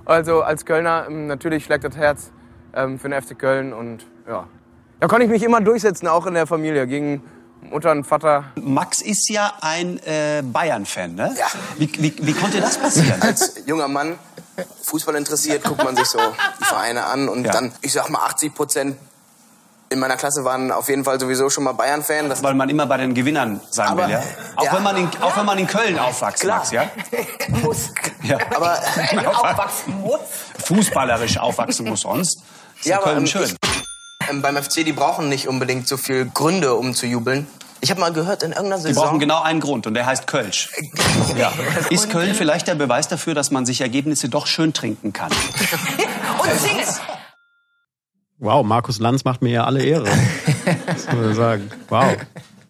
Also 0.05 0.41
als 0.43 0.63
Kölner, 0.63 1.05
ähm, 1.07 1.25
natürlich 1.25 1.65
schlägt 1.65 1.83
das 1.83 1.95
Herz 1.97 2.31
ähm, 2.75 2.99
für 2.99 3.09
den 3.09 3.19
FC 3.19 3.37
Köln 3.37 3.73
und 3.73 4.05
ja. 4.27 4.47
Da 4.99 5.07
konnte 5.07 5.25
ich 5.25 5.31
mich 5.31 5.41
immer 5.41 5.59
durchsetzen, 5.59 6.07
auch 6.07 6.27
in 6.27 6.35
der 6.35 6.45
Familie, 6.45 6.85
gegen 6.85 7.23
Mutter 7.71 7.91
und 7.91 8.03
Vater. 8.05 8.45
Max 8.55 9.01
ist 9.01 9.29
ja 9.29 9.53
ein 9.61 9.97
äh, 10.05 10.41
Bayern-Fan, 10.43 11.15
ne? 11.15 11.33
Ja. 11.37 11.47
Wie, 11.77 11.91
wie, 12.01 12.13
wie 12.21 12.33
konnte 12.33 12.59
das 12.61 12.77
passieren? 12.77 13.21
Als 13.21 13.55
junger 13.65 13.87
Mann, 13.87 14.19
Fußball 14.83 15.15
interessiert, 15.15 15.63
guckt 15.63 15.83
man 15.83 15.95
sich 15.95 16.05
so 16.07 16.19
die 16.59 16.65
Vereine 16.65 17.05
an 17.05 17.29
und 17.29 17.45
Ja. 17.45 17.51
dann, 17.53 17.71
ich 17.81 17.93
sag 17.93 18.09
mal, 18.09 18.19
80 18.25 18.53
Prozent 18.53 18.97
in 19.89 19.99
meiner 19.99 20.15
Klasse 20.15 20.45
waren 20.45 20.71
auf 20.71 20.87
jeden 20.87 21.03
Fall 21.03 21.19
sowieso 21.19 21.49
schon 21.49 21.65
mal 21.65 21.73
Bayern-Fan. 21.73 22.29
Das 22.29 22.41
Weil 22.43 22.53
man 22.53 22.69
immer 22.69 22.85
bei 22.85 22.97
den 22.97 23.13
Gewinnern 23.13 23.59
sein 23.71 23.89
Aber- 23.89 24.03
will, 24.05 24.11
ja? 24.11 24.23
Auch, 24.55 24.63
ja. 24.63 24.73
Wenn 24.73 24.83
man 24.83 24.95
in, 24.97 25.09
auch 25.21 25.35
wenn 25.35 25.45
man 25.45 25.57
in 25.57 25.67
Köln 25.67 25.99
aufwächst. 25.99 26.45
Max, 26.45 26.71
ja? 26.71 26.89
muss. 27.61 27.89
ja. 28.23 28.37
Aber 28.55 28.79
aufwachsen 29.25 29.99
muss. 30.01 30.19
Fußballerisch 30.65 31.37
aufwachsen 31.37 31.89
muss 31.89 32.01
sonst. 32.01 32.37
Ist 32.79 32.85
ja, 32.85 32.91
Ja, 32.91 32.97
aber, 32.97 33.05
Köln 33.11 33.17
ähm, 33.19 33.27
schön. 33.27 33.49
ähm, 33.49 33.80
beim 34.41 34.55
FC, 34.55 34.85
die 34.85 34.93
brauchen 34.93 35.29
nicht 35.29 35.47
unbedingt 35.47 35.87
so 35.87 35.97
viel 35.97 36.25
Gründe, 36.25 36.73
um 36.75 36.93
zu 36.93 37.05
jubeln. 37.05 37.47
Ich 37.83 37.89
habe 37.89 37.99
mal 37.99 38.13
gehört, 38.13 38.43
in 38.43 38.51
irgendeiner 38.51 38.77
Die 38.77 38.83
Saison... 38.89 39.05
brauchen 39.05 39.19
genau 39.19 39.41
einen 39.41 39.59
Grund 39.59 39.87
und 39.87 39.95
der 39.95 40.05
heißt 40.05 40.27
Kölsch. 40.27 40.69
Ja. 41.37 41.51
Ist 41.89 42.09
Köln 42.09 42.35
vielleicht 42.35 42.67
der 42.67 42.75
Beweis 42.75 43.07
dafür, 43.07 43.33
dass 43.33 43.51
man 43.51 43.65
sich 43.65 43.81
Ergebnisse 43.81 44.27
doch 44.29 44.47
schön 44.47 44.73
trinken 44.73 45.13
kann? 45.13 45.31
Und 46.41 46.59
singen! 46.59 46.83
Wow, 48.37 48.65
Markus 48.65 48.99
Lanz 48.99 49.23
macht 49.23 49.41
mir 49.41 49.51
ja 49.51 49.63
alle 49.65 49.83
Ehre. 49.83 50.09
Das 50.87 51.05
muss 51.05 51.15
man 51.15 51.35
sagen. 51.35 51.71
Wow. 51.89 52.17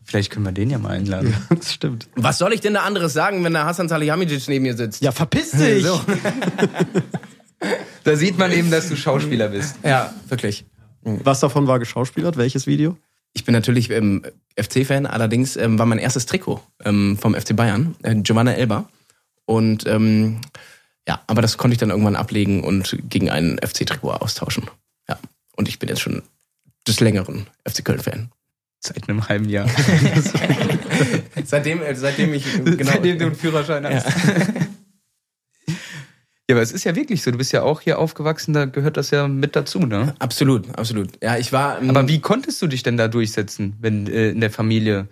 Vielleicht 0.03 0.31
können 0.31 0.45
wir 0.45 0.51
den 0.51 0.69
ja 0.69 0.77
mal 0.77 0.89
einladen. 0.91 1.35
Das 1.49 1.73
stimmt. 1.73 2.07
Was 2.15 2.37
soll 2.37 2.53
ich 2.53 2.61
denn 2.61 2.73
da 2.73 2.81
anderes 2.81 3.13
sagen, 3.13 3.43
wenn 3.43 3.53
der 3.53 3.65
Hassan 3.65 3.87
Salihamidzic 3.87 4.47
neben 4.49 4.63
mir 4.63 4.75
sitzt? 4.75 5.01
Ja, 5.01 5.11
verpiss 5.11 5.51
dich! 5.57 5.85
So. 5.85 5.99
Da 8.03 8.15
sieht 8.15 8.37
man 8.37 8.51
eben, 8.51 8.69
dass 8.69 8.89
du 8.89 8.95
Schauspieler 8.95 9.47
bist. 9.47 9.77
Ja, 9.83 10.13
wirklich. 10.27 10.65
Was 11.03 11.39
davon 11.39 11.67
war 11.67 11.79
geschauspielert? 11.79 12.37
Welches 12.37 12.67
Video? 12.67 12.97
Ich 13.33 13.45
bin 13.45 13.53
natürlich 13.53 13.89
ähm, 13.89 14.23
FC-Fan, 14.57 15.05
allerdings 15.05 15.55
ähm, 15.55 15.79
war 15.79 15.85
mein 15.85 15.99
erstes 15.99 16.25
Trikot 16.25 16.61
ähm, 16.83 17.17
vom 17.17 17.33
FC 17.33 17.55
Bayern, 17.55 17.95
äh, 18.03 18.15
Giovanna 18.15 18.53
Elba. 18.53 18.89
Und 19.45 19.87
ähm, 19.87 20.41
ja, 21.07 21.21
aber 21.27 21.41
das 21.41 21.57
konnte 21.57 21.73
ich 21.73 21.79
dann 21.79 21.89
irgendwann 21.89 22.15
ablegen 22.15 22.63
und 22.63 22.97
gegen 23.09 23.29
ein 23.29 23.57
FC-Trikot 23.59 24.11
austauschen. 24.11 24.69
Ja. 25.09 25.17
Und 25.55 25.67
ich 25.67 25.79
bin 25.79 25.89
jetzt 25.89 26.01
schon 26.01 26.21
des 26.87 26.99
längeren 26.99 27.47
FC 27.67 27.83
Köln-Fan. 27.83 28.31
Seit 28.79 29.07
einem 29.07 29.27
halben 29.27 29.47
Jahr. 29.47 29.69
seitdem, 31.45 31.81
äh, 31.81 31.95
seitdem 31.95 32.33
ich 32.33 32.45
genau, 32.63 32.91
Seitdem 32.91 33.19
du 33.19 33.25
einen 33.25 33.35
Führerschein 33.35 33.85
hast. 33.85 34.05
Ja, 34.05 34.43
aber 36.51 36.61
es 36.61 36.71
ist 36.71 36.83
ja 36.83 36.95
wirklich 36.95 37.21
so. 37.21 37.31
Du 37.31 37.37
bist 37.37 37.51
ja 37.51 37.63
auch 37.63 37.81
hier 37.81 37.99
aufgewachsen, 37.99 38.53
da 38.53 38.65
gehört 38.65 38.97
das 38.97 39.11
ja 39.11 39.27
mit 39.27 39.55
dazu, 39.55 39.79
ne? 39.79 40.15
Absolut, 40.19 40.67
absolut. 40.77 41.09
Ja, 41.21 41.37
ich 41.37 41.51
war. 41.51 41.81
Aber 41.87 42.07
wie 42.07 42.19
konntest 42.19 42.61
du 42.61 42.67
dich 42.67 42.83
denn 42.83 42.97
da 42.97 43.07
durchsetzen, 43.07 43.75
wenn 43.79 44.07
äh, 44.07 44.29
in 44.29 44.41
der 44.41 44.51
Familie 44.51 45.07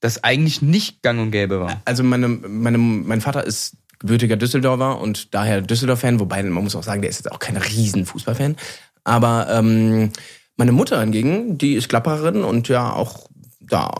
das 0.00 0.24
eigentlich 0.24 0.62
nicht 0.62 1.02
gang 1.02 1.20
und 1.20 1.30
gäbe 1.30 1.60
war? 1.60 1.80
Also 1.84 2.02
meine, 2.02 2.28
meine, 2.28 2.78
mein 2.78 3.20
Vater 3.20 3.44
ist 3.44 3.76
gebürtiger 3.98 4.36
Düsseldorfer 4.36 5.00
und 5.00 5.34
daher 5.34 5.62
Düsseldorf-Fan, 5.62 6.20
wobei 6.20 6.42
man 6.42 6.64
muss 6.64 6.76
auch 6.76 6.82
sagen, 6.82 7.00
der 7.00 7.10
ist 7.10 7.18
jetzt 7.18 7.32
auch 7.32 7.38
kein 7.38 7.56
riesen 7.56 8.04
Fußballfan. 8.04 8.56
Aber 9.04 9.48
ähm, 9.50 10.10
meine 10.56 10.72
Mutter 10.72 11.00
hingegen, 11.00 11.58
die 11.58 11.74
ist 11.74 11.88
Klapperin 11.88 12.42
und 12.42 12.68
ja 12.68 12.92
auch 12.92 13.28
da 13.60 13.90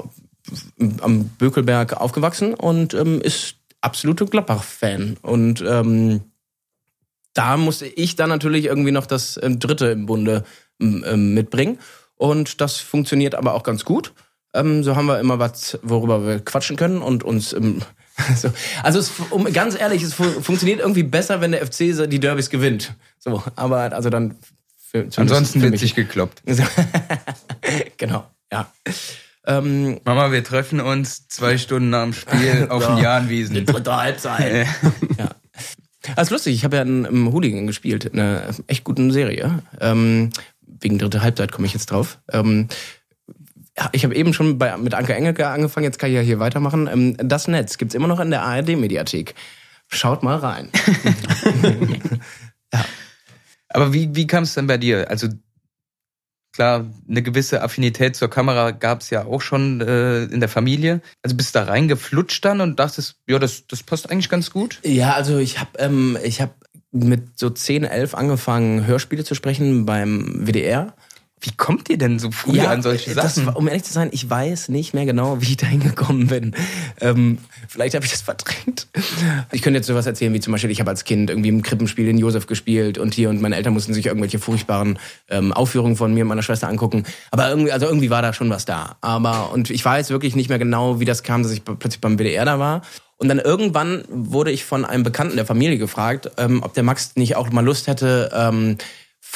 am 1.00 1.24
Bökelberg 1.38 1.94
aufgewachsen 1.94 2.54
und 2.54 2.94
ähm, 2.94 3.20
ist 3.20 3.56
absolute 3.80 4.26
Gladbach-Fan. 4.26 5.16
Und 5.22 5.64
ähm, 5.66 6.20
da 7.36 7.56
musste 7.56 7.86
ich 7.86 8.16
dann 8.16 8.30
natürlich 8.30 8.64
irgendwie 8.64 8.92
noch 8.92 9.06
das 9.06 9.38
ähm, 9.42 9.58
Dritte 9.58 9.86
im 9.86 10.06
Bunde 10.06 10.44
ähm, 10.80 11.04
ähm, 11.06 11.34
mitbringen. 11.34 11.78
Und 12.16 12.62
das 12.62 12.78
funktioniert 12.78 13.34
aber 13.34 13.54
auch 13.54 13.62
ganz 13.62 13.84
gut. 13.84 14.12
So 14.54 14.96
haben 14.96 15.04
wir 15.04 15.20
immer 15.20 15.38
was, 15.38 15.78
worüber 15.82 16.26
wir 16.26 16.40
quatschen 16.40 16.78
können 16.78 17.02
und 17.02 17.22
uns. 17.22 17.52
Ähm, 17.52 17.82
so. 18.34 18.50
Also 18.82 19.00
es, 19.00 19.12
um, 19.28 19.52
ganz 19.52 19.78
ehrlich, 19.78 20.02
es 20.02 20.14
fu 20.14 20.24
funktioniert 20.24 20.80
irgendwie 20.80 21.02
besser, 21.02 21.42
wenn 21.42 21.52
der 21.52 21.66
FC 21.66 22.08
die 22.08 22.20
Derbys 22.20 22.48
gewinnt. 22.48 22.94
So, 23.18 23.42
aber 23.54 23.92
also 23.92 24.08
dann. 24.08 24.36
Für, 24.90 25.06
Ansonsten 25.16 25.60
wird 25.60 25.78
sich 25.78 25.94
gekloppt. 25.94 26.42
genau, 27.98 28.24
ja. 28.50 28.72
Ähm, 29.46 30.00
Mama, 30.04 30.32
wir 30.32 30.42
treffen 30.42 30.80
uns 30.80 31.28
zwei 31.28 31.58
Stunden 31.58 31.90
nach 31.90 32.04
dem 32.04 32.12
Spiel 32.14 32.68
auf 32.70 32.86
dem 32.86 32.96
Ja. 32.96 33.02
Jahnwiesen. 33.02 33.56
Die 33.56 33.64
dritte 33.66 33.94
Halbzeit. 33.94 34.68
ja. 35.18 35.28
Das 36.14 36.28
ist 36.28 36.30
lustig, 36.30 36.54
ich 36.54 36.64
habe 36.64 36.76
ja 36.76 36.82
in, 36.82 37.04
im 37.04 37.32
Hooligan 37.32 37.66
gespielt, 37.66 38.04
in 38.04 38.20
einer 38.20 38.42
echt 38.66 38.84
guten 38.84 39.10
Serie. 39.10 39.62
Ähm, 39.80 40.30
wegen 40.60 40.98
dritte 40.98 41.22
Halbzeit 41.22 41.52
komme 41.52 41.66
ich 41.66 41.72
jetzt 41.72 41.86
drauf. 41.86 42.18
Ähm, 42.30 42.68
ja, 43.76 43.88
ich 43.92 44.04
habe 44.04 44.14
eben 44.14 44.32
schon 44.32 44.58
bei, 44.58 44.76
mit 44.76 44.94
Anke 44.94 45.14
Engelke 45.14 45.48
angefangen, 45.48 45.84
jetzt 45.84 45.98
kann 45.98 46.10
ich 46.10 46.16
ja 46.16 46.22
hier 46.22 46.38
weitermachen. 46.38 46.88
Ähm, 46.90 47.16
das 47.18 47.48
Netz 47.48 47.78
gibt's 47.78 47.94
immer 47.94 48.08
noch 48.08 48.20
in 48.20 48.30
der 48.30 48.42
ARD-Mediathek. 48.42 49.34
Schaut 49.88 50.22
mal 50.22 50.36
rein. 50.36 50.70
Aber 53.68 53.92
wie, 53.92 54.14
wie 54.14 54.26
kam 54.26 54.44
es 54.44 54.54
denn 54.54 54.66
bei 54.66 54.78
dir? 54.78 55.10
Also 55.10 55.28
klar, 56.56 56.86
eine 57.08 57.22
gewisse 57.22 57.62
Affinität 57.62 58.16
zur 58.16 58.28
Kamera 58.28 58.72
gab 58.72 59.02
es 59.02 59.10
ja 59.10 59.24
auch 59.24 59.40
schon 59.40 59.80
äh, 59.80 60.24
in 60.24 60.40
der 60.40 60.48
Familie. 60.48 61.00
Also 61.22 61.36
bist 61.36 61.54
du 61.54 61.60
da 61.60 61.66
reingeflutscht 61.66 62.44
dann 62.44 62.60
und 62.60 62.80
dachtest, 62.80 63.16
ja, 63.28 63.38
das, 63.38 63.66
das 63.66 63.82
passt 63.82 64.10
eigentlich 64.10 64.28
ganz 64.28 64.50
gut? 64.50 64.80
Ja, 64.82 65.12
also 65.12 65.38
ich 65.38 65.60
habe 65.60 65.70
ähm, 65.78 66.18
ich 66.24 66.40
hab 66.40 66.54
mit 66.92 67.38
so 67.38 67.50
10, 67.50 67.84
11 67.84 68.14
angefangen, 68.14 68.86
Hörspiele 68.86 69.24
zu 69.24 69.34
sprechen 69.34 69.86
beim 69.86 70.46
WDR. 70.46 70.94
Wie 71.42 71.52
kommt 71.54 71.90
ihr 71.90 71.98
denn 71.98 72.18
so 72.18 72.30
früh 72.30 72.58
an 72.60 72.80
solche 72.82 73.14
das, 73.14 73.34
Sachen? 73.34 73.46
war- 73.46 73.56
um 73.56 73.68
ehrlich 73.68 73.84
zu 73.84 73.92
sein, 73.92 74.08
ich 74.10 74.28
weiß 74.28 74.70
nicht 74.70 74.94
mehr 74.94 75.04
genau, 75.04 75.40
wie 75.42 75.50
ich 75.50 75.56
da 75.58 75.66
hingekommen 75.66 76.28
bin. 76.28 76.54
Ähm, 77.00 77.38
vielleicht 77.68 77.94
habe 77.94 78.04
ich 78.06 78.10
das 78.10 78.22
verdrängt. 78.22 78.86
Ich 79.52 79.60
könnte 79.60 79.76
jetzt 79.78 79.86
sowas 79.86 80.06
erzählen, 80.06 80.32
wie 80.32 80.40
zum 80.40 80.52
Beispiel, 80.52 80.70
ich 80.70 80.80
habe 80.80 80.90
als 80.90 81.04
Kind 81.04 81.28
irgendwie 81.28 81.50
im 81.50 81.62
Krippenspiel 81.62 82.08
in 82.08 82.16
Josef 82.18 82.46
gespielt 82.46 82.96
und 82.96 83.12
hier 83.14 83.28
und 83.28 83.40
meine 83.42 83.54
Eltern 83.56 83.74
mussten 83.74 83.92
sich 83.92 84.06
irgendwelche 84.06 84.38
furchtbaren 84.38 84.98
ähm, 85.28 85.52
Aufführungen 85.52 85.96
von 85.96 86.12
mir 86.14 86.22
und 86.22 86.28
meiner 86.28 86.42
Schwester 86.42 86.68
angucken. 86.68 87.04
Aber 87.30 87.50
irgendwie, 87.50 87.70
also 87.70 87.86
irgendwie 87.86 88.08
war 88.10 88.22
da 88.22 88.32
schon 88.32 88.48
was 88.48 88.64
da. 88.64 88.96
Aber, 89.02 89.52
und 89.52 89.68
ich 89.70 89.84
weiß 89.84 90.08
wirklich 90.10 90.36
nicht 90.36 90.48
mehr 90.48 90.58
genau, 90.58 91.00
wie 91.00 91.04
das 91.04 91.22
kam, 91.22 91.42
dass 91.42 91.52
ich 91.52 91.62
plötzlich 91.64 92.00
beim 92.00 92.16
WDR 92.18 92.46
da 92.46 92.58
war. 92.58 92.80
Und 93.18 93.28
dann 93.28 93.38
irgendwann 93.38 94.04
wurde 94.08 94.50
ich 94.50 94.64
von 94.64 94.84
einem 94.86 95.02
Bekannten 95.02 95.36
der 95.36 95.46
Familie 95.46 95.78
gefragt, 95.78 96.30
ähm, 96.38 96.62
ob 96.62 96.72
der 96.74 96.82
Max 96.82 97.12
nicht 97.16 97.36
auch 97.36 97.50
mal 97.50 97.64
Lust 97.64 97.86
hätte, 97.86 98.30
ähm, 98.34 98.76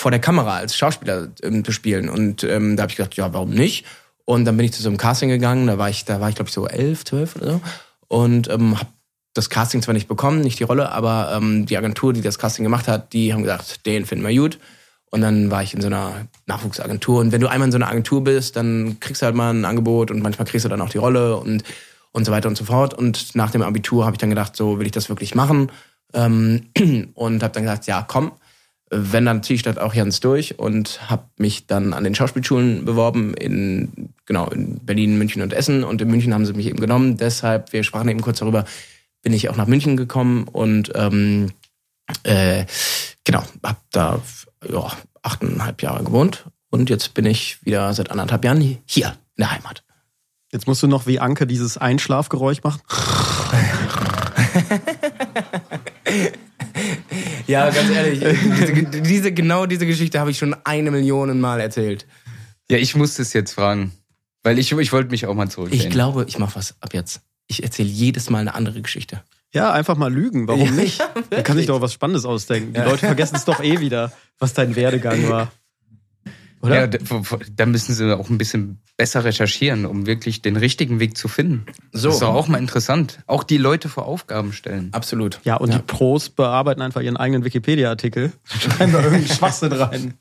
vor 0.01 0.11
der 0.11 0.20
Kamera 0.20 0.57
als 0.57 0.76
Schauspieler 0.76 1.28
ähm, 1.42 1.64
zu 1.64 1.72
spielen. 1.72 2.09
Und 2.09 2.42
ähm, 2.42 2.76
da 2.76 2.82
habe 2.82 2.90
ich 2.90 2.96
gedacht, 2.96 3.14
ja, 3.16 3.32
warum 3.32 3.51
nicht? 3.51 3.84
Und 4.24 4.44
dann 4.44 4.57
bin 4.57 4.64
ich 4.64 4.72
zu 4.72 4.82
so 4.82 4.88
einem 4.88 4.96
Casting 4.96 5.28
gegangen. 5.28 5.66
Da 5.66 5.78
war 5.78 5.90
ich, 5.90 6.05
da 6.05 6.20
war 6.20 6.28
ich 6.28 6.34
glaube 6.34 6.48
ich 6.48 6.55
so 6.55 6.66
elf, 6.66 7.05
zwölf 7.05 7.36
oder 7.36 7.53
so. 7.53 7.61
Und 8.09 8.48
ähm, 8.48 8.78
habe 8.78 8.90
das 9.34 9.51
Casting 9.51 9.82
zwar 9.82 9.94
nicht 9.94 10.09
bekommen, 10.09 10.40
nicht 10.40 10.59
die 10.59 10.64
Rolle, 10.64 10.90
aber 10.90 11.32
ähm, 11.34 11.66
die 11.66 11.76
Agentur, 11.76 12.12
die 12.12 12.22
das 12.22 12.38
Casting 12.38 12.64
gemacht 12.64 12.88
hat, 12.88 13.12
die 13.12 13.32
haben 13.32 13.42
gesagt, 13.42 13.86
den 13.86 14.07
finden 14.07 14.26
wir 14.26 14.34
gut. 14.34 14.59
Und 15.11 15.20
dann 15.20 15.51
war 15.51 15.62
ich 15.62 15.74
in 15.74 15.80
so 15.80 15.88
einer 15.88 16.26
Nachwuchsagentur. 16.46 17.20
Und 17.20 17.32
wenn 17.32 17.40
du 17.40 17.48
einmal 17.48 17.68
in 17.68 17.72
so 17.72 17.78
einer 17.78 17.88
Agentur 17.88 18.24
bist, 18.24 18.57
dann 18.57 18.98
kriegst 19.01 19.22
du 19.22 19.26
halt 19.26 19.34
mal 19.34 19.53
ein 19.53 19.64
Angebot 19.64 20.11
und 20.11 20.22
manchmal 20.22 20.46
kriegst 20.46 20.64
du 20.64 20.68
dann 20.68 20.80
auch 20.80 20.88
die 20.88 20.98
Rolle 20.98 21.36
und, 21.36 21.64
und 22.12 22.24
so 22.24 22.32
weiter 22.32 22.48
und 22.48 22.57
so 22.57 22.64
fort. 22.64 22.94
Und 22.94 23.34
nach 23.34 23.51
dem 23.51 23.62
Abitur 23.62 24.05
habe 24.05 24.14
ich 24.14 24.18
dann 24.18 24.30
gedacht, 24.30 24.57
so 24.57 24.78
will 24.78 24.86
ich 24.86 24.92
das 24.92 25.09
wirklich 25.09 25.34
machen. 25.34 25.70
Ähm, 26.14 26.70
und 27.14 27.42
habe 27.42 27.53
dann 27.53 27.64
gesagt, 27.64 27.86
ja, 27.86 28.05
komm, 28.07 28.32
wenn, 28.91 29.24
dann 29.24 29.43
ziehe 29.45 29.55
ich 29.55 29.62
das 29.62 29.78
auch 29.78 29.95
ganz 29.95 30.18
durch 30.18 30.59
und 30.59 31.09
habe 31.09 31.22
mich 31.36 31.66
dann 31.66 31.93
an 31.93 32.03
den 32.03 32.14
Schauspielschulen 32.14 32.84
beworben 32.84 33.34
in 33.34 34.11
genau 34.26 34.49
in 34.49 34.80
Berlin, 34.80 35.16
München 35.16 35.43
und 35.43 35.53
Essen 35.53 35.84
und 35.84 36.03
in 36.03 36.09
München 36.09 36.34
haben 36.34 36.45
sie 36.45 36.53
mich 36.53 36.66
eben 36.66 36.80
genommen. 36.80 37.16
Deshalb, 37.16 37.72
wir 37.72 37.84
sprachen 37.84 38.09
eben 38.09 38.20
kurz 38.20 38.41
darüber, 38.41 38.64
bin 39.22 39.32
ich 39.32 39.49
auch 39.49 39.57
nach 39.57 39.68
München 39.68 39.97
gekommen 39.97 40.45
und 40.45 40.91
ähm, 40.97 41.53
äh, 42.24 42.64
genau 43.24 43.45
habe 43.64 43.78
da 43.93 44.20
ja, 44.68 44.93
achteinhalb 45.22 45.82
Jahre 45.82 46.03
gewohnt 46.03 46.47
und 46.70 46.91
jetzt 46.91 47.14
bin 47.14 47.26
ich 47.26 47.64
wieder 47.64 47.95
seit 47.95 48.11
anderthalb 48.11 48.45
Jahren 48.45 48.78
hier 48.86 49.07
in 49.36 49.43
der 49.43 49.53
Heimat. 49.53 49.84
Jetzt 50.53 50.66
musst 50.66 50.82
du 50.82 50.88
noch 50.88 51.07
wie 51.07 51.20
Anke 51.20 51.47
dieses 51.47 51.78
Einschlafgeräusch 51.78 52.64
machen. 52.64 52.80
Ja, 57.51 57.68
ganz 57.70 57.90
ehrlich, 57.90 58.20
diese, 58.61 59.03
diese, 59.03 59.32
genau 59.32 59.66
diese 59.66 59.86
Geschichte 59.86 60.20
habe 60.20 60.30
ich 60.30 60.38
schon 60.38 60.55
eine 60.64 60.90
Million 60.90 61.40
Mal 61.40 61.61
erzählt. 61.61 62.07
Ja, 62.70 62.78
ich 62.78 62.94
muss 62.94 63.14
das 63.14 63.32
jetzt 63.32 63.53
fragen. 63.53 63.92
Weil 64.42 64.59
ich, 64.59 64.72
ich 64.72 64.92
wollte 64.92 65.11
mich 65.11 65.26
auch 65.26 65.34
mal 65.34 65.51
zurücklehnen. 65.51 65.86
Ich 65.86 65.92
glaube, 65.92 66.24
ich 66.26 66.38
mache 66.38 66.55
was 66.57 66.74
ab 66.80 66.94
jetzt. 66.94 67.20
Ich 67.46 67.62
erzähle 67.62 67.88
jedes 67.88 68.30
Mal 68.30 68.38
eine 68.38 68.55
andere 68.55 68.80
Geschichte. 68.80 69.22
Ja, 69.53 69.72
einfach 69.72 69.96
mal 69.96 70.12
lügen. 70.12 70.46
Warum 70.48 70.64
Ja, 70.64 70.70
nicht? 70.70 70.98
ja, 71.01 71.11
Man 71.30 71.42
kann 71.42 71.57
sich 71.57 71.66
doch 71.66 71.80
was 71.80 71.92
Spannendes 71.92 72.24
ausdenken. 72.24 72.72
Die 72.72 72.78
Ja. 72.78 72.84
Leute 72.86 73.05
vergessen 73.07 73.36
es 73.36 73.44
doch 73.44 73.61
eh 73.62 73.80
wieder, 73.80 74.12
was 74.38 74.55
dein 74.55 74.76
Werdegang 74.76 75.28
war. 75.28 75.53
Oder? 76.63 76.81
Ja, 76.81 76.87
da, 76.87 76.99
da 77.57 77.67
müssen 77.67 77.95
sie 77.95 78.15
auch 78.19 78.29
ein 78.29 78.37
bisschen 78.37 78.81
besser 78.99 79.25
recherchieren, 79.25 79.87
um 79.87 80.05
wirklich 80.07 80.43
den 80.43 80.57
richtigen 80.57 81.01
Weg 81.01 81.17
zu 81.17 81.27
finden. 81.27 81.65
So. 81.93 82.09
Das 82.09 82.15
ist 82.17 82.21
doch 82.23 82.35
auch 82.35 82.49
mal 82.49 82.59
interessant. 82.59 83.21
Auch 83.27 83.45
die 83.45 83.57
Leute 83.57 83.89
vor 83.89 84.05
Aufgaben 84.07 84.53
stellen. 84.53 84.91
Absolut. 84.93 85.41
Ja, 85.45 85.57
und 85.57 85.73
die 85.73 85.79
Pros 85.79 86.29
bearbeiten 86.29 86.83
einfach 86.83 87.01
ihren 87.01 87.17
eigenen 87.17 87.45
Wikipedia-Artikel, 87.45 88.33
schreiben 88.45 88.93
da 88.93 88.99
irgendeinen 89.03 89.27
Schwachsinn 89.37 89.73
rein. 89.73 90.15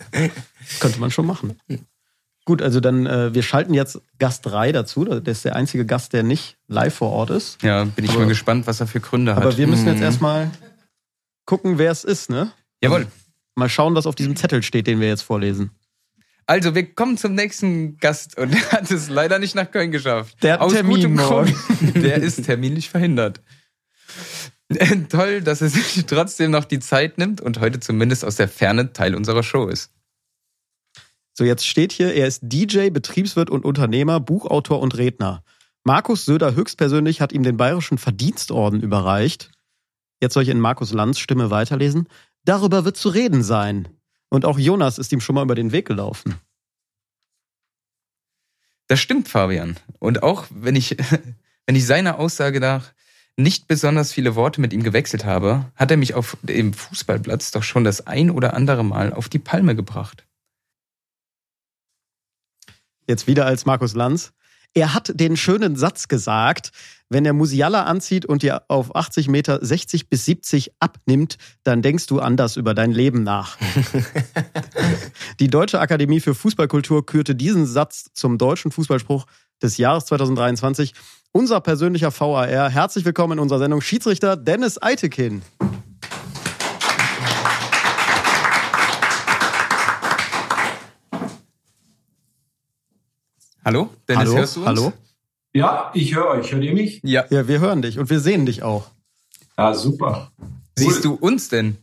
Könnte 0.79 0.99
man 1.01 1.11
schon 1.11 1.25
machen. 1.25 1.57
Gut, 2.45 2.61
also 2.61 2.79
dann, 2.79 3.05
äh, 3.05 3.33
wir 3.33 3.43
schalten 3.43 3.73
jetzt 3.73 4.01
Gast 4.17 4.45
3 4.45 4.71
dazu. 4.71 5.03
Der 5.03 5.21
ist 5.27 5.43
der 5.43 5.55
einzige 5.57 5.85
Gast, 5.85 6.13
der 6.13 6.23
nicht 6.23 6.55
live 6.67 6.95
vor 6.95 7.11
Ort 7.11 7.31
ist. 7.31 7.61
Ja, 7.61 7.83
bin 7.83 8.05
ich 8.05 8.11
Aber- 8.11 8.21
mal 8.21 8.27
gespannt, 8.27 8.65
was 8.65 8.79
er 8.79 8.87
für 8.87 9.01
Gründe 9.01 9.35
hat. 9.35 9.43
Aber 9.43 9.57
wir 9.57 9.67
müssen 9.67 9.87
jetzt 9.87 9.97
Mhm. 9.97 10.03
erstmal 10.03 10.51
gucken, 11.45 11.77
wer 11.77 11.91
es 11.91 12.03
ist, 12.05 12.29
ne? 12.29 12.51
Jawohl. 12.81 13.07
Mal 13.55 13.67
schauen, 13.69 13.93
was 13.93 14.05
auf 14.07 14.15
diesem 14.15 14.35
Zettel 14.37 14.63
steht, 14.63 14.87
den 14.87 15.01
wir 15.01 15.09
jetzt 15.09 15.21
vorlesen. 15.23 15.71
Also, 16.49 16.73
wir 16.73 16.95
kommen 16.95 17.15
zum 17.15 17.35
nächsten 17.35 17.97
Gast 17.97 18.35
und 18.35 18.51
der 18.55 18.71
hat 18.71 18.89
es 18.89 19.07
leider 19.07 19.37
nicht 19.37 19.53
nach 19.53 19.69
Köln 19.69 19.91
geschafft. 19.91 20.41
Der 20.41 20.53
hat 20.53 20.61
Aus 20.61 20.73
Termin 20.73 21.13
morgen. 21.13 21.53
Der 21.93 22.15
ist 22.15 22.43
terminlich 22.43 22.89
verhindert. 22.89 23.43
Toll, 25.09 25.41
dass 25.41 25.61
er 25.61 25.69
sich 25.69 26.07
trotzdem 26.07 26.49
noch 26.49 26.65
die 26.65 26.79
Zeit 26.79 27.19
nimmt 27.19 27.39
und 27.39 27.59
heute 27.59 27.79
zumindest 27.79 28.25
aus 28.25 28.35
der 28.35 28.47
Ferne 28.47 28.93
Teil 28.93 29.13
unserer 29.13 29.43
Show 29.43 29.67
ist. 29.67 29.91
So, 31.33 31.43
jetzt 31.43 31.67
steht 31.67 31.91
hier, 31.91 32.15
er 32.15 32.25
ist 32.25 32.41
DJ, 32.41 32.89
Betriebswirt 32.89 33.51
und 33.51 33.63
Unternehmer, 33.63 34.19
Buchautor 34.19 34.79
und 34.79 34.97
Redner. 34.97 35.43
Markus 35.83 36.25
Söder 36.25 36.55
höchstpersönlich 36.55 37.21
hat 37.21 37.31
ihm 37.31 37.43
den 37.43 37.57
Bayerischen 37.57 37.99
Verdienstorden 37.99 38.81
überreicht. 38.81 39.51
Jetzt 40.19 40.33
soll 40.33 40.41
ich 40.41 40.49
in 40.49 40.59
Markus 40.59 40.93
Lanz 40.93 41.19
Stimme 41.19 41.51
weiterlesen. 41.51 42.07
Darüber 42.43 42.85
wird 42.85 42.97
zu 42.97 43.09
reden 43.09 43.43
sein. 43.43 43.87
Und 44.29 44.45
auch 44.45 44.59
Jonas 44.59 44.97
ist 44.97 45.11
ihm 45.11 45.21
schon 45.21 45.35
mal 45.35 45.43
über 45.43 45.55
den 45.55 45.71
Weg 45.71 45.87
gelaufen. 45.87 46.35
Das 48.87 48.99
stimmt, 48.99 49.27
Fabian. 49.27 49.77
Und 49.99 50.23
auch 50.23 50.45
wenn 50.49 50.75
ich, 50.75 50.97
wenn 51.65 51.75
ich 51.75 51.85
seiner 51.85 52.19
Aussage 52.19 52.59
nach 52.59 52.93
nicht 53.37 53.67
besonders 53.67 54.11
viele 54.11 54.35
Worte 54.35 54.59
mit 54.61 54.73
ihm 54.73 54.83
gewechselt 54.83 55.25
habe, 55.25 55.71
hat 55.75 55.91
er 55.91 55.97
mich 55.97 56.13
auf 56.13 56.37
dem 56.41 56.73
Fußballplatz 56.73 57.51
doch 57.51 57.63
schon 57.63 57.83
das 57.83 58.05
ein 58.05 58.29
oder 58.29 58.53
andere 58.53 58.83
Mal 58.83 59.13
auf 59.13 59.29
die 59.29 59.39
Palme 59.39 59.75
gebracht. 59.75 60.25
Jetzt 63.07 63.27
wieder 63.27 63.45
als 63.45 63.65
Markus 63.65 63.95
Lanz. 63.95 64.33
Er 64.73 64.93
hat 64.93 65.11
den 65.15 65.37
schönen 65.37 65.75
Satz 65.75 66.07
gesagt, 66.07 66.71
wenn 67.09 67.25
er 67.25 67.33
Musiala 67.33 67.83
anzieht 67.83 68.25
und 68.25 68.43
dir 68.43 68.61
auf 68.67 68.95
80 68.95 69.27
Meter 69.27 69.59
60 69.65 70.09
bis 70.09 70.25
70 70.25 70.73
abnimmt, 70.79 71.37
dann 71.63 71.81
denkst 71.81 72.05
du 72.05 72.19
anders 72.19 72.55
über 72.55 72.75
dein 72.75 72.91
Leben 72.91 73.23
nach. 73.23 73.57
Die 75.39 75.47
Deutsche 75.47 75.79
Akademie 75.79 76.19
für 76.19 76.35
Fußballkultur 76.35 77.05
kürte 77.05 77.33
diesen 77.33 77.65
Satz 77.65 78.11
zum 78.13 78.37
deutschen 78.37 78.71
Fußballspruch 78.71 79.25
des 79.61 79.77
Jahres 79.77 80.05
2023. 80.05 80.93
Unser 81.31 81.61
persönlicher 81.61 82.11
VAR. 82.11 82.69
Herzlich 82.69 83.05
willkommen 83.05 83.33
in 83.33 83.39
unserer 83.39 83.59
Sendung 83.59 83.81
Schiedsrichter 83.81 84.37
Dennis 84.37 84.81
Eitekin. 84.81 85.41
Hallo? 93.65 93.89
Dennis, 94.07 94.27
Hallo? 94.27 94.37
hörst 94.37 94.55
du 94.55 94.59
uns? 94.61 94.67
Hallo? 94.67 94.93
Ja, 95.53 95.91
ich 95.93 96.15
höre 96.15 96.27
euch. 96.27 96.51
Hört 96.51 96.63
ihr 96.63 96.73
mich? 96.73 97.01
Ja. 97.03 97.25
Ja, 97.29 97.47
wir 97.47 97.59
hören 97.59 97.81
dich 97.81 97.99
und 97.99 98.09
wir 98.09 98.19
sehen 98.19 98.45
dich 98.45 98.63
auch. 98.63 98.91
Ja, 99.57 99.73
super. 99.73 100.31
Siehst 100.77 101.03
du 101.03 101.15
uns 101.15 101.49
denn? 101.49 101.77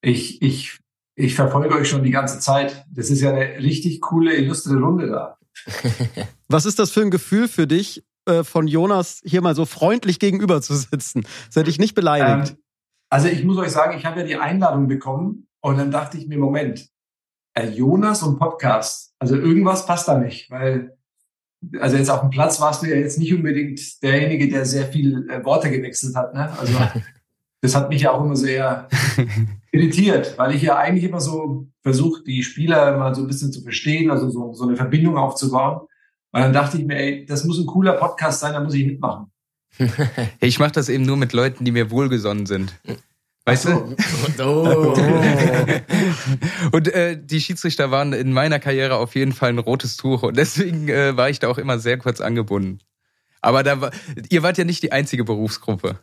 Ich, 0.00 0.40
ich, 0.42 0.78
ich 1.14 1.34
verfolge 1.34 1.74
euch 1.74 1.88
schon 1.88 2.02
die 2.02 2.10
ganze 2.10 2.40
Zeit. 2.40 2.84
Das 2.90 3.10
ist 3.10 3.20
ja 3.20 3.30
eine 3.30 3.58
richtig 3.58 4.00
coole, 4.00 4.34
illustre 4.34 4.78
Runde 4.78 5.08
da. 5.08 5.38
Was 6.48 6.64
ist 6.64 6.78
das 6.78 6.90
für 6.90 7.02
ein 7.02 7.10
Gefühl 7.10 7.48
für 7.48 7.66
dich, 7.66 8.04
äh, 8.26 8.44
von 8.44 8.66
Jonas 8.66 9.20
hier 9.24 9.42
mal 9.42 9.54
so 9.54 9.66
freundlich 9.66 10.18
gegenüber 10.18 10.62
zu 10.62 10.74
sitzen? 10.74 11.26
Das 11.46 11.56
hätte 11.56 11.70
ich 11.70 11.78
nicht 11.78 11.94
beleidigt. 11.94 12.52
Ähm, 12.52 12.58
also 13.10 13.28
ich 13.28 13.44
muss 13.44 13.58
euch 13.58 13.70
sagen, 13.70 13.98
ich 13.98 14.06
habe 14.06 14.20
ja 14.20 14.26
die 14.26 14.36
Einladung 14.36 14.88
bekommen 14.88 15.46
und 15.60 15.76
dann 15.76 15.90
dachte 15.90 16.16
ich 16.16 16.26
mir, 16.26 16.38
Moment, 16.38 16.88
äh, 17.54 17.68
Jonas 17.68 18.22
und 18.22 18.38
Podcast, 18.38 19.12
also 19.18 19.36
irgendwas 19.36 19.84
passt 19.84 20.08
da 20.08 20.18
nicht, 20.18 20.50
weil 20.50 20.96
also 21.80 21.96
jetzt 21.96 22.10
auf 22.10 22.20
dem 22.20 22.30
Platz 22.30 22.60
warst 22.60 22.82
du 22.82 22.86
ja 22.86 22.96
jetzt 22.96 23.18
nicht 23.18 23.32
unbedingt 23.32 24.02
derjenige, 24.02 24.48
der 24.48 24.64
sehr 24.66 24.86
viel 24.86 25.28
äh, 25.30 25.44
Worte 25.44 25.70
gewechselt 25.70 26.14
hat. 26.14 26.34
Ne? 26.34 26.50
Also 26.58 26.72
das 27.60 27.74
hat 27.74 27.88
mich 27.88 28.02
ja 28.02 28.12
auch 28.12 28.24
immer 28.24 28.36
sehr 28.36 28.88
irritiert, 29.72 30.36
weil 30.36 30.54
ich 30.54 30.62
ja 30.62 30.76
eigentlich 30.76 31.04
immer 31.04 31.20
so 31.20 31.68
versuche, 31.82 32.22
die 32.24 32.42
Spieler 32.42 32.96
mal 32.98 33.14
so 33.14 33.22
ein 33.22 33.28
bisschen 33.28 33.52
zu 33.52 33.62
verstehen, 33.62 34.10
also 34.10 34.28
so, 34.30 34.52
so 34.52 34.66
eine 34.66 34.76
Verbindung 34.76 35.16
aufzubauen. 35.16 35.80
Und 36.34 36.40
dann 36.40 36.52
dachte 36.52 36.78
ich 36.78 36.84
mir, 36.84 36.96
ey, 36.96 37.26
das 37.26 37.44
muss 37.44 37.58
ein 37.58 37.66
cooler 37.66 37.92
Podcast 37.94 38.40
sein, 38.40 38.54
da 38.54 38.60
muss 38.60 38.74
ich 38.74 38.86
mitmachen. 38.86 39.26
Ich 40.40 40.58
mache 40.58 40.72
das 40.72 40.88
eben 40.88 41.04
nur 41.04 41.16
mit 41.16 41.32
Leuten, 41.32 41.64
die 41.64 41.72
mir 41.72 41.90
wohlgesonnen 41.90 42.46
sind. 42.46 42.74
Weißt 43.44 43.64
du? 43.64 43.96
Oh. 44.44 44.94
Und 46.72 46.88
äh, 46.88 47.18
die 47.20 47.40
Schiedsrichter 47.40 47.90
waren 47.90 48.12
in 48.12 48.32
meiner 48.32 48.60
Karriere 48.60 48.96
auf 48.96 49.14
jeden 49.14 49.32
Fall 49.32 49.50
ein 49.50 49.58
rotes 49.58 49.96
Tuch 49.96 50.22
und 50.22 50.36
deswegen 50.36 50.88
äh, 50.88 51.16
war 51.16 51.28
ich 51.28 51.40
da 51.40 51.48
auch 51.48 51.58
immer 51.58 51.78
sehr 51.78 51.98
kurz 51.98 52.20
angebunden. 52.20 52.78
Aber 53.40 53.64
da 53.64 53.80
war, 53.80 53.90
ihr 54.30 54.42
wart 54.42 54.58
ja 54.58 54.64
nicht 54.64 54.82
die 54.82 54.92
einzige 54.92 55.24
Berufsgruppe. 55.24 55.98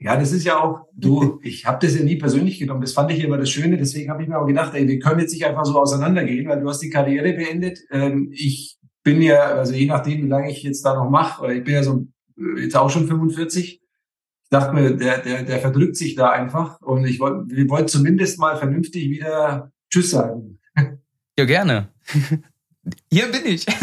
Ja, 0.00 0.16
das 0.16 0.30
ist 0.30 0.44
ja 0.44 0.62
auch, 0.62 0.86
du, 0.94 1.40
ich 1.42 1.66
habe 1.66 1.84
das 1.84 1.96
ja 1.96 2.04
nie 2.04 2.16
persönlich 2.16 2.58
genommen. 2.58 2.82
Das 2.82 2.92
fand 2.92 3.10
ich 3.10 3.24
immer 3.24 3.38
das 3.38 3.50
Schöne. 3.50 3.78
Deswegen 3.78 4.10
habe 4.10 4.22
ich 4.22 4.28
mir 4.28 4.38
auch 4.38 4.46
gedacht, 4.46 4.74
ey, 4.74 4.86
wir 4.86 4.98
können 5.00 5.20
jetzt 5.20 5.32
nicht 5.32 5.44
einfach 5.44 5.64
so 5.64 5.80
auseinandergehen, 5.80 6.48
weil 6.48 6.60
du 6.60 6.68
hast 6.68 6.80
die 6.80 6.90
Karriere 6.90 7.32
beendet. 7.32 7.80
Ähm, 7.90 8.30
ich 8.32 8.78
bin 9.02 9.20
ja, 9.22 9.40
also 9.40 9.72
je 9.72 9.86
nachdem, 9.86 10.22
wie 10.22 10.28
lange 10.28 10.50
ich 10.50 10.62
jetzt 10.62 10.84
da 10.84 10.94
noch 10.94 11.10
mache, 11.10 11.42
oder 11.42 11.54
ich 11.54 11.64
bin 11.64 11.74
ja 11.74 11.82
so 11.82 12.06
äh, 12.38 12.60
jetzt 12.62 12.76
auch 12.76 12.90
schon 12.90 13.08
45. 13.08 13.82
Ich 14.50 14.58
dachte 14.58 14.74
mir, 14.74 14.96
der, 14.96 15.18
der, 15.18 15.42
der 15.42 15.58
verdrückt 15.58 15.96
sich 15.96 16.14
da 16.14 16.30
einfach. 16.30 16.80
Und 16.80 17.04
ich 17.04 17.20
wollte, 17.20 17.54
wir 17.54 17.68
wollten 17.68 17.88
zumindest 17.88 18.38
mal 18.38 18.56
vernünftig 18.56 19.10
wieder 19.10 19.70
Tschüss 19.90 20.12
sagen. 20.12 20.58
Ja, 21.38 21.44
gerne. 21.44 21.88
Hier 23.12 23.30
bin 23.30 23.44
ich. 23.44 23.66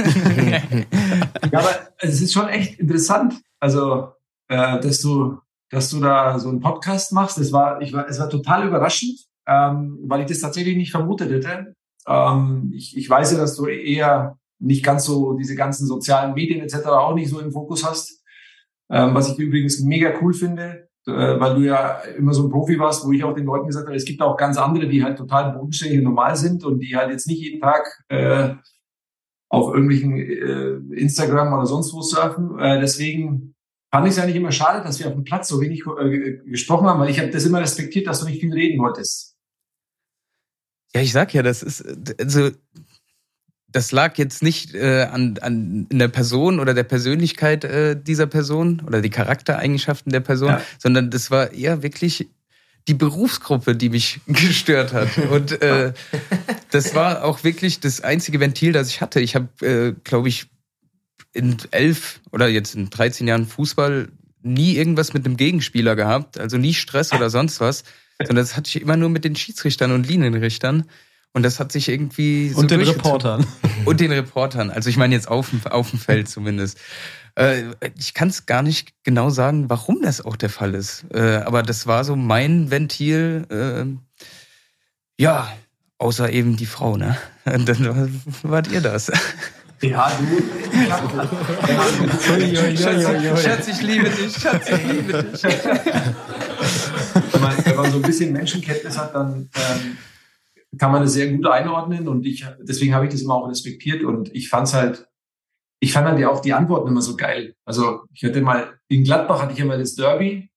Ja, 1.52 1.60
aber 1.60 1.70
es 2.00 2.20
ist 2.20 2.34
schon 2.34 2.50
echt 2.50 2.80
interessant. 2.80 3.36
Also, 3.60 4.14
äh, 4.48 4.80
dass 4.80 5.02
du, 5.02 5.38
dass 5.70 5.92
du 5.92 6.00
da 6.00 6.40
so 6.40 6.50
einen 6.50 6.60
Podcast 6.60 7.14
machst, 7.14 7.38
das 7.38 7.52
war, 7.52 7.80
ich 7.82 7.94
war, 7.94 8.10
es 8.10 8.20
war 8.20 8.30
total 8.30 8.68
überraschend, 8.68 9.20
ähm, 9.46 10.00
weil 10.08 10.22
ich 10.22 10.28
das 10.28 10.40
tatsächlich 10.40 10.76
nicht 10.76 10.90
vermutet 10.90 11.30
hätte. 11.30 11.76
Ähm, 12.08 12.72
ich, 12.74 12.98
ich 12.98 13.08
weiß 13.08 13.34
ja, 13.34 13.38
dass 13.38 13.56
du 13.56 13.68
eher 13.68 14.40
nicht 14.58 14.84
ganz 14.84 15.06
so 15.06 15.34
diese 15.34 15.56
ganzen 15.56 15.86
sozialen 15.86 16.34
Medien 16.34 16.62
etc. 16.62 16.88
auch 16.88 17.14
nicht 17.14 17.30
so 17.30 17.40
im 17.40 17.52
Fokus 17.52 17.88
hast. 17.88 18.24
Ähm, 18.92 19.14
was 19.14 19.32
ich 19.32 19.40
übrigens 19.40 19.80
mega 19.82 20.14
cool 20.22 20.34
finde, 20.34 20.88
äh, 21.08 21.12
weil 21.40 21.56
du 21.56 21.62
ja 21.62 22.00
immer 22.18 22.34
so 22.34 22.44
ein 22.46 22.50
Profi 22.50 22.78
warst, 22.80 23.06
wo 23.06 23.12
ich 23.12 23.24
auch 23.24 23.34
den 23.34 23.46
Leuten 23.46 23.68
gesagt 23.68 23.88
habe, 23.88 23.96
es 23.96 24.06
gibt 24.06 24.22
auch 24.22 24.38
ganz 24.38 24.58
andere, 24.58 24.88
die 24.88 25.04
halt 25.04 25.18
total 25.18 25.54
bodenständig 25.54 26.00
und 26.00 26.06
normal 26.06 26.36
sind 26.36 26.64
und 26.64 26.80
die 26.80 26.96
halt 26.96 27.12
jetzt 27.12 27.28
nicht 27.28 27.42
jeden 27.42 27.62
Tag 27.62 27.86
äh, 28.10 28.56
auf 29.50 29.74
irgendwelchen 29.74 30.18
äh, 30.18 31.00
Instagram 31.00 31.54
oder 31.54 31.66
sonst 31.66 31.94
wo 31.94 32.02
surfen. 32.02 32.60
Äh, 32.60 32.80
deswegen 32.80 33.56
fand 33.92 34.08
ich 34.08 34.14
es 34.14 34.20
eigentlich 34.20 34.36
immer 34.36 34.52
schade, 34.52 34.84
dass 34.84 35.00
wir 35.00 35.08
auf 35.08 35.14
dem 35.14 35.24
Platz 35.24 35.48
so 35.48 35.62
wenig 35.62 35.84
äh, 35.86 36.38
gesprochen 36.50 36.88
haben, 36.88 37.00
weil 37.00 37.10
ich 37.10 37.20
habe 37.20 37.30
das 37.30 37.46
immer 37.46 37.62
respektiert, 37.62 38.08
dass 38.08 38.20
du 38.20 38.26
nicht 38.26 38.42
viel 38.42 38.54
reden 38.54 38.82
wolltest. 38.82 39.36
Ja, 40.94 41.02
ich 41.02 41.12
sag 41.12 41.34
ja, 41.34 41.44
das 41.44 41.62
ist, 41.62 41.86
also, 42.20 42.52
das 43.76 43.92
lag 43.92 44.18
jetzt 44.18 44.42
nicht 44.42 44.74
äh, 44.74 45.04
an, 45.12 45.38
an 45.42 45.88
der 45.92 46.08
Person 46.08 46.62
oder 46.62 46.74
der 46.74 46.84
Persönlichkeit 46.84 47.66
äh, 47.66 48.02
dieser 48.02 48.26
Person 48.26 48.82
oder 48.88 49.02
die 49.02 49.10
Charaktereigenschaften 49.10 50.14
der 50.14 50.22
Person, 50.22 50.48
Ja. 50.52 50.62
sondern 50.80 51.12
das 51.12 51.30
war 51.30 51.52
eher 51.52 51.84
wirklich 51.84 52.30
die 52.88 52.94
Berufsgruppe, 52.94 53.76
die 53.76 53.90
mich 53.90 54.22
gestört 54.28 54.94
hat. 54.94 55.18
Und 55.18 55.62
äh, 55.62 55.92
das 56.72 56.96
war 56.96 57.26
auch 57.26 57.44
wirklich 57.44 57.82
das 57.82 58.00
einzige 58.00 58.40
Ventil, 58.40 58.72
das 58.72 58.88
ich 58.88 59.02
hatte. 59.02 59.20
Ich 59.20 59.36
habe, 59.36 59.50
äh, 59.66 59.94
glaube 60.06 60.30
ich, 60.30 60.46
in 61.34 61.58
elf 61.72 62.22
oder 62.32 62.48
jetzt 62.48 62.76
in 62.76 62.90
13 62.90 63.28
Jahren 63.28 63.46
Fußball 63.46 64.08
nie 64.42 64.78
irgendwas 64.78 65.14
mit 65.14 65.26
einem 65.26 65.36
Gegenspieler 65.36 65.98
gehabt, 65.98 66.40
also 66.40 66.58
nie 66.58 66.74
Stress 66.74 67.12
oder 67.12 67.30
sonst 67.30 67.60
was, 67.60 67.84
sondern 68.20 68.46
das 68.46 68.56
hatte 68.56 68.70
ich 68.70 68.82
immer 68.82 68.96
nur 68.96 69.10
mit 69.10 69.26
den 69.26 69.36
Schiedsrichtern 69.36 69.92
und 69.92 70.08
Linienrichtern. 70.08 70.86
Und 71.36 71.44
das 71.44 71.60
hat 71.60 71.72
sich 71.74 71.90
irgendwie 71.90 72.50
so 72.50 72.60
Und 72.62 72.72
den. 72.72 72.80
Reportern. 72.82 73.46
Und 73.86 74.00
den 74.00 74.14
Reportern. 74.14 74.72
Also 74.72 74.90
ich 74.90 74.96
meine 74.96 75.14
jetzt 75.14 75.28
auf 75.28 75.50
dem, 75.50 75.62
auf 75.68 75.90
dem 75.90 76.00
Feld 76.00 76.30
zumindest. 76.30 76.78
Äh, 77.36 77.64
ich 78.00 78.14
kann 78.14 78.30
es 78.30 78.46
gar 78.46 78.64
nicht 78.64 78.94
genau 79.04 79.30
sagen, 79.30 79.70
warum 79.70 80.02
das 80.02 80.24
auch 80.24 80.38
der 80.38 80.50
Fall 80.50 80.74
ist. 80.74 81.04
Äh, 81.14 81.42
aber 81.46 81.62
das 81.62 81.88
war 81.88 82.06
so 82.06 82.16
mein 82.16 82.72
Ventil. 82.72 83.46
Äh, 83.50 83.86
ja, 85.22 85.50
außer 85.98 86.32
eben 86.32 86.56
die 86.56 86.66
Frau, 86.66 86.96
ne? 86.96 87.18
Und 87.44 87.68
dann 87.80 87.86
war- 87.86 88.08
wart 88.44 88.72
ihr 88.72 88.80
das. 88.80 89.12
Ja, 89.82 90.10
du. 90.18 90.26
Schatz, 92.78 93.44
Schatz, 93.44 93.68
ich 93.68 93.82
liebe 93.82 94.10
dich. 94.10 94.34
Schatz, 94.38 94.70
ich 94.70 94.84
liebe 94.88 95.22
dich. 95.24 95.44
Wenn 95.44 97.42
man, 97.42 97.66
wenn 97.66 97.76
man 97.76 97.92
so 97.92 97.98
ein 97.98 98.02
bisschen 98.04 98.32
Menschenkenntnis 98.32 98.98
hat, 98.98 99.14
dann 99.14 99.50
ähm, 99.56 99.98
kann 100.78 100.92
man 100.92 101.02
das 101.02 101.14
sehr 101.14 101.32
gut 101.32 101.46
einordnen 101.48 102.08
und 102.08 102.26
ich 102.26 102.46
deswegen 102.62 102.94
habe 102.94 103.06
ich 103.06 103.12
das 103.12 103.22
immer 103.22 103.36
auch 103.36 103.50
respektiert 103.50 104.04
und 104.04 104.34
ich 104.36 104.50
fand's 104.50 104.74
halt, 104.74 105.08
ich 105.80 105.94
fand 105.94 106.08
halt 106.08 106.20
ja 106.20 106.30
auch 106.30 106.42
die 106.42 106.54
Antworten 106.54 106.88
immer 106.88 107.02
so 107.02 107.16
geil. 107.16 107.56
Also 107.66 108.02
ich 108.14 108.24
hatte 108.24 108.42
mal 108.42 108.80
in 108.88 109.04
Gladbach 109.04 109.42
hatte 109.42 109.54
ich 109.54 109.60
immer 109.60 109.78
das 109.78 109.96
Derby. 109.96 110.50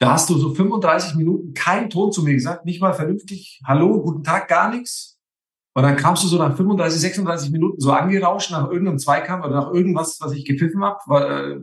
Da 0.00 0.12
hast 0.12 0.30
du 0.30 0.38
so 0.38 0.54
35 0.54 1.14
Minuten 1.16 1.52
keinen 1.52 1.90
Ton 1.90 2.10
zu 2.10 2.22
mir 2.22 2.32
gesagt, 2.32 2.64
nicht 2.64 2.80
mal 2.80 2.94
vernünftig. 2.94 3.60
Hallo, 3.66 4.00
guten 4.00 4.24
Tag, 4.24 4.48
gar 4.48 4.70
nichts. 4.70 5.18
Und 5.74 5.82
dann 5.84 5.96
kamst 5.96 6.24
du 6.24 6.28
so 6.28 6.38
nach 6.38 6.56
35, 6.56 7.00
36 7.00 7.50
Minuten 7.50 7.80
so 7.80 7.92
angerauscht 7.92 8.50
nach 8.50 8.70
irgendeinem 8.70 8.98
Zweikampf 8.98 9.44
oder 9.44 9.54
nach 9.54 9.72
irgendwas, 9.72 10.18
was 10.20 10.32
ich 10.32 10.44
gepfiffen 10.44 10.82
habe. 10.82 10.98
War, 11.06 11.30
äh, 11.30 11.60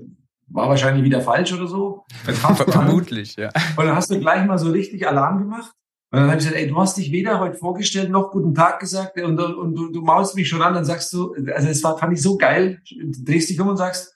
war 0.48 0.70
wahrscheinlich 0.70 1.04
wieder 1.04 1.22
falsch 1.22 1.52
oder 1.54 1.68
so. 1.68 2.06
Vermutlich, 2.68 3.36
ja. 3.36 3.50
Und 3.76 3.86
dann 3.86 3.96
hast 3.96 4.12
du 4.12 4.20
gleich 4.20 4.46
mal 4.46 4.58
so 4.58 4.72
richtig 4.72 5.06
Alarm 5.08 5.40
gemacht. 5.40 5.74
Und 6.10 6.20
dann 6.20 6.28
habe 6.30 6.38
ich 6.40 6.46
gesagt, 6.46 6.56
ey, 6.56 6.68
du 6.70 6.78
hast 6.78 6.96
dich 6.98 7.12
weder 7.12 7.40
heute 7.42 7.58
vorgestellt 7.58 8.10
noch 8.10 8.32
guten 8.32 8.54
Tag 8.56 8.80
gesagt 8.80 9.20
und, 9.20 9.38
und, 9.40 9.56
und 9.56 9.76
du, 9.76 9.92
du 9.92 10.02
maust 10.02 10.36
mich 10.36 10.48
schon 10.48 10.62
an, 10.62 10.74
dann 10.74 10.86
sagst 10.86 11.12
du, 11.12 11.34
also 11.54 11.68
es 11.68 11.84
war, 11.84 11.98
fand 11.98 12.14
ich 12.14 12.22
so 12.22 12.38
geil, 12.38 12.82
du 12.90 13.12
drehst 13.26 13.50
dich 13.50 13.60
um 13.60 13.68
und 13.68 13.78
sagst, 13.78 14.16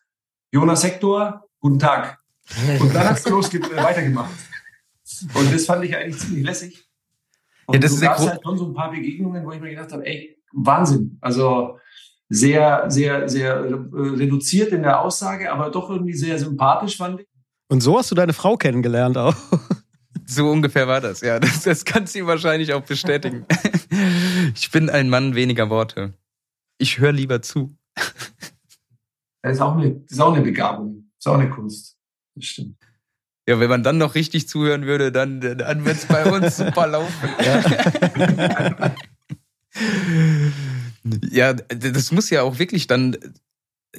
Jonas 0.52 0.84
Hector, 0.86 1.44
guten 1.60 1.80
Tag. 1.80 2.18
Und 2.80 2.96
dann 2.96 3.10
hast 3.10 3.26
du 3.26 3.32
losge 3.32 3.58
äh, 3.60 3.84
weitergemacht. 3.84 4.32
Und 5.34 5.54
das 5.54 5.66
fand 5.66 5.84
ich 5.84 5.96
eigentlich 5.96 6.18
ziemlich 6.20 6.46
lässig. 6.46 6.88
Und 7.66 7.76
Ja, 7.76 7.82
das 7.82 7.92
so 7.96 8.02
gab's 8.02 8.22
gro- 8.22 8.30
halt 8.30 8.42
schon 8.44 8.58
so 8.58 8.66
ein 8.68 8.74
paar 8.74 8.92
Begegnungen, 8.92 9.46
wo 9.46 9.52
ich 9.52 9.60
mir 9.60 9.70
gedacht 9.72 9.92
habe, 9.92 10.06
ey, 10.06 10.38
Wahnsinn. 10.54 11.18
Also 11.22 11.78
sehr, 12.30 12.86
sehr, 12.90 13.28
sehr 13.28 13.56
äh, 13.58 13.74
reduziert 13.94 14.72
in 14.72 14.84
der 14.84 15.02
Aussage, 15.02 15.52
aber 15.52 15.70
doch 15.70 15.90
irgendwie 15.90 16.14
sehr 16.14 16.40
sympathisch 16.40 16.96
fand 16.98 17.20
ich. 17.22 17.28
Und 17.70 17.82
so 17.82 17.98
hast 17.98 18.10
du 18.12 18.16
deine 18.16 18.34
Frau 18.34 18.56
kennengelernt 18.56 19.18
auch. 19.18 19.36
So 20.32 20.50
ungefähr 20.50 20.88
war 20.88 21.02
das, 21.02 21.20
ja. 21.20 21.40
Das, 21.40 21.64
das 21.64 21.84
kann 21.84 22.08
sie 22.08 22.26
wahrscheinlich 22.26 22.74
auch 22.74 22.84
bestätigen. 22.84 23.46
Ich 24.56 24.72
bin 24.72 24.90
ein 24.90 25.10
Mann 25.10 25.36
weniger 25.36 25.70
Worte. 25.70 26.14
Ich 26.78 27.00
höre 27.00 27.12
lieber 27.12 27.42
zu. 27.42 27.76
Das 29.42 29.56
ist 29.56 29.62
auch 29.62 29.76
eine, 29.76 29.92
das 29.92 30.12
ist 30.12 30.20
auch 30.22 30.34
eine 30.34 30.44
Begabung. 30.44 31.12
Das 31.18 31.26
ist 31.26 31.28
auch 31.28 31.38
eine 31.38 31.50
Kunst. 31.50 31.98
Das 32.36 32.46
stimmt. 32.46 32.78
Ja, 33.48 33.60
wenn 33.60 33.70
man 33.70 33.84
dann 33.84 33.98
noch 33.98 34.16
richtig 34.16 34.48
zuhören 34.48 34.86
würde, 34.86 35.12
dann, 35.12 35.42
dann 35.42 35.84
wird 35.84 35.98
es 35.98 36.06
bei 36.06 36.26
uns 36.26 36.56
super 36.58 36.88
laufen. 36.88 37.30
Ja, 41.32 41.54
das 41.54 42.12
muss 42.12 42.30
ja 42.30 42.44
auch 42.44 42.60
wirklich 42.60 42.88
dann, 42.88 43.18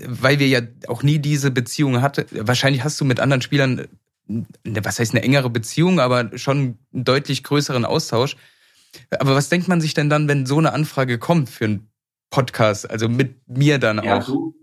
weil 0.04 0.38
wir 0.38 0.48
ja 0.48 0.60
auch 0.86 1.02
nie 1.02 1.18
diese 1.18 1.50
Beziehung 1.50 2.00
hatten. 2.00 2.24
Wahrscheinlich 2.30 2.84
hast 2.84 3.00
du 3.00 3.04
mit 3.04 3.20
anderen 3.20 3.42
Spielern, 3.42 3.88
was 4.64 4.98
heißt 4.98 5.12
eine 5.14 5.22
engere 5.22 5.50
Beziehung, 5.50 6.00
aber 6.00 6.36
schon 6.38 6.78
einen 6.92 7.04
deutlich 7.04 7.42
größeren 7.44 7.84
Austausch. 7.84 8.36
Aber 9.18 9.34
was 9.34 9.48
denkt 9.48 9.68
man 9.68 9.80
sich 9.80 9.94
denn 9.94 10.10
dann, 10.10 10.28
wenn 10.28 10.46
so 10.46 10.58
eine 10.58 10.72
Anfrage 10.72 11.18
kommt 11.18 11.48
für 11.48 11.64
einen 11.64 11.90
Podcast? 12.30 12.90
Also 12.90 13.08
mit 13.08 13.36
mir 13.48 13.78
dann 13.78 14.02
Ja, 14.04 14.18
auch. 14.18 14.26
du. 14.26 14.36
Und 14.46 14.54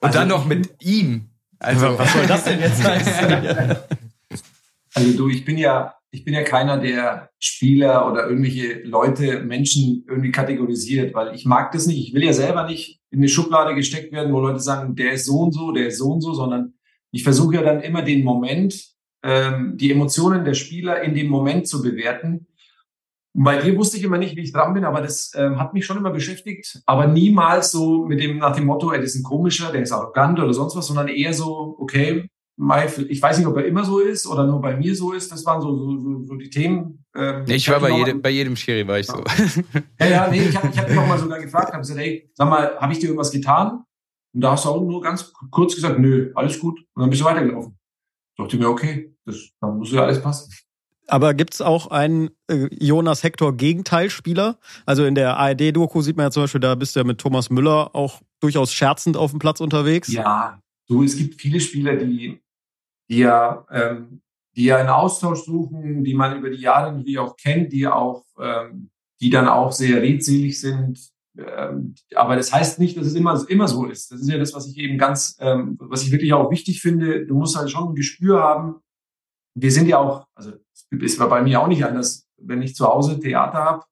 Also 0.00 0.18
dann 0.18 0.28
noch 0.28 0.46
mit 0.46 0.82
ihm. 0.82 1.30
Also, 1.58 1.98
Was 1.98 2.12
soll 2.12 2.26
das 2.26 2.44
denn 2.44 2.60
jetzt 2.60 2.82
heißen? 2.84 3.76
Also 4.96 5.16
du, 5.16 5.28
ich 5.28 5.44
bin 5.44 5.58
ja, 5.58 5.96
ich 6.12 6.24
bin 6.24 6.34
ja 6.34 6.44
keiner, 6.44 6.78
der 6.78 7.30
Spieler 7.40 8.08
oder 8.08 8.28
irgendwelche 8.28 8.82
Leute, 8.84 9.40
Menschen 9.40 10.04
irgendwie 10.08 10.30
kategorisiert, 10.30 11.12
weil 11.14 11.34
ich 11.34 11.44
mag 11.46 11.72
das 11.72 11.86
nicht. 11.88 11.98
Ich 12.08 12.14
will 12.14 12.22
ja 12.22 12.32
selber 12.32 12.64
nicht 12.64 13.00
in 13.10 13.18
eine 13.18 13.28
Schublade 13.28 13.74
gesteckt 13.74 14.12
werden, 14.12 14.32
wo 14.32 14.38
Leute 14.40 14.60
sagen, 14.60 14.94
der 14.94 15.14
ist 15.14 15.26
so 15.26 15.38
und 15.40 15.52
so, 15.52 15.72
der 15.72 15.88
ist 15.88 15.98
so 15.98 16.12
und 16.12 16.20
so, 16.20 16.32
sondern 16.32 16.74
ich 17.10 17.24
versuche 17.24 17.56
ja 17.56 17.62
dann 17.62 17.80
immer 17.80 18.02
den 18.02 18.22
Moment, 18.22 18.93
ähm, 19.24 19.76
die 19.76 19.90
Emotionen 19.90 20.44
der 20.44 20.54
Spieler 20.54 21.02
in 21.02 21.14
dem 21.14 21.28
Moment 21.28 21.66
zu 21.66 21.82
bewerten. 21.82 22.46
Und 23.34 23.42
bei 23.42 23.56
dir 23.56 23.76
wusste 23.76 23.96
ich 23.96 24.04
immer 24.04 24.18
nicht, 24.18 24.36
wie 24.36 24.42
ich 24.42 24.52
dran 24.52 24.74
bin, 24.74 24.84
aber 24.84 25.00
das 25.00 25.32
ähm, 25.34 25.58
hat 25.58 25.74
mich 25.74 25.86
schon 25.86 25.96
immer 25.96 26.10
beschäftigt. 26.10 26.82
Aber 26.86 27.06
niemals 27.08 27.72
so 27.72 28.04
mit 28.04 28.20
dem, 28.20 28.38
nach 28.38 28.54
dem 28.54 28.66
Motto, 28.66 28.92
das 28.92 29.06
ist 29.06 29.16
ein 29.16 29.22
komischer, 29.24 29.72
der 29.72 29.82
ist 29.82 29.92
arrogant 29.92 30.38
oder 30.38 30.52
sonst 30.52 30.76
was, 30.76 30.86
sondern 30.86 31.08
eher 31.08 31.32
so, 31.32 31.74
okay, 31.78 32.28
ich 33.08 33.20
weiß 33.20 33.38
nicht, 33.38 33.48
ob 33.48 33.56
er 33.56 33.64
immer 33.64 33.84
so 33.84 33.98
ist 33.98 34.28
oder 34.28 34.46
nur 34.46 34.60
bei 34.60 34.76
mir 34.76 34.94
so 34.94 35.12
ist. 35.12 35.32
Das 35.32 35.44
waren 35.44 35.60
so, 35.60 35.76
so, 35.76 36.22
so, 36.22 36.34
die 36.36 36.50
Themen. 36.50 37.04
Ähm, 37.16 37.44
ich 37.48 37.68
war 37.68 37.76
hab 37.76 37.82
bei 37.82 37.90
jedem, 37.90 38.22
bei 38.22 38.30
jedem 38.30 38.54
Schiri 38.54 38.86
war 38.86 39.00
ich 39.00 39.06
so. 39.06 39.24
Ja, 39.98 40.06
ja, 40.06 40.28
nee, 40.30 40.48
ich 40.48 40.56
habe 40.56 40.68
ich 40.68 40.78
hab 40.78 40.88
ihn 40.88 40.98
auch 40.98 41.06
mal 41.06 41.18
sogar 41.18 41.40
gefragt, 41.40 41.72
habe 41.72 41.80
gesagt, 41.80 41.98
ey, 41.98 42.30
sag 42.34 42.48
mal, 42.48 42.76
habe 42.78 42.92
ich 42.92 43.00
dir 43.00 43.06
irgendwas 43.06 43.32
getan? 43.32 43.84
Und 44.32 44.40
da 44.40 44.52
hast 44.52 44.64
du 44.64 44.68
auch 44.68 44.80
nur 44.80 45.00
ganz 45.00 45.32
kurz 45.50 45.74
gesagt, 45.74 45.98
nö, 45.98 46.30
alles 46.34 46.60
gut. 46.60 46.78
Und 46.94 47.00
dann 47.00 47.10
bist 47.10 47.22
du 47.22 47.26
weitergelaufen. 47.26 47.76
Dachte 48.36 48.56
ich 48.56 48.62
mir, 48.62 48.68
okay, 48.68 49.13
das, 49.24 49.50
dann 49.60 49.78
muss 49.78 49.92
ja 49.92 50.04
alles 50.04 50.22
passen. 50.22 50.52
Aber 51.06 51.34
gibt's 51.34 51.60
auch 51.60 51.88
einen 51.88 52.30
äh, 52.48 52.68
Jonas 52.70 53.22
Hector 53.22 53.56
Gegenteilspieler? 53.56 54.58
Also 54.86 55.04
in 55.04 55.14
der 55.14 55.36
ARD-Doku 55.36 56.00
sieht 56.00 56.16
man 56.16 56.26
ja 56.26 56.30
zum 56.30 56.44
Beispiel, 56.44 56.60
da 56.60 56.74
bist 56.74 56.96
du 56.96 57.00
ja 57.00 57.04
mit 57.04 57.18
Thomas 57.18 57.50
Müller 57.50 57.94
auch 57.94 58.22
durchaus 58.40 58.72
scherzend 58.72 59.16
auf 59.16 59.30
dem 59.30 59.38
Platz 59.38 59.60
unterwegs. 59.60 60.12
Ja, 60.12 60.58
du, 60.88 61.02
es 61.02 61.16
gibt 61.16 61.40
viele 61.40 61.60
Spieler, 61.60 61.96
die, 61.96 62.40
die 63.10 63.18
ja, 63.18 63.66
ähm, 63.70 64.22
die 64.56 64.64
ja 64.64 64.78
einen 64.78 64.88
Austausch 64.88 65.44
suchen, 65.44 66.04
die 66.04 66.14
man 66.14 66.38
über 66.38 66.48
die 66.48 66.62
Jahre 66.62 66.92
natürlich 66.92 67.18
auch 67.18 67.36
kennt, 67.36 67.72
die 67.72 67.86
auch, 67.86 68.24
ähm, 68.40 68.90
die 69.20 69.30
dann 69.30 69.48
auch 69.48 69.72
sehr 69.72 70.00
redselig 70.00 70.60
sind. 70.60 70.98
Ähm, 71.36 71.94
aber 72.14 72.36
das 72.36 72.52
heißt 72.52 72.78
nicht, 72.78 72.96
dass 72.96 73.06
es 73.06 73.14
immer, 73.14 73.44
immer 73.48 73.68
so 73.68 73.86
ist. 73.86 74.12
Das 74.12 74.20
ist 74.20 74.28
ja 74.28 74.38
das, 74.38 74.54
was 74.54 74.68
ich 74.68 74.78
eben 74.78 74.96
ganz, 74.96 75.36
ähm, 75.40 75.76
was 75.80 76.02
ich 76.02 76.12
wirklich 76.12 76.32
auch 76.32 76.50
wichtig 76.50 76.80
finde. 76.80 77.26
Du 77.26 77.36
musst 77.36 77.56
halt 77.56 77.70
schon 77.70 77.90
ein 77.90 77.94
Gespür 77.94 78.40
haben. 78.40 78.76
Wir 79.54 79.72
sind 79.72 79.86
ja 79.86 79.98
auch, 79.98 80.26
also 80.34 80.52
es 81.02 81.18
war 81.18 81.28
bei 81.28 81.42
mir 81.42 81.60
auch 81.60 81.68
nicht 81.68 81.84
anders, 81.84 82.26
wenn 82.36 82.62
ich 82.62 82.74
zu 82.74 82.86
Hause 82.86 83.20
Theater 83.20 83.58
habe, 83.58 83.84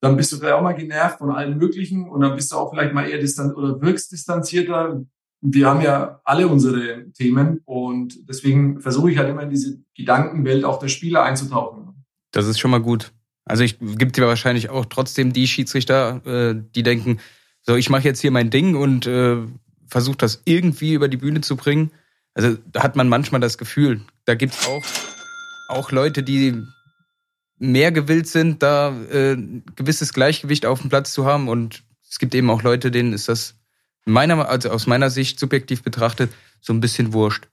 dann 0.00 0.16
bist 0.16 0.32
du 0.32 0.36
vielleicht 0.36 0.54
auch 0.54 0.62
mal 0.62 0.72
genervt 0.72 1.18
von 1.18 1.30
allen 1.30 1.56
möglichen 1.56 2.08
und 2.08 2.20
dann 2.22 2.34
bist 2.34 2.50
du 2.50 2.56
auch 2.56 2.70
vielleicht 2.70 2.92
mal 2.92 3.08
eher 3.08 3.18
distant 3.18 3.56
oder 3.56 3.80
wirkst 3.80 4.10
distanzierter. 4.10 5.00
Wir 5.40 5.68
haben 5.68 5.80
ja 5.80 6.20
alle 6.24 6.48
unsere 6.48 7.10
Themen 7.12 7.60
und 7.64 8.28
deswegen 8.28 8.80
versuche 8.80 9.12
ich 9.12 9.18
halt 9.18 9.28
immer 9.28 9.42
in 9.42 9.50
diese 9.50 9.78
Gedankenwelt 9.94 10.64
auch 10.64 10.80
der 10.80 10.88
Spieler 10.88 11.22
einzutauchen. 11.22 12.04
Das 12.32 12.46
ist 12.46 12.58
schon 12.58 12.72
mal 12.72 12.80
gut. 12.80 13.12
Also 13.44 13.62
ich 13.62 13.78
gibt 13.78 14.16
dir 14.16 14.26
wahrscheinlich 14.26 14.70
auch 14.70 14.86
trotzdem 14.86 15.32
die 15.32 15.46
Schiedsrichter, 15.46 16.26
äh, 16.26 16.62
die 16.74 16.82
denken, 16.82 17.18
so 17.60 17.76
ich 17.76 17.90
mache 17.90 18.04
jetzt 18.04 18.20
hier 18.20 18.30
mein 18.30 18.50
Ding 18.50 18.74
und 18.74 19.06
äh, 19.06 19.36
versuche 19.86 20.16
das 20.16 20.42
irgendwie 20.44 20.94
über 20.94 21.08
die 21.08 21.16
Bühne 21.16 21.42
zu 21.42 21.56
bringen. 21.56 21.92
Also 22.34 22.56
da 22.72 22.82
hat 22.82 22.96
man 22.96 23.08
manchmal 23.08 23.40
das 23.40 23.58
Gefühl, 23.58 24.00
da 24.24 24.34
gibt's 24.34 24.66
auch 24.66 24.84
auch 25.72 25.90
Leute, 25.90 26.22
die 26.22 26.62
mehr 27.58 27.92
gewillt 27.92 28.26
sind, 28.26 28.62
da 28.62 28.94
äh, 29.10 29.36
gewisses 29.76 30.12
Gleichgewicht 30.12 30.66
auf 30.66 30.80
dem 30.80 30.90
Platz 30.90 31.12
zu 31.12 31.24
haben 31.24 31.48
und 31.48 31.84
es 32.08 32.18
gibt 32.18 32.34
eben 32.34 32.50
auch 32.50 32.62
Leute, 32.62 32.90
denen 32.90 33.12
ist 33.12 33.28
das 33.28 33.56
meiner 34.04 34.48
also 34.48 34.70
aus 34.70 34.86
meiner 34.86 35.10
Sicht 35.10 35.38
subjektiv 35.38 35.82
betrachtet 35.82 36.32
so 36.60 36.72
ein 36.72 36.80
bisschen 36.80 37.12
wurscht. 37.12 37.48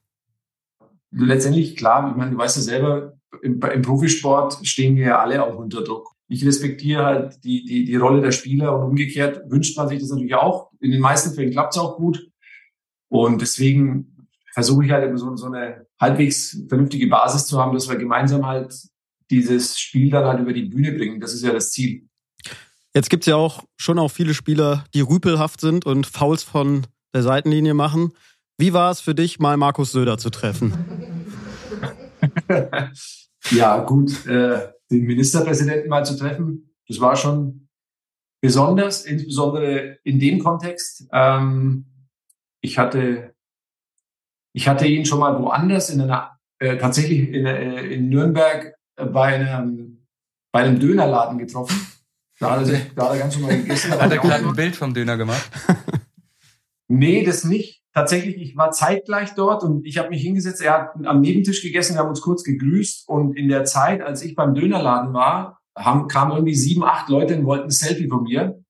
Letztendlich, 1.12 1.76
klar, 1.76 2.10
ich 2.10 2.16
meine, 2.16 2.32
du 2.32 2.38
weißt 2.38 2.56
ja 2.56 2.62
selber, 2.62 3.18
im, 3.42 3.60
im 3.60 3.82
Profisport 3.82 4.58
stehen 4.66 4.96
wir 4.96 5.06
ja 5.06 5.20
alle 5.20 5.44
auch 5.44 5.56
unter 5.56 5.82
Druck. 5.82 6.12
Ich 6.28 6.44
respektiere 6.44 7.04
halt 7.04 7.44
die, 7.44 7.64
die, 7.64 7.84
die 7.84 7.96
Rolle 7.96 8.20
der 8.20 8.30
Spieler 8.30 8.76
und 8.76 8.90
umgekehrt 8.90 9.42
wünscht 9.50 9.76
man 9.76 9.88
sich 9.88 9.98
das 9.98 10.10
natürlich 10.10 10.34
auch. 10.34 10.70
In 10.80 10.92
den 10.92 11.00
meisten 11.00 11.34
Fällen 11.34 11.50
klappt 11.50 11.74
es 11.74 11.80
auch 11.80 11.96
gut. 11.96 12.30
Und 13.08 13.40
deswegen 13.40 14.09
versuche 14.52 14.84
ich 14.84 14.90
halt 14.90 15.08
immer 15.08 15.18
so, 15.18 15.34
so 15.36 15.46
eine 15.46 15.86
halbwegs 16.00 16.64
vernünftige 16.68 17.06
Basis 17.06 17.46
zu 17.46 17.60
haben, 17.60 17.72
dass 17.72 17.88
wir 17.88 17.96
gemeinsam 17.96 18.46
halt 18.46 18.74
dieses 19.30 19.78
Spiel 19.78 20.10
dann 20.10 20.24
halt 20.24 20.40
über 20.40 20.52
die 20.52 20.64
Bühne 20.64 20.92
bringen. 20.92 21.20
Das 21.20 21.32
ist 21.32 21.42
ja 21.42 21.52
das 21.52 21.70
Ziel. 21.70 22.08
Jetzt 22.94 23.10
gibt's 23.10 23.26
ja 23.26 23.36
auch 23.36 23.64
schon 23.76 23.98
auch 23.98 24.10
viele 24.10 24.34
Spieler, 24.34 24.84
die 24.94 25.00
rüpelhaft 25.00 25.60
sind 25.60 25.86
und 25.86 26.06
Fouls 26.06 26.42
von 26.42 26.86
der 27.14 27.22
Seitenlinie 27.22 27.74
machen. 27.74 28.12
Wie 28.58 28.72
war 28.72 28.90
es 28.90 29.00
für 29.00 29.14
dich, 29.14 29.38
mal 29.38 29.56
Markus 29.56 29.92
Söder 29.92 30.18
zu 30.18 30.30
treffen? 30.30 30.74
ja, 33.50 33.78
gut, 33.84 34.26
äh, 34.26 34.72
den 34.90 35.04
Ministerpräsidenten 35.04 35.88
mal 35.88 36.04
zu 36.04 36.16
treffen, 36.16 36.74
das 36.88 37.00
war 37.00 37.14
schon 37.16 37.68
besonders, 38.42 39.04
insbesondere 39.04 39.98
in 40.02 40.18
dem 40.18 40.40
Kontext. 40.40 41.06
Ähm, 41.12 41.86
ich 42.60 42.78
hatte, 42.78 43.34
ich 44.52 44.68
hatte 44.68 44.86
ihn 44.86 45.04
schon 45.04 45.20
mal 45.20 45.40
woanders 45.40 45.90
in 45.90 46.00
einer, 46.00 46.38
äh, 46.58 46.76
tatsächlich 46.76 47.28
in, 47.32 47.46
äh, 47.46 47.86
in 47.86 48.08
Nürnberg 48.08 48.74
äh, 48.96 49.04
bei 49.06 49.34
einem, 49.34 50.06
bei 50.52 50.60
einem 50.60 50.78
Dönerladen 50.78 51.38
getroffen. 51.38 51.86
Da 52.38 52.52
hat 52.52 52.68
er, 52.68 52.80
da 52.96 53.04
hat 53.04 53.12
er 53.12 53.18
ganz 53.18 53.38
normal 53.38 53.58
gegessen. 53.58 53.92
Hat 53.92 54.10
er 54.10 54.18
gerade 54.18 54.46
ein 54.46 54.54
Bild 54.54 54.74
vom 54.74 54.94
Döner 54.94 55.16
gemacht? 55.16 55.50
Nee, 56.92 57.22
das 57.24 57.44
nicht. 57.44 57.84
Tatsächlich, 57.94 58.36
ich 58.38 58.56
war 58.56 58.72
zeitgleich 58.72 59.36
dort 59.36 59.62
und 59.62 59.86
ich 59.86 59.96
habe 59.98 60.08
mich 60.08 60.22
hingesetzt. 60.22 60.60
Er 60.60 60.72
hat 60.72 61.06
am 61.06 61.20
Nebentisch 61.20 61.62
gegessen, 61.62 61.94
wir 61.94 62.00
haben 62.00 62.08
uns 62.08 62.20
kurz 62.20 62.42
gegrüßt 62.42 63.08
und 63.08 63.36
in 63.36 63.48
der 63.48 63.64
Zeit, 63.64 64.02
als 64.02 64.22
ich 64.22 64.34
beim 64.34 64.54
Dönerladen 64.54 65.14
war, 65.14 65.60
haben, 65.76 66.08
kamen 66.08 66.32
irgendwie 66.32 66.56
sieben, 66.56 66.82
acht 66.82 67.08
Leute 67.08 67.36
und 67.36 67.46
wollten 67.46 67.66
ein 67.66 67.70
Selfie 67.70 68.08
von 68.08 68.24
mir. 68.24 68.60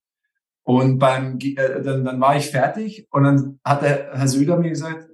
Und 0.65 0.99
beim, 0.99 1.39
äh, 1.41 1.83
dann, 1.83 2.05
dann 2.05 2.21
war 2.21 2.37
ich 2.37 2.51
fertig 2.51 3.07
und 3.11 3.25
dann 3.25 3.59
hat 3.65 3.81
der 3.81 4.11
Herr 4.13 4.29
Söder 4.29 4.59
mir 4.59 4.69
gesagt, 4.69 5.09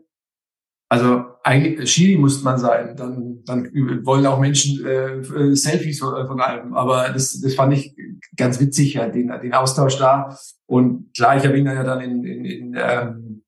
also 0.89 1.25
eigentlich 1.43 1.91
Schiri 1.91 2.17
muss 2.17 2.43
man 2.43 2.59
sein, 2.59 2.97
dann, 2.97 3.43
dann 3.45 3.71
wollen 4.05 4.27
auch 4.27 4.39
Menschen 4.39 4.85
äh, 4.87 5.55
Selfies 5.55 5.99
von, 5.99 6.27
von 6.27 6.41
einem. 6.41 6.75
Aber 6.75 7.11
das, 7.11 7.41
das 7.41 7.55
fand 7.55 7.75
ich 7.75 7.97
ganz 8.37 8.61
witzig, 8.61 8.95
ja, 8.95 9.09
den, 9.09 9.33
den 9.43 9.53
Austausch 9.53 9.99
da. 9.99 10.37
Und 10.67 11.13
klar, 11.15 11.37
ich 11.37 11.45
habe 11.45 11.59
ihn 11.59 11.65
dann 11.65 11.77
ja 11.77 11.85
dann 11.85 12.01
in, 12.01 12.25
in, 12.25 12.45
in, 12.45 12.77
ähm, 12.79 13.43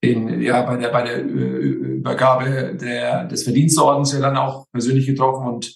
in 0.00 0.40
ja 0.40 0.62
bei 0.62 0.76
der 0.76 0.88
bei 0.88 1.02
der 1.02 1.18
äh, 1.18 1.24
Übergabe 2.00 2.76
der, 2.76 3.24
des 3.24 3.44
Verdienstordens 3.44 4.12
ja 4.12 4.20
dann 4.20 4.36
auch 4.36 4.66
persönlich 4.70 5.06
getroffen 5.06 5.46
und 5.46 5.74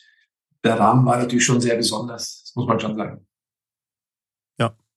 der 0.64 0.78
Rahmen 0.78 1.06
war 1.06 1.18
natürlich 1.18 1.44
schon 1.44 1.60
sehr 1.60 1.76
besonders, 1.76 2.42
das 2.44 2.56
muss 2.56 2.66
man 2.66 2.80
schon 2.80 2.96
sagen. 2.96 3.27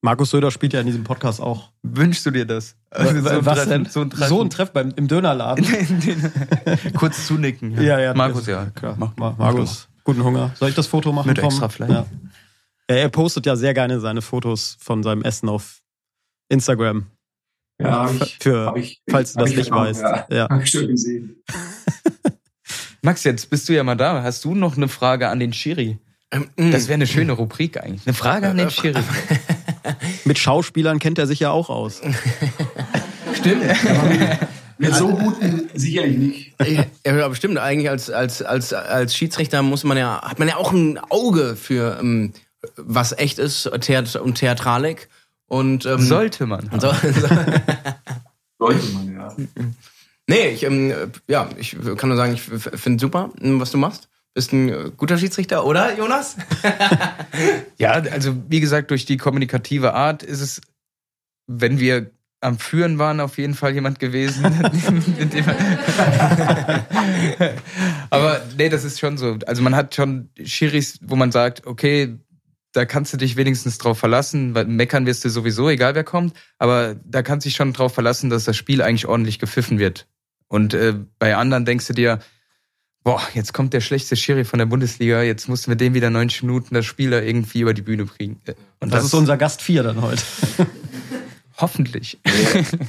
Ja, 0.03 0.09
Markus 0.09 0.31
Söder 0.31 0.49
spielt 0.51 0.73
ja 0.73 0.79
in 0.81 0.87
diesem 0.87 1.03
Podcast 1.03 1.39
auch. 1.41 1.69
Wünschst 1.83 2.25
du 2.25 2.31
dir 2.31 2.45
das? 2.45 2.75
Also, 2.89 3.21
so, 3.21 3.29
ein 3.29 3.45
was 3.45 3.55
Treffen, 3.57 3.69
denn? 3.69 3.85
So 3.85 4.01
ein 4.01 4.09
Treffen. 4.09 4.29
So 4.29 4.41
ein 4.41 4.49
Treff 4.49 4.71
beim, 4.71 4.91
im 4.95 5.07
Dönerladen. 5.07 5.65
Kurz 6.97 7.27
zunicken. 7.27 7.79
Ja, 7.81 7.99
ja. 7.99 8.13
Markus, 8.13 8.39
das- 8.41 8.47
ja. 8.47 8.65
Klar. 8.73 8.95
Mach- 8.97 9.15
Ma- 9.17 9.35
Markus, 9.37 9.87
guten 10.03 10.23
Hunger. 10.23 10.51
Soll 10.55 10.69
ich 10.69 10.75
das 10.75 10.87
Foto 10.87 11.11
machen? 11.13 11.27
Mit 11.27 11.39
vom- 11.39 11.49
extra 11.49 11.69
Fleisch. 11.69 11.89
Ja. 11.91 12.05
ja. 12.89 12.95
Er 12.95 13.09
postet 13.09 13.45
ja 13.45 13.55
sehr 13.55 13.73
gerne 13.73 13.99
seine 13.99 14.21
Fotos 14.21 14.75
von 14.79 15.01
seinem 15.03 15.21
Essen 15.23 15.47
auf 15.47 15.81
Instagram. 16.49 17.05
Ja, 17.79 18.05
hab 18.05 18.21
ich- 18.21 18.37
Für, 18.41 18.65
hab 18.65 18.77
ich- 18.77 19.01
falls 19.09 19.33
du 19.33 19.37
hab 19.39 19.43
das 19.45 19.51
ich 19.51 19.57
nicht 19.57 19.71
auch, 19.71 19.77
weißt. 19.81 20.01
ja. 20.01 20.25
Ja. 20.29 20.49
Hab 20.49 20.61
ich 20.63 20.69
schon 20.71 20.87
gesehen. 20.87 21.35
Max, 23.03 23.23
jetzt 23.23 23.49
bist 23.49 23.67
du 23.69 23.73
ja 23.73 23.83
mal 23.83 23.95
da. 23.95 24.21
Hast 24.23 24.43
du 24.45 24.53
noch 24.55 24.77
eine 24.77 24.87
Frage 24.87 25.29
an 25.29 25.39
den 25.39 25.53
Schiri? 25.53 25.97
Das 26.55 26.87
wäre 26.87 26.93
eine 26.93 27.07
schöne 27.07 27.33
Rubrik 27.33 27.81
eigentlich. 27.81 28.05
Eine 28.07 28.13
Frage 28.13 28.47
an 28.49 28.57
den 28.57 28.69
Schiri. 28.69 29.01
Mit 30.25 30.39
Schauspielern 30.39 30.99
kennt 30.99 31.17
er 31.17 31.27
sich 31.27 31.39
ja 31.39 31.51
auch 31.51 31.69
aus. 31.69 32.01
Stimmt. 33.33 33.63
Mit 34.77 34.95
so 34.95 35.09
guten 35.09 35.69
sicherlich 35.75 36.17
nicht. 36.17 36.53
Ja, 37.05 37.25
aber 37.25 37.35
stimmt. 37.35 37.59
Eigentlich 37.59 37.89
als, 37.89 38.09
als, 38.09 38.41
als, 38.41 38.73
als 38.73 39.15
Schiedsrichter 39.15 39.61
muss 39.61 39.83
man 39.83 39.95
ja, 39.95 40.21
hat 40.23 40.39
man 40.39 40.47
ja 40.47 40.57
auch 40.57 40.71
ein 40.71 40.97
Auge 41.09 41.55
für, 41.55 41.99
ähm, 41.99 42.33
was 42.77 43.11
echt 43.11 43.37
ist, 43.37 43.69
Theat 43.81 44.15
und 44.15 44.35
Theatralik. 44.35 45.07
Und, 45.45 45.85
ähm, 45.85 45.99
Sollte 45.99 46.47
man. 46.47 46.69
So, 46.79 46.91
Sollte 48.59 48.87
man, 48.93 49.13
ja. 49.13 49.35
nee, 50.27 50.47
ich, 50.49 50.63
ähm, 50.63 50.93
ja, 51.27 51.49
ich 51.57 51.75
kann 51.97 52.09
nur 52.09 52.17
sagen, 52.17 52.33
ich 52.33 52.41
finde 52.41 52.99
super, 52.99 53.29
was 53.39 53.71
du 53.71 53.77
machst. 53.77 54.09
Bist 54.33 54.53
ein 54.53 54.69
äh, 54.69 54.91
guter 54.95 55.17
Schiedsrichter, 55.17 55.65
oder, 55.65 55.97
Jonas? 55.97 56.37
Ja, 57.77 57.93
also 57.93 58.35
wie 58.47 58.59
gesagt, 58.59 58.91
durch 58.91 59.05
die 59.05 59.17
kommunikative 59.17 59.95
Art 59.95 60.21
ist 60.21 60.41
es, 60.41 60.61
wenn 61.47 61.79
wir 61.79 62.11
am 62.39 62.59
Führen 62.59 62.99
waren, 62.99 63.19
auf 63.19 63.39
jeden 63.39 63.55
Fall 63.55 63.73
jemand 63.73 63.99
gewesen. 63.99 64.45
Aber 68.11 68.41
nee, 68.57 68.69
das 68.69 68.83
ist 68.83 68.99
schon 68.99 69.17
so. 69.17 69.39
Also 69.47 69.63
man 69.63 69.75
hat 69.75 69.95
schon 69.95 70.29
Schiris, 70.43 70.99
wo 71.01 71.15
man 71.15 71.31
sagt, 71.31 71.65
okay, 71.65 72.19
da 72.73 72.85
kannst 72.85 73.13
du 73.13 73.17
dich 73.17 73.35
wenigstens 73.35 73.77
drauf 73.77 73.99
verlassen, 73.99 74.55
weil 74.55 74.65
meckern 74.65 75.05
wirst 75.05 75.25
du 75.25 75.29
sowieso, 75.29 75.69
egal 75.69 75.95
wer 75.95 76.03
kommt, 76.03 76.35
aber 76.57 76.95
da 77.03 77.21
kannst 77.21 77.45
du 77.45 77.49
dich 77.49 77.55
schon 77.55 77.73
drauf 77.73 77.93
verlassen, 77.93 78.29
dass 78.29 78.45
das 78.45 78.55
Spiel 78.55 78.81
eigentlich 78.81 79.07
ordentlich 79.07 79.39
gepfiffen 79.39 79.77
wird. 79.77 80.07
Und 80.47 80.73
äh, 80.73 80.95
bei 81.19 81.35
anderen 81.35 81.65
denkst 81.65 81.87
du 81.87 81.93
dir, 81.93 82.19
boah, 83.03 83.21
jetzt 83.33 83.53
kommt 83.53 83.73
der 83.73 83.81
schlechteste 83.81 84.15
Schiri 84.15 84.43
von 84.43 84.59
der 84.59 84.65
Bundesliga, 84.65 85.21
jetzt 85.21 85.47
musst 85.47 85.65
du 85.65 85.71
mit 85.71 85.81
dem 85.81 85.93
wieder 85.93 86.09
90 86.09 86.43
Minuten 86.43 86.75
das 86.75 86.85
Spiel 86.85 87.09
da 87.09 87.21
irgendwie 87.21 87.61
über 87.61 87.73
die 87.73 87.81
Bühne 87.81 88.05
kriegen. 88.05 88.39
Und 88.79 88.93
Das 88.93 89.03
ist 89.03 89.13
unser 89.13 89.37
Gast 89.37 89.61
4 89.61 89.83
dann 89.83 90.01
heute. 90.01 90.23
Hoffentlich. 91.57 92.19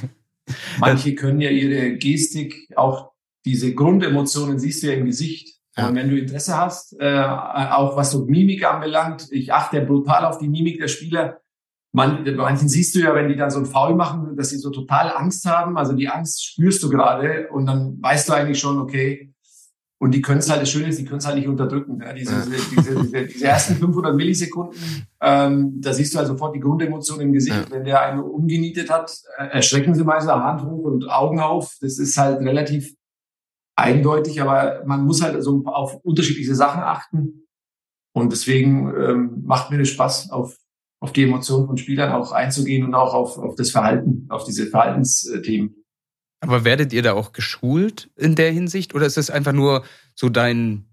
Manche 0.79 1.15
können 1.15 1.41
ja 1.41 1.49
ihre 1.49 1.97
Gestik, 1.97 2.67
auch 2.75 3.11
diese 3.45 3.73
Grundemotionen 3.73 4.59
siehst 4.59 4.83
du 4.83 4.87
ja 4.87 4.93
im 4.93 5.05
Gesicht. 5.05 5.53
Und 5.75 5.95
wenn 5.95 6.09
du 6.09 6.19
Interesse 6.19 6.55
hast, 6.55 6.95
äh, 6.99 7.19
auch 7.19 7.97
was 7.97 8.11
so 8.11 8.25
Mimik 8.25 8.63
anbelangt, 8.63 9.27
ich 9.31 9.53
achte 9.53 9.81
brutal 9.81 10.23
auf 10.25 10.37
die 10.37 10.47
Mimik 10.47 10.79
der 10.79 10.87
Spieler. 10.87 11.39
Man, 11.91 12.23
manchen 12.35 12.69
siehst 12.69 12.93
du 12.93 12.99
ja, 12.99 13.15
wenn 13.15 13.27
die 13.27 13.35
dann 13.35 13.49
so 13.49 13.59
ein 13.59 13.65
Foul 13.65 13.95
machen, 13.95 14.35
dass 14.35 14.49
sie 14.49 14.57
so 14.57 14.69
total 14.69 15.11
Angst 15.15 15.45
haben. 15.45 15.77
Also 15.77 15.93
die 15.93 16.09
Angst 16.09 16.45
spürst 16.45 16.83
du 16.83 16.89
gerade 16.89 17.47
und 17.49 17.65
dann 17.65 17.97
weißt 18.01 18.29
du 18.29 18.33
eigentlich 18.33 18.59
schon, 18.59 18.77
okay. 18.77 19.33
Und 20.03 20.11
die 20.11 20.21
können 20.21 20.39
es 20.39 20.49
halt, 20.49 20.61
das 20.61 20.69
Schöne 20.69 20.89
ist, 20.89 20.99
die 20.99 21.05
können 21.05 21.19
es 21.19 21.25
halt 21.25 21.37
nicht 21.37 21.47
unterdrücken. 21.47 22.01
Ja, 22.01 22.11
diese, 22.11 22.35
diese, 22.43 22.75
diese, 22.75 23.03
diese, 23.03 23.25
diese 23.25 23.45
ersten 23.45 23.75
500 23.75 24.13
Millisekunden, 24.13 24.77
ähm, 25.21 25.79
da 25.79 25.93
siehst 25.93 26.13
du 26.13 26.17
halt 26.17 26.27
sofort 26.27 26.53
die 26.53 26.59
Grundemotion 26.59 27.21
im 27.21 27.31
Gesicht. 27.31 27.71
Wenn 27.71 27.85
der 27.85 28.01
einen 28.01 28.19
umgenietet 28.19 28.89
hat, 28.89 29.17
äh, 29.37 29.45
erschrecken 29.45 29.95
sie 29.95 30.03
meistens 30.03 30.33
Hand 30.33 30.61
hoch 30.65 30.83
und 30.83 31.09
Augen 31.09 31.39
auf. 31.39 31.77
Das 31.79 31.99
ist 31.99 32.17
halt 32.17 32.41
relativ 32.41 32.93
eindeutig, 33.77 34.41
aber 34.41 34.83
man 34.85 35.05
muss 35.05 35.23
halt 35.23 35.41
so 35.41 35.63
auf 35.67 35.95
unterschiedliche 36.03 36.53
Sachen 36.53 36.83
achten. 36.83 37.47
Und 38.13 38.33
deswegen 38.33 38.93
ähm, 38.93 39.43
macht 39.45 39.71
mir 39.71 39.77
das 39.77 39.87
Spaß, 39.87 40.31
auf, 40.31 40.57
auf 40.99 41.13
die 41.13 41.23
Emotionen 41.23 41.65
von 41.65 41.77
Spielern 41.77 42.11
auch 42.11 42.33
einzugehen 42.33 42.83
und 42.83 42.93
auch 42.93 43.13
auf, 43.13 43.37
auf 43.37 43.55
das 43.55 43.71
Verhalten, 43.71 44.25
auf 44.27 44.43
diese 44.43 44.67
Verhaltensthemen. 44.67 45.82
Aber 46.43 46.65
werdet 46.65 46.91
ihr 46.91 47.01
da 47.01 47.13
auch 47.13 47.31
geschult 47.31 48.09
in 48.17 48.35
der 48.35 48.51
Hinsicht 48.51 48.93
oder 48.93 49.05
ist 49.05 49.17
es 49.17 49.29
einfach 49.29 49.53
nur 49.53 49.83
so 50.13 50.27
dein 50.27 50.85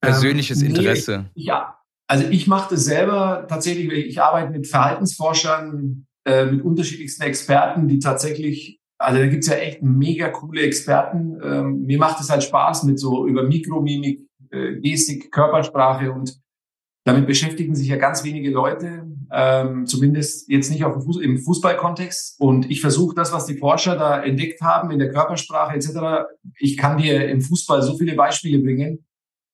persönliches 0.00 0.62
Ähm, 0.62 0.68
nee, 0.68 0.78
Interesse? 0.78 1.24
Ja, 1.34 1.78
also 2.06 2.28
ich 2.28 2.46
mache 2.46 2.74
das 2.74 2.84
selber 2.84 3.46
tatsächlich. 3.48 3.90
Ich 3.92 4.22
arbeite 4.22 4.52
mit 4.52 4.68
Verhaltensforschern, 4.68 6.06
äh, 6.24 6.46
mit 6.46 6.62
unterschiedlichsten 6.64 7.24
Experten, 7.24 7.88
die 7.88 7.98
tatsächlich, 7.98 8.80
also 8.98 9.18
da 9.18 9.26
gibt's 9.26 9.48
ja 9.48 9.54
echt 9.54 9.82
mega 9.82 10.28
coole 10.28 10.62
Experten. 10.62 11.40
Ähm, 11.42 11.82
mir 11.82 11.98
macht 11.98 12.20
es 12.20 12.30
halt 12.30 12.44
Spaß 12.44 12.84
mit 12.84 13.00
so 13.00 13.26
über 13.26 13.42
Mikromimik, 13.42 14.20
äh, 14.50 14.76
Gestik, 14.80 15.32
Körpersprache 15.32 16.12
und 16.12 16.40
damit 17.04 17.26
beschäftigen 17.26 17.74
sich 17.74 17.88
ja 17.88 17.96
ganz 17.96 18.22
wenige 18.22 18.50
Leute, 18.50 19.06
ähm, 19.32 19.86
zumindest 19.86 20.48
jetzt 20.48 20.70
nicht 20.70 20.84
auf 20.84 20.92
dem 20.92 21.02
Fuß, 21.02 21.20
im 21.20 21.38
Fußballkontext. 21.38 22.40
Und 22.40 22.70
ich 22.70 22.80
versuche 22.80 23.14
das, 23.14 23.32
was 23.32 23.46
die 23.46 23.56
Forscher 23.56 23.96
da 23.96 24.22
entdeckt 24.22 24.60
haben 24.60 24.90
in 24.90 24.98
der 24.98 25.10
Körpersprache 25.10 25.74
etc. 25.74 26.28
Ich 26.58 26.76
kann 26.76 26.98
dir 26.98 27.28
im 27.28 27.40
Fußball 27.40 27.82
so 27.82 27.98
viele 27.98 28.14
Beispiele 28.14 28.60
bringen, 28.60 29.04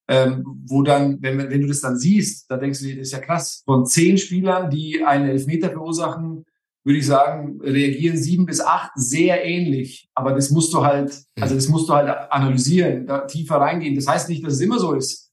ähm, 0.08 0.44
wo 0.66 0.82
dann, 0.82 1.22
wenn, 1.22 1.38
wenn 1.38 1.60
du 1.60 1.68
das 1.68 1.80
dann 1.80 1.98
siehst, 1.98 2.50
da 2.50 2.58
denkst 2.58 2.80
du 2.80 2.86
dir, 2.86 2.96
das 2.96 3.08
ist 3.08 3.12
ja 3.12 3.20
krass. 3.20 3.62
Von 3.64 3.86
zehn 3.86 4.18
Spielern, 4.18 4.68
die 4.68 5.02
einen 5.04 5.28
Elfmeter 5.28 5.70
verursachen, 5.70 6.44
würde 6.84 6.98
ich 6.98 7.06
sagen, 7.06 7.60
reagieren 7.62 8.16
sieben 8.16 8.46
bis 8.46 8.60
acht 8.60 8.92
sehr 8.94 9.44
ähnlich. 9.44 10.08
Aber 10.14 10.32
das 10.32 10.50
musst 10.50 10.72
du 10.72 10.84
halt, 10.84 11.18
also 11.40 11.54
das 11.54 11.68
musst 11.68 11.88
du 11.88 11.94
halt 11.94 12.08
analysieren, 12.30 13.06
da 13.06 13.20
tiefer 13.26 13.56
reingehen. 13.56 13.94
Das 13.94 14.06
heißt 14.06 14.28
nicht, 14.28 14.44
dass 14.44 14.54
es 14.54 14.60
immer 14.60 14.78
so 14.78 14.94
ist. 14.94 15.27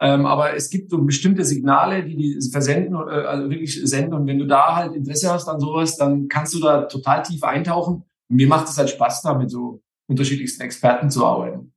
Ähm, 0.00 0.26
aber 0.26 0.54
es 0.54 0.70
gibt 0.70 0.90
so 0.90 0.98
bestimmte 1.02 1.44
Signale, 1.44 2.02
die 2.04 2.16
die 2.16 2.50
versenden, 2.50 2.94
äh, 2.94 3.26
also 3.26 3.48
wirklich 3.48 3.80
senden. 3.88 4.14
Und 4.14 4.26
wenn 4.26 4.38
du 4.38 4.46
da 4.46 4.76
halt 4.76 4.94
Interesse 4.94 5.30
hast 5.30 5.48
an 5.48 5.60
sowas, 5.60 5.96
dann 5.96 6.28
kannst 6.28 6.54
du 6.54 6.60
da 6.60 6.82
total 6.82 7.22
tief 7.22 7.42
eintauchen. 7.44 8.02
Und 8.28 8.36
mir 8.36 8.48
macht 8.48 8.68
es 8.68 8.76
halt 8.76 8.90
Spaß, 8.90 9.22
da 9.22 9.34
mit 9.34 9.50
so 9.50 9.82
unterschiedlichsten 10.08 10.62
Experten 10.62 11.10
zu 11.10 11.24
arbeiten. 11.24 11.72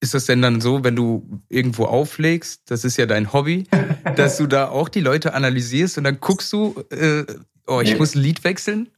Ist 0.00 0.14
das 0.14 0.26
denn 0.26 0.42
dann 0.42 0.60
so, 0.60 0.84
wenn 0.84 0.94
du 0.94 1.40
irgendwo 1.48 1.84
auflegst, 1.84 2.70
das 2.70 2.84
ist 2.84 2.96
ja 2.98 3.06
dein 3.06 3.32
Hobby, 3.32 3.64
dass 4.16 4.36
du 4.36 4.46
da 4.46 4.68
auch 4.68 4.88
die 4.88 5.00
Leute 5.00 5.34
analysierst 5.34 5.98
und 5.98 6.04
dann 6.04 6.18
guckst 6.20 6.52
du, 6.52 6.74
äh, 6.90 7.24
oh, 7.66 7.80
ich 7.80 7.92
Nee. 7.92 7.98
muss 7.98 8.14
ein 8.14 8.22
Lied 8.22 8.44
wechseln? 8.44 8.88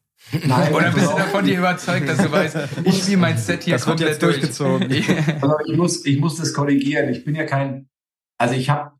Nein, 0.46 0.74
Oder 0.74 0.92
bist 0.92 1.06
du 1.06 1.10
genau. 1.12 1.18
davon 1.24 1.44
dir 1.46 1.58
überzeugt, 1.58 2.06
dass 2.08 2.18
du 2.18 2.30
weißt, 2.30 2.56
ich 2.84 3.02
ziehe 3.02 3.16
mein 3.16 3.38
Set 3.38 3.62
hier 3.64 3.74
Das 3.74 3.84
komplett 3.86 4.10
jetzt 4.10 4.22
durchgezogen. 4.22 4.88
durch? 4.88 5.06
Also 5.40 5.54
ich 5.66 5.76
muss, 5.76 6.04
ich 6.04 6.18
muss 6.20 6.36
das 6.36 6.52
korrigieren. 6.52 7.08
Ich 7.08 7.24
bin 7.24 7.34
ja 7.34 7.44
kein, 7.44 7.88
also 8.40 8.54
ich 8.54 8.70
habe 8.70 8.92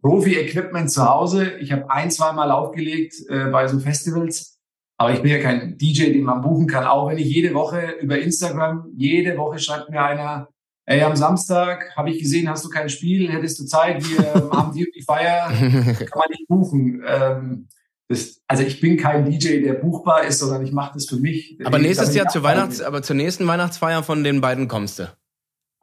Profi-Equipment 0.00 0.90
zu 0.90 1.06
Hause. 1.06 1.52
Ich 1.60 1.70
habe 1.70 1.90
ein, 1.90 2.10
zwei 2.10 2.32
Mal 2.32 2.50
aufgelegt 2.50 3.14
äh, 3.28 3.50
bei 3.50 3.68
so 3.68 3.78
Festivals. 3.78 4.58
Aber 4.98 5.12
ich 5.12 5.20
bin 5.20 5.30
ja 5.30 5.38
kein 5.38 5.76
DJ, 5.76 6.12
den 6.12 6.22
man 6.22 6.40
buchen 6.40 6.66
kann. 6.66 6.84
Auch 6.84 7.10
wenn 7.10 7.18
ich 7.18 7.26
jede 7.26 7.52
Woche 7.52 7.96
über 8.00 8.18
Instagram, 8.18 8.86
jede 8.96 9.36
Woche 9.36 9.58
schreibt 9.58 9.90
mir 9.90 10.02
einer, 10.02 10.48
ey, 10.86 11.02
am 11.02 11.14
Samstag 11.14 11.94
habe 11.94 12.08
ich 12.08 12.20
gesehen, 12.20 12.48
hast 12.48 12.64
du 12.64 12.70
kein 12.70 12.88
Spiel, 12.88 13.30
hättest 13.30 13.60
du 13.60 13.66
Zeit, 13.66 14.02
wir 14.02 14.50
haben 14.50 14.72
die, 14.72 14.90
die 14.96 15.02
Feier, 15.02 15.48
kann 15.50 16.08
man 16.14 16.30
nicht 16.30 16.48
buchen. 16.48 17.02
Ähm, 17.06 17.68
das, 18.08 18.40
also 18.46 18.62
ich 18.62 18.80
bin 18.80 18.96
kein 18.96 19.30
DJ, 19.30 19.62
der 19.62 19.74
buchbar 19.74 20.24
ist, 20.24 20.38
sondern 20.38 20.64
ich 20.64 20.72
mache 20.72 20.94
das 20.94 21.04
für 21.04 21.16
mich. 21.16 21.58
Aber 21.62 21.78
nächstes 21.78 22.14
Jahr 22.14 22.28
zur. 22.28 22.42
Weihnachts-, 22.42 22.80
aber 22.80 23.02
zur 23.02 23.16
nächsten 23.16 23.46
Weihnachtsfeier 23.46 24.02
von 24.02 24.24
den 24.24 24.40
beiden 24.40 24.68
kommst 24.68 25.00
du. 25.00 25.14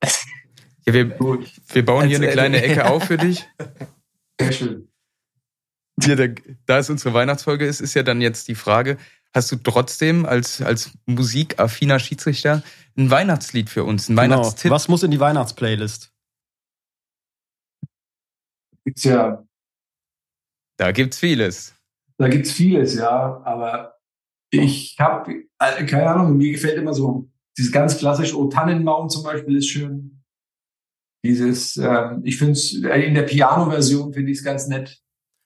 Ja, 0.86 0.94
wir, 0.94 1.20
wir 1.20 1.86
bauen 1.86 2.08
hier 2.08 2.18
eine 2.18 2.32
kleine 2.32 2.62
äh, 2.62 2.72
Ecke 2.72 2.86
auf 2.90 3.06
für 3.06 3.18
dich. 3.18 3.48
Sehr 4.40 4.52
schön. 4.52 4.90
Hier, 6.02 6.16
da, 6.16 6.28
da 6.66 6.80
es 6.80 6.90
unsere 6.90 7.14
Weihnachtsfolge 7.14 7.66
ist, 7.66 7.80
ist 7.80 7.94
ja 7.94 8.04
dann 8.04 8.20
jetzt 8.20 8.48
die 8.48 8.56
Frage, 8.56 8.98
hast 9.34 9.52
du 9.52 9.56
trotzdem 9.58 10.26
als, 10.26 10.62
als 10.62 10.92
musikaffiner 11.06 12.00
Schiedsrichter 12.00 12.64
ein 12.98 13.10
Weihnachtslied 13.10 13.70
für 13.70 13.84
uns, 13.84 14.10
ein 14.10 14.16
Genau. 14.16 14.38
Weihnachtstipp? 14.38 14.72
Was 14.72 14.88
muss 14.88 15.04
in 15.04 15.12
die 15.12 15.20
Weihnachtsplaylist? 15.20 16.12
Gibt's 18.86 19.04
ja 19.04 19.46
Da 20.78 20.92
gibt's 20.92 21.20
vieles. 21.20 21.76
Da 22.18 22.28
gibt's 22.28 22.52
vieles, 22.52 22.96
ja. 22.96 23.42
Aber 23.46 24.00
ich 24.52 24.98
habe, 25.00 25.46
keine 25.58 26.08
Ahnung, 26.10 26.38
mir 26.38 26.52
gefällt 26.52 26.78
immer 26.78 26.94
so 26.94 27.30
dieses 27.58 27.72
ganz 27.72 27.98
klassische 27.98 28.38
O 28.38 28.48
Tannenbaum 28.48 29.10
zum 29.10 29.24
Beispiel 29.24 29.58
ist 29.58 29.68
schön. 29.68 30.23
Dieses, 31.26 31.78
ähm, 31.78 32.22
ich 32.24 32.38
finde 32.38 32.54
es 32.54 32.74
in 32.74 33.14
der 33.14 33.22
Piano-Version 33.24 34.14
finde 34.14 34.32
ich 34.32 34.40
es 34.40 34.44
ganz 34.44 34.68
nett. 34.68 34.98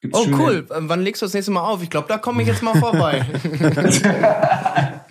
Gibt's 0.02 0.18
Oh, 0.20 0.24
schöne- 0.24 0.38
cool. 0.38 0.66
Wann 0.70 1.02
legst 1.02 1.22
du 1.22 1.26
das 1.26 1.34
nächste 1.34 1.52
Mal 1.52 1.62
auf? 1.62 1.82
Ich 1.84 1.90
glaube, 1.90 2.08
da 2.08 2.18
komme 2.18 2.42
ich 2.42 2.48
jetzt 2.48 2.64
mal 2.64 2.78
vorbei. 2.80 3.26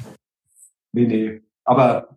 nee, 0.92 1.06
nee. 1.06 1.40
Aber 1.64 2.16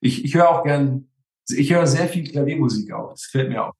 ich, 0.00 0.24
ich 0.24 0.34
höre 0.34 0.48
auch 0.48 0.64
gern, 0.64 1.08
ich 1.48 1.72
höre 1.72 1.86
sehr 1.86 2.08
viel 2.08 2.24
Klaviermusik 2.24 2.92
auch. 2.92 3.10
Das 3.10 3.24
gefällt 3.30 3.50
mir 3.50 3.64
auch. 3.64 3.72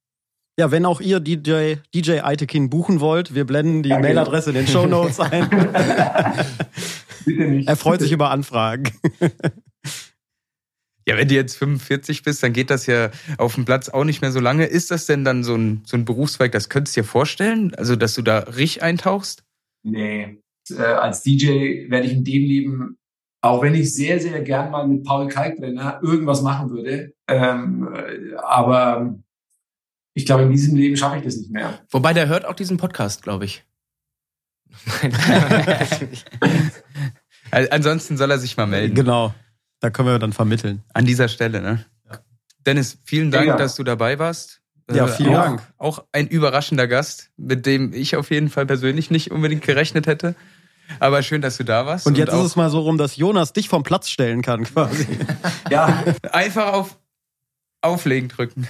Ja, 0.58 0.70
wenn 0.70 0.84
auch 0.84 1.00
ihr 1.00 1.20
DJ, 1.20 1.76
DJ 1.94 2.20
Eitekin 2.20 2.68
buchen 2.68 3.00
wollt, 3.00 3.34
wir 3.34 3.46
blenden 3.46 3.82
die 3.82 3.88
Danke. 3.90 4.08
Mailadresse 4.08 4.50
in 4.50 4.56
den 4.56 4.66
Show 4.66 4.86
Notes 4.86 5.18
ein. 5.20 5.48
Bitte 7.24 7.42
nicht. 7.44 7.68
Er 7.68 7.76
freut 7.76 8.00
sich 8.00 8.12
über 8.12 8.30
Anfragen. 8.30 8.90
Ja, 11.06 11.16
wenn 11.16 11.28
du 11.28 11.34
jetzt 11.34 11.56
45 11.56 12.22
bist, 12.22 12.42
dann 12.42 12.52
geht 12.52 12.70
das 12.70 12.86
ja 12.86 13.10
auf 13.38 13.54
dem 13.54 13.64
Platz 13.64 13.88
auch 13.88 14.04
nicht 14.04 14.20
mehr 14.20 14.32
so 14.32 14.40
lange. 14.40 14.66
Ist 14.66 14.90
das 14.90 15.06
denn 15.06 15.24
dann 15.24 15.42
so 15.42 15.54
ein, 15.54 15.82
so 15.86 15.96
ein 15.96 16.04
Berufszweig, 16.04 16.52
das 16.52 16.68
könntest 16.68 16.96
du 16.96 17.00
dir 17.00 17.06
vorstellen? 17.06 17.74
Also, 17.74 17.96
dass 17.96 18.14
du 18.14 18.22
da 18.22 18.40
richtig 18.40 18.82
eintauchst? 18.82 19.42
Nee. 19.82 20.38
Äh, 20.70 20.82
als 20.82 21.22
DJ 21.22 21.90
werde 21.90 22.06
ich 22.06 22.12
in 22.12 22.24
dem 22.24 22.42
Leben, 22.42 22.98
auch 23.42 23.62
wenn 23.62 23.74
ich 23.74 23.94
sehr, 23.94 24.20
sehr 24.20 24.42
gern 24.42 24.70
mal 24.70 24.86
mit 24.86 25.04
Paul 25.04 25.28
Kalkbrenner 25.28 26.00
irgendwas 26.02 26.42
machen 26.42 26.70
würde, 26.70 27.14
ähm, 27.28 27.88
äh, 27.94 28.34
aber 28.36 29.18
ich 30.14 30.26
glaube, 30.26 30.42
in 30.42 30.50
diesem 30.50 30.76
Leben 30.76 30.96
schaffe 30.96 31.16
ich 31.16 31.24
das 31.24 31.36
nicht 31.36 31.50
mehr. 31.50 31.80
Wobei, 31.90 32.12
der 32.12 32.28
hört 32.28 32.44
auch 32.44 32.54
diesen 32.54 32.76
Podcast, 32.76 33.22
glaube 33.22 33.46
ich. 33.46 33.64
Also, 37.50 37.70
ansonsten 37.70 38.16
soll 38.16 38.30
er 38.30 38.38
sich 38.38 38.56
mal 38.56 38.66
melden. 38.66 38.94
Genau. 38.94 39.34
Da 39.80 39.90
können 39.90 40.08
wir 40.08 40.18
dann 40.18 40.32
vermitteln. 40.32 40.82
An 40.94 41.04
dieser 41.06 41.28
Stelle, 41.28 41.60
ne? 41.62 41.84
Dennis, 42.66 42.98
vielen 43.04 43.30
Dank, 43.30 43.46
Ja. 43.46 43.56
dass 43.56 43.74
du 43.76 43.82
dabei 43.84 44.18
warst. 44.18 44.60
Ja, 44.90 45.06
Äh, 45.06 45.08
vielen 45.08 45.30
auch, 45.30 45.42
Dank. 45.44 45.62
Auch 45.78 46.04
ein 46.12 46.26
überraschender 46.28 46.86
Gast, 46.86 47.30
mit 47.36 47.64
dem 47.64 47.92
ich 47.94 48.16
auf 48.16 48.30
jeden 48.30 48.50
Fall 48.50 48.66
persönlich 48.66 49.10
nicht 49.10 49.30
unbedingt 49.30 49.62
gerechnet 49.62 50.06
hätte. 50.06 50.34
Aber 50.98 51.22
schön, 51.22 51.40
dass 51.40 51.56
du 51.56 51.64
da 51.64 51.86
warst. 51.86 52.06
Und 52.06 52.18
jetzt 52.18 52.30
auch 52.30 52.40
ist 52.40 52.46
es 52.50 52.56
mal 52.56 52.68
so 52.68 52.80
rum, 52.80 52.98
dass 52.98 53.16
Jonas 53.16 53.52
dich 53.52 53.68
vom 53.68 53.82
Platz 53.84 54.08
stellen 54.08 54.42
kann, 54.42 54.64
quasi. 54.64 55.06
Ja, 55.70 56.04
einfach 56.32 56.72
auf 56.72 56.98
Auflegen 57.80 58.28
drücken. 58.28 58.68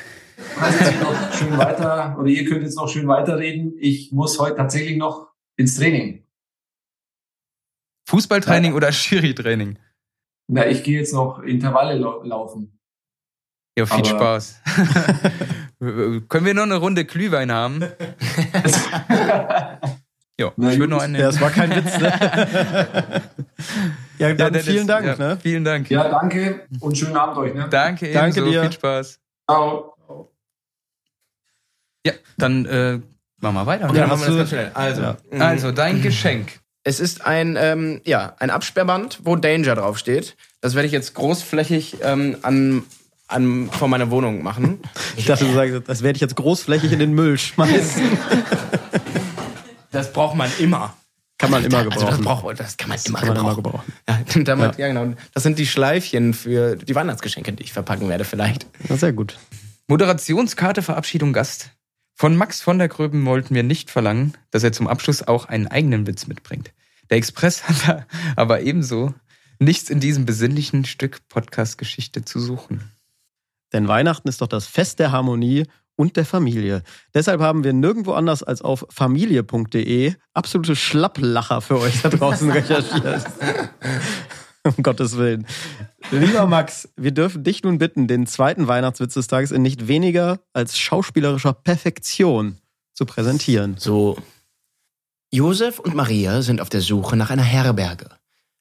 kannst 0.57 0.81
jetzt 0.83 1.01
noch 1.03 1.33
schön 1.35 1.57
weiter, 1.59 2.17
oder 2.19 2.29
ihr 2.29 2.45
könnt 2.45 2.63
jetzt 2.63 2.77
noch 2.77 2.89
schön 2.89 3.09
weiterreden. 3.09 3.73
Ich 3.81 4.13
muss 4.13 4.39
heute 4.39 4.57
tatsächlich 4.57 4.99
noch 4.99 5.29
ins 5.57 5.77
Training. 5.77 6.25
Fußballtraining 8.09 8.75
oder 8.75 8.93
Schiri-Training? 8.93 9.79
Na, 10.53 10.67
ich 10.67 10.83
gehe 10.83 10.99
jetzt 10.99 11.15
noch 11.15 11.39
Intervalle 11.43 11.97
lau 11.97 12.23
laufen. 12.25 12.77
Ja, 13.79 13.87
viel 13.87 13.99
Aber- 14.01 14.41
Spaß. 14.41 14.61
Können 15.79 16.45
wir 16.45 16.55
noch 16.55 16.65
eine 16.65 16.75
Runde 16.77 17.05
Glühwein 17.05 17.51
haben? 17.53 17.81
ja, 20.39 20.49
ich 20.59 20.79
würde 20.79 20.89
noch 20.89 21.01
eine. 21.01 21.19
Ja, 21.21 21.27
das 21.27 21.41
war 21.41 21.51
kein 21.51 21.71
Witz, 21.75 21.99
ne? 21.99 22.13
ja, 24.19 24.35
dann 24.35 24.53
Dennis, 24.53 24.67
vielen 24.67 24.87
Dank, 24.87 25.07
ja, 25.07 25.17
ne? 25.17 25.39
Vielen 25.41 25.65
Dank. 25.65 25.89
Ja, 25.89 26.09
danke 26.11 26.67
und 26.81 26.99
schönen 26.99 27.17
Abend 27.17 27.39
euch. 27.39 27.55
Ne? 27.55 27.69
Danke, 27.71 28.13
Danke 28.13 28.41
ebenso. 28.41 28.51
dir. 28.53 28.63
Viel 28.63 28.73
Spaß. 28.73 29.21
Ciao. 29.49 29.95
Ja, 32.05 32.13
dann 32.37 32.67
äh, 32.67 33.01
machen 33.41 33.55
wir 33.55 33.67
weiter. 33.67 33.85
Okay, 33.89 33.95
Ja, 33.97 34.01
dann 34.07 34.11
machen 34.11 34.21
hast 34.21 34.29
wir 34.29 34.39
das 34.39 34.39
ganz 34.39 34.49
schnell. 34.51 34.71
Also, 34.75 35.03
Ja. 35.03 35.17
mhm. 35.31 35.43
also 35.43 35.73
dein 35.73 36.03
Geschenk. 36.03 36.61
Es 36.83 36.99
ist 36.99 37.27
ein, 37.27 37.57
ähm, 37.59 38.01
ja, 38.05 38.35
ein 38.39 38.51
Absperrband, 38.51 39.21
wo 39.25 39.37
Danger 39.37 39.75
draufsteht. 39.75 40.37
Das 40.61 40.75
werde 40.75 40.87
ich 40.87 40.93
jetzt 40.93 41.15
großflächig 41.15 41.99
ähm, 42.03 42.37
an, 42.43 42.85
an, 43.29 43.71
vor 43.71 43.89
meiner 43.89 44.11
Wohnung 44.11 44.43
machen. 44.43 44.81
Ich 45.17 45.27
dachte, 45.27 45.45
du 45.45 45.53
sagst, 45.53 45.83
das 45.87 46.03
werde 46.03 46.17
ich 46.17 46.21
jetzt 46.23 46.37
großflächig 46.37 46.93
in 46.93 46.99
den 46.99 47.13
Müll 47.13 47.39
schmeißen. 47.39 48.03
Das 49.93 50.13
braucht 50.13 50.37
man 50.37 50.49
immer. 50.61 50.95
Kann 51.37 51.51
man 51.51 51.65
immer 51.65 51.79
Also 51.79 51.91
das, 52.07 52.19
gebrauchen. 52.19 52.43
braucht, 52.43 52.61
das 52.61 52.77
kann 52.77 52.91
man 52.91 52.99
immer 53.05 53.19
kann 53.19 53.29
man 53.29 53.37
immer 53.39 53.55
gebrauchen. 53.57 53.93
gebrauchen. 54.07 54.35
Ja, 54.37 54.43
damit, 54.45 54.79
ja. 54.79 54.89
genau. 54.89 55.15
Das 55.35 55.43
sind 55.43 55.59
die 55.59 55.67
Schleifchen 55.67 56.33
für 56.33 56.77
die 56.77 56.95
Weihnachtsgeschenke, 56.95 57.53
die 57.53 57.65
ich 57.65 57.73
verpacken 57.73 58.09
werde 58.09 58.25
vielleicht. 58.25 58.67
Ja, 58.89 58.97
sehr 58.97 59.13
gut. 59.13 59.37
Moderationskarte 59.89 60.83
Verabschiedung 60.83 61.33
Gast. 61.33 61.71
Von 62.21 62.37
Max 62.37 62.61
von 62.61 62.79
der 62.79 62.89
Gröben 62.89 63.25
wollten 63.25 63.55
wir 63.55 63.63
nicht 63.63 63.91
verlangen, 63.91 64.35
dass 64.51 64.63
er 64.63 64.73
zum 64.73 64.89
Abschluss 64.89 65.27
auch 65.27 65.47
einen 65.47 65.69
eigenen 65.69 66.07
Witz 66.07 66.27
mitbringt. 66.27 66.71
Der 67.09 67.17
Express 67.17 67.67
hat 67.67 67.89
da 67.89 68.07
aber 68.37 68.61
ebenso 68.61 69.15
nichts 69.59 69.89
in 69.89 70.01
diesem 70.01 70.27
besinnlichen 70.27 70.85
Stück 70.85 71.27
Podcast-Geschichte 71.31 72.23
zu 72.23 72.39
suchen. 72.39 72.91
Denn 73.73 73.89
Weihnachten 73.89 74.29
ist 74.29 74.43
doch 74.43 74.49
das 74.49 74.67
Fest 74.67 74.99
der 74.99 75.13
Harmonie 75.13 75.65
und 75.97 76.19
der 76.19 76.27
Familie. 76.27 76.83
Deshalb 77.15 77.41
haben 77.41 77.65
wir 77.65 77.73
nirgendwo 77.73 78.13
anders 78.13 78.43
als 78.43 78.61
auf 78.61 78.85
familie.de 78.91 80.13
absolute 80.35 80.77
Schlapplacher 80.77 81.63
für 81.63 81.79
euch 81.79 82.03
da 82.03 82.11
draußen 82.11 82.51
recherchiert. 82.51 83.25
um 84.77 84.83
Gottes 84.83 85.17
Willen. 85.17 85.47
Lieber 86.11 86.47
Max, 86.47 86.89
wir 86.97 87.13
dürfen 87.13 87.45
dich 87.45 87.63
nun 87.63 87.79
bitten, 87.79 88.07
den 88.07 88.27
zweiten 88.27 88.67
Weihnachtswitz 88.67 89.15
des 89.15 89.27
Tages 89.27 89.53
in 89.53 89.63
nicht 89.63 89.89
weniger 89.89 90.41
als 90.53 90.79
schauspielerischer 90.79 91.53
Perfektion 91.53 92.59
zu 92.93 93.07
präsentieren. 93.07 93.77
So. 93.79 94.19
Josef 95.33 95.79
und 95.79 95.95
Maria 95.95 96.43
sind 96.43 96.61
auf 96.61 96.69
der 96.69 96.81
Suche 96.81 97.17
nach 97.17 97.31
einer 97.31 97.43
Herberge. 97.45 98.09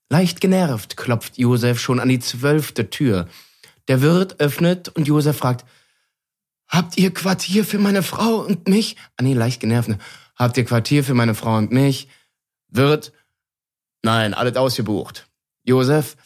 Leicht 0.10 0.42
genervt 0.42 0.98
klopft 0.98 1.38
Josef 1.38 1.80
schon 1.80 2.00
an 2.00 2.10
die 2.10 2.20
zwölfte 2.20 2.90
Tür. 2.90 3.28
Der 3.88 4.02
Wirt 4.02 4.40
öffnet 4.40 4.90
und 4.90 5.08
Josef 5.08 5.38
fragt, 5.38 5.66
Habt 6.68 7.00
ihr 7.00 7.12
Quartier 7.12 7.66
für 7.66 7.80
meine 7.80 8.04
Frau 8.04 8.46
und 8.46 8.68
mich? 8.68 8.96
Ah 9.18 9.24
nee, 9.24 9.34
leicht 9.34 9.60
genervt. 9.60 9.90
ne? 9.90 9.98
Habt 10.36 10.56
ihr 10.56 10.66
Quartier 10.66 11.04
für 11.04 11.16
meine 11.16 11.34
Frau 11.34 11.58
und 11.58 11.72
mich? 11.72 12.08
Wirt, 12.68 13.12
nein, 14.04 14.36
alles 14.36 14.56
ausgebucht. 14.56 15.29
Josef, 15.70 16.18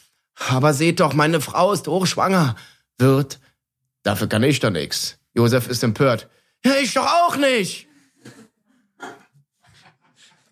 aber 0.48 0.72
seht 0.74 1.00
doch, 1.00 1.12
meine 1.14 1.40
Frau 1.40 1.72
ist 1.72 1.86
hochschwanger. 1.86 2.56
Wirt, 2.98 3.38
dafür 4.02 4.26
kann 4.28 4.42
ich 4.42 4.58
doch 4.60 4.70
nix. 4.70 5.18
Josef 5.34 5.68
ist 5.68 5.82
empört. 5.84 6.28
Ja, 6.64 6.72
ich 6.82 6.94
doch 6.94 7.06
auch 7.06 7.36
nicht. 7.36 7.86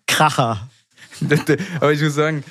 Kracher. 0.07 0.69
Aber 1.79 1.91
ich 1.93 2.01
muss 2.01 2.13
sagen, 2.13 2.43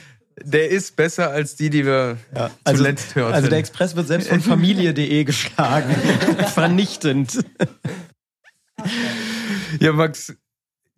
der 0.43 0.71
ist 0.71 0.97
besser 0.97 1.31
als 1.31 1.57
die, 1.57 1.71
die 1.71 1.85
wir 1.85 2.17
Also, 2.65 2.79
zuletzt 2.79 3.15
hörten. 3.15 3.35
also 3.35 3.49
der 3.49 3.59
Express 3.59 3.95
wird 3.95 4.09
selbst 4.09 4.29
von 4.29 4.41
familie.de 4.41 5.25
geschlagen. 5.25 5.95
Vernichtend. 6.55 7.45
ja, 9.79 9.93
Max, 9.93 10.35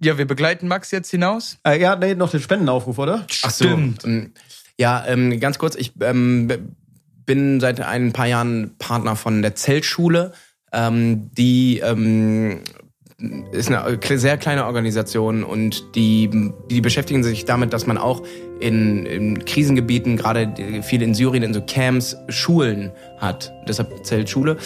ja, 0.00 0.16
wir 0.16 0.26
begleiten 0.26 0.68
Max 0.68 0.90
jetzt 0.92 1.10
hinaus. 1.10 1.58
Äh, 1.66 1.80
ja, 1.80 1.96
nee, 1.96 2.14
noch 2.14 2.30
den 2.30 2.40
Spendenaufruf, 2.40 2.96
oder? 2.98 3.26
Ach 3.42 3.50
so. 3.50 3.66
Ja, 4.78 5.04
ähm, 5.06 5.38
ganz 5.40 5.58
kurz, 5.58 5.76
ich 5.76 5.92
ähm, 6.00 6.50
bin 7.26 7.60
seit 7.60 7.80
ein 7.80 8.12
paar 8.12 8.26
Jahren 8.26 8.74
Partner 8.78 9.16
von 9.16 9.40
der 9.40 9.54
Zeltschule. 9.54 10.32
Ähm, 10.72 11.30
die 11.38 11.78
ähm, 11.78 12.60
ist 13.52 13.68
eine 13.68 13.96
kle- 13.96 14.18
sehr 14.18 14.36
kleine 14.36 14.66
Organisation 14.66 15.44
und 15.44 15.94
die, 15.94 16.28
die 16.70 16.80
beschäftigen 16.80 17.22
sich 17.22 17.44
damit, 17.44 17.72
dass 17.72 17.86
man 17.86 17.96
auch 17.96 18.22
in, 18.60 19.06
in 19.06 19.44
Krisengebieten, 19.44 20.16
gerade 20.16 20.82
viel 20.82 21.02
in 21.02 21.14
Syrien, 21.14 21.44
in 21.44 21.54
so 21.54 21.62
Camps, 21.62 22.16
Schulen 22.28 22.90
hat. 23.18 23.52
Deshalb 23.68 24.04
Zeltschule. 24.04 24.56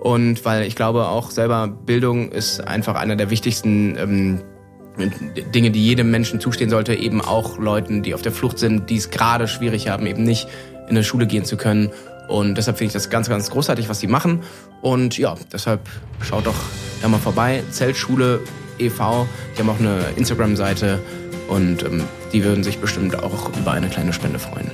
Und 0.00 0.44
weil 0.44 0.66
ich 0.66 0.76
glaube 0.76 1.08
auch 1.08 1.30
selber, 1.32 1.66
Bildung 1.66 2.30
ist 2.30 2.60
einfach 2.60 2.94
einer 2.94 3.16
der 3.16 3.30
wichtigsten 3.30 3.96
ähm, 3.98 4.42
Dinge, 4.98 5.70
die 5.70 5.84
jedem 5.84 6.10
Menschen 6.10 6.40
zustehen 6.40 6.70
sollte, 6.70 6.94
eben 6.94 7.20
auch 7.20 7.58
Leuten, 7.58 8.02
die 8.02 8.14
auf 8.14 8.22
der 8.22 8.32
Flucht 8.32 8.58
sind, 8.58 8.88
die 8.90 8.96
es 8.96 9.10
gerade 9.10 9.48
schwierig 9.48 9.88
haben, 9.88 10.06
eben 10.06 10.22
nicht 10.22 10.48
in 10.84 10.90
eine 10.90 11.04
Schule 11.04 11.26
gehen 11.26 11.44
zu 11.44 11.56
können. 11.56 11.90
Und 12.28 12.56
deshalb 12.56 12.78
finde 12.78 12.88
ich 12.88 12.92
das 12.94 13.10
ganz, 13.10 13.28
ganz 13.28 13.50
großartig, 13.50 13.88
was 13.88 14.00
sie 14.00 14.06
machen. 14.06 14.42
Und 14.82 15.18
ja, 15.18 15.34
deshalb 15.52 15.88
schaut 16.22 16.46
doch 16.46 16.56
da 17.02 17.08
mal 17.08 17.18
vorbei. 17.18 17.62
Zeltschule 17.70 18.40
e.V. 18.78 19.26
Die 19.54 19.60
haben 19.60 19.70
auch 19.70 19.78
eine 19.78 20.00
Instagram-Seite 20.16 20.98
und 21.48 21.82
ähm, 21.84 22.04
die 22.32 22.42
würden 22.42 22.64
sich 22.64 22.78
bestimmt 22.78 23.22
auch 23.22 23.56
über 23.56 23.72
eine 23.72 23.88
kleine 23.88 24.12
Spende 24.12 24.38
freuen. 24.38 24.70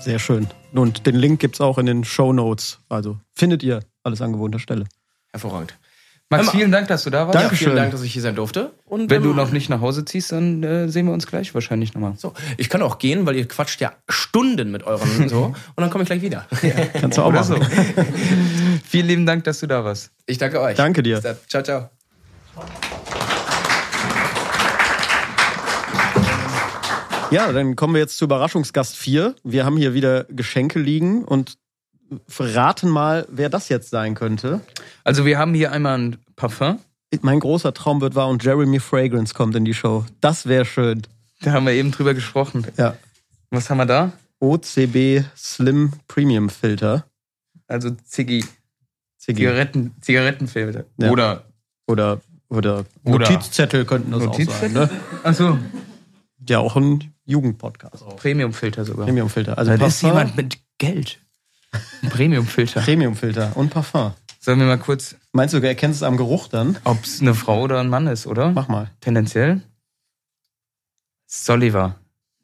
Sehr 0.00 0.18
schön. 0.18 0.48
Und 0.72 1.06
den 1.06 1.16
Link 1.16 1.40
gibt's 1.40 1.60
auch 1.60 1.78
in 1.78 1.86
den 1.86 2.04
Show 2.04 2.32
Notes. 2.32 2.78
Also 2.88 3.18
findet 3.34 3.62
ihr 3.62 3.80
alles 4.02 4.22
an 4.22 4.32
gewohnter 4.32 4.58
Stelle. 4.58 4.86
Hervorragend. 5.30 5.74
Max, 6.32 6.50
vielen 6.50 6.70
Dank, 6.70 6.86
dass 6.86 7.02
du 7.02 7.10
da 7.10 7.26
warst. 7.26 7.40
Ja, 7.40 7.48
vielen 7.48 7.74
Dank, 7.74 7.90
dass 7.90 8.02
ich 8.02 8.12
hier 8.12 8.22
sein 8.22 8.36
durfte. 8.36 8.70
Und 8.84 9.10
Wenn 9.10 9.24
du 9.24 9.34
noch 9.34 9.50
nicht 9.50 9.68
nach 9.68 9.80
Hause 9.80 10.04
ziehst, 10.04 10.30
dann 10.30 10.62
äh, 10.62 10.88
sehen 10.88 11.06
wir 11.06 11.12
uns 11.12 11.26
gleich 11.26 11.52
wahrscheinlich 11.54 11.92
nochmal. 11.92 12.14
So, 12.16 12.34
ich 12.56 12.68
kann 12.68 12.82
auch 12.82 12.98
gehen, 12.98 13.26
weil 13.26 13.34
ihr 13.34 13.48
quatscht 13.48 13.80
ja 13.80 13.94
Stunden 14.08 14.70
mit 14.70 14.84
euren 14.84 15.28
so. 15.28 15.46
Und 15.46 15.56
dann 15.76 15.90
komme 15.90 16.04
ich 16.04 16.08
gleich 16.08 16.22
wieder. 16.22 16.46
Kannst 17.00 17.18
du 17.18 17.22
auch 17.22 17.32
machen. 17.32 17.56
so. 17.56 18.04
Vielen 18.88 19.08
lieben 19.08 19.26
Dank, 19.26 19.42
dass 19.42 19.58
du 19.58 19.66
da 19.66 19.84
warst. 19.84 20.12
Ich 20.26 20.38
danke 20.38 20.60
euch. 20.60 20.76
Danke 20.76 21.02
dir. 21.02 21.16
Bis 21.16 21.24
dann. 21.24 21.36
Ciao, 21.48 21.62
ciao. 21.64 21.90
Ja, 27.32 27.50
dann 27.50 27.74
kommen 27.74 27.94
wir 27.94 28.00
jetzt 28.00 28.16
zu 28.18 28.26
Überraschungsgast 28.26 28.96
4. 28.96 29.34
Wir 29.42 29.64
haben 29.64 29.76
hier 29.76 29.94
wieder 29.94 30.26
Geschenke 30.28 30.78
liegen 30.78 31.24
und 31.24 31.58
verraten 32.26 32.88
mal, 32.88 33.26
wer 33.30 33.48
das 33.48 33.68
jetzt 33.68 33.90
sein 33.90 34.14
könnte. 34.14 34.60
Also 35.04 35.24
wir 35.24 35.38
haben 35.38 35.54
hier 35.54 35.72
einmal 35.72 35.98
ein 35.98 36.16
Parfum. 36.36 36.78
Mein 37.22 37.40
großer 37.40 37.74
Traum 37.74 38.00
wird 38.00 38.14
wahr 38.14 38.28
und 38.28 38.44
Jeremy 38.44 38.78
Fragrance 38.80 39.34
kommt 39.34 39.54
in 39.56 39.64
die 39.64 39.74
Show. 39.74 40.04
Das 40.20 40.46
wäre 40.46 40.64
schön. 40.64 41.02
Da 41.42 41.52
haben 41.52 41.66
wir 41.66 41.72
eben 41.72 41.90
drüber 41.90 42.14
gesprochen. 42.14 42.66
Ja. 42.76 42.96
Was 43.50 43.68
haben 43.70 43.78
wir 43.78 43.86
da? 43.86 44.12
OCB 44.38 45.24
Slim 45.36 45.92
Premium 46.08 46.48
Filter. 46.50 47.04
Also 47.66 47.90
Ziggy. 47.90 48.44
Ziggy. 49.18 49.38
Zigaretten, 49.38 49.94
Zigarettenfilter. 50.00 50.84
Ja. 50.98 51.10
Oder 51.10 51.44
Oder, 51.86 52.20
oder, 52.48 52.84
Oder- 53.04 53.30
Notizzettel 53.30 53.84
könnten 53.84 54.12
das 54.12 54.22
auch 54.22 54.26
Notizzettel? 54.26 54.70
sein. 54.72 54.72
Ne? 54.72 54.90
Achso. 55.24 55.58
Ja, 56.48 56.58
auch 56.60 56.76
ein 56.76 57.12
Jugendpodcast. 57.26 58.06
Premium-Filter 58.16 58.84
sogar. 58.84 59.06
Premium-Filter. 59.06 59.58
Also 59.58 59.76
da 59.76 59.86
ist 59.86 60.02
jemand 60.02 60.36
mit 60.36 60.58
Geld. 60.78 61.18
Ein 61.72 61.80
Premium-Filter. 62.10 62.80
Premium-Filter 62.80 63.56
und 63.56 63.70
Parfum. 63.70 64.12
Sollen 64.40 64.58
wir 64.58 64.66
mal 64.66 64.78
kurz, 64.78 65.16
Meinst 65.32 65.54
du, 65.54 65.60
du 65.60 65.68
erkennst 65.68 65.98
es 65.98 66.02
am 66.02 66.16
Geruch 66.16 66.48
dann? 66.48 66.78
ob 66.84 67.04
es 67.04 67.20
eine 67.20 67.34
Frau 67.34 67.62
oder 67.62 67.78
ein 67.80 67.88
Mann 67.88 68.06
ist, 68.06 68.26
oder? 68.26 68.50
Mach 68.50 68.68
mal. 68.68 68.90
Tendenziell? 69.00 69.60
Soliver. 71.26 71.96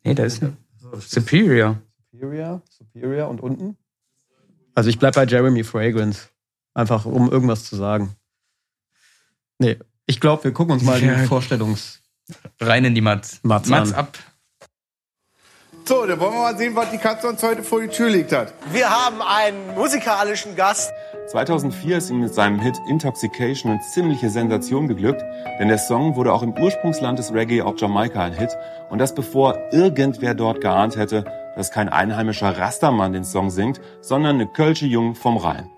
Nee, 0.05 0.15
da 0.15 0.24
ist 0.24 0.43
eine 0.43 0.57
Superior. 1.01 1.81
Superior, 2.12 2.62
Superior 2.70 3.28
und 3.28 3.40
unten? 3.40 3.77
Also 4.74 4.89
ich 4.90 4.98
bleib 4.98 5.15
bei 5.15 5.24
Jeremy 5.24 5.65
Fragrance. 5.65 6.28
Einfach, 6.74 7.07
um 7.07 7.31
irgendwas 7.31 7.65
zu 7.65 7.77
sagen. 7.77 8.15
Nee, 9.59 9.78
ich 10.05 10.20
glaube, 10.20 10.44
wir 10.44 10.53
gucken 10.53 10.74
uns 10.74 10.82
mal 10.82 11.03
Ja. 11.03 11.20
die 11.20 11.27
Vorstellungs... 11.27 12.03
Rein 12.61 12.85
in 12.85 12.94
die 12.94 13.01
Mats. 13.01 13.39
Mats 13.44 13.69
Mats 13.69 13.93
an. 13.93 13.98
ab. 14.01 14.19
So, 15.89 16.05
dann 16.05 16.19
wollen 16.19 16.33
wir 16.33 16.41
mal 16.41 16.59
sehen, 16.59 16.75
was 16.75 16.91
die 16.91 16.99
Katze 16.99 17.29
uns 17.29 17.41
heute 17.45 17.63
vor 17.63 17.81
die 17.81 17.87
Tür 17.87 18.11
legt 18.11 18.33
hat. 18.33 18.53
Wir 18.73 18.91
haben 18.91 19.23
einen 19.23 19.73
musikalischen 19.77 20.57
Gast. 20.57 20.93
2004 21.29 21.99
ist 21.99 22.11
ihm 22.11 22.19
mit 22.19 22.35
seinem 22.35 22.59
Hit 22.59 22.75
Intoxication 22.89 23.71
eine 23.71 23.81
ziemliche 23.81 24.29
Sensation 24.29 24.89
geglückt, 24.89 25.23
denn 25.61 25.69
der 25.69 25.79
Song 25.79 26.17
wurde 26.17 26.33
auch 26.33 26.43
im 26.43 26.59
Ursprungsland 26.59 27.21
des 27.21 27.33
Reggae 27.33 27.63
auf 27.63 27.81
Jamaika 27.81 28.25
ein 28.25 28.33
Hit 28.33 28.51
und 28.91 28.99
das 28.99 29.15
bevor 29.15 29.57
irgendwer 29.71 30.35
dort 30.35 30.61
geahnt 30.61 30.97
hätte, 30.97 31.25
dass 31.55 31.71
kein 31.71 31.89
einheimischer 31.89 32.59
Rastermann 32.59 33.13
den 33.13 33.25
Song 33.25 33.51
singt, 33.51 33.81
sondern 34.01 34.35
eine 34.37 34.49
Kölsche 34.49 34.87
Jung 34.87 35.15
vom 35.15 35.37
Rhein. 35.37 35.71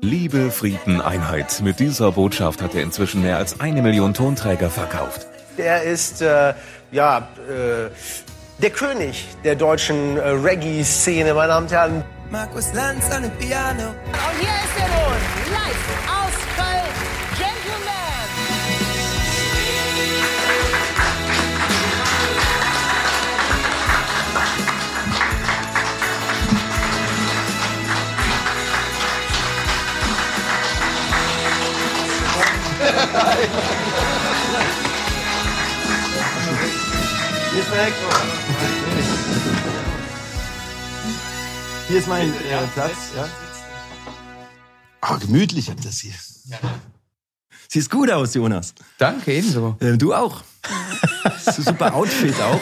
Liebe, 0.00 0.50
Frieden, 0.50 1.00
Einheit. 1.00 1.60
Mit 1.62 1.78
dieser 1.78 2.10
Botschaft 2.10 2.62
hat 2.62 2.74
er 2.74 2.82
inzwischen 2.82 3.22
mehr 3.22 3.36
als 3.36 3.60
eine 3.60 3.80
Million 3.80 4.12
Tonträger 4.12 4.70
verkauft. 4.70 5.28
Der 5.56 5.84
ist, 5.84 6.20
äh, 6.20 6.54
ja, 6.90 7.28
äh, 7.48 7.90
der 8.62 8.70
König 8.70 9.26
der 9.42 9.56
deutschen 9.56 10.16
äh, 10.16 10.28
Reggae-Szene, 10.28 11.34
meine 11.34 11.48
Damen 11.48 11.66
und 11.66 11.72
Herren. 11.72 12.04
Markus 12.30 12.72
Lanz 12.72 13.10
an 13.10 13.24
dem 13.24 13.32
Piano. 13.32 13.88
Und 13.88 14.38
hier 14.38 14.48
ist 14.48 14.78
er 14.78 14.88
nun, 14.88 15.18
live 15.52 15.88
aus 16.06 16.36
Köln, 16.56 16.92
Gentleman. 17.36 18.02
Hier 37.52 37.64
Hier 41.92 41.98
ist 42.00 42.08
mein 42.08 42.30
äh, 42.30 42.66
Platz. 42.72 43.12
Ja. 43.14 43.28
Ah, 45.02 45.18
gemütlich 45.18 45.68
habt 45.68 45.84
das 45.84 45.98
hier. 45.98 46.14
Siehst 47.68 47.90
gut 47.90 48.10
aus, 48.10 48.32
Jonas. 48.32 48.72
Danke, 48.96 49.34
ebenso. 49.34 49.76
Äh, 49.78 49.98
du 49.98 50.14
auch. 50.14 50.42
Super 51.54 51.94
Outfit 51.94 52.34
auch. 52.40 52.60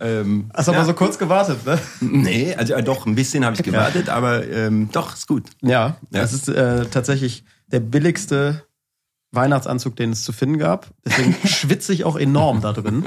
Ähm, 0.00 0.50
Hast 0.52 0.68
aber 0.68 0.84
so 0.84 0.94
kurz 0.94 1.16
gewartet, 1.16 1.64
ne? 1.64 1.78
Nee, 2.00 2.52
also 2.56 2.74
äh, 2.74 2.82
doch, 2.82 3.06
ein 3.06 3.14
bisschen 3.14 3.44
habe 3.44 3.54
ich 3.54 3.62
gewartet, 3.62 4.08
aber 4.08 4.44
ähm, 4.48 4.88
doch, 4.90 5.14
ist 5.14 5.28
gut. 5.28 5.44
Ja, 5.60 5.70
Ja. 6.10 6.22
das 6.22 6.32
ist 6.32 6.48
äh, 6.48 6.86
tatsächlich 6.86 7.44
der 7.70 7.78
billigste 7.78 8.64
Weihnachtsanzug, 9.30 9.94
den 9.94 10.10
es 10.10 10.24
zu 10.24 10.32
finden 10.32 10.58
gab. 10.58 10.88
Deswegen 11.06 11.36
schwitze 11.46 11.92
ich 11.92 12.02
auch 12.04 12.16
enorm 12.18 12.62
da 12.62 12.72
drin. 12.72 13.06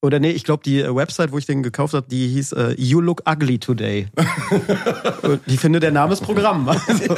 Oder 0.00 0.20
nee, 0.20 0.30
ich 0.30 0.44
glaube, 0.44 0.62
die 0.64 0.80
äh, 0.80 0.94
Website, 0.94 1.32
wo 1.32 1.38
ich 1.38 1.46
den 1.46 1.62
gekauft 1.62 1.94
habe, 1.94 2.06
die 2.08 2.28
hieß 2.28 2.52
äh, 2.52 2.74
You 2.78 3.00
Look 3.00 3.22
Ugly 3.28 3.58
Today. 3.58 4.06
Und 5.22 5.40
ich 5.46 5.58
finde, 5.58 5.80
der 5.80 5.90
Name 5.90 6.12
ist 6.12 6.20
Programm. 6.20 6.68
Also, 6.68 7.14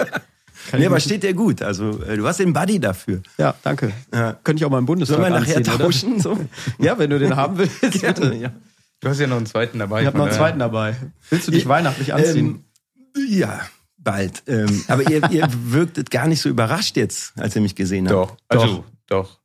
kann 0.70 0.78
Nee, 0.78 0.80
ich 0.80 0.86
aber 0.86 1.00
steht 1.00 1.22
dir 1.22 1.34
gut. 1.34 1.62
Also 1.62 2.02
äh, 2.02 2.16
du 2.16 2.26
hast 2.26 2.38
den 2.38 2.52
Buddy 2.52 2.78
dafür. 2.78 3.22
Ja, 3.38 3.54
danke. 3.62 3.92
Ja. 4.12 4.34
Könnte 4.44 4.60
ich 4.60 4.64
auch 4.64 4.70
mal 4.70 4.78
im 4.78 4.86
Bundestag 4.86 5.18
Sollen 5.18 5.32
wir 5.32 5.40
nachher 5.40 5.62
tauschen? 5.62 6.20
So? 6.20 6.38
Ja, 6.78 6.98
wenn 6.98 7.10
du 7.10 7.18
den 7.18 7.36
haben 7.36 7.58
willst, 7.58 7.80
bitte. 8.00 8.34
ja. 8.34 8.52
Du 9.00 9.08
hast 9.08 9.18
ja 9.18 9.26
noch 9.26 9.38
einen 9.38 9.46
zweiten 9.46 9.78
dabei. 9.78 10.02
Ich 10.02 10.06
habe 10.06 10.18
noch 10.18 10.26
einen 10.26 10.34
zweiten 10.34 10.58
dabei. 10.58 10.94
Willst 11.30 11.48
du 11.48 11.52
dich 11.52 11.66
weihnachtlich 11.66 12.12
anziehen? 12.12 12.64
Ähm, 13.16 13.24
ja, 13.28 13.60
bald. 13.96 14.42
Ähm, 14.46 14.84
aber 14.88 15.10
ihr, 15.10 15.28
ihr 15.30 15.48
wirktet 15.64 16.10
gar 16.10 16.28
nicht 16.28 16.42
so 16.42 16.48
überrascht 16.48 16.96
jetzt, 16.96 17.32
als 17.38 17.56
ihr 17.56 17.62
mich 17.62 17.74
gesehen 17.74 18.08
habt. 18.08 18.14
Doch, 18.14 18.36
also, 18.48 18.84
doch. 19.06 19.38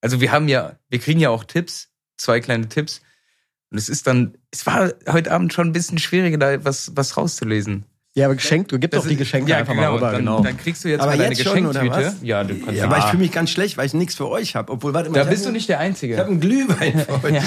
Also 0.00 0.20
wir 0.20 0.30
haben 0.30 0.46
ja, 0.46 0.76
wir 0.88 1.00
kriegen 1.00 1.18
ja 1.18 1.30
auch 1.30 1.42
Tipps, 1.44 1.88
zwei 2.16 2.40
kleine 2.40 2.68
Tipps. 2.68 3.00
Und 3.70 3.78
es 3.78 3.88
ist 3.88 4.06
dann, 4.06 4.36
es 4.50 4.64
war 4.66 4.92
heute 5.10 5.32
Abend 5.32 5.52
schon 5.52 5.68
ein 5.68 5.72
bisschen 5.72 5.98
schwieriger, 5.98 6.38
da 6.38 6.64
was, 6.64 6.92
was 6.94 7.16
rauszulesen. 7.16 7.84
Ja, 8.14 8.26
aber 8.26 8.36
geschenkt, 8.36 8.72
du 8.72 8.78
gib 8.78 8.92
Das 8.92 9.02
doch 9.02 9.08
die 9.10 9.16
Geschenke 9.16 9.50
ja, 9.50 9.58
einfach 9.58 9.74
genau, 9.74 9.88
mal 9.90 9.94
rüber. 9.96 10.10
dann- 10.12 10.18
genau. 10.20 10.40
dann 10.42 10.56
kriegst 10.56 10.82
du 10.84 10.88
jetzt 10.88 11.00
aber 11.02 11.10
mal 11.12 11.18
deine 11.18 11.34
jetzt 11.34 11.42
schon, 11.44 11.66
oder 11.66 11.80
Geschenktüte. 11.80 12.06
was? 12.06 12.16
Ja, 12.22 12.44
du 12.44 12.54
kannst 12.60 12.78
ja, 12.78 12.84
aber 12.84 12.98
ich 12.98 13.04
fühle 13.04 13.22
mich 13.22 13.32
ganz 13.32 13.50
schlecht, 13.50 13.76
weil 13.76 13.84
ich 13.86 13.92
nichts 13.92 14.14
für 14.14 14.28
euch 14.28 14.56
habe. 14.56 14.72
Obwohl, 14.72 14.94
warte 14.94 15.10
mal. 15.10 15.18
Da 15.18 15.24
bist 15.24 15.44
du 15.44 15.50
nicht 15.50 15.68
der 15.68 15.80
Einzige. 15.80 16.14
Ich 16.14 16.20
habe 16.20 16.30
einen 16.30 16.40
Glühwein 16.40 16.98
für 17.00 17.22
euch. 17.24 17.44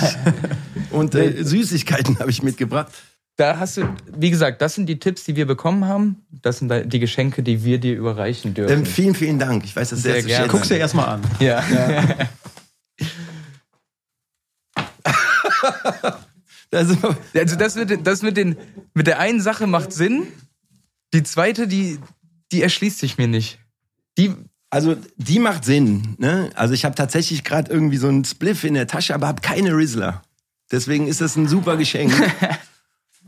Und 0.92 1.16
äh, 1.16 1.44
Süßigkeiten 1.44 2.20
habe 2.20 2.30
ich 2.30 2.44
mitgebracht. 2.44 2.92
Da 3.38 3.58
hast 3.58 3.78
du, 3.78 3.84
wie 4.16 4.30
gesagt, 4.30 4.62
das 4.62 4.76
sind 4.76 4.86
die 4.88 5.00
Tipps, 5.00 5.24
die 5.24 5.36
wir 5.38 5.48
bekommen 5.48 5.86
haben. 5.86 6.18
Das 6.30 6.60
sind 6.60 6.72
die 6.94 7.00
Geschenke, 7.00 7.42
die 7.42 7.64
wir 7.64 7.80
dir 7.80 7.96
überreichen 7.96 8.54
dürfen. 8.54 8.80
Ähm, 8.80 8.86
vielen, 8.86 9.16
vielen 9.16 9.40
Dank. 9.40 9.64
Ich 9.64 9.76
weiß 9.76 9.90
das 9.92 10.04
sehr, 10.04 10.16
Sehr 10.16 10.24
gerne. 10.24 10.48
Guck's 10.50 10.68
dir 10.68 10.78
erstmal 10.78 11.08
an. 11.08 11.22
Ja. 11.40 11.64
Also, 16.72 16.96
also 17.34 17.56
das 17.56 17.76
mit, 17.76 18.06
das 18.06 18.22
mit, 18.22 18.38
den, 18.38 18.56
mit 18.94 19.08
der 19.08 19.20
einen 19.20 19.42
Sache 19.42 19.66
macht 19.66 19.92
Sinn. 19.92 20.28
Die 21.14 21.24
zweite, 21.24 21.68
die, 21.68 22.00
die 22.52 22.62
erschließt 22.62 23.00
sich 23.00 23.18
mir 23.18 23.28
nicht. 23.28 23.60
Die, 24.18 24.36
also 24.70 24.96
die 25.18 25.40
macht 25.40 25.66
Sinn. 25.66 26.16
Ne? 26.20 26.52
Also 26.54 26.76
ich 26.76 26.86
habe 26.86 26.94
tatsächlich 26.94 27.44
gerade 27.44 27.72
irgendwie 27.72 27.98
so 27.98 28.08
einen 28.08 28.24
Spliff 28.24 28.64
in 28.64 28.76
der 28.76 28.86
Tasche, 28.86 29.16
aber 29.16 29.28
habe 29.28 29.42
keine 29.42 29.76
Rizzler. 29.76 30.22
Deswegen 30.72 31.08
ist 31.08 31.22
das 31.22 31.36
ein 31.36 31.48
super 31.48 31.78
Geschenk. 31.78 32.14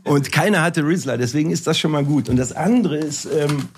Und 0.04 0.32
keiner 0.32 0.62
hatte 0.62 0.84
Rizzler, 0.84 1.16
deswegen 1.16 1.50
ist 1.50 1.66
das 1.66 1.78
schon 1.78 1.92
mal 1.92 2.04
gut. 2.04 2.28
Und 2.28 2.36
das 2.36 2.52
andere 2.52 2.96
ist 2.96 3.24
ähm, 3.24 3.68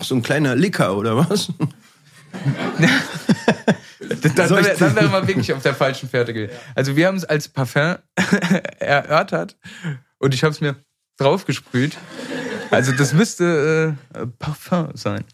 so 0.00 0.14
ein 0.14 0.22
kleiner 0.22 0.54
Licker 0.54 0.96
oder 0.96 1.16
was? 1.16 1.52
dann, 4.08 4.34
dann, 4.34 4.48
dann 4.78 4.96
wäre 4.96 5.08
man 5.08 5.26
wirklich 5.26 5.52
auf 5.52 5.62
der 5.62 5.74
falschen 5.74 6.08
Fährte 6.08 6.32
gewesen. 6.34 6.52
Also 6.74 6.96
wir 6.96 7.06
haben 7.06 7.16
es 7.16 7.24
als 7.24 7.48
Parfum 7.48 7.96
erörtert 8.78 9.56
und 10.18 10.34
ich 10.34 10.42
habe 10.44 10.52
es 10.52 10.60
mir 10.60 10.76
draufgesprüht. 11.18 11.96
Also 12.70 12.92
das 12.92 13.12
müsste 13.12 13.96
äh, 14.14 14.26
Parfum 14.38 14.90
sein. 14.94 15.24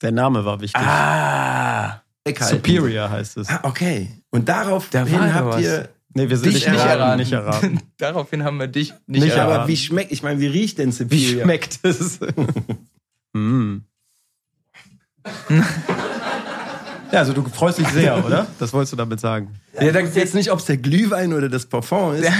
Der 0.00 0.12
Name 0.12 0.44
war 0.44 0.60
wichtig. 0.60 0.80
Ah. 0.80 2.02
Superior 2.40 3.10
heißt 3.10 3.36
es. 3.38 3.48
Ah, 3.48 3.60
okay. 3.64 4.08
Und 4.30 4.48
daraufhin 4.48 5.34
habt 5.34 5.46
was. 5.46 5.60
ihr 5.62 5.88
Nee, 6.14 6.28
wir 6.28 6.36
sind 6.36 6.46
Dich 6.52 6.54
nicht 6.56 6.66
erraten. 6.66 6.90
erraten. 6.90 7.18
Nicht 7.20 7.32
erraten. 7.32 7.80
Daraufhin 7.96 8.44
haben 8.44 8.58
wir 8.58 8.66
dich 8.66 8.92
nicht, 9.06 9.24
Nicht, 9.24 9.34
erraten. 9.34 9.52
aber 9.60 9.68
wie 9.68 9.76
schmeckt, 9.78 10.12
ich 10.12 10.22
meine, 10.22 10.40
wie 10.40 10.46
riecht 10.46 10.78
denn 10.78 10.88
Wie 10.90 10.92
Superior? 10.92 11.42
schmeckt 11.44 11.78
es? 11.84 12.20
mm. 13.32 13.78
Ja, 17.12 17.18
also 17.20 17.32
du 17.34 17.44
freust 17.44 17.78
dich 17.78 17.88
sehr, 17.88 18.24
oder? 18.24 18.46
Das 18.58 18.72
wolltest 18.72 18.92
du 18.92 18.96
damit 18.96 19.20
sagen. 19.20 19.54
Ja, 19.78 19.92
da 19.92 20.00
ist 20.00 20.16
jetzt 20.16 20.34
nicht, 20.34 20.50
ob 20.50 20.58
es 20.58 20.64
der 20.64 20.78
Glühwein 20.78 21.32
oder 21.32 21.48
das 21.48 21.66
Parfum 21.66 22.14
ist. 22.14 22.30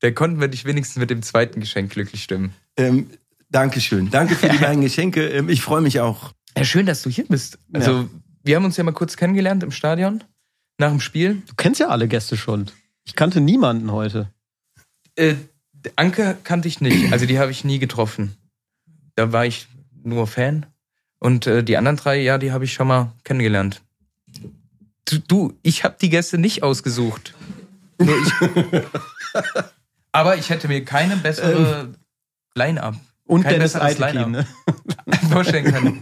Da 0.00 0.10
konnten 0.10 0.40
wir 0.40 0.48
dich 0.48 0.64
wenigstens 0.64 0.96
mit 0.96 1.10
dem 1.10 1.22
zweiten 1.22 1.60
Geschenk 1.60 1.90
glücklich 1.90 2.22
stimmen. 2.22 2.52
Ähm, 2.76 3.10
Dankeschön. 3.50 4.10
Danke 4.10 4.34
für 4.34 4.48
die 4.48 4.58
beiden 4.60 4.82
Geschenke. 4.82 5.26
Ähm, 5.28 5.48
ich 5.48 5.62
freue 5.62 5.80
mich 5.80 6.00
auch. 6.00 6.32
Ja, 6.56 6.64
schön, 6.64 6.86
dass 6.86 7.02
du 7.02 7.10
hier 7.10 7.26
bist. 7.26 7.58
Also, 7.72 8.08
wir 8.42 8.56
haben 8.56 8.64
uns 8.64 8.76
ja 8.76 8.84
mal 8.84 8.92
kurz 8.92 9.16
kennengelernt 9.16 9.62
im 9.62 9.72
Stadion 9.72 10.22
nach 10.78 10.90
dem 10.90 11.00
Spiel. 11.00 11.42
Du 11.46 11.54
kennst 11.56 11.80
ja 11.80 11.88
alle 11.88 12.08
Gäste 12.08 12.36
schon. 12.36 12.66
Ich 13.04 13.14
kannte 13.14 13.40
niemanden 13.40 13.92
heute. 13.92 14.30
Äh, 15.16 15.34
Anke 15.96 16.36
kannte 16.44 16.68
ich 16.68 16.80
nicht, 16.80 17.12
also 17.12 17.26
die 17.26 17.38
habe 17.38 17.50
ich 17.50 17.64
nie 17.64 17.78
getroffen. 17.78 18.36
Da 19.14 19.32
war 19.32 19.46
ich 19.46 19.68
nur 20.02 20.26
Fan. 20.26 20.66
Und 21.18 21.46
äh, 21.46 21.62
die 21.62 21.76
anderen 21.76 21.96
drei, 21.96 22.20
ja, 22.20 22.38
die 22.38 22.52
habe 22.52 22.64
ich 22.64 22.72
schon 22.72 22.88
mal 22.88 23.12
kennengelernt. 23.24 23.82
Du, 25.06 25.18
du 25.18 25.58
ich 25.62 25.84
habe 25.84 25.96
die 26.00 26.10
Gäste 26.10 26.36
nicht 26.38 26.62
ausgesucht. 26.62 27.34
Nur 27.98 28.16
ich. 28.18 28.32
Aber 30.12 30.36
ich 30.36 30.50
hätte 30.50 30.68
mir 30.68 30.84
keine 30.84 31.16
bessere 31.16 31.94
Line-Up. 32.54 32.96
Und 33.26 33.42
kein 33.42 33.54
Dennis 33.54 33.72
besseres 33.72 34.00
Eitekin, 34.00 34.32
Line-Up 34.32 34.46
ne? 35.06 35.18
vorstellen 35.30 35.72
können. 35.72 36.00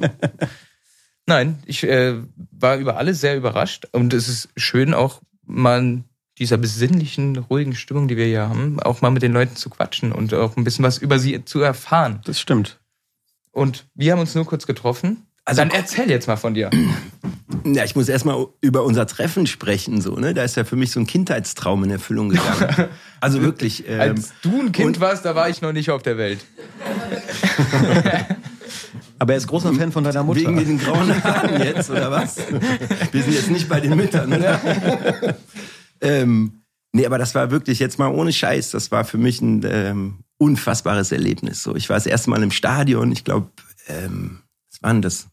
Nein, 1.27 1.59
ich 1.67 1.85
äh, 1.85 2.17
war 2.51 2.77
über 2.77 2.97
alles 2.97 3.21
sehr 3.21 3.37
überrascht 3.37 3.87
und 3.93 4.13
es 4.13 4.29
ist 4.29 4.49
schön 4.57 4.93
auch 4.93 5.23
mal 5.43 5.81
in 5.81 6.05
dieser 6.39 6.59
besinnlichen, 6.59 7.37
ruhigen 7.37 7.75
Stimmung, 7.75 8.09
die 8.09 8.17
wir 8.17 8.27
hier 8.27 8.49
haben, 8.49 8.79
auch 8.81 9.01
mal 9.01 9.11
mit 9.11 9.23
den 9.23 9.33
Leuten 9.33 9.57
zu 9.57 9.71
quatschen 9.71 10.13
und 10.13 10.35
auch 10.35 10.57
ein 10.57 10.65
bisschen 10.65 10.85
was 10.85 10.99
über 10.99 11.19
sie 11.19 11.45
zu 11.45 11.61
erfahren. 11.61 12.21
Das 12.25 12.41
stimmt. 12.41 12.79
und 13.53 13.87
wir 13.95 14.13
haben 14.13 14.21
uns 14.21 14.35
nur 14.35 14.45
kurz 14.45 14.67
getroffen. 14.67 15.27
Also- 15.45 15.61
Dann 15.61 15.71
erzähl 15.71 16.09
jetzt 16.11 16.27
mal 16.27 16.37
von 16.37 16.55
dir. 16.55 16.71
Ja, 17.65 17.85
ich 17.85 17.95
muss 17.97 18.09
erstmal 18.09 18.47
über 18.61 18.83
unser 18.85 19.07
Treffen 19.07 19.47
sprechen, 19.47 20.01
so, 20.01 20.16
ne? 20.16 20.35
Da 20.35 20.43
ist 20.43 20.57
ja 20.57 20.65
für 20.65 20.77
mich 20.77 20.91
so 20.91 21.01
ein 21.01 21.07
Kindheitstraum 21.07 21.85
in 21.85 21.91
Erfüllung 21.91 22.31
gegangen. 22.31 22.89
Also 23.21 23.41
wirklich. 23.41 23.85
Ähm, 23.89 24.01
Als 24.01 24.35
du 24.43 24.61
ein 24.61 24.71
Kind 24.71 25.01
warst, 25.01 25.25
da 25.25 25.35
war 25.35 25.49
ich 25.49 25.62
noch 25.62 25.73
nicht 25.73 25.89
auf 25.91 26.03
der 26.03 26.19
Welt. 26.19 26.45
Aber 29.19 29.33
er 29.33 29.37
ist 29.39 29.47
großer 29.47 29.73
Fan 29.73 29.93
von 29.93 30.05
deiner 30.05 30.23
Mutter. 30.23 30.41
Wegen 30.41 30.57
den 30.59 30.79
grauen 30.79 31.25
Haaren 31.25 31.62
jetzt, 31.62 31.89
oder 31.89 32.11
was? 32.11 32.37
Wir 33.12 33.23
sind 33.23 33.33
jetzt 33.33 33.51
nicht 33.51 33.66
bei 33.69 33.81
den 33.81 33.97
Müttern, 33.97 34.31
oder? 34.31 34.61
ähm, 36.03 36.65
nee, 36.93 37.07
aber 37.07 37.16
das 37.16 37.35
war 37.35 37.51
wirklich 37.51 37.79
jetzt 37.79 37.99
mal 37.99 38.09
ohne 38.09 38.33
Scheiß. 38.33 38.73
Das 38.73 38.91
war 38.91 39.05
für 39.07 39.16
mich 39.16 39.41
ein 39.41 39.62
ähm, 39.66 40.19
unfassbares 40.37 41.11
Erlebnis. 41.12 41.62
So, 41.62 41.75
ich 41.77 41.89
war 41.89 41.97
das 41.97 42.05
erste 42.07 42.29
Mal 42.29 42.43
im 42.43 42.51
Stadion. 42.51 43.11
Ich 43.12 43.25
glaube, 43.25 43.49
ähm, 43.89 44.41
was 44.71 44.83
waren 44.83 45.01
das? 45.01 45.29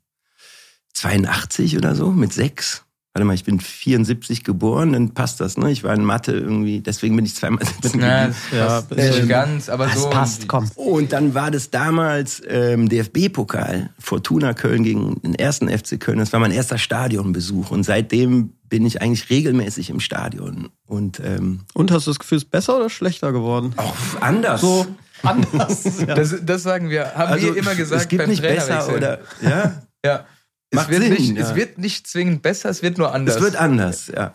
82 1.02 1.78
oder 1.78 1.96
so 1.96 2.12
mit 2.12 2.34
sechs. 2.34 2.84
Warte 3.14 3.26
mal, 3.26 3.34
ich 3.34 3.44
bin 3.44 3.60
74 3.60 4.46
geboren, 4.46 4.94
dann 4.94 5.14
passt 5.14 5.42
das, 5.42 5.58
ne? 5.58 5.70
Ich 5.70 5.84
war 5.84 5.94
in 5.94 6.06
Mathe 6.06 6.32
irgendwie, 6.32 6.80
deswegen 6.80 7.14
bin 7.18 7.26
ich 7.26 7.36
zweimal 7.36 7.66
sitzen 7.66 8.00
Ja, 8.00 8.28
geblieben. 8.28 8.38
das 8.52 8.86
passt 8.88 9.18
nicht 9.20 9.28
ganz, 9.28 9.68
aber 9.70 9.86
das 9.88 10.02
so. 10.04 10.10
passt, 10.10 10.48
komm. 10.48 10.72
Und 10.76 11.12
dann 11.12 11.34
war 11.34 11.52
das 11.52 11.72
damals 11.72 12.42
ähm, 12.48 12.88
DFB-Pokal, 12.88 13.90
Fortuna 14.00 14.54
Köln 14.54 14.84
gegen 14.86 15.22
den 15.24 15.36
ersten 15.36 15.68
FC 15.68 16.00
Köln. 16.00 16.20
Das 16.20 16.32
war 16.32 16.40
mein 16.40 16.52
erster 16.52 16.78
Stadionbesuch. 16.78 17.70
Und 17.72 17.84
seitdem 17.84 18.54
bin 18.70 18.86
ich 18.86 19.02
eigentlich 19.02 19.30
regelmäßig 19.30 19.90
im 19.90 20.00
Stadion. 20.00 20.70
Und, 20.86 21.20
ähm, 21.20 21.62
Und 21.74 21.92
hast 21.92 22.08
du 22.08 22.12
das 22.12 22.20
Gefühl, 22.20 22.38
es 22.38 22.44
ist 22.46 22.52
besser 22.52 22.78
oder 22.78 22.90
schlechter 22.90 23.34
geworden? 23.34 23.74
auch 23.76 23.94
anders. 24.22 24.62
So 24.62 24.86
anders. 25.24 25.84
ja. 26.00 26.16
Das, 26.16 26.34
das 26.46 26.64
sagen 26.64 26.90
wir, 26.90 27.14
haben 27.16 27.34
Also, 27.34 27.48
wir 27.48 27.58
immer 27.58 27.76
gesagt 27.76 28.04
es 28.04 28.08
gibt 28.08 28.22
beim 28.22 28.30
nicht 28.30 28.42
besser 28.42 28.88
oder, 28.96 29.20
ja. 29.42 29.82
Ja. 30.06 30.26
Es 30.72 30.78
Macht 30.78 30.90
wird, 30.90 31.04
Sinn, 31.04 31.14
nicht, 31.14 31.38
ja. 31.38 31.44
es 31.44 31.56
wird 31.56 31.78
nicht 31.78 32.08
zwingend 32.08 32.42
besser, 32.42 32.70
es 32.70 32.82
wird 32.82 32.98
nur 32.98 33.14
anders. 33.14 33.36
Es 33.36 33.42
wird 33.42 33.56
anders, 33.58 34.08
ja. 34.08 34.34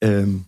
Ähm, 0.00 0.46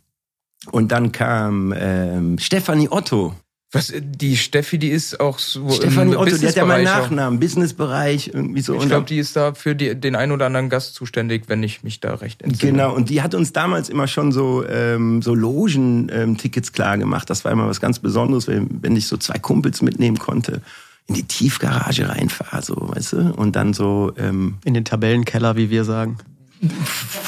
und 0.70 0.90
dann 0.90 1.12
kam 1.12 1.74
ähm, 1.76 2.38
Stefanie 2.38 2.88
Otto. 2.90 3.34
Was, 3.70 3.92
die 3.94 4.38
Steffi, 4.38 4.78
die 4.78 4.88
ist 4.88 5.20
auch 5.20 5.38
so 5.38 5.68
Stefanie 5.68 6.16
Otto, 6.16 6.34
die 6.34 6.46
hat 6.48 6.56
ja 6.56 6.64
meinen. 6.64 6.84
Nachnamen, 6.84 7.38
Businessbereich, 7.38 8.30
irgendwie 8.32 8.62
so. 8.62 8.74
Ich 8.80 8.86
glaube, 8.86 9.04
die 9.04 9.18
ist 9.18 9.36
da 9.36 9.52
für 9.52 9.74
die, 9.74 9.94
den 9.94 10.16
einen 10.16 10.32
oder 10.32 10.46
anderen 10.46 10.70
Gast 10.70 10.94
zuständig, 10.94 11.44
wenn 11.48 11.62
ich 11.62 11.82
mich 11.82 12.00
da 12.00 12.14
recht 12.14 12.40
entsinne. 12.40 12.72
Genau, 12.72 12.94
und 12.94 13.10
die 13.10 13.20
hat 13.20 13.34
uns 13.34 13.52
damals 13.52 13.90
immer 13.90 14.08
schon 14.08 14.32
so, 14.32 14.66
ähm, 14.66 15.20
so 15.20 15.34
Logen-Tickets 15.34 16.72
klar 16.72 16.96
gemacht. 16.96 17.28
Das 17.28 17.44
war 17.44 17.52
immer 17.52 17.68
was 17.68 17.82
ganz 17.82 17.98
Besonderes, 17.98 18.48
wenn, 18.48 18.82
wenn 18.82 18.96
ich 18.96 19.06
so 19.06 19.18
zwei 19.18 19.38
Kumpels 19.38 19.82
mitnehmen 19.82 20.18
konnte, 20.18 20.62
in 21.08 21.14
die 21.14 21.24
Tiefgarage 21.24 22.08
reinfahre, 22.08 22.62
so, 22.62 22.76
weißt 22.76 23.12
du? 23.14 23.32
Und 23.34 23.56
dann 23.56 23.72
so 23.74 24.12
ähm, 24.16 24.58
In 24.64 24.74
den 24.74 24.84
Tabellenkeller, 24.84 25.56
wie 25.56 25.70
wir 25.70 25.84
sagen. 25.84 26.18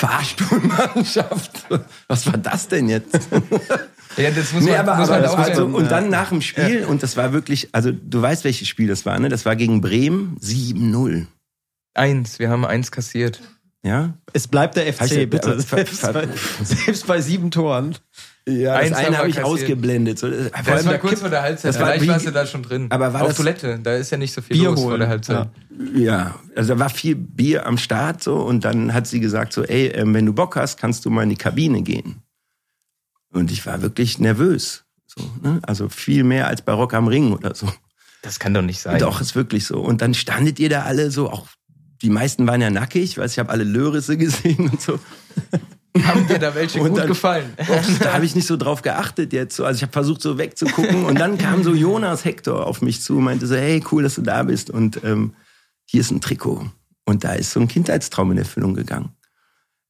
Fahrstuhlmannschaft. 0.01 1.67
Was 2.09 2.27
war 2.27 2.37
das 2.39 2.69
denn 2.69 2.89
jetzt? 2.89 3.19
Ja, 4.17 4.31
das 4.31 4.53
muss 4.53 4.65
nee, 4.65 4.71
man, 4.73 4.81
aber, 4.81 4.97
muss 4.97 5.09
aber 5.09 5.17
man 5.19 5.23
das 5.23 5.33
auch 5.33 5.39
war 5.39 5.47
so, 5.55 5.55
sagen. 5.63 5.75
und 5.75 5.91
dann 5.91 6.11
nach 6.11 6.31
dem 6.31 6.41
Spiel, 6.43 6.85
und 6.85 7.03
das 7.03 7.17
war 7.17 7.33
wirklich, 7.33 7.69
also 7.73 7.93
du 7.93 8.21
weißt, 8.21 8.45
welches 8.45 8.69
Spiel 8.69 8.89
das 8.89 9.07
war, 9.07 9.19
ne? 9.19 9.29
Das 9.29 9.45
war 9.47 9.57
gegen 9.57 9.81
Bremen 9.81 10.37
7-0. 10.41 11.27
Eins, 11.95 12.39
wir 12.39 12.51
haben 12.51 12.65
eins 12.65 12.91
kassiert. 12.91 13.41
Ja? 13.83 14.15
Es 14.33 14.47
bleibt 14.49 14.77
der 14.77 14.87
Heißt 14.87 15.01
FC, 15.13 15.13
ja, 15.21 15.27
bitte. 15.27 15.53
aber- 15.53 15.61
Selbst 15.63 16.03
bei, 16.13 16.29
selbst 16.65 17.07
bei 17.07 17.21
sieben 17.21 17.51
Toren. 17.51 17.97
Ja, 18.51 18.75
das 18.79 18.89
Eins 18.89 18.97
eine 18.99 19.19
habe 19.19 19.29
ich 19.29 19.37
kassiert. 19.37 19.61
ausgeblendet. 19.61 20.19
So, 20.19 20.29
vor 20.29 20.37
Das 20.37 20.69
allem 20.69 20.85
war 20.87 20.93
da 20.93 20.99
kurz 20.99 21.21
vor 21.21 21.29
der 21.31 21.43
Halbzeit. 21.43 21.69
das 21.75 21.81
war 21.81 21.93
Vielleicht 21.93 22.09
warst 22.09 22.27
du 22.27 22.31
da 22.33 22.47
schon 22.47 22.63
drin. 22.63 22.87
Aber 22.91 23.13
war 23.13 23.23
Auf 23.23 23.29
das- 23.29 23.37
Toilette, 23.37 23.79
da 23.83 23.95
ist 23.95 24.11
ja 24.11 24.17
nicht 24.19 24.33
so 24.33 24.41
viel 24.43 24.57
Bier 24.57 24.71
los 24.71 24.81
vor 24.81 24.91
holen. 24.91 25.01
der 25.01 25.09
Halbzeit. 25.09 25.49
Ja, 25.95 26.35
also 26.57 26.75
da 26.75 26.79
war 26.81 26.91
viel 26.91 27.15
Bier 27.17 27.67
am 27.67 27.79
Start 27.79 28.23
so 28.23 28.37
und 28.37 28.65
dann 28.65 28.93
hat 28.93 29.07
sie 29.07 29.21
gesagt 29.21 29.53
so, 29.53 29.63
ey, 29.65 29.87
ähm, 29.89 30.13
wenn 30.15 30.27
du 30.27 30.33
Bock 30.33 30.57
hast, 30.57 30.79
kannst 30.79 31.05
du 31.05 31.11
mal 31.11 31.23
in 31.23 31.31
die 31.31 31.37
Kabine 31.37 31.83
gehen. 31.83 32.23
Und 33.33 33.51
ich 33.53 33.65
war 33.67 33.81
wirklich 33.83 34.19
nervös. 34.19 34.85
So, 35.07 35.23
ne? 35.43 35.61
Also 35.63 35.89
viel 35.89 36.25
mehr 36.25 36.47
als 36.49 36.63
bei 36.63 36.73
Rock 36.73 36.95
am 36.95 37.09
Ring 37.09 37.33
oder 37.33 37.55
so. 37.55 37.69
Das 38.23 38.39
kann 38.39 38.53
doch 38.53 38.63
nicht 38.63 38.81
sein. 38.81 38.99
Doch, 38.99 39.21
ist 39.21 39.35
wirklich 39.35 39.65
so. 39.67 39.81
Und 39.81 40.03
dann 40.03 40.15
standet 40.15 40.59
ihr 40.59 40.69
da 40.69 40.83
alle 40.83 41.11
so, 41.11 41.31
auch 41.31 41.47
die 42.03 42.11
meisten 42.11 42.47
waren 42.47 42.61
ja 42.61 42.71
nackig, 42.71 43.19
weil 43.19 43.27
ich 43.27 43.39
habe 43.39 43.51
alle 43.51 43.65
Lörisse 43.65 44.17
gesehen 44.19 44.69
und 44.71 44.81
so. 44.81 44.99
Haben 46.05 46.27
dir 46.29 46.39
da 46.39 46.55
welche 46.55 46.81
Und 46.83 46.91
gut 46.91 46.99
dann- 46.99 47.09
gefallen? 47.09 47.53
Och, 47.59 47.99
da 48.01 48.13
habe 48.15 48.25
ich 48.25 48.35
nicht 48.35 48.47
so 48.47 48.57
drauf 48.57 48.83
geachtet 48.83 49.33
jetzt. 49.33 49.57
So. 49.57 49.65
Also 49.65 49.79
ich 49.79 49.83
habe 49.83 49.93
versucht 49.93 50.23
so 50.23 50.39
wegzugucken 50.39 51.05
und 51.05 51.19
dann 51.19 51.37
kam 51.39 51.63
so 51.65 51.75
Jonas 51.75 52.25
Hector 52.25 52.67
auf 52.67 52.81
mich 52.83 53.03
zu 53.03 53.17
und 53.19 53.25
meinte 53.25 53.47
so, 53.47 53.57
hey, 53.57 53.83
cool, 53.91 54.03
dass 54.03 54.15
du 54.15 54.23
da 54.23 54.43
bist 54.45 54.71
und 54.71 55.03
ähm, 55.05 55.35
hier 55.87 56.01
ist 56.01 56.11
ein 56.11 56.21
Trikot. 56.21 56.67
Und 57.05 57.25
da 57.25 57.33
ist 57.33 57.51
so 57.51 57.61
ein 57.61 57.67
Kindheitstraum 57.69 58.31
in 58.33 58.39
Erfüllung 58.39 58.75
gegangen. 58.75 59.11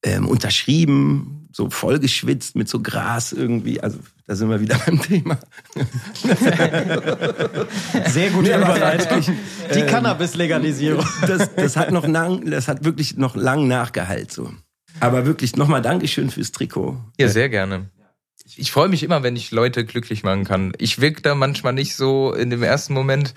Ähm, 0.02 0.26
unterschrieben, 0.26 1.48
so 1.52 1.68
vollgeschwitzt 1.68 2.56
mit 2.56 2.70
so 2.70 2.80
Gras 2.80 3.32
irgendwie. 3.32 3.82
Also 3.82 3.98
da 4.26 4.34
sind 4.34 4.48
wir 4.48 4.60
wieder 4.60 4.78
beim 4.86 5.02
Thema. 5.02 5.38
Sehr 8.06 8.30
gute 8.30 8.50
Nee, 8.50 8.56
Überleitung. 8.56 9.20
Die 9.74 9.78
ähm, 9.80 9.86
Cannabis-Legalisierung. 9.86 11.04
Das, 11.26 11.54
das 11.54 11.76
hat 11.76 11.90
noch 11.90 12.06
lang, 12.06 12.48
das 12.50 12.68
hat 12.68 12.84
wirklich 12.84 13.16
noch 13.16 13.36
lang 13.36 13.68
nachgehalt 13.68 14.32
so. 14.32 14.50
Aber 14.98 15.24
wirklich 15.26 15.56
nochmal 15.56 15.82
Dankeschön 15.82 16.30
fürs 16.30 16.52
Trikot. 16.52 16.98
Ja, 17.18 17.28
sehr 17.28 17.48
gerne. 17.48 17.90
Ich 18.56 18.72
freue 18.72 18.88
mich 18.88 19.02
immer, 19.04 19.22
wenn 19.22 19.36
ich 19.36 19.52
Leute 19.52 19.84
glücklich 19.84 20.24
machen 20.24 20.44
kann. 20.44 20.72
Ich 20.78 21.00
wirke 21.00 21.22
da 21.22 21.34
manchmal 21.34 21.72
nicht 21.72 21.94
so 21.94 22.32
in 22.32 22.50
dem 22.50 22.62
ersten 22.64 22.94
Moment, 22.94 23.34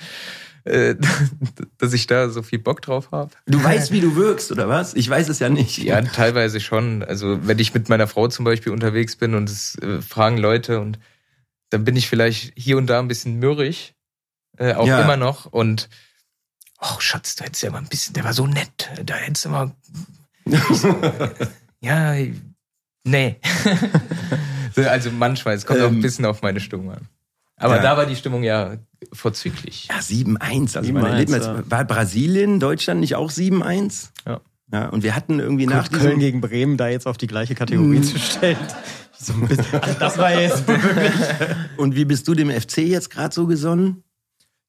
äh, 0.64 0.96
dass 1.78 1.94
ich 1.94 2.08
da 2.08 2.30
so 2.30 2.42
viel 2.42 2.58
Bock 2.60 2.82
drauf 2.82 3.12
habe. 3.12 3.32
Du 3.46 3.64
weißt, 3.64 3.92
wie 3.92 4.02
du 4.02 4.16
wirkst, 4.16 4.52
oder 4.52 4.68
was? 4.68 4.96
Ich 4.96 5.08
weiß 5.10 5.30
es 5.30 5.40
ja 5.40 5.50
nicht. 5.50 5.78
Ja, 5.78 6.02
teilweise 6.02 6.60
schon. 6.60 7.04
Also 7.04 7.46
wenn 7.46 7.60
ich 7.60 7.74
mit 7.74 7.90
meiner 7.90 8.08
Frau 8.08 8.28
zum 8.28 8.44
Beispiel 8.46 8.72
unterwegs 8.72 9.16
bin 9.16 9.36
und 9.36 9.50
es 9.50 9.76
äh, 9.80 10.02
fragen 10.02 10.38
Leute 10.38 10.80
und 10.80 10.98
dann 11.70 11.84
bin 11.86 11.96
ich 11.96 12.08
vielleicht 12.08 12.54
hier 12.56 12.78
und 12.78 12.88
da 12.88 13.00
ein 13.00 13.08
bisschen 13.08 13.36
mürrig, 13.36 13.96
äh, 14.58 14.74
auch 14.74 14.88
Ja. 14.88 15.02
immer 15.02 15.18
noch. 15.18 15.46
Und 15.46 15.90
oh 16.82 17.00
Schatz, 17.00 17.36
da 17.36 17.46
hättest 17.46 17.62
du 17.64 17.68
ja 17.68 17.72
mal 17.72 17.80
ein 17.80 17.88
bisschen, 17.88 18.14
der 18.14 18.24
war 18.24 18.34
so 18.34 18.48
nett, 18.48 18.90
da 19.06 19.16
hättest 19.16 19.46
du 19.46 19.50
mal. 19.50 19.76
Ja, 21.82 22.16
nee. 23.04 23.36
So, 24.76 24.82
also 24.82 25.12
manchmal, 25.12 25.54
es 25.54 25.68
kommt 25.68 25.82
auch 25.82 25.88
ein 25.90 25.96
Ähm, 25.96 26.02
bisschen 26.02 26.26
auf 26.26 26.42
meine 26.42 26.60
Stimmung 26.60 26.92
an. 26.92 27.08
Aber 27.58 27.76
ja. 27.76 27.82
da 27.84 27.96
war 27.96 28.08
die 28.08 28.16
Stimmung 28.16 28.42
ja 28.42 28.78
vorzüglich. 29.12 29.88
Ja, 29.88 29.98
7-1. 30.00 30.78
Also 30.78 30.92
7-1, 30.92 30.94
meine 30.94 31.18
Leben, 31.20 31.34
ja. 31.34 31.64
war 31.70 31.86
Brasilien, 31.86 32.60
Deutschland 32.60 33.00
nicht 33.00 33.16
auch 33.16 33.30
7-1? 33.30 34.10
Ja. 34.26 34.42
Ja, 34.72 34.90
und 34.90 35.04
wir 35.04 35.16
hatten 35.16 35.40
irgendwie 35.40 35.68
nach 35.68 35.90
Gut, 35.90 36.00
Köln 36.00 36.06
diesem, 36.16 36.20
gegen 36.20 36.42
Bremen 36.42 36.78
da 36.78 36.88
jetzt 36.88 37.06
auf 37.06 37.18
die 37.18 37.28
gleiche 37.28 37.54
Kategorie 37.54 38.00
Mm. 38.00 38.04
zu 38.04 38.18
stellen. 38.18 38.58
So 39.16 39.34
also 39.34 40.00
das 40.00 40.18
war 40.18 40.38
jetzt 40.38 40.68
wirklich. 40.68 41.14
Und 41.78 41.96
wie 41.96 42.04
bist 42.04 42.28
du 42.28 42.34
dem 42.34 42.50
FC 42.50 42.80
jetzt 42.80 43.10
gerade 43.12 43.34
so 43.34 43.46
gesonnen? 43.46 44.04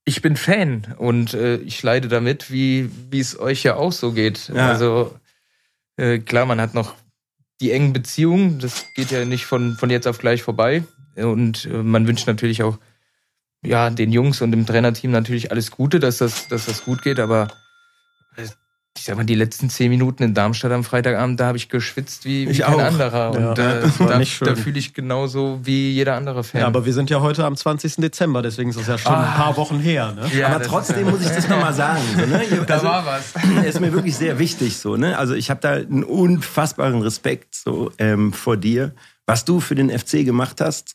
Ich 0.04 0.20
bin 0.22 0.36
Fan 0.36 0.94
und 0.98 1.32
äh, 1.34 1.56
ich 1.56 1.82
leide 1.82 2.06
damit, 2.08 2.52
wie 2.52 2.88
wie 3.10 3.18
es 3.20 3.36
euch 3.40 3.64
ja 3.64 3.74
auch 3.74 3.90
so 3.90 4.12
geht. 4.12 4.52
Ja. 4.54 4.68
Also 4.68 5.12
äh, 5.96 6.18
klar, 6.18 6.46
man 6.46 6.60
hat 6.60 6.74
noch 6.74 6.94
die 7.60 7.72
engen 7.72 7.92
Beziehungen, 7.92 8.58
das 8.58 8.86
geht 8.94 9.10
ja 9.10 9.24
nicht 9.24 9.46
von 9.46 9.76
von 9.76 9.90
jetzt 9.90 10.06
auf 10.06 10.18
gleich 10.18 10.42
vorbei. 10.42 10.84
Und 11.16 11.66
äh, 11.66 11.82
man 11.82 12.06
wünscht 12.06 12.26
natürlich 12.26 12.62
auch 12.62 12.78
ja 13.62 13.90
den 13.90 14.12
Jungs 14.12 14.42
und 14.42 14.50
dem 14.50 14.66
Trainerteam 14.66 15.10
natürlich 15.10 15.50
alles 15.50 15.70
Gute, 15.70 16.00
dass 16.00 16.18
das 16.18 16.48
dass 16.48 16.66
das 16.66 16.84
gut 16.84 17.02
geht. 17.02 17.20
Aber 17.20 17.48
äh, 18.36 18.46
ich 18.96 19.04
sag 19.04 19.16
mal, 19.16 19.24
die 19.24 19.34
letzten 19.34 19.68
zehn 19.70 19.90
Minuten 19.90 20.22
in 20.22 20.34
Darmstadt 20.34 20.70
am 20.70 20.84
Freitagabend, 20.84 21.40
da 21.40 21.46
habe 21.46 21.58
ich 21.58 21.68
geschwitzt 21.68 22.24
wie, 22.24 22.46
wie 22.46 22.52
Ich 22.52 22.60
kein 22.60 22.74
auch. 22.74 22.78
anderer. 22.78 23.38
Ja, 23.38 23.48
und 23.50 23.58
äh, 23.58 23.80
das 23.82 23.98
da, 24.38 24.44
da 24.46 24.54
fühle 24.54 24.78
ich 24.78 24.94
genauso 24.94 25.58
wie 25.64 25.90
jeder 25.90 26.14
andere 26.14 26.44
Fan. 26.44 26.60
Ja, 26.60 26.66
aber 26.68 26.86
wir 26.86 26.92
sind 26.92 27.10
ja 27.10 27.20
heute 27.20 27.44
am 27.44 27.56
20. 27.56 27.96
Dezember, 27.96 28.40
deswegen 28.40 28.70
ist 28.70 28.76
es 28.76 28.86
ja 28.86 28.96
schon 28.96 29.12
ein 29.12 29.24
Ah. 29.24 29.32
paar 29.36 29.56
Wochen 29.56 29.80
her. 29.80 30.12
Ne? 30.12 30.30
Ja, 30.38 30.46
Aber 30.48 30.58
das 30.60 30.68
trotzdem 30.68 31.10
muss 31.10 31.20
ich 31.22 31.26
das 31.28 31.48
nochmal 31.48 31.74
sagen. 31.74 32.02
So, 32.16 32.24
ne? 32.24 32.42
Da 32.66 32.74
Also, 32.74 32.86
war 32.86 33.04
was. 33.04 33.34
ist 33.66 33.80
mir 33.80 33.92
wirklich 33.92 34.16
sehr 34.16 34.38
wichtig 34.38 34.76
so, 34.78 34.96
ne? 34.96 35.18
Also 35.18 35.34
ich 35.34 35.50
habe 35.50 35.60
da 35.60 35.72
einen 35.72 36.04
unfassbaren 36.04 37.02
Respekt 37.02 37.56
so 37.56 37.90
ähm, 37.98 38.32
vor 38.32 38.56
dir, 38.56 38.94
was 39.26 39.44
du 39.44 39.58
für 39.58 39.74
den 39.74 39.90
FC 39.90 40.24
gemacht 40.24 40.60
hast 40.60 40.94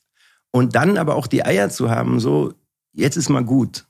und 0.51 0.73
dann 0.76 0.97
aber 0.97 1.15
auch 1.15 1.27
die 1.27 1.45
Eier 1.45 1.69
zu 1.69 1.89
haben, 1.91 2.21
so 2.21 2.53
jetzt 2.93 3.17
ist 3.17 3.27
mal 3.30 3.43
gut, 3.43 3.85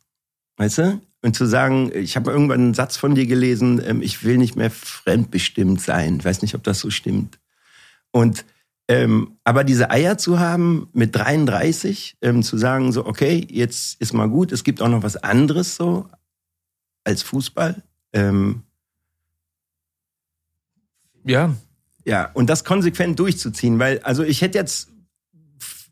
weißt 0.57 0.77
du? 0.79 1.01
Und 1.21 1.35
zu 1.35 1.45
sagen, 1.45 1.91
ich 1.93 2.15
habe 2.15 2.31
irgendwann 2.31 2.61
einen 2.61 2.73
Satz 2.73 2.95
von 2.95 3.13
dir 3.13 3.25
gelesen, 3.25 3.81
ähm, 3.85 4.01
ich 4.01 4.23
will 4.23 4.37
nicht 4.37 4.55
mehr 4.55 4.71
fremdbestimmt 4.71 5.81
sein. 5.81 6.17
Ich 6.19 6.25
weiß 6.25 6.41
nicht, 6.41 6.55
ob 6.55 6.63
das 6.63 6.79
so 6.79 6.89
stimmt. 6.89 7.39
Und 8.11 8.45
ähm, 8.87 9.37
aber 9.43 9.63
diese 9.63 9.91
Eier 9.91 10.17
zu 10.17 10.39
haben 10.39 10.89
mit 10.93 11.15
33, 11.15 12.17
ähm, 12.21 12.41
zu 12.41 12.57
sagen 12.57 12.91
so, 12.91 13.05
okay, 13.05 13.45
jetzt 13.47 14.01
ist 14.01 14.13
mal 14.13 14.27
gut. 14.27 14.51
Es 14.51 14.63
gibt 14.63 14.81
auch 14.81 14.87
noch 14.87 15.03
was 15.03 15.15
anderes 15.15 15.75
so 15.75 16.09
als 17.03 17.21
Fußball. 17.21 17.83
Ähm, 18.13 18.63
ja, 21.23 21.53
ja, 22.03 22.31
und 22.33 22.49
das 22.49 22.63
konsequent 22.63 23.19
durchzuziehen, 23.19 23.77
weil, 23.77 23.99
also 23.99 24.23
ich 24.23 24.41
hätte 24.41 24.57
jetzt, 24.57 24.89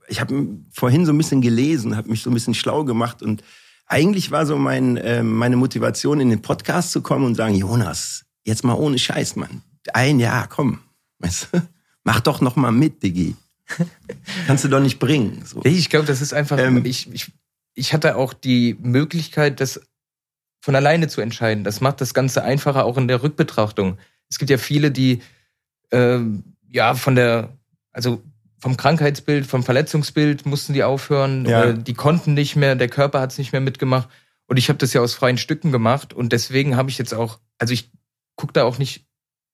ich 0.08 0.20
habe 0.20 0.48
vorhin 0.72 1.06
so 1.06 1.14
ein 1.14 1.18
bisschen 1.20 1.42
gelesen, 1.42 1.96
habe 1.96 2.10
mich 2.10 2.24
so 2.24 2.32
ein 2.32 2.34
bisschen 2.34 2.56
schlau 2.56 2.84
gemacht 2.84 3.22
und 3.22 3.44
eigentlich 3.88 4.32
war 4.32 4.46
so 4.46 4.58
mein, 4.58 4.98
äh, 4.98 5.24
meine 5.24 5.56
Motivation, 5.56 6.20
in 6.20 6.30
den 6.30 6.42
Podcast 6.42 6.92
zu 6.92 7.02
kommen 7.02 7.26
und 7.26 7.36
sagen, 7.36 7.56
Jonas, 7.56 8.26
jetzt 8.44 8.64
mal 8.64 8.74
ohne 8.74 9.00
Scheiß, 9.00 9.36
Mann. 9.36 9.64
Ein 9.94 10.20
Jahr, 10.20 10.48
komm. 10.48 10.80
Weißt 11.20 11.50
du? 11.52 11.62
Mach 12.04 12.20
doch 12.20 12.42
noch 12.42 12.56
mal 12.56 12.72
mit, 12.72 13.02
Diggi. 13.02 13.36
Kannst 14.48 14.64
du 14.64 14.68
doch 14.68 14.80
nicht 14.80 15.00
bringen. 15.00 15.44
So. 15.46 15.62
Nee, 15.64 15.72
ich 15.72 15.90
glaube, 15.90 16.06
das 16.06 16.22
ist 16.22 16.34
einfach, 16.34 16.58
Ähm, 16.58 16.86
ich, 16.86 17.12
ich, 17.12 17.32
ich 17.74 17.94
hatte 17.94 18.16
auch 18.16 18.34
die 18.34 18.78
Möglichkeit, 18.82 19.60
das 19.60 19.82
von 20.62 20.76
alleine 20.76 21.08
zu 21.08 21.22
entscheiden. 21.22 21.64
Das 21.64 21.82
macht 21.82 22.02
das 22.02 22.14
Ganze 22.14 22.44
einfacher 22.44 22.86
auch 22.86 22.98
in 22.98 23.08
der 23.08 23.24
Rückbetrachtung. 23.24 23.98
Es 24.30 24.38
gibt 24.38 24.50
ja 24.50 24.58
viele, 24.58 24.92
die 24.92 25.22
ähm, 25.92 26.44
ja 26.70 26.94
von 26.96 27.16
der, 27.16 27.58
also 27.92 28.22
vom 28.60 28.76
Krankheitsbild, 28.78 29.46
vom 29.46 29.64
Verletzungsbild 29.64 30.46
mussten 30.46 30.74
die 30.74 30.84
aufhören, 30.84 31.46
Ja. 31.46 31.74
die 31.74 31.94
konnten 31.94 32.34
nicht 32.34 32.56
mehr, 32.56 32.76
der 32.76 32.90
Körper 32.90 33.20
hat 33.22 33.32
es 33.32 33.38
nicht 33.38 33.52
mehr 33.52 33.62
mitgemacht. 33.62 34.10
Und 34.48 34.58
ich 34.58 34.70
habe 34.70 34.80
das 34.80 34.94
ja 34.94 35.02
aus 35.02 35.14
freien 35.14 35.38
Stücken 35.38 35.72
gemacht 35.72 36.14
und 36.14 36.32
deswegen 36.32 36.76
habe 36.78 36.90
ich 36.90 36.98
jetzt 36.98 37.14
auch, 37.14 37.40
also 37.60 37.74
ich 37.74 37.92
gucke 38.36 38.54
da 38.54 38.64
auch 38.64 38.78
nicht 38.78 39.06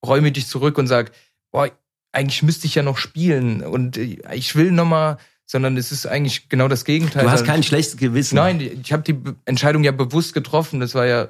reumütig 0.05 0.47
zurück 0.47 0.77
und 0.77 0.87
sage, 0.87 1.11
boah, 1.51 1.69
eigentlich 2.11 2.43
müsste 2.43 2.67
ich 2.67 2.75
ja 2.75 2.83
noch 2.83 2.97
spielen 2.97 3.63
und 3.63 3.97
ich 3.97 4.55
will 4.55 4.71
noch 4.71 4.85
mal, 4.85 5.17
sondern 5.45 5.77
es 5.77 5.91
ist 5.91 6.05
eigentlich 6.05 6.47
genau 6.47 6.67
das 6.67 6.85
Gegenteil. 6.85 7.23
Du 7.23 7.31
hast 7.31 7.41
Weil- 7.41 7.47
kein 7.47 7.63
schlechtes 7.63 7.97
Gewissen. 7.97 8.35
Nein, 8.35 8.61
ich 8.61 8.93
habe 8.93 9.03
die 9.03 9.17
Entscheidung 9.45 9.83
ja 9.83 9.91
bewusst 9.91 10.33
getroffen. 10.33 10.79
Das 10.79 10.93
war 10.95 11.05
ja 11.07 11.29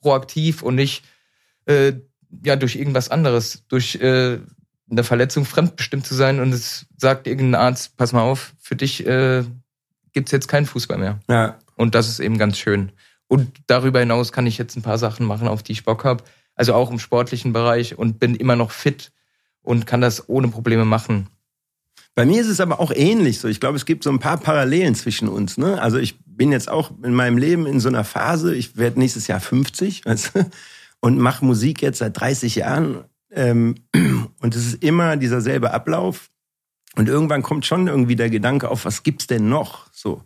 proaktiv 0.00 0.62
und 0.62 0.74
nicht 0.74 1.04
äh, 1.66 1.92
ja 2.44 2.56
durch 2.56 2.76
irgendwas 2.76 3.08
anderes, 3.10 3.64
durch 3.68 3.94
äh, 3.96 4.38
eine 4.90 5.04
Verletzung 5.04 5.44
fremdbestimmt 5.44 6.06
zu 6.06 6.14
sein 6.14 6.40
und 6.40 6.52
es 6.52 6.86
sagt 6.96 7.26
irgendein 7.26 7.60
Arzt, 7.60 7.96
pass 7.96 8.12
mal 8.12 8.22
auf, 8.22 8.52
für 8.60 8.76
dich 8.76 9.06
äh, 9.06 9.44
gibt's 10.12 10.32
jetzt 10.32 10.48
keinen 10.48 10.66
Fußball 10.66 10.98
mehr. 10.98 11.20
Ja. 11.28 11.58
Und 11.76 11.94
das 11.94 12.08
ist 12.08 12.20
eben 12.20 12.38
ganz 12.38 12.58
schön. 12.58 12.92
Und 13.26 13.50
darüber 13.66 14.00
hinaus 14.00 14.32
kann 14.32 14.46
ich 14.46 14.58
jetzt 14.58 14.76
ein 14.76 14.82
paar 14.82 14.98
Sachen 14.98 15.26
machen, 15.26 15.48
auf 15.48 15.62
die 15.62 15.72
ich 15.72 15.84
Bock 15.84 16.04
habe. 16.04 16.22
Also 16.54 16.74
auch 16.74 16.90
im 16.90 16.98
sportlichen 16.98 17.52
Bereich 17.52 17.98
und 17.98 18.20
bin 18.20 18.36
immer 18.36 18.54
noch 18.54 18.70
fit 18.70 19.10
und 19.62 19.86
kann 19.86 20.00
das 20.00 20.28
ohne 20.28 20.48
Probleme 20.48 20.84
machen. 20.84 21.28
Bei 22.14 22.24
mir 22.24 22.40
ist 22.40 22.48
es 22.48 22.60
aber 22.60 22.78
auch 22.78 22.92
ähnlich 22.94 23.40
so. 23.40 23.48
Ich 23.48 23.58
glaube, 23.58 23.76
es 23.76 23.86
gibt 23.86 24.04
so 24.04 24.10
ein 24.10 24.20
paar 24.20 24.38
Parallelen 24.38 24.94
zwischen 24.94 25.28
uns. 25.28 25.58
Ne? 25.58 25.80
Also 25.82 25.98
ich 25.98 26.16
bin 26.24 26.52
jetzt 26.52 26.70
auch 26.70 26.92
in 27.02 27.12
meinem 27.12 27.38
Leben 27.38 27.66
in 27.66 27.80
so 27.80 27.88
einer 27.88 28.04
Phase, 28.04 28.54
ich 28.54 28.76
werde 28.76 29.00
nächstes 29.00 29.26
Jahr 29.26 29.40
50 29.40 30.04
weißt 30.04 30.32
du, 30.34 30.50
und 31.00 31.18
mache 31.18 31.44
Musik 31.44 31.82
jetzt 31.82 31.98
seit 31.98 32.18
30 32.18 32.54
Jahren. 32.54 33.04
Ähm, 33.34 33.74
und 34.40 34.54
es 34.54 34.66
ist 34.66 34.82
immer 34.82 35.16
dieser 35.16 35.40
selbe 35.40 35.72
Ablauf. 35.72 36.30
Und 36.96 37.08
irgendwann 37.08 37.42
kommt 37.42 37.66
schon 37.66 37.88
irgendwie 37.88 38.16
der 38.16 38.30
Gedanke 38.30 38.70
auf, 38.70 38.84
was 38.84 39.02
gibt's 39.02 39.26
denn 39.26 39.48
noch? 39.48 39.88
So. 39.92 40.22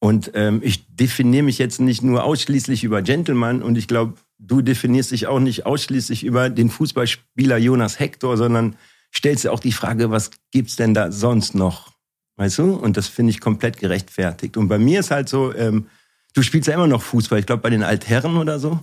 Und 0.00 0.32
ähm, 0.34 0.60
ich 0.64 0.84
definiere 0.88 1.44
mich 1.44 1.58
jetzt 1.58 1.80
nicht 1.80 2.02
nur 2.02 2.24
ausschließlich 2.24 2.82
über 2.82 3.02
Gentleman 3.02 3.62
und 3.62 3.78
ich 3.78 3.86
glaube, 3.86 4.14
du 4.40 4.60
definierst 4.60 5.12
dich 5.12 5.28
auch 5.28 5.38
nicht 5.38 5.64
ausschließlich 5.64 6.24
über 6.24 6.50
den 6.50 6.70
Fußballspieler 6.70 7.56
Jonas 7.58 8.00
Hector, 8.00 8.36
sondern 8.36 8.76
stellst 9.14 9.44
dir 9.44 9.52
auch 9.52 9.60
die 9.60 9.70
Frage, 9.70 10.10
was 10.10 10.32
gibt's 10.50 10.74
denn 10.74 10.92
da 10.92 11.12
sonst 11.12 11.54
noch? 11.54 11.92
Weißt 12.36 12.58
du? 12.58 12.74
Und 12.74 12.96
das 12.96 13.06
finde 13.06 13.30
ich 13.30 13.40
komplett 13.40 13.78
gerechtfertigt. 13.78 14.56
Und 14.56 14.66
bei 14.66 14.78
mir 14.78 14.98
ist 14.98 15.12
halt 15.12 15.28
so, 15.28 15.54
ähm, 15.54 15.86
du 16.34 16.42
spielst 16.42 16.66
ja 16.66 16.74
immer 16.74 16.88
noch 16.88 17.02
Fußball, 17.02 17.38
ich 17.38 17.46
glaube 17.46 17.62
bei 17.62 17.70
den 17.70 17.84
Altherren 17.84 18.36
oder 18.38 18.58
so. 18.58 18.80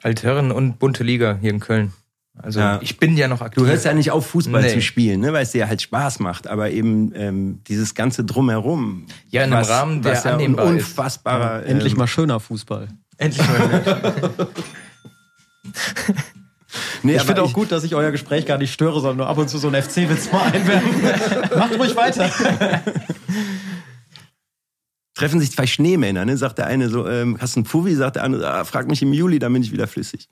Altherren 0.00 0.52
und 0.52 0.78
bunte 0.78 1.04
Liga 1.04 1.36
hier 1.38 1.50
in 1.50 1.60
Köln. 1.60 1.92
Also 2.38 2.60
Ja. 2.60 2.78
ich 2.82 2.98
bin 2.98 3.16
ja 3.16 3.28
noch 3.28 3.40
aktiv. 3.42 3.62
Du 3.62 3.68
hörst 3.68 3.84
ja 3.84 3.92
nicht 3.92 4.10
auf, 4.10 4.26
Fußball 4.28 4.62
Nee. 4.62 4.72
zu 4.74 4.80
spielen, 4.80 5.20
ne? 5.20 5.32
weil 5.32 5.42
es 5.42 5.52
dir 5.52 5.68
halt 5.68 5.82
Spaß 5.82 6.18
macht. 6.20 6.46
Aber 6.48 6.70
eben 6.70 7.12
ähm, 7.14 7.60
dieses 7.68 7.94
ganze 7.94 8.24
Drumherum. 8.24 9.06
Ja, 9.28 9.44
in 9.44 9.52
einem 9.52 9.64
Rahmen, 9.64 10.02
der 10.02 10.12
was 10.12 10.24
ja 10.24 10.30
ein 10.30 10.34
annehmbar 10.36 10.64
ist. 10.66 10.70
unfassbarer. 10.88 11.66
Endlich 11.66 11.92
ähm, 11.92 11.98
mal 11.98 12.06
schöner 12.06 12.40
Fußball. 12.40 12.88
Endlich 13.18 13.46
mal. 13.46 14.48
Nee, 17.02 17.16
ich 17.16 17.22
finde 17.22 17.42
auch 17.42 17.48
ich- 17.48 17.52
gut, 17.52 17.70
dass 17.70 17.84
ich 17.84 17.94
euer 17.94 18.10
Gespräch 18.12 18.46
gar 18.46 18.56
nicht 18.58 18.72
störe, 18.72 18.94
sondern 19.00 19.18
nur 19.18 19.26
ab 19.28 19.36
und 19.36 19.48
zu 19.50 19.58
so 19.58 19.68
einen 19.68 19.82
FC-Witz 19.82 20.32
mal 20.32 20.50
einwerfen. 20.52 20.90
Macht 21.58 21.78
ruhig 21.78 21.94
weiter. 21.96 22.30
treffen 25.14 25.38
sich 25.40 25.52
zwei 25.52 25.66
Schneemänner, 25.66 26.24
ne? 26.24 26.36
Sagt 26.38 26.58
der 26.58 26.66
eine 26.66 26.88
so, 26.88 27.06
ähm, 27.06 27.36
hast 27.40 27.56
du 27.56 27.60
einen 27.60 27.66
Puffi? 27.66 27.94
Sagt 27.94 28.16
der 28.16 28.24
andere, 28.24 28.50
ah, 28.50 28.64
frag 28.64 28.88
mich 28.88 29.02
im 29.02 29.12
Juli, 29.12 29.38
dann 29.38 29.52
bin 29.52 29.62
ich 29.62 29.70
wieder 29.72 29.86
flüssig. 29.86 30.28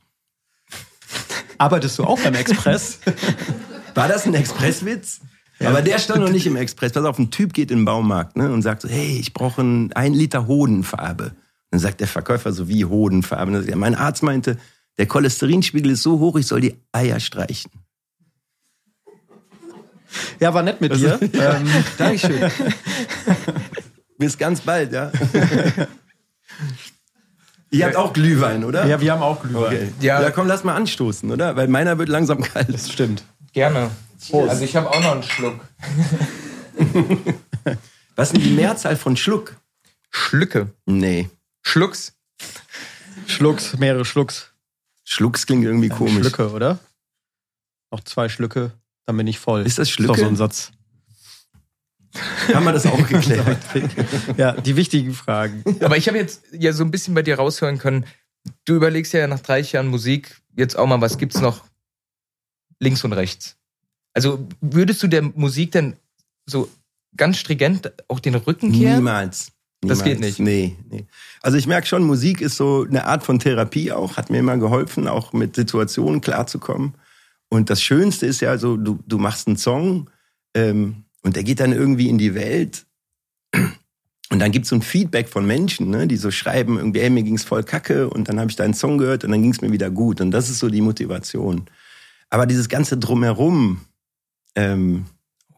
Arbeitest 1.60 1.98
du 1.98 2.04
auch 2.04 2.18
beim 2.18 2.34
Express? 2.34 3.00
War 3.94 4.08
das 4.08 4.24
ein 4.24 4.32
Expresswitz? 4.32 5.20
Aber 5.62 5.82
der 5.82 5.98
stand 5.98 6.22
noch 6.22 6.30
nicht 6.30 6.46
im 6.46 6.56
Express. 6.56 6.92
Pass 6.92 7.04
auf, 7.04 7.18
ein 7.18 7.30
Typ 7.30 7.52
geht 7.52 7.70
in 7.70 7.80
den 7.80 7.84
Baumarkt 7.84 8.34
ne, 8.34 8.50
und 8.50 8.62
sagt 8.62 8.80
so, 8.80 8.88
hey, 8.88 9.18
ich 9.20 9.34
brauche 9.34 9.60
ein, 9.60 9.92
ein 9.92 10.14
Liter 10.14 10.46
Hodenfarbe. 10.46 11.32
Dann 11.70 11.78
sagt 11.78 12.00
der 12.00 12.06
Verkäufer 12.06 12.54
so, 12.54 12.66
wie 12.68 12.86
Hodenfarbe? 12.86 13.58
Sagt 13.58 13.68
er, 13.68 13.76
mein 13.76 13.94
Arzt 13.94 14.22
meinte, 14.22 14.56
der 14.96 15.04
Cholesterinspiegel 15.04 15.92
ist 15.92 16.02
so 16.02 16.18
hoch, 16.18 16.36
ich 16.36 16.46
soll 16.46 16.62
die 16.62 16.76
Eier 16.92 17.20
streichen. 17.20 17.70
Ja, 20.40 20.54
war 20.54 20.62
nett 20.62 20.80
mit 20.80 20.96
dir. 20.96 21.20
ähm, 21.34 21.68
Dankeschön. 21.98 22.50
Bis 24.18 24.38
ganz 24.38 24.62
bald, 24.62 24.94
ja. 24.94 25.12
Ihr 27.70 27.86
habt 27.86 27.96
auch 27.96 28.12
Glühwein, 28.12 28.64
oder? 28.64 28.86
Ja, 28.86 29.00
wir 29.00 29.12
haben 29.12 29.22
auch 29.22 29.40
Glühwein. 29.42 29.64
Okay. 29.64 29.92
Ja. 30.00 30.20
ja, 30.20 30.30
komm, 30.30 30.48
lass 30.48 30.64
mal 30.64 30.74
anstoßen, 30.74 31.30
oder? 31.30 31.54
Weil 31.56 31.68
meiner 31.68 31.98
wird 31.98 32.08
langsam 32.08 32.42
kalt. 32.42 32.72
Das 32.72 32.90
stimmt. 32.90 33.22
Gerne. 33.52 33.90
Also 34.32 34.64
ich 34.64 34.76
habe 34.76 34.90
auch 34.90 35.00
noch 35.00 35.12
einen 35.12 35.22
Schluck. 35.22 35.60
Was 38.16 38.28
ist 38.28 38.36
denn 38.36 38.42
die 38.42 38.50
Mehrzahl 38.54 38.96
von 38.96 39.16
Schluck? 39.16 39.56
Schlücke. 40.10 40.68
Nee. 40.86 41.30
Schlucks. 41.62 42.12
Schlucks, 43.26 43.76
mehrere 43.78 44.04
Schlucks. 44.04 44.52
Schlucks 45.04 45.46
klingt 45.46 45.64
irgendwie 45.64 45.88
komisch. 45.88 46.14
Schlücke, 46.26 46.50
oder? 46.50 46.78
Noch 47.90 48.00
zwei 48.04 48.28
Schlücke, 48.28 48.72
dann 49.06 49.16
bin 49.16 49.26
ich 49.26 49.38
voll. 49.38 49.62
Ist 49.66 49.78
das 49.78 49.88
Ist 49.88 49.94
Schlücke? 49.94 50.12
doch 50.12 50.18
so 50.18 50.26
ein 50.26 50.36
Satz. 50.36 50.72
Haben 52.52 52.64
wir 52.64 52.72
das 52.72 52.86
auch 52.86 53.06
geklärt? 53.08 53.58
ja, 54.36 54.52
die 54.52 54.76
wichtigen 54.76 55.14
Fragen. 55.14 55.64
Aber 55.80 55.96
ich 55.96 56.08
habe 56.08 56.18
jetzt 56.18 56.42
ja 56.52 56.72
so 56.72 56.84
ein 56.84 56.90
bisschen 56.90 57.14
bei 57.14 57.22
dir 57.22 57.36
raushören 57.36 57.78
können, 57.78 58.06
du 58.64 58.74
überlegst 58.74 59.12
ja 59.12 59.26
nach 59.26 59.40
30 59.40 59.72
Jahren 59.72 59.88
Musik 59.88 60.40
jetzt 60.56 60.76
auch 60.76 60.86
mal, 60.86 61.00
was 61.00 61.18
gibt's 61.18 61.40
noch 61.40 61.64
links 62.78 63.04
und 63.04 63.12
rechts? 63.12 63.56
Also 64.12 64.48
würdest 64.60 65.02
du 65.02 65.06
der 65.06 65.22
Musik 65.22 65.72
denn 65.72 65.96
so 66.46 66.68
ganz 67.16 67.38
stringent 67.38 67.92
auch 68.08 68.20
den 68.20 68.34
Rücken 68.34 68.72
kehren? 68.72 68.96
Niemals. 68.96 69.52
Das 69.82 70.04
geht 70.04 70.20
Niemals. 70.20 70.38
nicht. 70.38 70.40
Nee, 70.40 70.76
nee. 70.90 71.06
Also 71.40 71.56
ich 71.56 71.66
merke 71.66 71.86
schon, 71.86 72.02
Musik 72.02 72.40
ist 72.40 72.56
so 72.56 72.84
eine 72.88 73.06
Art 73.06 73.22
von 73.22 73.38
Therapie 73.38 73.92
auch, 73.92 74.16
hat 74.16 74.30
mir 74.30 74.38
immer 74.38 74.58
geholfen, 74.58 75.08
auch 75.08 75.32
mit 75.32 75.56
Situationen 75.56 76.20
klarzukommen. 76.20 76.94
Und 77.48 77.70
das 77.70 77.82
Schönste 77.82 78.26
ist 78.26 78.40
ja 78.40 78.58
so, 78.58 78.76
du, 78.76 78.98
du 79.06 79.18
machst 79.18 79.46
einen 79.46 79.56
Song 79.56 80.10
ähm, 80.54 81.04
und 81.22 81.36
der 81.36 81.44
geht 81.44 81.60
dann 81.60 81.72
irgendwie 81.72 82.08
in 82.08 82.18
die 82.18 82.34
Welt. 82.34 82.86
Und 84.32 84.38
dann 84.38 84.52
gibt's 84.52 84.68
so 84.68 84.76
ein 84.76 84.82
Feedback 84.82 85.28
von 85.28 85.44
Menschen, 85.44 85.90
ne, 85.90 86.06
die 86.06 86.16
so 86.16 86.30
schreiben, 86.30 86.78
irgendwie, 86.78 87.00
ey, 87.00 87.10
mir 87.10 87.24
ging's 87.24 87.42
voll 87.42 87.64
kacke 87.64 88.08
und 88.08 88.28
dann 88.28 88.38
habe 88.38 88.48
ich 88.48 88.56
deinen 88.56 88.74
Song 88.74 88.96
gehört 88.96 89.24
und 89.24 89.32
dann 89.32 89.42
ging's 89.42 89.60
mir 89.60 89.72
wieder 89.72 89.90
gut. 89.90 90.20
Und 90.20 90.30
das 90.30 90.48
ist 90.48 90.60
so 90.60 90.68
die 90.68 90.82
Motivation. 90.82 91.66
Aber 92.28 92.46
dieses 92.46 92.68
ganze 92.68 92.96
Drumherum, 92.96 93.80
ähm, 94.54 95.06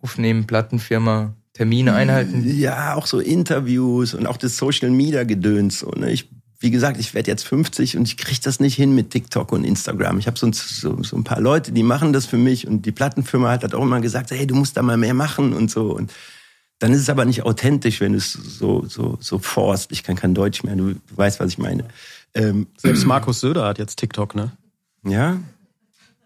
Aufnehmen, 0.00 0.46
Plattenfirma, 0.46 1.34
Termine 1.52 1.92
einhalten. 1.94 2.48
ja, 2.58 2.94
auch 2.94 3.06
so 3.06 3.20
Interviews 3.20 4.14
und 4.14 4.26
auch 4.26 4.38
das 4.38 4.56
Social 4.56 4.90
Media 4.90 5.24
Gedöns. 5.24 5.80
So, 5.80 5.90
ne? 5.90 6.10
ich, 6.10 6.30
wie 6.62 6.70
gesagt, 6.70 6.98
ich 6.98 7.12
werde 7.14 7.30
jetzt 7.30 7.44
50 7.46 7.96
und 7.96 8.04
ich 8.08 8.16
kriege 8.16 8.40
das 8.42 8.60
nicht 8.60 8.74
hin 8.76 8.94
mit 8.94 9.10
TikTok 9.10 9.52
und 9.52 9.64
Instagram. 9.64 10.18
Ich 10.18 10.26
habe 10.26 10.38
so, 10.38 10.46
ein- 10.46 10.52
so, 10.52 11.02
so 11.02 11.16
ein 11.16 11.24
paar 11.24 11.40
Leute, 11.40 11.72
die 11.72 11.82
machen 11.82 12.12
das 12.12 12.24
für 12.26 12.36
mich 12.38 12.66
und 12.66 12.86
die 12.86 12.92
Plattenfirma 12.92 13.50
hat 13.50 13.62
halt 13.62 13.74
auch 13.74 13.82
immer 13.82 14.00
gesagt, 14.00 14.30
hey, 14.30 14.46
du 14.46 14.54
musst 14.54 14.76
da 14.76 14.82
mal 14.82 14.96
mehr 14.96 15.14
machen 15.14 15.52
und 15.52 15.70
so. 15.70 15.94
Und 15.94 16.12
dann 16.78 16.92
ist 16.92 17.00
es 17.00 17.10
aber 17.10 17.24
nicht 17.24 17.42
authentisch, 17.44 18.00
wenn 18.00 18.12
du 18.12 18.18
es 18.18 18.32
so, 18.32 18.84
so, 18.88 19.18
so 19.20 19.38
forst. 19.38 19.92
Ich 19.92 20.02
kann 20.02 20.16
kein 20.16 20.34
Deutsch 20.34 20.62
mehr, 20.64 20.74
du, 20.76 20.94
du 20.94 20.98
weißt, 21.16 21.38
was 21.40 21.48
ich 21.50 21.58
meine. 21.58 21.84
Ähm, 22.34 22.66
Selbst 22.76 23.06
Markus 23.06 23.40
Söder 23.40 23.64
hat 23.66 23.78
jetzt 23.78 23.96
TikTok, 23.96 24.34
ne? 24.34 24.52
Ja. 25.04 25.38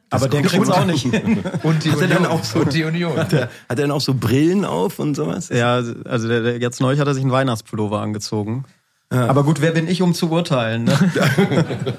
Aber 0.08 0.28
der 0.28 0.42
kriegt's 0.42 0.70
auch 0.70 0.84
nicht 0.86 1.02
hin. 1.02 1.42
Und 1.64 1.82
die 1.84 1.90
hat 1.90 2.00
er 2.00 2.06
dann 2.08 2.18
Union. 2.18 2.32
auch 2.32 2.44
so, 2.44 2.60
Und 2.60 2.72
die 2.72 2.84
Union. 2.84 3.16
Hat 3.16 3.32
er, 3.32 3.42
hat 3.42 3.50
er 3.70 3.76
dann 3.76 3.90
auch 3.90 4.00
so 4.00 4.14
Brillen 4.14 4.64
auf 4.64 4.98
und 5.00 5.14
sowas? 5.16 5.48
Ja, 5.48 5.74
also 6.04 6.28
der, 6.28 6.42
der, 6.42 6.58
jetzt 6.60 6.80
neulich 6.80 7.00
hat 7.00 7.08
er 7.08 7.14
sich 7.14 7.22
einen 7.24 7.32
Weihnachtspullover 7.32 8.00
angezogen. 8.00 8.64
Aber 9.10 9.44
gut, 9.44 9.60
wer 9.60 9.72
bin 9.72 9.88
ich, 9.88 10.02
um 10.02 10.14
zu 10.14 10.30
urteilen? 10.30 10.84
Ne? 10.84 11.96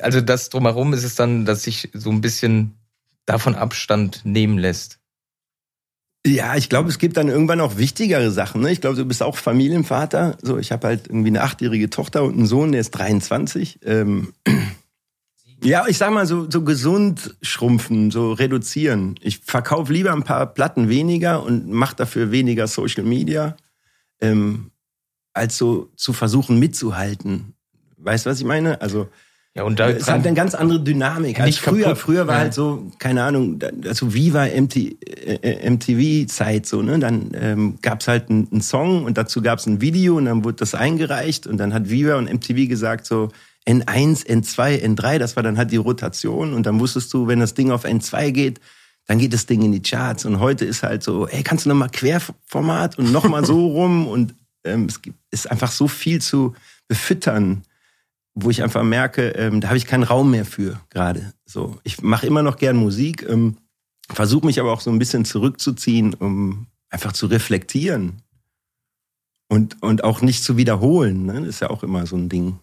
Also 0.00 0.22
das 0.22 0.48
drumherum 0.48 0.94
ist 0.94 1.04
es 1.04 1.16
dann, 1.16 1.44
dass 1.44 1.64
sich 1.64 1.90
so 1.92 2.08
ein 2.10 2.22
bisschen 2.22 2.78
davon 3.26 3.54
Abstand 3.54 4.22
nehmen 4.24 4.56
lässt. 4.56 5.00
Ja, 6.26 6.56
ich 6.56 6.68
glaube, 6.68 6.88
es 6.88 6.98
gibt 6.98 7.16
dann 7.16 7.28
irgendwann 7.28 7.60
auch 7.60 7.76
wichtigere 7.76 8.32
Sachen. 8.32 8.62
Ne? 8.62 8.72
Ich 8.72 8.80
glaube, 8.80 8.96
du 8.96 9.04
bist 9.04 9.22
auch 9.22 9.36
Familienvater. 9.36 10.38
So, 10.42 10.58
ich 10.58 10.72
habe 10.72 10.88
halt 10.88 11.06
irgendwie 11.06 11.28
eine 11.28 11.42
achtjährige 11.42 11.88
Tochter 11.88 12.24
und 12.24 12.34
einen 12.34 12.46
Sohn, 12.46 12.72
der 12.72 12.80
ist 12.80 12.90
23. 12.92 13.80
Ähm, 13.84 14.32
ja, 15.62 15.86
ich 15.86 15.98
sag 15.98 16.12
mal 16.12 16.26
so, 16.26 16.50
so 16.50 16.64
gesund 16.64 17.36
schrumpfen, 17.42 18.10
so 18.10 18.32
reduzieren. 18.32 19.14
Ich 19.20 19.38
verkaufe 19.38 19.92
lieber 19.92 20.12
ein 20.12 20.24
paar 20.24 20.46
Platten 20.46 20.88
weniger 20.88 21.44
und 21.44 21.70
mache 21.70 21.94
dafür 21.94 22.32
weniger 22.32 22.66
Social 22.66 23.04
Media. 23.04 23.56
Ähm, 24.20 24.72
als 25.36 25.56
so 25.56 25.88
zu 25.96 26.12
versuchen 26.12 26.58
mitzuhalten. 26.58 27.54
Weißt 27.98 28.26
du, 28.26 28.30
was 28.30 28.38
ich 28.40 28.44
meine? 28.46 28.80
Also 28.80 29.08
ja, 29.54 29.62
und 29.62 29.78
da 29.80 29.88
es 29.88 30.06
hat 30.06 30.26
eine 30.26 30.34
ganz 30.34 30.54
andere 30.54 30.80
Dynamik 30.80 31.40
als 31.40 31.56
früher. 31.56 31.84
kaputt. 31.84 31.98
Früher 31.98 32.26
war 32.26 32.34
Ja. 32.34 32.40
halt 32.40 32.54
so, 32.54 32.90
keine 32.98 33.22
Ahnung, 33.22 33.58
also 33.86 34.12
Viva 34.12 34.44
MT, 34.44 34.76
äh, 35.02 35.70
MTV-Zeit 35.70 36.66
so, 36.66 36.82
ne? 36.82 36.98
Dann 36.98 37.30
ähm, 37.34 37.78
gab's 37.80 38.06
halt 38.06 38.28
einen, 38.28 38.48
einen 38.52 38.60
Song 38.60 39.04
und 39.04 39.16
dazu 39.16 39.40
gab's 39.40 39.64
ein 39.66 39.80
Video 39.80 40.16
und 40.18 40.26
dann 40.26 40.44
wurde 40.44 40.56
das 40.58 40.74
eingereicht 40.74 41.46
und 41.46 41.56
dann 41.56 41.72
hat 41.72 41.88
Viva 41.88 42.16
und 42.16 42.30
MTV 42.30 42.68
gesagt 42.68 43.06
so 43.06 43.30
N1, 43.66 44.26
N2, 44.26 44.84
N3, 44.84 45.18
das 45.18 45.36
war 45.36 45.42
dann 45.42 45.56
halt 45.56 45.72
die 45.72 45.76
Rotation 45.76 46.52
und 46.52 46.66
dann 46.66 46.78
wusstest 46.78 47.12
du, 47.14 47.26
wenn 47.26 47.40
das 47.40 47.54
Ding 47.54 47.70
auf 47.70 47.84
N2 47.86 48.30
geht, 48.32 48.60
dann 49.06 49.18
geht 49.18 49.32
das 49.32 49.46
Ding 49.46 49.62
in 49.62 49.72
die 49.72 49.80
Charts 49.82 50.26
und 50.26 50.38
heute 50.38 50.66
ist 50.66 50.82
halt 50.82 51.02
so, 51.02 51.26
ey, 51.28 51.42
kannst 51.42 51.64
du 51.64 51.70
noch 51.70 51.76
mal 51.76 51.88
Querformat 51.88 52.98
und 52.98 53.10
noch 53.10 53.24
mal 53.26 53.44
so 53.46 53.66
rum 53.72 54.06
und 54.06 54.34
ähm, 54.66 54.86
es 54.86 55.02
gibt, 55.02 55.18
ist 55.30 55.50
einfach 55.50 55.70
so 55.70 55.88
viel 55.88 56.20
zu 56.20 56.54
befüttern 56.88 57.62
wo 58.36 58.50
ich 58.50 58.62
einfach 58.62 58.84
merke, 58.84 59.30
ähm, 59.30 59.60
da 59.60 59.68
habe 59.68 59.78
ich 59.78 59.86
keinen 59.86 60.02
Raum 60.02 60.30
mehr 60.30 60.44
für 60.44 60.78
gerade. 60.90 61.32
So, 61.46 61.80
ich 61.82 62.02
mache 62.02 62.26
immer 62.26 62.42
noch 62.42 62.58
gern 62.58 62.76
Musik, 62.76 63.26
ähm, 63.28 63.56
versuche 64.10 64.44
mich 64.46 64.60
aber 64.60 64.72
auch 64.72 64.82
so 64.82 64.90
ein 64.90 64.98
bisschen 64.98 65.24
zurückzuziehen, 65.24 66.14
um 66.14 66.66
einfach 66.90 67.12
zu 67.12 67.26
reflektieren 67.26 68.22
und 69.48 69.82
und 69.82 70.04
auch 70.04 70.20
nicht 70.20 70.44
zu 70.44 70.58
wiederholen. 70.58 71.24
Ne? 71.24 71.40
Das 71.40 71.48
ist 71.48 71.60
ja 71.60 71.70
auch 71.70 71.82
immer 71.82 72.06
so 72.06 72.16
ein 72.16 72.28
Ding. 72.28 72.58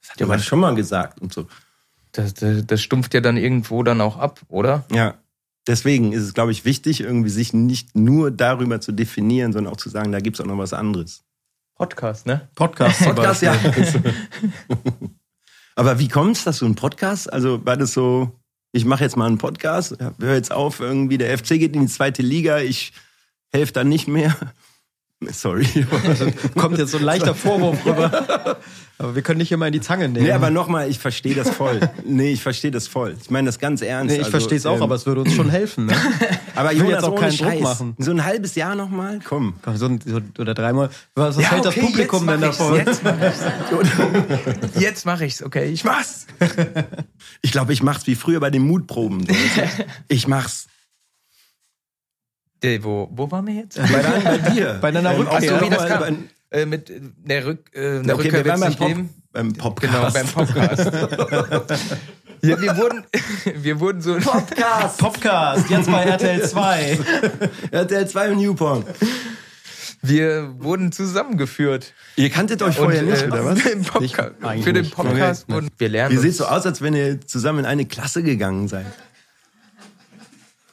Das 0.00 0.10
hat 0.10 0.20
ja 0.20 0.26
man 0.26 0.40
schon 0.40 0.58
mal 0.58 0.74
gesagt 0.74 1.20
und 1.20 1.32
so. 1.32 1.46
Das, 2.10 2.34
das, 2.34 2.66
das 2.66 2.82
stumpft 2.82 3.14
ja 3.14 3.20
dann 3.20 3.36
irgendwo 3.36 3.84
dann 3.84 4.00
auch 4.00 4.18
ab, 4.18 4.40
oder? 4.48 4.84
Ja. 4.92 5.14
Deswegen 5.66 6.12
ist 6.12 6.22
es, 6.22 6.34
glaube 6.34 6.52
ich, 6.52 6.64
wichtig, 6.64 7.00
irgendwie 7.00 7.30
sich 7.30 7.54
nicht 7.54 7.96
nur 7.96 8.30
darüber 8.30 8.80
zu 8.80 8.92
definieren, 8.92 9.52
sondern 9.52 9.72
auch 9.72 9.78
zu 9.78 9.88
sagen, 9.88 10.12
da 10.12 10.20
gibt's 10.20 10.40
auch 10.40 10.46
noch 10.46 10.58
was 10.58 10.74
anderes. 10.74 11.24
Podcast, 11.76 12.26
ne? 12.26 12.48
Podcast. 12.54 13.02
zum 13.02 13.14
Podcast, 13.14 13.42
ja. 13.42 13.54
Aber 15.76 15.98
wie 15.98 16.08
kommt's, 16.08 16.44
dass 16.44 16.60
du 16.60 16.66
einen 16.66 16.76
Podcast? 16.76 17.32
Also 17.32 17.64
war 17.66 17.76
das 17.76 17.92
so, 17.92 18.30
ich 18.72 18.84
mache 18.84 19.02
jetzt 19.02 19.16
mal 19.16 19.26
einen 19.26 19.38
Podcast, 19.38 19.96
hör 19.98 20.34
jetzt 20.34 20.52
auf, 20.52 20.80
irgendwie 20.80 21.18
der 21.18 21.36
FC 21.36 21.58
geht 21.58 21.74
in 21.74 21.82
die 21.82 21.88
zweite 21.88 22.22
Liga, 22.22 22.58
ich 22.58 22.92
helfe 23.52 23.72
dann 23.72 23.88
nicht 23.88 24.06
mehr. 24.06 24.36
Sorry. 25.32 25.66
Kommt 26.56 26.76
jetzt 26.78 26.90
so 26.90 26.98
ein 26.98 27.04
leichter 27.04 27.34
Vorwurf 27.34 27.84
rüber. 27.86 28.58
Aber 28.98 29.14
wir 29.16 29.22
können 29.22 29.38
nicht 29.38 29.50
immer 29.50 29.66
in 29.66 29.72
die 29.72 29.80
Zange 29.80 30.08
nehmen. 30.08 30.24
Nee, 30.24 30.30
aber 30.30 30.50
nochmal, 30.50 30.88
ich 30.88 31.00
verstehe 31.00 31.34
das 31.34 31.50
voll. 31.50 31.80
Nee, 32.04 32.30
ich 32.30 32.40
verstehe 32.42 32.70
das 32.70 32.86
voll. 32.86 33.16
Ich 33.20 33.28
meine 33.28 33.46
das 33.46 33.58
ganz 33.58 33.82
ernst. 33.82 34.06
Nee, 34.12 34.14
ich 34.20 34.26
Also, 34.26 34.30
verstehe 34.30 34.56
es 34.56 34.66
auch, 34.66 34.76
ähm, 34.76 34.82
aber 34.84 34.94
es 34.94 35.04
würde 35.04 35.22
uns 35.22 35.34
schon 35.34 35.50
helfen. 35.50 35.86
Ne? 35.86 35.94
Aber 36.54 36.72
ich 36.72 36.80
will 36.80 36.90
jetzt 36.90 37.02
auch 37.02 37.16
keinen 37.16 37.36
Druck 37.36 37.48
Scheiß. 37.48 37.60
machen. 37.60 37.96
So 37.98 38.12
ein 38.12 38.24
halbes 38.24 38.54
Jahr 38.54 38.76
nochmal? 38.76 39.18
Komm. 39.24 39.54
Komm, 39.62 39.76
so, 39.76 39.86
ein- 39.86 40.00
so, 40.06 40.20
oder 40.38 40.54
dreimal. 40.54 40.90
Was, 41.16 41.36
was 41.36 41.42
Ja, 41.42 41.50
hält 41.50 41.66
okay, 41.66 41.80
das 41.80 41.84
Publikum 41.90 42.28
jetzt 42.28 42.30
denn 42.30 42.40
davon? 42.40 42.80
ich's, 42.86 43.00
jetzt 44.62 44.80
Jetzt 44.80 45.06
mache 45.06 45.24
ich's, 45.26 45.42
okay, 45.42 45.64
ich 45.64 45.82
mach's. 45.82 46.28
Ich 47.42 47.50
glaube, 47.50 47.72
ich 47.72 47.82
mach's 47.82 48.06
wie 48.06 48.14
früher 48.14 48.38
bei 48.38 48.50
den 48.50 48.62
Mutproben. 48.62 49.26
Ich 50.06 50.28
mach's. 50.28 50.68
Der, 52.64 52.82
wo, 52.82 53.08
wo 53.12 53.30
waren 53.30 53.46
wir 53.46 53.54
jetzt? 53.54 53.76
Bei, 53.76 54.02
dein, 54.02 54.24
bei 54.24 54.38
dir. 54.50 54.78
Bei 54.80 54.90
deiner 54.90 55.12
Ähm, 55.12 55.20
Rückkehr. 55.20 55.36
auch 55.36 55.40
so 55.42 55.54
Ach 55.54 55.60
so, 55.60 55.66
wie 55.66 55.70
das 55.70 55.86
kam. 55.86 56.28
Äh, 56.50 56.66
mit 56.66 56.88
äh, 56.90 57.00
der, 57.24 57.46
Rück, 57.46 57.70
äh, 57.74 58.00
der 58.02 58.14
Okay, 58.14 58.28
Rückkehr 58.28 58.44
wir 58.44 58.52
beim, 58.52 58.60
nicht 58.60 58.78
Pop, 58.78 58.88
geben. 58.88 59.10
beim 59.32 59.52
Podcast. 59.52 59.92
Genau, 59.92 60.10
beim 60.12 60.26
Podcast. 60.28 60.84
ja, 62.42 62.60
wir 62.60 62.76
wurden, 62.76 63.04
wir 63.56 63.80
wurden 63.80 64.00
so... 64.00 64.14
Podcast. 64.18 64.98
Podcast, 64.98 65.68
jetzt 65.70 65.90
bei 65.90 66.04
RTL 66.04 66.42
2. 66.48 66.98
RTL 67.70 68.08
2 68.08 68.30
und 68.30 68.38
Newporn. 68.38 68.84
Wir 70.02 70.54
wurden 70.58 70.92
zusammengeführt. 70.92 71.92
Ihr 72.16 72.28
kanntet 72.30 72.62
euch 72.62 72.76
vorher 72.76 73.02
Und, 73.02 73.10
nicht, 73.10 73.22
äh, 73.22 73.26
oder 73.26 73.44
was? 73.46 73.60
Für 74.62 74.72
den. 74.72 74.90
Podcast 74.90 75.44
Okay. 75.48 75.54
wurden 75.54 75.68
wir 75.78 75.88
lernen. 75.88 76.12
Ihr 76.12 76.18
uns- 76.18 76.22
seht 76.26 76.36
so 76.36 76.44
aus, 76.46 76.66
als 76.66 76.82
wenn 76.82 76.94
ihr 76.94 77.20
zusammen 77.26 77.60
in 77.60 77.66
eine 77.66 77.86
Klasse 77.86 78.22
gegangen 78.22 78.68
seid. 78.68 78.86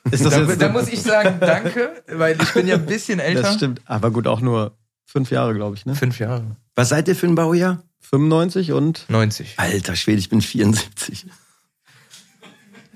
Ist 0.10 0.26
das 0.26 0.34
da, 0.34 0.56
da 0.56 0.70
muss 0.70 0.88
ich 0.88 1.02
sagen, 1.02 1.38
danke, 1.40 2.04
weil 2.08 2.42
ich 2.42 2.54
bin 2.54 2.66
ja 2.66 2.76
ein 2.76 2.86
bisschen 2.86 3.20
älter. 3.20 3.44
Das 3.44 3.56
stimmt. 3.56 3.82
Aber 3.86 4.12
gut, 4.12 4.28
auch 4.28 4.42
nur 4.42 4.78
fünf 5.06 5.30
Jahre, 5.30 5.54
glaube 5.54 5.76
ich. 5.76 5.86
Ne? 5.86 5.96
Fünf 5.96 6.20
Jahre. 6.20 6.56
Was 6.76 6.90
seid 6.90 7.08
ihr 7.08 7.16
für 7.16 7.28
ein 7.28 7.36
Baujahr? 7.36 7.84
95 8.02 8.72
und 8.72 9.06
90. 9.10 9.54
Alter 9.58 9.96
Schwede, 9.96 10.20
ich 10.20 10.30
bin 10.30 10.42
74. 10.42 11.28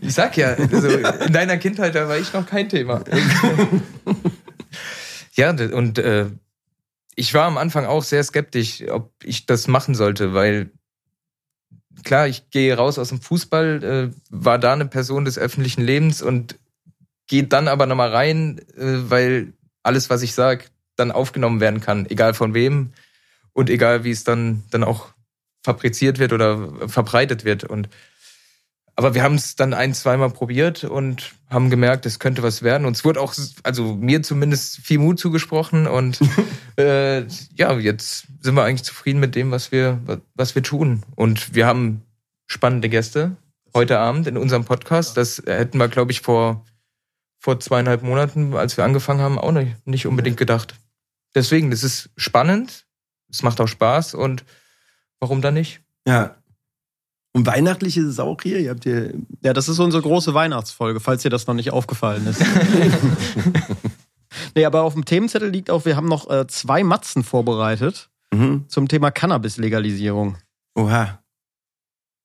Ich 0.02 0.14
sag 0.14 0.36
ja, 0.36 0.56
also 0.56 0.90
in 0.90 1.34
deiner 1.34 1.58
Kindheit, 1.58 1.96
da 1.96 2.08
war 2.08 2.18
ich 2.18 2.34
noch 2.34 2.46
kein 2.46 2.68
Thema. 2.68 3.04
ja, 5.34 5.52
und 5.52 6.00
äh, 6.00 6.28
ich 7.16 7.34
war 7.34 7.46
am 7.46 7.58
Anfang 7.58 7.86
auch 7.86 8.04
sehr 8.04 8.24
skeptisch, 8.24 8.84
ob 8.90 9.14
ich 9.24 9.46
das 9.46 9.68
machen 9.68 9.96
sollte, 9.96 10.34
weil 10.34 10.72
klar, 12.04 12.28
ich 12.28 12.50
gehe 12.50 12.76
raus 12.76 13.00
aus 13.00 13.10
dem 13.10 13.22
Fußball, 13.22 13.84
äh, 13.84 14.16
war 14.30 14.60
da 14.60 14.74
eine 14.74 14.86
Person 14.86 15.26
des 15.26 15.38
öffentlichen 15.38 15.82
Lebens 15.82 16.22
und 16.22 16.60
gehe 17.28 17.44
dann 17.44 17.68
aber 17.68 17.86
nochmal 17.86 18.10
rein, 18.10 18.60
äh, 18.76 19.10
weil 19.10 19.54
alles, 19.84 20.10
was 20.10 20.22
ich 20.22 20.34
sage, 20.34 20.66
dann 20.96 21.12
aufgenommen 21.12 21.60
werden 21.60 21.82
kann, 21.82 22.06
egal 22.10 22.34
von 22.34 22.54
wem 22.54 22.94
und 23.54 23.70
egal 23.70 24.04
wie 24.04 24.12
es 24.12 24.24
dann, 24.24 24.64
dann 24.72 24.84
auch 24.84 25.10
fabriziert 25.64 26.20
wird 26.20 26.34
oder 26.34 26.90
verbreitet 26.90 27.44
wird. 27.44 27.64
Und 27.64 27.90
aber 28.98 29.14
wir 29.14 29.24
haben 29.24 29.36
es 29.36 29.58
dann 29.58 29.74
ein, 29.74 29.94
zweimal 29.94 30.30
probiert 30.30 30.86
und 30.86 31.34
haben 31.50 31.70
gemerkt, 31.70 32.06
es 32.06 32.20
könnte 32.20 32.44
was 32.44 32.64
werden. 32.64 32.86
Und 32.86 32.96
es 32.96 33.04
wurde 33.04 33.20
auch, 33.20 33.34
also 33.64 33.96
mir 33.96 34.24
zumindest 34.24 34.78
viel 34.78 35.00
Mut 35.00 35.20
zugesprochen. 35.20 35.86
Und 35.86 36.20
äh, 36.78 37.24
ja, 37.56 37.78
jetzt 37.78 38.28
sind 38.40 38.56
wir 38.56 38.64
eigentlich 38.64 38.84
zufrieden 38.84 39.20
mit 39.20 39.36
dem, 39.36 39.52
was 39.52 39.74
wir, 39.74 40.00
was 40.34 40.56
wir 40.56 40.64
tun. 40.64 41.04
Und 41.16 41.54
wir 41.54 41.66
haben 41.66 42.04
spannende 42.48 42.88
Gäste 42.88 43.36
heute 43.74 44.00
Abend 44.00 44.28
in 44.28 44.38
unserem 44.38 44.64
Podcast. 44.64 45.18
Das 45.18 45.44
hätten 45.46 45.78
wir, 45.78 45.90
glaube 45.90 46.14
ich, 46.14 46.22
vor, 46.22 46.64
vor 47.46 47.60
zweieinhalb 47.60 48.02
Monaten, 48.02 48.56
als 48.56 48.76
wir 48.76 48.84
angefangen 48.84 49.22
haben, 49.22 49.38
auch 49.38 49.52
nicht, 49.52 49.76
nicht 49.86 50.08
unbedingt 50.08 50.36
gedacht. 50.36 50.74
Deswegen, 51.36 51.70
das 51.70 51.84
ist 51.84 52.10
spannend, 52.18 52.88
es 53.30 53.44
macht 53.44 53.62
auch 53.62 53.68
Spaß 53.68 54.16
und 54.16 54.44
warum 55.20 55.44
dann 55.44 55.54
nicht? 55.54 55.80
Ja. 56.08 56.38
Und 57.34 57.46
weihnachtlich 57.46 57.98
ist 57.98 58.06
es 58.06 58.20
auch 58.20 58.42
hier? 58.42 58.60
Ihr 58.60 58.72
habt 58.72 58.84
hier. 58.84 59.14
Ja, 59.44 59.54
das 59.54 59.70
ist 59.70 59.78
unsere 59.78 60.02
große 60.02 60.34
Weihnachtsfolge, 60.34 61.00
falls 61.00 61.22
dir 61.22 61.30
das 61.30 61.46
noch 61.46 61.54
nicht 61.54 61.70
aufgefallen 61.70 62.26
ist. 62.26 62.42
nee, 64.56 64.66
aber 64.66 64.82
auf 64.82 64.94
dem 64.94 65.06
Themenzettel 65.06 65.52
liegt 65.52 65.70
auch, 65.70 65.86
wir 65.86 65.96
haben 65.96 66.08
noch 66.08 66.28
äh, 66.32 66.48
zwei 66.48 66.84
Matzen 66.84 67.24
vorbereitet 67.24 68.10
Mhm. 68.34 68.66
zum 68.68 68.88
Thema 68.88 69.12
Cannabis-Legalisierung. 69.12 70.38
Oha. 70.74 71.20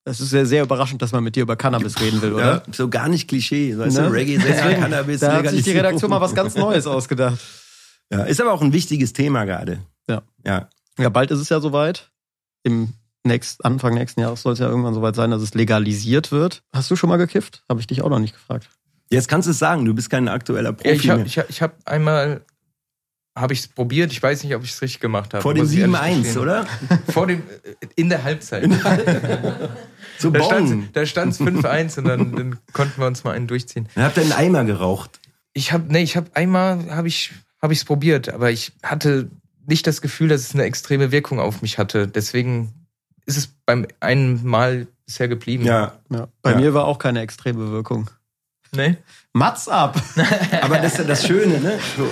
Es 0.05 0.21
ist 0.21 0.31
sehr, 0.31 0.47
sehr 0.47 0.63
überraschend, 0.63 1.03
dass 1.03 1.13
man 1.13 1.23
mit 1.23 1.37
dir 1.37 1.43
über 1.43 1.57
Cannabis 1.57 2.01
reden 2.01 2.23
will, 2.23 2.33
oder? 2.33 2.63
Ja, 2.67 2.73
so 2.73 2.89
gar 2.89 3.09
nicht 3.09 3.29
Klischee. 3.29 3.77
Weißt 3.77 3.97
Ne? 3.99 4.05
du, 4.07 4.13
Reggae, 4.13 4.39
Deswegen, 4.39 4.81
Cannabis, 4.81 5.21
da 5.21 5.35
hat 5.35 5.49
sich 5.51 5.63
die. 5.63 5.73
Redaktion 5.73 6.11
mal 6.11 6.21
was 6.21 6.35
ganz 6.35 6.55
Neues 6.57 6.87
ausgedacht. 6.87 7.39
Ja, 8.11 8.25
ist 8.25 8.41
aber 8.41 8.53
auch 8.53 8.63
ein 8.63 8.73
wichtiges 8.73 9.13
Thema 9.13 9.45
gerade. 9.45 9.81
Ja. 10.09 10.23
Ja. 10.45 10.69
Ja, 10.99 11.09
bald 11.11 11.31
ist 11.31 11.39
es 11.41 11.49
ja 11.51 11.61
soweit. 11.61 12.11
Im 12.63 12.95
nächst, 13.25 13.65
Anfang 13.65 13.95
nächsten 13.95 14.21
Jahres 14.21 14.43
soll 14.43 14.55
es 14.55 14.59
ja 14.59 14.69
irgendwann 14.69 14.95
soweit 14.95 15.15
sein, 15.17 15.31
dass 15.31 15.43
es 15.43 15.55
legalisiert 15.55 16.33
wird. 16.33 16.63
Hast 16.75 16.91
du 16.91 16.97
schon 16.97 17.09
mal 17.11 17.17
gekifft? 17.19 17.63
Habe 17.69 17.81
ich 17.81 17.87
dich 17.87 18.03
auch 18.03 18.09
noch 18.11 18.19
nicht 18.19 18.35
gefragt. 18.35 18.69
Jetzt 19.11 19.29
kannst 19.29 19.47
du 19.47 19.51
es 19.53 19.59
sagen, 19.59 19.85
du 19.85 19.93
bist 19.95 20.09
kein 20.11 20.29
aktueller 20.29 20.73
Profi 20.73 20.89
Ja, 20.89 20.95
ich 20.95 21.09
habe 21.11 21.19
mehr. 21.19 21.27
ich 21.27 21.39
hab, 21.39 21.51
ich 21.51 21.63
hab 21.63 21.75
einmal 21.89 22.43
habe 23.37 23.53
ich 23.53 23.61
es 23.61 23.69
probiert. 23.69 24.13
Ich 24.13 24.23
weiß 24.23 24.43
nicht, 24.45 24.55
ob 24.55 24.65
ich 24.65 24.71
es 24.73 24.83
richtig 24.83 25.01
gemacht 25.01 25.33
habe. 25.35 25.43
Vor 25.43 25.55
dem 25.55 25.63
muss 25.65 25.73
ich 25.73 25.79
ehrlich 25.81 25.97
7-1, 25.97 26.17
gestehen. 26.23 26.39
oder? 26.43 26.67
Vor 27.13 27.27
dem 27.27 27.41
äh, 27.41 27.87
in 27.97 28.09
der 28.09 28.23
Halbzeit. 28.25 28.69
So 30.19 30.29
da 30.29 30.43
stand 30.43 31.09
stand's 31.09 31.41
5-1 31.41 31.99
und 31.99 32.05
dann, 32.05 32.37
dann 32.37 32.59
konnten 32.75 33.01
wir 33.01 33.07
uns 33.07 33.25
mal 33.25 33.33
einen 33.33 33.47
durchziehen. 33.47 33.89
Dann 33.95 34.05
habt 34.05 34.19
ihr 34.19 34.23
einen 34.25 34.33
Eimer 34.33 34.65
geraucht. 34.65 35.19
Ich 35.55 35.73
habe 35.73 35.85
nee, 35.91 36.03
ich 36.03 36.15
habe 36.15 36.31
einmal 36.35 36.95
habe 36.95 37.09
ich 37.09 37.33
habe 37.63 37.73
ich 37.73 37.79
es 37.79 37.85
probiert, 37.87 38.29
aber 38.29 38.51
ich 38.51 38.73
hatte 38.83 39.31
nicht 39.67 39.87
das 39.87 40.03
Gefühl, 40.03 40.29
dass 40.29 40.43
es 40.43 40.53
eine 40.55 40.65
extreme 40.65 41.11
Wirkung 41.11 41.41
auf 41.41 41.63
mich 41.63 41.79
hatte. 41.79 42.07
Deswegen 42.07 42.73
ist 43.25 43.39
es 43.39 43.47
beim 43.65 43.87
einen 44.01 44.45
Mal 44.47 44.89
bisher 45.07 45.29
geblieben. 45.29 45.65
Ja. 45.65 45.95
Ja. 46.11 46.29
Bei 46.43 46.51
Ja. 46.53 46.59
mir 46.59 46.75
war 46.75 46.85
auch 46.85 46.99
keine 46.99 47.21
extreme 47.23 47.71
Wirkung. 47.71 48.11
Nee? 48.73 48.97
Mats 49.33 49.69
ab! 49.69 49.97
Aber 50.63 50.79
das 50.79 50.93
ist 50.93 50.99
ja 50.99 51.05
das 51.05 51.27
Schöne, 51.27 51.61
ne? 51.61 51.79
So. 51.97 52.09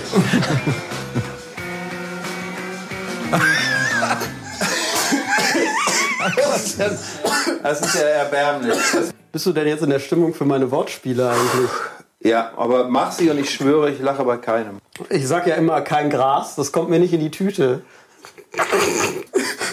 Das 7.63 7.81
ist 7.81 7.95
ja 7.95 8.01
erbärmlich. 8.01 8.77
Bist 9.31 9.45
du 9.45 9.53
denn 9.53 9.67
jetzt 9.67 9.83
in 9.83 9.89
der 9.89 9.99
Stimmung 9.99 10.33
für 10.33 10.45
meine 10.45 10.69
Wortspiele 10.71 11.29
eigentlich? 11.29 11.69
Ja, 12.21 12.51
aber 12.57 12.89
mach 12.89 13.13
sie 13.13 13.29
und 13.29 13.39
ich 13.39 13.49
schwöre, 13.49 13.89
ich 13.91 13.99
lache 13.99 14.23
bei 14.25 14.37
keinem. 14.37 14.79
Ich 15.09 15.27
sag 15.27 15.47
ja 15.47 15.55
immer 15.55 15.81
kein 15.81 16.09
Gras, 16.09 16.55
das 16.55 16.71
kommt 16.71 16.89
mir 16.89 16.99
nicht 16.99 17.13
in 17.13 17.21
die 17.21 17.31
Tüte. 17.31 17.81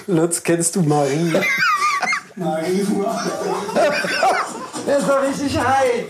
Lutz, 0.06 0.42
kennst 0.44 0.76
du 0.76 0.82
Marie? 0.82 1.32
Marie, 2.36 2.86
Der 4.86 4.98
ist 4.98 5.08
doch 5.08 5.22
richtig 5.22 5.58
high. 5.58 6.04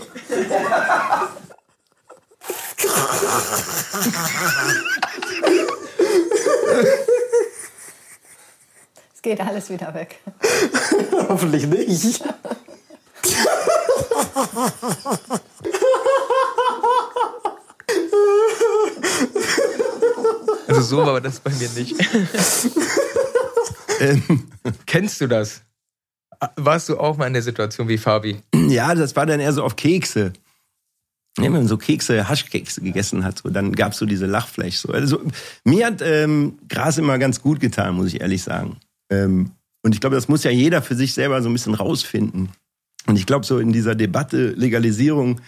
geht 9.27 9.41
alles 9.41 9.69
wieder 9.69 9.93
weg. 9.93 10.21
Hoffentlich 11.27 11.67
nicht. 11.67 12.23
Also 20.67 20.81
so 20.81 21.05
war 21.05 21.19
das 21.19 21.41
bei 21.41 21.51
mir 21.51 21.69
nicht. 21.71 21.95
Kennst 24.85 25.19
du 25.19 25.27
das? 25.27 25.61
Warst 26.55 26.89
du 26.89 26.99
auch 26.99 27.17
mal 27.17 27.27
in 27.27 27.33
der 27.33 27.41
Situation 27.41 27.87
wie 27.87 27.97
Fabi? 27.97 28.37
Ja, 28.67 28.93
das 28.95 29.15
war 29.15 29.25
dann 29.25 29.39
eher 29.39 29.53
so 29.53 29.63
auf 29.63 29.75
Kekse. 29.75 30.33
Wenn 31.37 31.51
man 31.51 31.67
so 31.67 31.77
Kekse, 31.77 32.27
Haschkekse 32.27 32.81
gegessen 32.81 33.23
hat, 33.23 33.39
so, 33.39 33.49
dann 33.49 33.73
gab's 33.73 33.97
so 33.97 34.05
diese 34.05 34.25
Lachfleisch. 34.25 34.77
So. 34.77 34.89
Also, 34.89 35.21
mir 35.63 35.85
hat 35.85 36.01
ähm, 36.01 36.57
Gras 36.67 36.97
immer 36.97 37.19
ganz 37.19 37.41
gut 37.41 37.59
getan, 37.59 37.95
muss 37.95 38.07
ich 38.07 38.21
ehrlich 38.21 38.41
sagen. 38.41 38.77
Ähm, 39.11 39.51
und 39.83 39.93
ich 39.93 40.01
glaube, 40.01 40.15
das 40.15 40.27
muss 40.27 40.43
ja 40.43 40.51
jeder 40.51 40.81
für 40.81 40.95
sich 40.95 41.13
selber 41.13 41.41
so 41.41 41.49
ein 41.49 41.53
bisschen 41.53 41.75
rausfinden. 41.75 42.49
Und 43.05 43.17
ich 43.17 43.25
glaube, 43.25 43.45
so 43.45 43.59
in 43.59 43.71
dieser 43.71 43.95
Debatte 43.95 44.49
Legalisierung, 44.49 45.39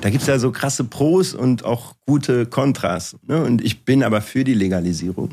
da 0.00 0.10
gibt's 0.10 0.26
ja 0.26 0.38
so 0.38 0.52
krasse 0.52 0.84
Pros 0.84 1.32
und 1.32 1.64
auch 1.64 1.94
gute 2.06 2.46
Kontras. 2.46 3.16
Ne? 3.26 3.42
Und 3.42 3.64
ich 3.64 3.84
bin 3.84 4.02
aber 4.02 4.20
für 4.20 4.44
die 4.44 4.54
Legalisierung. 4.54 5.30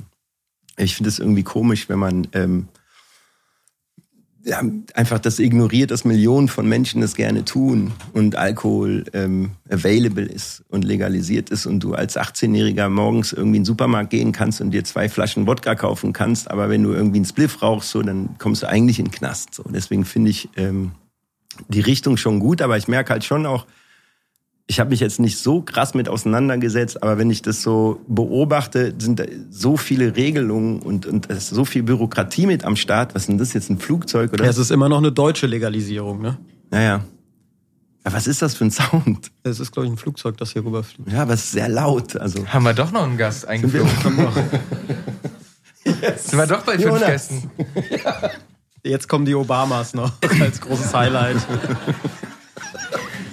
Ich 0.77 0.95
finde 0.95 1.09
es 1.09 1.19
irgendwie 1.19 1.43
komisch, 1.43 1.89
wenn 1.89 1.99
man 1.99 2.27
ähm, 2.33 2.67
ja, 4.45 4.61
einfach 4.93 5.19
das 5.19 5.39
ignoriert, 5.39 5.91
dass 5.91 6.03
Millionen 6.03 6.49
von 6.49 6.67
Menschen 6.67 6.99
das 6.99 7.15
gerne 7.15 7.45
tun 7.45 7.93
und 8.11 8.35
Alkohol 8.35 9.05
ähm, 9.13 9.51
available 9.69 10.25
ist 10.25 10.63
und 10.69 10.83
legalisiert 10.83 11.49
ist 11.49 11.65
und 11.65 11.79
du 11.79 11.93
als 11.93 12.17
18-Jähriger 12.17 12.89
morgens 12.89 13.31
irgendwie 13.31 13.57
in 13.57 13.61
den 13.61 13.65
Supermarkt 13.65 14.09
gehen 14.09 14.33
kannst 14.33 14.59
und 14.59 14.71
dir 14.71 14.83
zwei 14.83 15.07
Flaschen 15.07 15.47
Wodka 15.47 15.75
kaufen 15.75 16.11
kannst, 16.11 16.51
aber 16.51 16.69
wenn 16.69 16.83
du 16.83 16.91
irgendwie 16.91 17.19
einen 17.19 17.25
Spliff 17.25 17.61
rauchst, 17.61 17.89
so, 17.89 18.01
dann 18.01 18.37
kommst 18.37 18.63
du 18.63 18.67
eigentlich 18.67 18.99
in 18.99 19.05
den 19.05 19.11
Knast. 19.11 19.53
So. 19.53 19.63
Deswegen 19.69 20.03
finde 20.03 20.31
ich 20.31 20.49
ähm, 20.57 20.91
die 21.69 21.81
Richtung 21.81 22.17
schon 22.17 22.39
gut, 22.39 22.61
aber 22.61 22.77
ich 22.77 22.89
merke 22.89 23.13
halt 23.13 23.23
schon 23.23 23.45
auch, 23.45 23.65
ich 24.67 24.79
habe 24.79 24.91
mich 24.91 25.01
jetzt 25.01 25.19
nicht 25.19 25.37
so 25.37 25.61
krass 25.61 25.93
mit 25.93 26.07
auseinandergesetzt, 26.07 27.03
aber 27.03 27.17
wenn 27.17 27.29
ich 27.29 27.41
das 27.41 27.61
so 27.61 28.01
beobachte, 28.07 28.93
sind 28.97 29.19
da 29.19 29.25
so 29.49 29.75
viele 29.75 30.15
Regelungen 30.15 30.81
und, 30.81 31.05
und 31.05 31.25
ist 31.27 31.49
so 31.49 31.65
viel 31.65 31.83
Bürokratie 31.83 32.45
mit 32.45 32.63
am 32.63 32.75
Start. 32.75 33.13
Was 33.13 33.23
ist 33.23 33.29
denn 33.29 33.37
das 33.37 33.53
jetzt, 33.53 33.69
ein 33.69 33.79
Flugzeug 33.79 34.31
oder? 34.31 34.45
Ja, 34.45 34.49
es 34.49 34.57
ist 34.57 34.71
immer 34.71 34.87
noch 34.87 34.99
eine 34.99 35.11
deutsche 35.11 35.47
Legalisierung, 35.47 36.21
ne? 36.21 36.37
Naja. 36.71 37.03
Aber 38.05 38.15
was 38.15 38.27
ist 38.27 38.41
das 38.41 38.55
für 38.55 38.65
ein 38.65 38.71
Sound? 38.71 39.31
Es 39.43 39.59
ist, 39.59 39.71
glaube 39.71 39.87
ich, 39.87 39.93
ein 39.93 39.97
Flugzeug, 39.97 40.37
das 40.37 40.51
hier 40.51 40.65
rüberfliegt. 40.65 41.11
Ja, 41.11 41.21
aber 41.21 41.33
es 41.33 41.45
ist 41.45 41.51
sehr 41.51 41.69
laut. 41.69 42.15
Also. 42.15 42.45
Haben 42.47 42.63
wir 42.63 42.73
doch 42.73 42.91
noch 42.91 43.03
einen 43.03 43.17
Gast 43.17 43.47
eingeflogen. 43.47 43.91
yes. 45.85 46.27
Sind 46.27 46.39
wir 46.39 46.47
doch 46.47 46.63
bei 46.63 46.77
fünf. 46.77 46.99
Gästen. 46.99 47.49
Jetzt 48.83 49.07
kommen 49.07 49.23
die 49.25 49.35
Obamas 49.35 49.93
noch 49.93 50.11
als 50.41 50.59
großes 50.59 50.93
Highlight. 50.93 51.37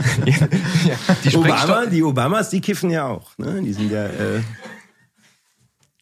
Die 1.25 1.37
Obama, 1.37 1.87
die 1.87 2.03
Obamas, 2.03 2.51
die 2.51 2.61
kiffen 2.61 2.91
ja 2.91 3.07
auch. 3.07 3.37
Ne? 3.39 3.63
Die 3.63 3.73
sind 3.73 3.91
ja. 3.91 4.07
Äh, 4.07 4.41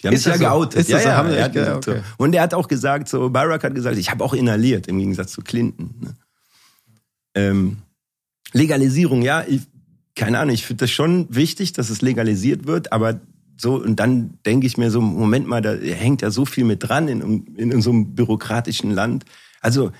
die 0.03 0.07
haben 0.07 0.15
Ist 0.15 0.25
sich 0.25 0.33
ja 0.33 0.39
so? 0.39 0.45
geoutet. 0.45 0.81
Ist 0.81 0.91
so? 0.91 0.97
ja, 0.97 1.17
Haben 1.17 1.29
ge- 1.31 1.49
gesagt, 1.51 1.89
okay. 1.89 2.01
Und 2.19 2.35
er 2.35 2.43
hat 2.43 2.55
auch 2.55 2.69
gesagt, 2.69 3.09
so 3.09 3.31
Barack 3.31 3.65
hat 3.65 3.75
gesagt, 3.75 3.97
ich 3.99 4.11
habe 4.11 4.23
auch 4.25 4.33
inhaliert, 4.35 4.87
im 4.87 4.99
Gegensatz 4.99 5.33
zu 5.33 5.43
Clinton. 5.43 5.95
Ne? 6.01 6.15
Ähm, 7.35 7.79
Legalisierung, 8.53 9.23
ja, 9.23 9.45
ich, 9.47 9.63
keine 10.15 10.39
Ahnung, 10.39 10.55
ich 10.55 10.65
finde 10.65 10.85
das 10.85 10.91
schon 10.91 11.27
wichtig, 11.35 11.73
dass 11.73 11.91
es 11.91 12.01
legalisiert 12.01 12.67
wird, 12.67 12.93
aber 12.93 13.21
so, 13.57 13.75
und 13.75 13.97
dann 13.99 14.39
denke 14.47 14.69
ich 14.69 14.77
mir 14.77 14.91
so, 14.93 15.01
Moment 15.01 15.49
mal, 15.49 15.61
da 15.61 15.75
hängt 15.75 16.23
ja 16.23 16.31
so 16.31 16.45
viel 16.45 16.65
mit 16.65 16.89
dran 16.89 17.09
in, 17.09 17.45
in 17.57 17.83
so 17.83 17.91
einem 17.91 18.15
bürokratischen 18.15 18.93
Land. 18.93 19.25
Also, 19.61 19.91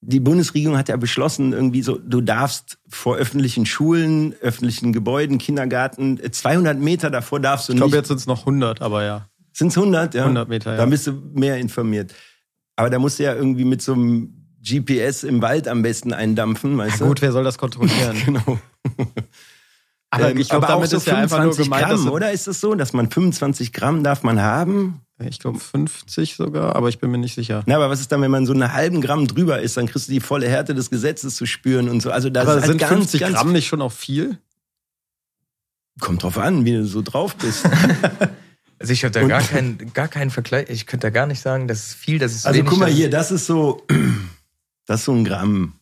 die 0.00 0.20
Bundesregierung 0.20 0.76
hat 0.78 0.88
ja 0.88 0.96
beschlossen, 0.96 1.52
irgendwie 1.52 1.82
so, 1.82 1.98
du 1.98 2.20
darfst 2.20 2.78
vor 2.88 3.16
öffentlichen 3.16 3.66
Schulen, 3.66 4.32
öffentlichen 4.40 4.92
Gebäuden, 4.92 5.38
Kindergarten, 5.38 6.18
äh, 6.20 6.30
200 6.30 6.78
Meter 6.78 7.10
davor 7.10 7.40
darfst 7.40 7.68
du 7.68 7.72
Ich 7.72 7.76
glaube, 7.78 7.90
nicht. 7.90 7.98
jetzt 7.98 8.08
sind 8.08 8.18
es 8.20 8.26
noch 8.26 8.40
100, 8.40 8.80
aber 8.80 9.04
ja. 9.04 9.28
Sind's 9.52 9.76
100, 9.76 10.14
ja? 10.14 10.22
100 10.22 10.48
Meter, 10.48 10.70
ja. 10.72 10.76
Da 10.76 10.86
bist 10.86 11.06
du 11.08 11.12
mehr 11.34 11.56
informiert. 11.58 12.14
Aber 12.76 12.90
da 12.90 12.98
musst 13.00 13.18
du 13.18 13.24
ja 13.24 13.34
irgendwie 13.34 13.64
mit 13.64 13.82
so 13.82 13.94
einem 13.94 14.34
GPS 14.62 15.24
im 15.24 15.42
Wald 15.42 15.66
am 15.66 15.82
besten 15.82 16.12
eindampfen, 16.12 16.78
weißt 16.78 17.00
Ja, 17.00 17.06
du? 17.06 17.08
gut, 17.08 17.22
wer 17.22 17.32
soll 17.32 17.42
das 17.42 17.58
kontrollieren? 17.58 18.16
genau. 18.24 18.58
Aber 20.10 20.30
Ähm, 20.30 20.38
ich 20.38 20.48
glaube, 20.48 20.66
aber 20.66 20.74
auch 20.74 20.78
damit 20.78 20.90
so 20.90 20.96
ist 20.96 21.06
ja 21.06 21.16
einfach 21.16 21.42
nur 21.42 21.52
25 21.52 21.64
gemeint, 21.64 21.86
Gramm, 21.86 22.04
dass- 22.04 22.12
oder? 22.12 22.32
Ist 22.32 22.46
das 22.46 22.60
so, 22.60 22.74
dass 22.74 22.92
man 22.94 23.10
25 23.10 23.72
Gramm 23.72 24.02
darf 24.02 24.22
man 24.22 24.40
haben? 24.40 25.00
Ich 25.20 25.38
glaube 25.40 25.58
50 25.58 26.36
sogar, 26.36 26.76
aber 26.76 26.88
ich 26.88 26.98
bin 27.00 27.10
mir 27.10 27.18
nicht 27.18 27.34
sicher. 27.34 27.62
Na, 27.66 27.74
aber 27.76 27.90
was 27.90 28.00
ist 28.00 28.12
dann, 28.12 28.22
wenn 28.22 28.30
man 28.30 28.46
so 28.46 28.52
einen 28.52 28.72
halben 28.72 29.00
Gramm 29.00 29.26
drüber 29.26 29.60
ist, 29.60 29.76
dann 29.76 29.86
kriegst 29.86 30.08
du 30.08 30.12
die 30.12 30.20
volle 30.20 30.48
Härte 30.48 30.74
des 30.74 30.90
Gesetzes 30.90 31.34
zu 31.36 31.44
spüren 31.44 31.88
und 31.88 32.00
so. 32.00 32.10
Also 32.12 32.30
da 32.30 32.42
aber 32.42 32.54
ist 32.54 32.60
halt 32.62 32.66
sind 32.70 32.78
ganz, 32.78 32.92
50 32.92 33.20
ganz, 33.20 33.34
Gramm 33.34 33.52
nicht 33.52 33.66
schon 33.66 33.82
auch 33.82 33.92
viel? 33.92 34.38
Kommt 36.00 36.22
drauf 36.22 36.38
an, 36.38 36.64
wie 36.64 36.72
du 36.72 36.86
so 36.86 37.02
drauf 37.02 37.34
bist. 37.36 37.68
Also 38.80 38.92
ich 38.92 39.02
habe 39.02 39.10
da 39.10 39.22
Und- 39.22 39.28
gar 39.28 39.42
keinen, 39.42 39.92
gar 39.92 40.06
keinen 40.06 40.30
Vergleich. 40.30 40.66
Ich 40.70 40.86
könnte 40.86 41.08
da 41.08 41.10
gar 41.10 41.26
nicht 41.26 41.40
sagen, 41.40 41.66
das 41.66 41.86
ist 41.88 41.94
viel, 41.94 42.20
das 42.20 42.32
ist 42.36 42.46
Also 42.46 42.58
wenig. 42.60 42.70
guck 42.70 42.78
mal 42.78 42.86
das 42.86 42.94
hier, 42.94 43.10
das 43.10 43.32
ist 43.32 43.46
so, 43.46 43.84
das 44.86 45.00
ist 45.00 45.06
so 45.06 45.12
ein 45.14 45.24
Gramm. 45.24 45.72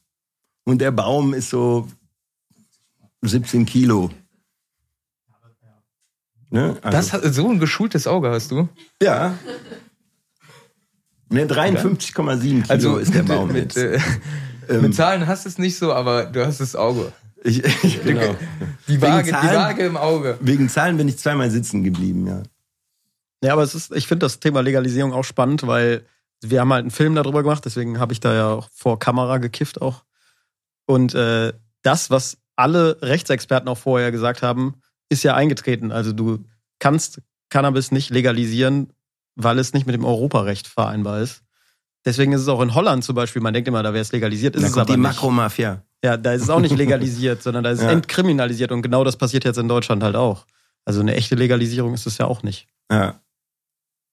Und 0.64 0.78
der 0.80 0.92
Baum 0.92 1.34
ist 1.34 1.50
so 1.50 1.88
17 3.28 3.66
Kilo. 3.66 4.10
Ne? 6.50 6.76
Also, 6.82 6.90
Das 6.96 7.12
hat, 7.12 7.34
so 7.34 7.48
ein 7.50 7.58
geschultes 7.58 8.06
Auge 8.06 8.30
hast 8.30 8.50
du. 8.50 8.68
ja. 9.02 9.34
Ne, 11.28 11.44
53,7 11.46 12.38
Kilo 12.40 12.64
Also 12.68 12.98
ist 12.98 13.12
der 13.12 13.24
mit, 13.24 13.32
Baum 13.32 13.48
mit, 13.48 13.74
jetzt. 13.74 13.76
äh, 13.78 13.98
Ähm, 14.68 14.82
mit 14.82 14.94
Zahlen 14.96 15.28
hast 15.28 15.44
du 15.44 15.48
es 15.48 15.58
nicht 15.58 15.76
so, 15.78 15.92
aber 15.92 16.24
du 16.26 16.44
hast 16.44 16.58
das 16.60 16.74
Auge. 16.74 17.12
Ich, 17.44 17.62
ich, 17.84 18.02
genau. 18.04 18.34
Die 18.88 18.94
Wegen 19.00 19.02
Waage, 19.02 19.24
die 19.26 19.30
Zahlen- 19.30 19.56
Waage 19.56 19.86
im 19.86 19.96
Auge. 19.96 20.38
Wegen 20.40 20.68
Zahlen 20.68 20.96
bin 20.96 21.06
ich 21.08 21.18
zweimal 21.18 21.50
sitzen 21.52 21.84
geblieben, 21.84 22.26
ja. 22.26 22.42
Ja, 23.44 23.52
aber 23.52 23.62
es 23.62 23.76
ist, 23.76 23.92
ich 23.94 24.08
finde 24.08 24.26
das 24.26 24.40
Thema 24.40 24.60
Legalisierung 24.62 25.12
auch 25.12 25.22
spannend, 25.24 25.66
weil 25.68 26.04
wir 26.42 26.60
haben 26.60 26.72
halt 26.72 26.80
einen 26.82 26.90
Film 26.90 27.14
darüber 27.14 27.42
gemacht, 27.44 27.64
deswegen 27.64 28.00
habe 28.00 28.12
ich 28.12 28.18
da 28.18 28.34
ja 28.34 28.48
auch 28.48 28.68
vor 28.72 28.98
Kamera 28.98 29.38
gekifft 29.38 29.80
auch. 29.80 30.02
Und 30.84 31.14
äh, 31.14 31.52
das, 31.82 32.10
was 32.10 32.36
alle 32.56 33.00
Rechtsexperten 33.02 33.68
auch 33.68 33.78
vorher 33.78 34.10
gesagt 34.10 34.42
haben, 34.42 34.74
ist 35.08 35.22
ja 35.22 35.34
eingetreten. 35.34 35.92
Also 35.92 36.12
du 36.12 36.44
kannst 36.78 37.20
Cannabis 37.50 37.92
nicht 37.92 38.10
legalisieren, 38.10 38.92
weil 39.36 39.58
es 39.58 39.72
nicht 39.72 39.86
mit 39.86 39.94
dem 39.94 40.04
Europarecht 40.04 40.66
vereinbar 40.66 41.20
ist. 41.20 41.42
Deswegen 42.04 42.32
ist 42.32 42.40
es 42.40 42.48
auch 42.48 42.60
in 42.62 42.74
Holland 42.74 43.04
zum 43.04 43.14
Beispiel, 43.14 43.42
man 43.42 43.52
denkt 43.52 43.68
immer, 43.68 43.82
da 43.82 43.92
wäre 43.92 44.02
es 44.02 44.12
legalisiert, 44.12 44.56
ist 44.56 44.62
Da 44.62 44.66
es 44.68 44.72
kommt 44.74 44.88
aber 44.88 44.94
die 44.96 45.00
nicht. 45.00 45.08
Makromafia. 45.14 45.82
Ja, 46.04 46.16
da 46.16 46.32
ist 46.32 46.42
es 46.42 46.50
auch 46.50 46.60
nicht 46.60 46.76
legalisiert, 46.76 47.42
sondern 47.42 47.64
da 47.64 47.70
ist 47.70 47.80
es 47.80 47.84
Ja. 47.84 47.90
entkriminalisiert 47.92 48.70
und 48.72 48.82
genau 48.82 49.02
das 49.04 49.16
passiert 49.16 49.44
jetzt 49.44 49.58
in 49.58 49.68
Deutschland 49.68 50.02
halt 50.02 50.14
auch. 50.16 50.46
Also 50.84 51.00
eine 51.00 51.14
echte 51.16 51.34
Legalisierung 51.34 51.94
ist 51.94 52.06
es 52.06 52.18
ja 52.18 52.26
auch 52.26 52.42
nicht. 52.42 52.68
Ja. 52.90 53.20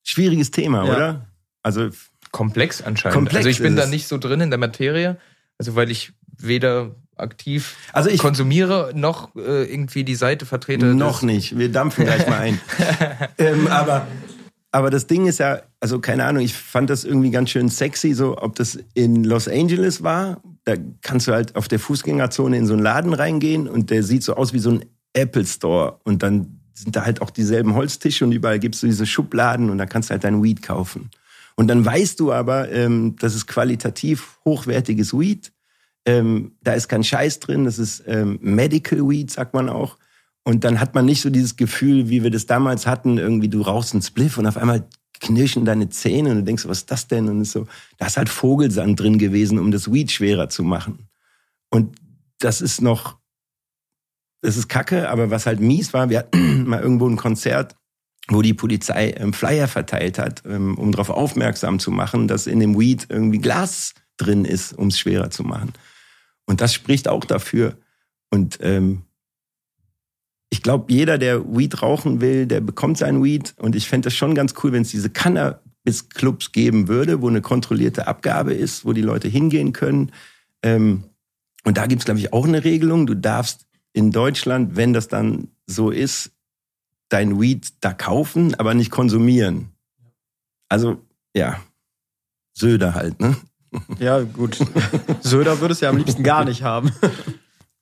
Schwieriges 0.03 0.52
Thema, 0.52 0.86
Ja. 0.86 0.94
oder? 0.95 1.28
Also 1.61 1.90
Komplex 2.32 2.82
anscheinend. 2.82 3.14
Komplex 3.15 3.38
also 3.45 3.49
ich 3.49 3.60
bin 3.60 3.76
da 3.76 3.86
nicht 3.86 4.07
so 4.07 4.18
drin 4.18 4.41
in 4.41 4.49
der 4.49 4.60
Materie, 4.60 5.18
also 5.60 5.76
weil 5.76 5.91
ich 5.91 6.14
weder 6.38 6.95
aktiv 7.18 7.76
Also 7.94 8.10
ich- 8.10 8.19
konsumiere 8.19 8.91
noch 8.95 9.35
äh, 9.35 9.64
irgendwie 9.72 10.03
die 10.03 10.15
Seite 10.15 10.45
vertrete. 10.45 10.85
Noch 10.94 11.22
nicht. 11.22 11.57
Wir 11.57 11.72
dampfen 11.72 12.06
gleich 12.06 12.27
mal 12.27 12.40
ein. 12.40 12.60
ähm, 13.38 13.68
aber, 13.68 14.07
aber 14.72 14.90
das 14.90 15.07
Ding 15.07 15.27
ist 15.27 15.40
ja, 15.40 15.61
also 15.80 15.99
keine 15.99 16.26
Ahnung, 16.26 16.44
ich 16.44 16.53
fand 16.53 16.90
das 16.90 17.03
irgendwie 17.03 17.31
ganz 17.31 17.49
schön 17.52 17.69
sexy, 17.69 18.14
so 18.14 18.38
ob 18.38 18.56
das 18.56 18.77
in 18.94 19.23
Los 19.23 19.48
Angeles 19.48 20.03
war. 20.03 20.41
Da 20.65 20.76
kannst 21.02 21.27
du 21.27 21.34
halt 21.34 21.56
auf 21.56 21.68
der 21.68 21.80
Fußgängerzone 21.80 22.57
in 22.57 22.65
so 22.65 22.73
einen 22.73 22.81
Laden 22.84 23.14
reingehen 23.14 23.68
und 23.68 23.90
der 23.90 24.03
sieht 24.03 24.23
so 24.23 24.35
aus 24.35 24.53
wie 24.53 24.60
so 24.60 24.72
ein 24.72 24.85
Apple 25.14 25.45
Store. 25.45 25.99
Und 26.03 26.23
dann 26.23 26.60
sind 26.73 26.95
da 26.95 27.06
halt 27.06 27.22
auch 27.22 27.30
dieselben 27.30 27.76
Holztische 27.76 28.26
und 28.26 28.31
überall 28.31 28.60
gibst 28.60 28.81
du 28.81 28.88
diese 28.88 29.06
Schubladen 29.06 29.69
und 29.69 29.77
da 29.77 29.85
kannst 29.85 30.10
du 30.10 30.14
halt 30.14 30.23
dein 30.23 30.41
Weed 30.41 30.64
kaufen. 30.64 31.11
Und 31.56 31.68
dann 31.68 31.85
weißt 31.85 32.19
du 32.19 32.31
aber, 32.34 32.72
ähm, 32.72 33.15
das 33.19 33.35
ist 33.35 33.45
qualitativ 33.45 34.40
hochwertiges 34.44 35.14
Weed. 35.14 35.52
Ähm, 36.05 36.57
da 36.61 36.73
ist 36.73 36.89
kein 36.89 37.03
Scheiß 37.03 37.39
drin, 37.39 37.65
das 37.65 37.80
ist 37.80 38.03
ähm, 38.07 38.39
Medical 38.41 39.07
Weed, 39.07 39.31
sagt 39.31 39.53
man 39.53 39.69
auch. 39.69 39.97
Und 40.43 40.65
dann 40.65 40.80
hat 40.80 40.93
man 40.93 41.05
nicht 41.05 41.21
so 41.21 41.30
dieses 41.30 41.55
Gefühl, 41.55 42.09
wie 42.09 42.23
wir 42.23 42.31
das 42.31 42.45
damals 42.45 42.85
hatten, 42.85 43.17
irgendwie 43.17 43.47
du 43.47 43.61
rauchst 43.61 43.93
einen 43.93 44.01
Spliff 44.01 44.38
und 44.38 44.45
auf 44.45 44.57
einmal 44.57 44.85
knirschen 45.21 45.63
deine 45.63 45.89
Zähne 45.89 46.31
und 46.31 46.38
du 46.38 46.43
denkst, 46.43 46.67
was 46.67 46.80
ist 46.80 46.91
das 46.91 47.07
denn? 47.07 47.30
Und 47.30 47.41
ist 47.41 47.53
so, 47.53 47.65
da 47.97 48.07
ist 48.07 48.17
halt 48.17 48.30
Vogelsand 48.30 48.99
drin 48.99 49.17
gewesen, 49.17 49.57
um 49.57 49.71
das 49.71 49.91
Weed 49.91 50.11
schwerer 50.11 50.49
zu 50.49 50.63
machen. 50.63 51.07
Und 51.69 51.95
das 52.39 52.59
ist 52.59 52.81
noch, 52.81 53.17
das 54.41 54.57
ist 54.57 54.67
kacke, 54.67 55.09
aber 55.09 55.31
was 55.31 55.45
halt 55.45 55.61
mies 55.61 55.93
war, 55.93 56.09
wir 56.09 56.19
hatten 56.19 56.63
mal 56.67 56.81
irgendwo 56.81 57.07
ein 57.07 57.15
Konzert, 57.15 57.75
wo 58.27 58.41
die 58.41 58.53
Polizei 58.53 59.11
ähm, 59.11 59.31
Flyer 59.31 59.69
verteilt 59.69 60.19
hat, 60.19 60.43
ähm, 60.45 60.77
um 60.77 60.91
darauf 60.91 61.09
aufmerksam 61.09 61.80
zu 61.80 61.91
machen, 61.91 62.27
dass 62.27 62.47
in 62.47 62.59
dem 62.59 62.77
Weed 62.77 63.07
irgendwie 63.09 63.39
Glas 63.39 63.93
drin 64.17 64.43
ist, 64.43 64.73
um 64.73 64.89
es 64.89 64.99
schwerer 64.99 65.30
zu 65.30 65.43
machen. 65.43 65.73
Und 66.45 66.61
das 66.61 66.74
spricht 66.74 67.07
auch 67.07 67.26
dafür. 67.26 67.78
Und 68.30 68.60
ähm, 68.61 69.03
ich 70.49 70.61
glaube, 70.61 70.91
jeder, 70.94 71.18
der 71.18 71.44
Weed 71.56 71.82
rauchen 71.82 72.22
will, 72.22 72.45
der 72.45 72.61
bekommt 72.61 72.98
sein 72.98 73.24
Weed. 73.24 73.56
Und 73.57 73.76
ich 73.76 73.88
fände 73.88 74.07
das 74.07 74.15
schon 74.15 74.36
ganz 74.36 74.53
cool, 74.64 74.72
wenn 74.72 74.84
es 74.84 74.91
diese 74.91 75.10
Canna 75.10 75.60
Clubs 76.14 76.52
geben 76.52 76.88
würde, 76.88 77.22
wo 77.22 77.28
eine 77.28 77.41
kontrollierte 77.41 78.07
Abgabe 78.07 78.53
ist, 78.53 78.86
wo 78.86 78.94
die 78.94 79.02
Leute 79.02 79.28
hingehen 79.28 79.74
können. 79.74 80.11
Ähm, 80.61 81.06
und 81.64 81.78
da 81.78 81.88
gibt's 81.88 82.06
glaube 82.06 82.20
ich, 82.20 82.34
auch 82.34 82.45
eine 82.45 82.64
Regelung. 82.64 83.07
Du 83.07 83.15
darfst 83.15 83.65
in 83.94 84.11
Deutschland, 84.11 84.76
wenn 84.76 84.94
das 84.94 85.07
dann 85.07 85.49
so 85.65 85.91
ist, 85.91 86.32
dein 87.10 87.40
Weed 87.40 87.74
da 87.82 87.94
kaufen, 87.94 88.56
aber 88.56 88.74
nicht 88.74 88.91
konsumieren. 88.91 89.70
Also, 90.70 91.02
ja, 91.36 91.61
Söder 92.53 92.95
halt, 92.95 93.20
ne? 93.20 93.36
Ja, 93.99 94.21
gut. 94.21 94.57
Söder 95.21 95.59
würde 95.59 95.73
es 95.73 95.79
ja 95.79 95.89
am 95.89 95.97
liebsten 95.97 96.23
gar 96.23 96.45
nicht 96.45 96.63
haben. 96.63 96.91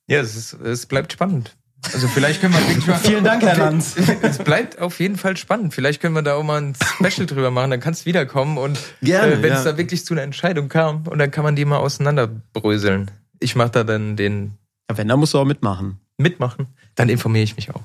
Ja, 0.08 0.20
es, 0.20 0.36
ist, 0.36 0.54
es 0.54 0.86
bleibt 0.86 1.14
spannend. 1.14 1.56
Also 1.94 2.08
vielleicht 2.08 2.42
können 2.42 2.54
wir 2.54 2.60
wirklich 2.68 2.88
mal. 2.88 2.98
Vielen 2.98 3.24
Dank, 3.24 3.42
Herr 3.44 3.58
Lanz. 3.58 3.96
Es 4.22 4.38
bleibt 4.38 4.80
auf 4.80 5.00
jeden 5.00 5.18
Fall 5.18 5.38
spannend. 5.38 5.74
Vielleicht 5.74 6.02
können 6.02 6.16
wir 6.16 6.22
da 6.22 6.36
auch 6.36 6.44
mal 6.44 6.62
ein 6.62 6.76
Special 6.76 7.26
drüber 7.26 7.52
machen. 7.52 7.72
Dann 7.72 7.80
kannst 7.80 8.02
du 8.02 8.06
wiederkommen 8.06 8.58
und 8.58 8.80
Gerne, 9.02 9.34
äh, 9.34 9.42
wenn 9.42 9.52
ja. 9.52 9.58
es 9.58 9.64
da 9.64 9.78
wirklich 9.78 10.06
zu 10.06 10.14
einer 10.14 10.22
Entscheidung 10.24 10.70
kam 10.70 11.08
und 11.08 11.18
dann 11.18 11.32
kann 11.32 11.44
man 11.44 11.56
die 11.56 11.66
mal 11.66 11.78
auseinanderbröseln. 11.78 13.12
Ich 13.40 13.56
mache 13.56 13.72
da 13.72 13.84
dann 13.84 14.16
den. 14.16 14.58
Ja, 14.90 14.98
wenn, 14.98 15.08
dann 15.08 15.20
musst 15.20 15.34
du 15.34 15.40
auch 15.40 15.46
mitmachen. 15.46 16.00
Mitmachen. 16.18 16.68
Dann 16.96 17.10
informiere 17.10 17.44
ich 17.44 17.56
mich 17.56 17.70
auch. 17.72 17.84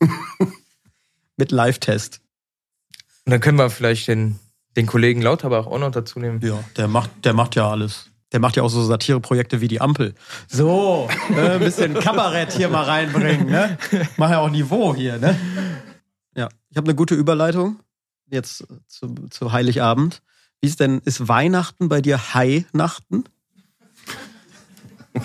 Mit 1.36 1.52
Live-Test. 1.52 2.20
Und 3.26 3.30
dann 3.30 3.40
können 3.40 3.58
wir 3.58 3.70
vielleicht 3.70 4.08
den, 4.08 4.38
den 4.76 4.86
Kollegen 4.86 5.22
Lauterbach 5.22 5.66
auch 5.66 5.78
noch 5.78 5.90
dazu 5.90 6.18
nehmen. 6.18 6.40
Ja, 6.42 6.62
der 6.76 6.88
macht, 6.88 7.10
der 7.24 7.32
macht 7.32 7.54
ja 7.56 7.70
alles. 7.70 8.10
Der 8.32 8.40
macht 8.40 8.56
ja 8.56 8.64
auch 8.64 8.68
so 8.68 8.82
Satireprojekte 8.82 9.60
wie 9.60 9.68
die 9.68 9.80
Ampel. 9.80 10.14
So, 10.48 11.08
äh, 11.36 11.50
ein 11.50 11.60
bisschen 11.60 11.94
Kabarett 11.94 12.52
hier 12.52 12.68
mal 12.68 12.82
reinbringen, 12.82 13.46
ne? 13.46 13.78
Mach 14.16 14.30
ja 14.30 14.40
auch 14.40 14.50
Niveau 14.50 14.94
hier, 14.94 15.18
ne? 15.18 15.38
Ja, 16.36 16.48
ich 16.68 16.76
habe 16.76 16.88
eine 16.88 16.96
gute 16.96 17.14
Überleitung 17.14 17.78
jetzt 18.26 18.66
zu, 18.88 19.14
zu 19.30 19.52
Heiligabend. 19.52 20.22
Wie 20.60 20.66
ist 20.66 20.80
denn, 20.80 21.00
ist 21.04 21.28
Weihnachten 21.28 21.88
bei 21.88 22.00
dir 22.00 22.34
Heinachten? 22.34 23.24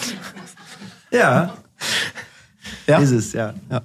Ja. 1.12 1.58
Ja? 2.86 3.00
Ist 3.00 3.10
es, 3.10 3.34
ja. 3.34 3.56
ja. 3.72 3.82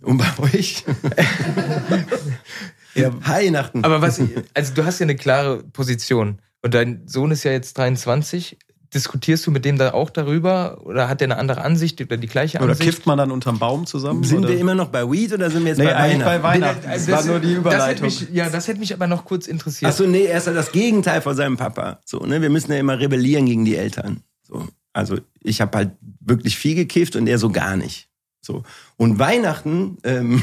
Und 0.00 0.16
bei 0.16 0.38
euch? 0.38 0.82
Ja. 2.98 3.10
Weihnachten. 3.26 3.84
Aber 3.84 4.02
was, 4.02 4.20
also 4.54 4.74
du 4.74 4.84
hast 4.84 4.98
ja 4.98 5.04
eine 5.04 5.16
klare 5.16 5.62
Position 5.64 6.38
und 6.62 6.74
dein 6.74 7.06
Sohn 7.06 7.30
ist 7.30 7.44
ja 7.44 7.52
jetzt 7.52 7.78
23. 7.78 8.58
Diskutierst 8.94 9.46
du 9.46 9.50
mit 9.50 9.66
dem 9.66 9.76
da 9.76 9.92
auch 9.92 10.08
darüber 10.08 10.78
oder 10.86 11.10
hat 11.10 11.20
der 11.20 11.26
eine 11.26 11.36
andere 11.36 11.60
Ansicht 11.60 12.00
oder 12.00 12.16
die 12.16 12.26
gleiche 12.26 12.56
Oder 12.56 12.70
Ansicht? 12.70 12.88
kifft 12.88 13.04
man 13.06 13.18
dann 13.18 13.30
unterm 13.30 13.58
Baum 13.58 13.84
zusammen? 13.84 14.24
Sind 14.24 14.38
oder? 14.38 14.48
wir 14.48 14.58
immer 14.58 14.74
noch 14.74 14.88
bei 14.88 15.02
Weed 15.10 15.30
oder 15.34 15.50
sind 15.50 15.64
wir 15.64 15.72
jetzt 15.72 15.78
Nee, 15.78 15.84
bei 15.84 15.94
Weihnachten? 15.94 16.24
bei 16.24 16.42
Weihnachten. 16.42 16.88
Das 16.88 17.06
war 17.10 17.22
nur 17.26 17.38
die 17.38 17.48
Das 17.48 17.56
Überleitung. 17.58 18.06
mich, 18.06 18.28
ja, 18.32 18.48
das 18.48 18.66
hätte 18.66 18.80
mich 18.80 18.94
aber 18.94 19.06
noch 19.06 19.26
kurz 19.26 19.46
interessiert. 19.46 19.90
Achso, 19.90 20.04
nee, 20.06 20.24
er 20.24 20.38
ist 20.38 20.46
ja 20.46 20.54
das 20.54 20.72
Gegenteil 20.72 21.20
von 21.20 21.36
seinem 21.36 21.58
Papa. 21.58 22.00
So, 22.06 22.20
ne? 22.20 22.40
Wir 22.40 22.48
müssen 22.48 22.72
ja 22.72 22.78
immer 22.78 22.98
rebellieren 22.98 23.44
gegen 23.44 23.66
die 23.66 23.76
Eltern. 23.76 24.22
So. 24.42 24.66
Also 24.94 25.18
ich 25.42 25.60
habe 25.60 25.76
halt 25.76 25.90
wirklich 26.20 26.56
viel 26.56 26.74
gekifft 26.74 27.14
und 27.14 27.26
er 27.26 27.36
so 27.38 27.50
gar 27.50 27.76
nicht. 27.76 28.07
So. 28.48 28.62
Und 28.96 29.18
Weihnachten, 29.18 29.98
ähm, 30.04 30.42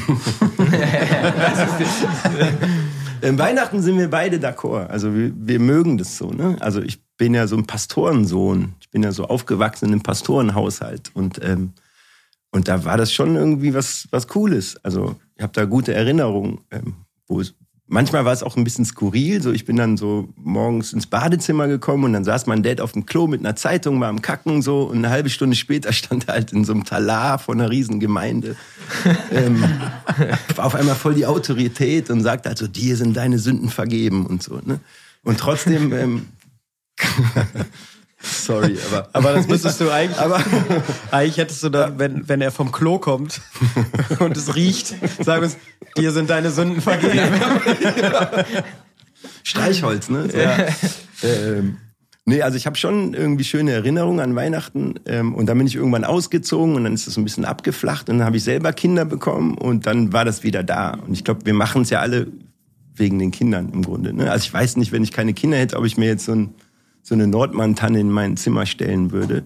ähm, 3.22 3.36
Weihnachten 3.36 3.82
sind 3.82 3.98
wir 3.98 4.08
beide 4.08 4.36
d'accord. 4.36 4.86
Also 4.86 5.12
wir, 5.12 5.32
wir 5.34 5.58
mögen 5.58 5.98
das 5.98 6.16
so. 6.16 6.30
Ne? 6.30 6.56
Also 6.60 6.80
ich 6.80 7.02
bin 7.16 7.34
ja 7.34 7.48
so 7.48 7.56
ein 7.56 7.66
Pastorensohn. 7.66 8.76
Ich 8.78 8.90
bin 8.90 9.02
ja 9.02 9.10
so 9.10 9.24
aufgewachsen 9.24 9.86
in 9.86 9.92
einem 9.92 10.02
Pastorenhaushalt. 10.04 11.10
Und, 11.14 11.42
ähm, 11.42 11.72
und 12.52 12.68
da 12.68 12.84
war 12.84 12.96
das 12.96 13.12
schon 13.12 13.34
irgendwie 13.34 13.74
was, 13.74 14.06
was 14.12 14.28
Cooles. 14.28 14.76
Also 14.84 15.16
ich 15.34 15.42
habe 15.42 15.52
da 15.52 15.64
gute 15.64 15.92
Erinnerungen. 15.92 16.60
Ähm, 16.70 16.94
wo 17.26 17.40
es, 17.40 17.56
manchmal 17.88 18.24
war 18.24 18.32
es 18.32 18.42
auch 18.42 18.56
ein 18.56 18.64
bisschen 18.64 18.84
skurril. 18.84 19.42
So, 19.42 19.52
ich 19.52 19.64
bin 19.64 19.76
dann 19.76 19.96
so 19.96 20.28
morgens 20.36 20.92
ins 20.92 21.06
Badezimmer 21.06 21.68
gekommen 21.68 22.04
und 22.04 22.12
dann 22.12 22.24
saß 22.24 22.46
mein 22.46 22.62
Dad 22.62 22.80
auf 22.80 22.92
dem 22.92 23.06
Klo 23.06 23.26
mit 23.26 23.40
einer 23.40 23.56
Zeitung, 23.56 24.00
war 24.00 24.08
am 24.08 24.22
Kacken 24.22 24.62
so 24.62 24.84
und 24.84 24.98
eine 24.98 25.10
halbe 25.10 25.30
Stunde 25.30 25.56
später 25.56 25.92
stand 25.94 26.28
er 26.28 26.34
halt 26.34 26.52
in 26.52 26.64
so 26.64 26.72
einem 26.72 26.84
Talar 26.84 27.38
von 27.38 27.60
einer 27.60 27.70
riesen 27.70 28.00
Gemeinde. 28.00 28.56
ähm, 29.30 29.62
war 30.54 30.66
auf 30.66 30.74
einmal 30.74 30.94
voll 30.94 31.14
die 31.14 31.26
Autorität 31.26 32.10
und 32.10 32.22
sagte 32.22 32.48
also, 32.48 32.66
dir 32.66 32.96
sind 32.96 33.16
deine 33.16 33.38
Sünden 33.38 33.68
vergeben 33.68 34.26
und 34.26 34.42
so. 34.42 34.60
Ne? 34.64 34.80
Und 35.22 35.38
trotzdem, 35.38 35.92
ähm, 35.92 36.26
sorry, 38.20 38.78
aber 38.90 39.08
Aber 39.12 39.32
das 39.32 39.46
müsstest 39.46 39.80
du 39.80 39.90
eigentlich. 39.90 40.18
Aber 40.18 40.42
eigentlich 41.10 41.36
hättest 41.36 41.62
du 41.62 41.68
dann, 41.68 41.98
wenn, 41.98 42.28
wenn 42.28 42.40
er 42.40 42.50
vom 42.50 42.72
Klo 42.72 42.98
kommt 42.98 43.40
und 44.18 44.36
es 44.36 44.54
riecht, 44.54 44.94
sag 45.22 45.42
uns, 45.42 45.56
dir 45.96 46.12
sind 46.12 46.30
deine 46.30 46.50
Sünden 46.50 46.80
vergeben. 46.80 47.18
Streichholz, 49.42 50.08
ne? 50.08 50.28
So. 50.30 50.38
Ja. 50.38 50.66
Ähm, 51.22 51.78
nee, 52.24 52.42
also 52.42 52.56
ich 52.56 52.66
habe 52.66 52.76
schon 52.76 53.14
irgendwie 53.14 53.44
schöne 53.44 53.72
Erinnerungen 53.72 54.20
an 54.20 54.34
Weihnachten 54.34 54.94
ähm, 55.06 55.34
und 55.34 55.46
dann 55.46 55.58
bin 55.58 55.66
ich 55.66 55.76
irgendwann 55.76 56.04
ausgezogen 56.04 56.74
und 56.74 56.84
dann 56.84 56.94
ist 56.94 57.06
das 57.06 57.14
so 57.14 57.20
ein 57.20 57.24
bisschen 57.24 57.44
abgeflacht 57.44 58.08
und 58.08 58.18
dann 58.18 58.26
habe 58.26 58.36
ich 58.36 58.44
selber 58.44 58.72
Kinder 58.72 59.04
bekommen 59.04 59.56
und 59.56 59.86
dann 59.86 60.12
war 60.12 60.24
das 60.24 60.42
wieder 60.42 60.62
da. 60.62 60.98
Und 61.06 61.12
ich 61.12 61.24
glaube, 61.24 61.44
wir 61.44 61.54
machen 61.54 61.82
es 61.82 61.90
ja 61.90 62.00
alle 62.00 62.28
wegen 62.94 63.18
den 63.18 63.30
Kindern 63.30 63.70
im 63.72 63.82
Grunde. 63.82 64.12
Ne? 64.12 64.30
Also 64.30 64.44
ich 64.44 64.52
weiß 64.52 64.76
nicht, 64.76 64.92
wenn 64.92 65.02
ich 65.02 65.12
keine 65.12 65.34
Kinder 65.34 65.58
hätte, 65.58 65.76
ob 65.76 65.84
ich 65.84 65.96
mir 65.96 66.06
jetzt 66.06 66.24
so, 66.24 66.32
ein, 66.32 66.54
so 67.06 67.14
eine 67.14 67.28
Nordmann-Tanne 67.28 68.00
in 68.00 68.10
mein 68.10 68.36
Zimmer 68.36 68.66
stellen 68.66 69.12
würde. 69.12 69.44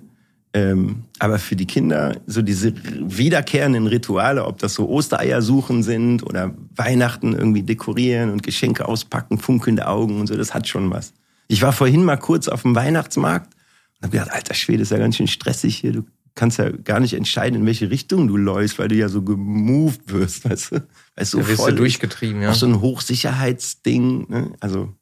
Ähm, 0.55 1.05
aber 1.19 1.39
für 1.39 1.57
die 1.57 1.66
Kinder, 1.66 2.16
so 2.27 2.41
diese 2.41 2.73
wiederkehrenden 2.74 3.87
Rituale, 3.87 4.47
ob 4.47 4.59
das 4.59 4.73
so 4.74 4.89
Ostereier 4.89 5.43
suchen 5.43 5.82
sind 5.82 6.24
oder 6.24 6.55
Weihnachten 6.74 7.35
irgendwie 7.35 7.62
dekorieren 7.62 8.31
und 8.31 8.43
Geschenke 8.43 8.89
auspacken, 8.89 9.39
funkelnde 9.39 9.87
Augen 9.87 10.19
und 10.19 10.27
so, 10.27 10.37
das 10.37 10.55
hat 10.55 10.66
schon 10.69 10.91
was. 10.91 11.12
Ich 11.49 11.61
war 11.61 11.73
vorhin 11.73 12.03
mal 12.03 12.16
kurz 12.16 12.49
auf 12.49 12.62
dem 12.62 12.74
Weihnachtsmarkt 12.74 13.53
und 13.99 14.07
habe 14.07 14.16
gedacht, 14.16 14.35
alter 14.35 14.55
Schwede, 14.55 14.82
ist 14.82 14.91
ja 14.91 14.99
ganz 14.99 15.16
schön 15.16 15.28
stressig 15.28 15.77
hier. 15.77 15.93
Du 15.93 16.05
kannst 16.35 16.59
ja 16.59 16.70
gar 16.70 16.99
nicht 16.99 17.12
entscheiden, 17.12 17.61
in 17.61 17.66
welche 17.66 17.91
Richtung 17.91 18.27
du 18.27 18.39
läufst, 18.39 18.78
weil 18.78 18.89
du 18.89 18.95
ja 18.95 19.11
so 19.11 19.20
gemoved 19.20 20.11
wirst, 20.11 20.49
weißt 20.49 20.73
du? 20.73 20.87
Weißt, 21.15 21.32
so 21.32 21.41
Da 21.41 21.49
wirst 21.49 21.69
du 21.69 21.74
durchgetrieben, 21.74 22.41
ja. 22.41 22.51
Auch 22.51 22.55
so 22.55 22.66
ein 22.66 22.81
Hochsicherheitsding, 22.81 24.31
ne? 24.31 24.53
Also, 24.61 24.95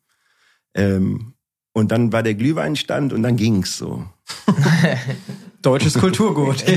ähm, 0.75 1.35
und 1.79 1.91
dann 1.93 2.13
war 2.13 2.23
der 2.23 2.35
Glühweinstand 2.35 3.13
und 3.13 3.23
dann 3.23 3.37
ging's 3.37 3.77
so. 3.79 4.05
Deutsches 5.63 5.95
Kulturgut. 5.95 6.65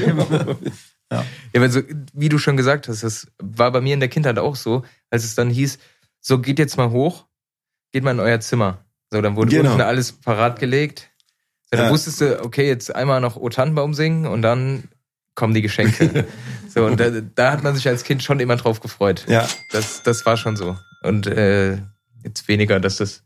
Ja, 1.13 1.25
aber 1.53 1.69
so, 1.69 1.81
wie 2.13 2.29
du 2.29 2.37
schon 2.37 2.55
gesagt 2.55 2.87
hast, 2.87 3.03
das 3.03 3.27
war 3.37 3.69
bei 3.73 3.81
mir 3.81 3.93
in 3.93 3.99
der 3.99 4.07
Kindheit 4.07 4.39
auch 4.39 4.55
so, 4.55 4.83
als 5.09 5.25
es 5.25 5.35
dann 5.35 5.49
hieß, 5.49 5.77
so 6.21 6.39
geht 6.39 6.57
jetzt 6.57 6.77
mal 6.77 6.89
hoch, 6.91 7.25
geht 7.91 8.05
mal 8.05 8.11
in 8.11 8.21
euer 8.21 8.39
Zimmer. 8.39 8.85
So, 9.11 9.21
dann 9.21 9.35
wurde 9.35 9.51
Genau. 9.51 9.71
unten 9.71 9.81
alles 9.81 10.13
parat 10.13 10.57
gelegt. 10.61 11.09
So, 11.63 11.75
dann 11.75 11.87
Ja. 11.87 11.91
wusstest 11.91 12.21
du, 12.21 12.41
okay, 12.41 12.65
jetzt 12.65 12.95
einmal 12.95 13.19
noch 13.19 13.35
O 13.35 13.49
Tannenbaum 13.49 13.93
singen 13.93 14.25
und 14.25 14.41
dann 14.41 14.85
kommen 15.35 15.53
die 15.53 15.61
Geschenke. 15.61 16.25
so, 16.73 16.85
und 16.85 16.97
da, 16.97 17.09
da 17.09 17.51
hat 17.51 17.61
man 17.61 17.75
sich 17.75 17.89
als 17.89 18.05
Kind 18.05 18.23
schon 18.23 18.39
immer 18.39 18.55
drauf 18.55 18.79
gefreut. 18.79 19.25
Ja. 19.27 19.49
Das, 19.73 20.03
das 20.03 20.25
war 20.25 20.37
schon 20.37 20.55
so. 20.55 20.77
Und 21.03 21.27
äh, 21.27 21.73
jetzt 22.23 22.47
weniger, 22.47 22.79
dass 22.79 22.95
das 22.95 23.23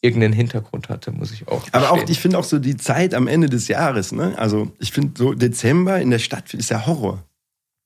irgendeinen 0.00 0.34
Hintergrund 0.34 0.88
hatte, 0.88 1.10
muss 1.10 1.32
ich 1.32 1.48
auch. 1.48 1.64
Aber 1.72 1.90
auch, 1.90 2.08
ich 2.08 2.20
finde 2.20 2.38
auch 2.38 2.44
so 2.44 2.58
die 2.58 2.76
Zeit 2.76 3.14
am 3.14 3.26
Ende 3.26 3.48
des 3.48 3.68
Jahres, 3.68 4.12
ne? 4.12 4.38
Also 4.38 4.70
ich 4.78 4.92
finde 4.92 5.12
so 5.16 5.34
Dezember 5.34 6.00
in 6.00 6.10
der 6.10 6.18
Stadt 6.18 6.54
ist 6.54 6.70
ja 6.70 6.86
Horror. 6.86 7.22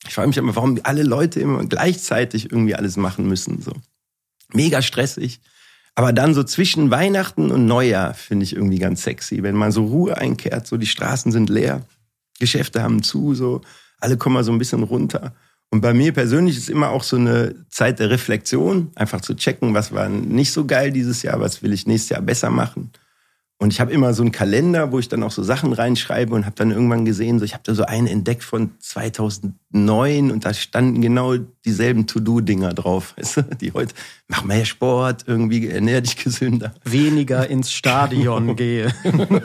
Ich 0.06 0.14
frage 0.14 0.28
mich 0.28 0.36
immer, 0.36 0.56
warum 0.56 0.78
alle 0.82 1.02
Leute 1.02 1.40
immer 1.40 1.64
gleichzeitig 1.64 2.50
irgendwie 2.50 2.74
alles 2.74 2.96
machen 2.96 3.26
müssen. 3.28 3.62
So 3.62 3.72
mega 4.52 4.82
stressig. 4.82 5.40
Aber 5.94 6.12
dann 6.12 6.34
so 6.34 6.42
zwischen 6.44 6.90
Weihnachten 6.90 7.50
und 7.50 7.66
Neujahr 7.66 8.14
finde 8.14 8.44
ich 8.44 8.54
irgendwie 8.54 8.78
ganz 8.78 9.02
sexy, 9.02 9.42
wenn 9.42 9.56
man 9.56 9.72
so 9.72 9.84
Ruhe 9.86 10.16
einkehrt, 10.16 10.66
so 10.66 10.76
die 10.76 10.86
Straßen 10.86 11.32
sind 11.32 11.50
leer, 11.50 11.82
Geschäfte 12.38 12.82
haben 12.82 13.02
zu, 13.02 13.34
so 13.34 13.60
alle 13.98 14.16
kommen 14.16 14.34
mal 14.34 14.44
so 14.44 14.52
ein 14.52 14.58
bisschen 14.58 14.82
runter. 14.82 15.34
Und 15.70 15.82
bei 15.82 15.94
mir 15.94 16.12
persönlich 16.12 16.56
ist 16.56 16.68
immer 16.68 16.90
auch 16.90 17.04
so 17.04 17.16
eine 17.16 17.54
Zeit 17.68 18.00
der 18.00 18.10
Reflexion, 18.10 18.90
einfach 18.96 19.20
zu 19.20 19.34
checken, 19.34 19.72
was 19.72 19.92
war 19.92 20.08
nicht 20.08 20.50
so 20.52 20.66
geil 20.66 20.90
dieses 20.90 21.22
Jahr, 21.22 21.40
was 21.40 21.62
will 21.62 21.72
ich 21.72 21.86
nächstes 21.86 22.10
Jahr 22.10 22.22
besser 22.22 22.50
machen. 22.50 22.90
Und 23.62 23.74
ich 23.74 23.80
habe 23.80 23.92
immer 23.92 24.14
so 24.14 24.22
einen 24.22 24.32
Kalender, 24.32 24.90
wo 24.90 24.98
ich 24.98 25.08
dann 25.08 25.22
auch 25.22 25.30
so 25.30 25.42
Sachen 25.42 25.74
reinschreibe 25.74 26.34
und 26.34 26.46
habe 26.46 26.56
dann 26.56 26.70
irgendwann 26.70 27.04
gesehen, 27.04 27.38
so 27.38 27.44
ich 27.44 27.52
habe 27.52 27.62
da 27.62 27.74
so 27.74 27.84
einen 27.84 28.06
entdeckt 28.06 28.42
von 28.42 28.70
2009 28.78 30.32
und 30.32 30.46
da 30.46 30.54
standen 30.54 31.02
genau 31.02 31.36
dieselben 31.64 32.06
To-Do-Dinger 32.06 32.72
drauf, 32.72 33.14
weißt 33.18 33.36
du? 33.36 33.42
die 33.60 33.72
heute 33.72 33.94
mach 34.28 34.44
mehr 34.44 34.64
Sport, 34.64 35.24
irgendwie 35.26 35.68
ernähr 35.68 36.00
dich 36.00 36.16
gesünder. 36.16 36.74
Weniger 36.84 37.48
ins 37.48 37.70
Stadion 37.72 38.56
gehe. 38.56 38.92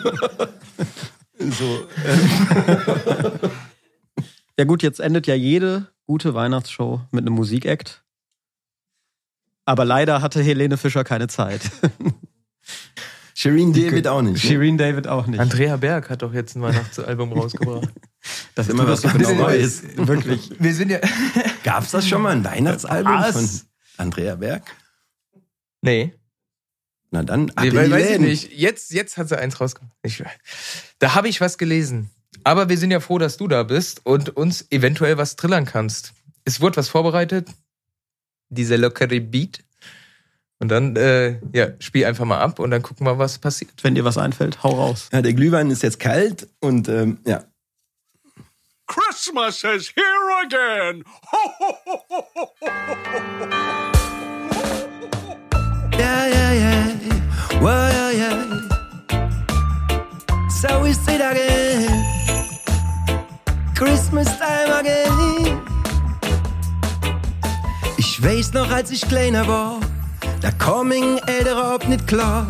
So, 1.37 1.85
Ja 4.57 4.63
gut, 4.63 4.81
jetzt 4.81 5.01
endet 5.01 5.27
ja 5.27 5.35
jede 5.35 5.87
gute 6.05 6.33
Weihnachtsshow 6.33 7.01
mit 7.11 7.23
einem 7.23 7.33
Musikakt. 7.35 8.03
Aber 9.65 9.85
leider 9.85 10.21
hatte 10.21 10.41
Helene 10.41 10.77
Fischer 10.77 11.03
keine 11.03 11.27
Zeit. 11.27 11.61
Shireen 13.37 13.73
David 13.73 14.07
auch 14.07 14.21
nicht. 14.21 14.43
ne? 14.43 14.49
Shireen 14.49 14.77
David 14.77 15.07
auch 15.07 15.27
nicht. 15.27 15.39
Andrea 15.39 15.75
Berg 15.75 16.09
hat 16.09 16.21
doch 16.21 16.33
jetzt 16.33 16.55
ein 16.55 16.61
Weihnachtsalbum 16.61 17.33
rausgebracht. 17.37 17.89
Das 18.55 18.69
immer 18.69 18.87
was 18.87 19.01
genau 19.01 19.33
Neues. 19.33 19.83
Wirklich. 19.97 20.51
Wir 20.57 20.73
sind 20.73 20.89
ja. 20.89 20.99
Gab's 21.63 21.91
das 21.91 22.07
schon 22.07 22.21
mal, 22.21 22.31
ein 22.31 22.45
Weihnachtsalbum 22.45 23.13
Was? 23.13 23.33
von 23.33 23.49
Andrea 23.97 24.35
Berg? 24.35 24.63
Nee. 25.81 26.13
Na 27.11 27.23
dann, 27.23 27.49
ab 27.51 27.65
Nee, 27.65 27.73
weil, 27.73 27.91
weiß 27.91 28.11
ich 28.11 28.19
nicht. 28.19 28.51
Jetzt, 28.53 28.91
jetzt 28.91 29.17
hat 29.17 29.27
sie 29.27 29.37
eins. 29.37 29.57
Ich, 30.01 30.23
da 30.99 31.13
habe 31.15 31.27
ich 31.27 31.41
was 31.41 31.57
gelesen. 31.57 32.09
Aber 32.43 32.69
wir 32.69 32.77
sind 32.77 32.91
ja 32.91 32.99
froh, 32.99 33.17
dass 33.17 33.37
du 33.37 33.47
da 33.47 33.63
bist 33.63 34.05
und 34.05 34.35
uns 34.35 34.65
eventuell 34.71 35.17
was 35.17 35.35
trillern 35.35 35.65
kannst. 35.65 36.13
Es 36.43 36.61
wurde 36.61 36.77
was 36.77 36.89
vorbereitet. 36.89 37.49
Dieser 38.49 38.77
lockere 38.77 39.19
Beat. 39.19 39.63
Und 40.59 40.69
dann, 40.69 40.95
äh, 40.95 41.39
ja, 41.53 41.69
spiel 41.79 42.05
einfach 42.05 42.25
mal 42.25 42.39
ab 42.39 42.59
und 42.59 42.71
dann 42.71 42.81
gucken 42.81 43.05
wir, 43.05 43.17
was 43.19 43.39
passiert. 43.39 43.83
Wenn 43.83 43.95
dir 43.95 44.05
was 44.05 44.17
einfällt, 44.17 44.63
hau 44.63 44.69
raus. 44.69 45.09
Ja, 45.11 45.21
der 45.21 45.33
Glühwein 45.33 45.69
ist 45.69 45.83
jetzt 45.83 45.99
kalt 45.99 46.47
und 46.59 46.87
ähm, 46.87 47.19
ja. 47.25 47.43
Christmas 48.87 49.63
is 49.63 49.91
here 49.95 50.31
again. 50.45 51.03
Ho, 51.31 51.37
ho, 51.59 51.75
ho, 51.85 52.03
ho, 52.09 52.23
ho, 52.35 52.47
ho, 52.61 52.67
ho, 52.69 53.19
ho. 53.39 53.95
Yeah, 55.97 56.27
yeah, 56.27 56.53
yeah. 56.53 56.89
Whoa, 57.59 57.89
yeah, 57.89 58.11
yeah. 58.11 58.65
So 60.49 60.81
we 60.81 60.93
sit 60.93 61.21
again. 61.21 62.14
Christmas 63.75 64.27
time 64.37 64.73
again. 64.73 65.61
Ich 67.97 68.23
weiß 68.23 68.53
noch, 68.53 68.71
als 68.71 68.89
ich 68.91 69.01
kleiner 69.01 69.45
war, 69.47 69.81
da 70.41 70.49
kommen 70.51 71.19
Ältere 71.27 71.73
ob 71.75 71.85
nicht 71.87 72.07
klar. 72.07 72.47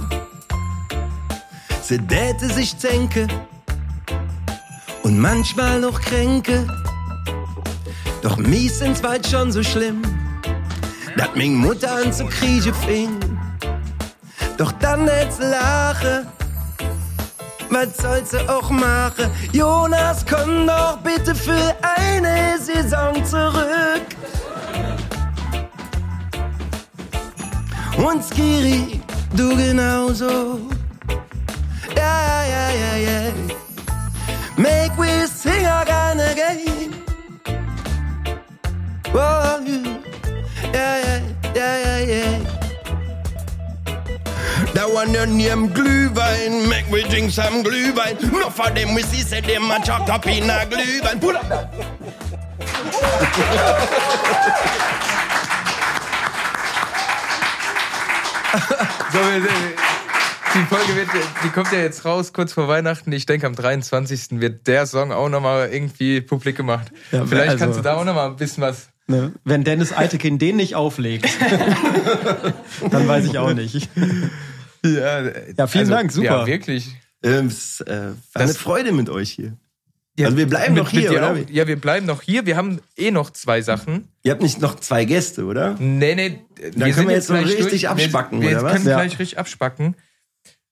Sie 1.82 1.98
däte 1.98 2.48
sich 2.48 2.76
denke 2.78 3.28
und 5.02 5.18
manchmal 5.20 5.80
noch 5.80 6.00
kränke. 6.00 6.68
Doch 8.22 8.38
mies 8.38 8.78
sind's 8.80 9.02
bald 9.02 9.26
schon 9.26 9.52
so 9.52 9.64
schlimm, 9.64 10.04
dat 11.18 11.36
ming 11.36 11.56
Mutter 11.56 11.92
an 11.92 12.14
zu 12.14 12.26
kriechen 12.26 12.74
fing. 12.74 13.20
Doch 14.58 14.72
dann 14.74 15.08
jetzt 15.08 15.40
lache, 15.40 16.28
was 17.76 17.98
soll 17.98 18.26
sie 18.26 18.50
auch 18.50 18.70
machen? 18.70 19.30
Jonas, 19.52 20.26
komm 20.26 20.66
doch 20.66 20.98
bitte 21.04 21.36
für 21.36 21.76
eine 21.82 22.58
Saison 22.58 23.14
zurück. 23.26 24.08
Und 27.98 28.24
Skiri, 28.24 29.02
du 29.36 29.56
genauso. 29.58 30.60
Ja, 31.96 32.44
ja, 32.54 32.66
ja, 32.82 32.96
ja. 33.08 33.22
Make 34.56 34.98
we 34.98 35.28
sing 35.28 35.66
again 35.66 36.20
again. 36.32 36.94
Oh, 39.14 39.60
ja, 40.74 40.92
ja, 41.06 41.16
ja, 41.54 41.78
ja, 41.86 41.98
ja. 42.00 42.55
That 44.76 44.92
one 44.92 45.14
your 45.14 45.26
name 45.26 45.70
Glühwein, 45.74 46.68
make 46.70 46.90
we 46.92 47.04
drink 47.04 47.32
some 47.32 47.64
Glühwein. 47.64 48.20
No 48.32 48.50
for 48.50 48.70
them 48.72 48.94
we 48.94 49.02
see 49.04 49.22
say 49.22 49.42
them 49.42 49.72
a 49.72 49.80
chopped 49.80 50.10
up 50.10 50.26
in 50.28 50.50
a 50.50 50.66
Glühwein. 50.66 51.20
Pull 51.22 51.38
up 51.38 51.48
that. 51.50 51.70
So, 59.12 59.20
wir- 59.20 59.42
die 60.54 60.66
Folge 60.74 60.96
wird, 60.96 61.08
die 61.44 61.50
kommt 61.50 61.72
ja 61.74 61.80
jetzt 61.80 62.06
raus, 62.06 62.32
kurz 62.32 62.54
vor 62.54 62.70
Weihnachten. 62.70 63.12
Ich 63.12 63.26
denke, 63.26 63.46
am 63.46 63.56
23. 63.56 64.40
wird 64.40 64.68
der 64.68 64.86
Song 64.86 65.12
auch 65.12 65.28
nochmal 65.28 65.70
irgendwie 65.70 66.22
publik 66.22 66.56
gemacht. 66.56 66.92
Ja, 67.12 67.26
Vielleicht 67.26 67.50
also- 67.52 67.66
kannst 67.66 67.80
du 67.80 67.84
da 67.84 67.96
auch 67.98 68.06
nochmal 68.06 68.28
ein 68.30 68.38
bisschen 68.38 68.64
was. 68.64 68.88
Ne? 69.08 69.34
Wenn 69.44 69.64
Dennis 69.64 69.96
Eitekin 69.96 70.40
den 70.40 70.56
nicht 70.56 70.74
auflegt, 70.76 71.30
dann 72.90 73.08
weiß 73.08 73.26
ich 73.26 73.38
auch 73.38 73.54
nicht. 73.54 73.90
Ja, 74.86 75.24
Ja, 75.58 75.68
vielen 75.68 75.90
Dank, 75.90 76.12
super. 76.12 76.26
Ja, 76.42 76.48
wirklich. 76.48 76.96
Ähm, 77.24 77.48
es 77.48 77.82
äh, 77.82 77.90
war 78.34 78.42
eine 78.42 78.48
Das- 78.48 78.58
Freude 78.58 78.92
mit 78.92 79.10
euch 79.10 79.32
hier. 79.32 79.58
Ja, 80.18 80.28
also 80.28 80.38
wir 80.38 80.48
bleiben 80.48 80.76
mit- 80.76 80.84
noch 80.84 80.90
hier, 80.92 81.12
oder? 81.12 81.32
auch. 81.34 81.38
Ja, 81.50 81.68
wir 81.68 81.76
bleiben 81.76 82.06
noch 82.06 82.22
hier. 82.22 82.46
Wir 82.46 82.56
haben 82.56 82.80
eh 82.96 83.12
noch 83.12 83.32
zwei 83.32 83.62
Sachen. 83.62 84.08
Ihr 84.24 84.32
habt 84.32 84.42
nicht 84.42 84.62
noch 84.62 84.76
zwei 84.80 85.04
Gäste, 85.04 85.44
oder? 85.44 85.76
Nee, 85.78 86.16
nee. 86.16 86.40
Dann 86.78 86.92
können 86.94 87.10
wir 87.10 87.16
jetzt 87.16 87.28
so 87.28 87.34
gleich 87.34 87.48
richtig 87.58 87.82
durch. 87.82 87.90
abspacken, 87.90 88.42
wir, 88.42 88.50
wir 88.52 88.58
oder 88.60 88.66
was? 88.68 88.74
können 88.76 88.88
Ja. 88.88 88.96
gleich 88.96 89.20
richtig 89.20 89.38
abspacken. 89.40 89.96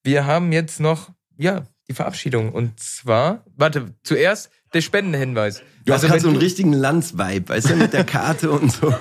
Wir 0.03 0.25
haben 0.25 0.53
jetzt 0.53 0.79
noch, 0.79 1.09
ja, 1.37 1.63
die 1.89 1.93
Verabschiedung. 1.93 2.53
Und 2.53 2.79
zwar, 2.79 3.43
warte, 3.57 3.93
zuerst 4.03 4.49
der 4.73 4.79
Spendenhinweis. 4.81 5.61
Du 5.85 5.91
hast 5.91 6.03
Also 6.03 6.07
gerade 6.07 6.13
wenn 6.13 6.21
so 6.23 6.29
einen 6.29 6.37
richtigen 6.37 6.71
Landsvibe, 6.73 7.49
weißt 7.49 7.71
du, 7.71 7.75
mit 7.75 7.91
der 7.91 8.03
Karte 8.05 8.49
und 8.49 8.71
so. 8.71 8.93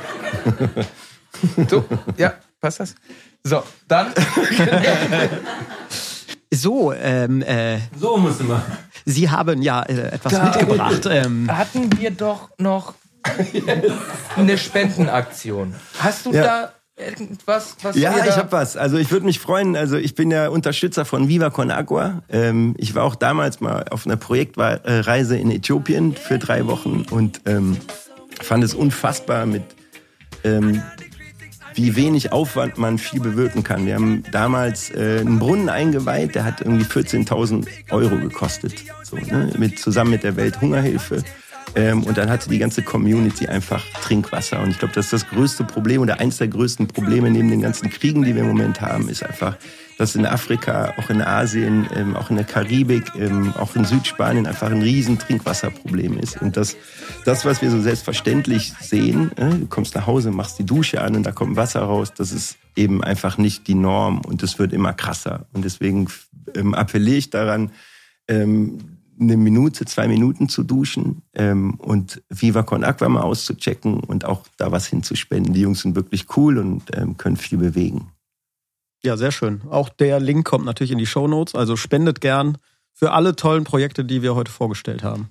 So, 1.69 1.85
ja, 2.17 2.35
passt 2.61 2.81
das? 2.81 2.95
So, 3.45 3.63
dann. 3.89 4.13
So, 6.55 6.93
ähm, 6.93 7.41
äh, 7.41 7.79
so 7.99 8.19
du 8.19 8.45
mal. 8.45 8.61
Sie 9.07 9.31
haben 9.31 9.63
ja 9.63 9.83
äh, 9.85 10.09
etwas 10.13 10.35
Da- 10.35 10.45
mitgebracht. 10.45 11.07
Ähm, 11.11 11.49
Hatten 11.51 11.99
wir 11.99 12.11
doch 12.11 12.51
noch 12.59 12.93
eine 14.37 14.59
Spendenaktion. 14.59 15.75
Hast 15.99 16.27
du 16.27 16.33
Ja. 16.35 16.43
da 16.43 16.73
irgendwas, 17.03 17.75
was 17.83 17.97
Ja, 17.97 18.15
wir 18.15 18.23
da 18.25 18.29
ich 18.29 18.37
habe 18.37 18.53
was. 18.53 18.77
Also 18.77 18.99
ich 18.99 19.11
würde 19.11 19.25
mich 19.25 19.39
freuen. 19.41 19.77
Also 19.77 19.97
ich 19.97 20.15
bin 20.15 20.31
ja 20.31 20.49
Unterstützer 20.49 21.07
von 21.07 21.27
Viva 21.27 21.49
Con 21.49 21.71
Agua. 21.71 22.23
Ähm, 22.29 22.75
ich 22.77 22.95
war 22.95 23.05
auch 23.05 23.15
damals 23.15 23.61
mal 23.63 23.87
auf 23.91 24.05
einer 24.05 24.17
Projektreise 24.19 25.39
in 25.39 25.51
Äthiopien 25.51 26.15
für 26.15 26.39
drei 26.39 26.67
Wochen 26.67 27.07
und 27.11 27.41
ähm, 27.47 27.79
fand 28.43 28.63
es 28.63 28.75
unfassbar 28.75 29.47
mit 29.47 29.63
ähm, 30.45 30.83
wie 31.75 31.97
wenig 31.97 32.33
Aufwand 32.33 32.79
man 32.79 32.99
viel 32.99 33.21
bewirken 33.21 33.63
kann. 33.63 33.87
Wir 33.87 33.95
haben 33.95 34.23
damals 34.31 34.91
äh, 34.91 35.21
einen 35.21 35.39
Brunnen 35.39 35.69
eingeweiht, 35.69 36.35
der 36.35 36.45
hat 36.45 36.61
irgendwie 36.61 36.85
14.000 36.85 37.67
Euro 37.91 38.17
gekostet, 38.17 38.85
so, 39.03 39.17
ne? 39.17 39.53
mit, 39.59 39.79
zusammen 39.79 40.11
mit 40.11 40.25
der 40.25 40.37
Welthungerhilfe. 40.37 41.23
Ähm, 41.75 42.05
und 42.05 42.19
dann 42.19 42.29
hatte 42.31 42.51
die 42.51 42.59
ganze 42.59 42.83
Community 42.83 43.47
einfach 43.47 43.85
Trinkwasser. 44.03 44.61
Und 44.63 44.71
ich 44.71 44.79
glaube, 44.79 44.95
das 44.95 45.07
ist 45.07 45.13
das 45.13 45.29
größte 45.29 45.65
Problem 45.65 46.03
oder 46.03 46.21
eins 46.21 46.39
der 46.39 46.49
größten 46.49 46.87
Probleme 46.89 47.31
neben 47.31 47.51
den 47.51 47.63
ganzen 47.63 47.89
Kriegen, 47.89 48.23
die 48.23 48.35
wir 48.35 48.43
im 48.43 48.49
Moment 48.49 48.81
haben, 48.81 49.09
ist 49.09 49.23
einfach, 49.23 49.57
dass 50.03 50.17
in 50.17 50.27
Afrika, 50.27 50.95
auch 50.99 51.11
in 51.11 51.23
Asien, 51.23 51.87
ähm, 51.95 52.17
auch 52.17 52.29
in 52.29 52.35
der 52.35 52.45
Karibik, 52.45 53.05
ähm, 53.15 53.55
auch 53.57 53.77
in 53.77 53.85
Südspanien 53.85 54.49
einfach 54.49 54.69
ein 54.69 54.83
riesen 54.83 55.17
Trinkwasserproblem 55.17 56.19
ist. 56.19 56.43
Und 56.43 56.57
das, 56.57 56.77
das 57.25 57.45
was 57.45 57.63
wir 57.63 57.71
so 57.71 57.81
selbstverständlich 57.81 58.75
sehen, 58.81 59.31
äh, 59.37 59.51
du 59.51 59.67
kommst 59.67 59.95
nach 59.95 60.09
Hause, 60.09 60.33
machst 60.33 60.59
die 60.59 60.67
Dusche 60.67 61.03
an 61.03 61.15
und 61.15 61.23
da 61.23 61.31
kommt 61.31 61.55
Wasser 61.55 61.83
raus, 61.83 62.13
das 62.13 62.33
ist 62.33 62.57
eben 62.75 63.05
einfach 63.05 63.39
nicht 63.39 63.69
die 63.69 63.77
Norm 63.77 64.23
und 64.27 64.43
es 64.43 64.59
wird 64.59 64.73
immer 64.73 64.93
krasser. 64.93 65.47
Und 65.53 65.65
deswegen 65.65 66.09
ähm, 66.57 66.75
appelliere 66.75 67.19
ich 67.19 67.31
daran, 67.31 67.71
ähm, 68.27 68.81
eine 69.21 69.37
Minute, 69.37 69.85
zwei 69.85 70.09
Minuten 70.09 70.49
zu 70.49 70.65
duschen 70.65 71.23
ähm, 71.35 71.75
und 71.75 72.23
Viva 72.29 72.65
Con 72.65 72.83
Aqua 72.83 73.09
mal 73.09 73.21
auszuchecken 73.21 74.01
und 74.01 74.25
auch 74.25 74.43
da 74.57 74.73
was 74.73 74.87
hinzuspenden. 74.87 75.55
Die 75.55 75.61
Jungs 75.61 75.83
sind 75.83 75.95
wirklich 75.95 76.27
cool 76.37 76.59
und 76.59 76.83
ähm, 76.97 77.17
können 77.17 77.37
viel 77.37 77.59
bewegen. 77.59 78.12
Ja, 79.05 79.17
sehr 79.17 79.33
schön. 79.33 79.63
Auch 79.69 79.89
der 79.89 80.21
Link 80.21 80.47
kommt 80.47 80.65
natürlich 80.65 80.93
in 80.93 80.99
die 80.99 81.07
Show 81.07 81.27
Notes. 81.29 81.55
Also 81.55 81.77
spendet 81.77 82.21
gern 82.21 82.59
für 82.93 83.13
alle 83.13 83.35
tollen 83.37 83.65
Projekte, 83.65 84.05
die 84.05 84.23
wir 84.23 84.35
heute 84.35 84.51
vorgestellt 84.51 85.03
haben. 85.03 85.29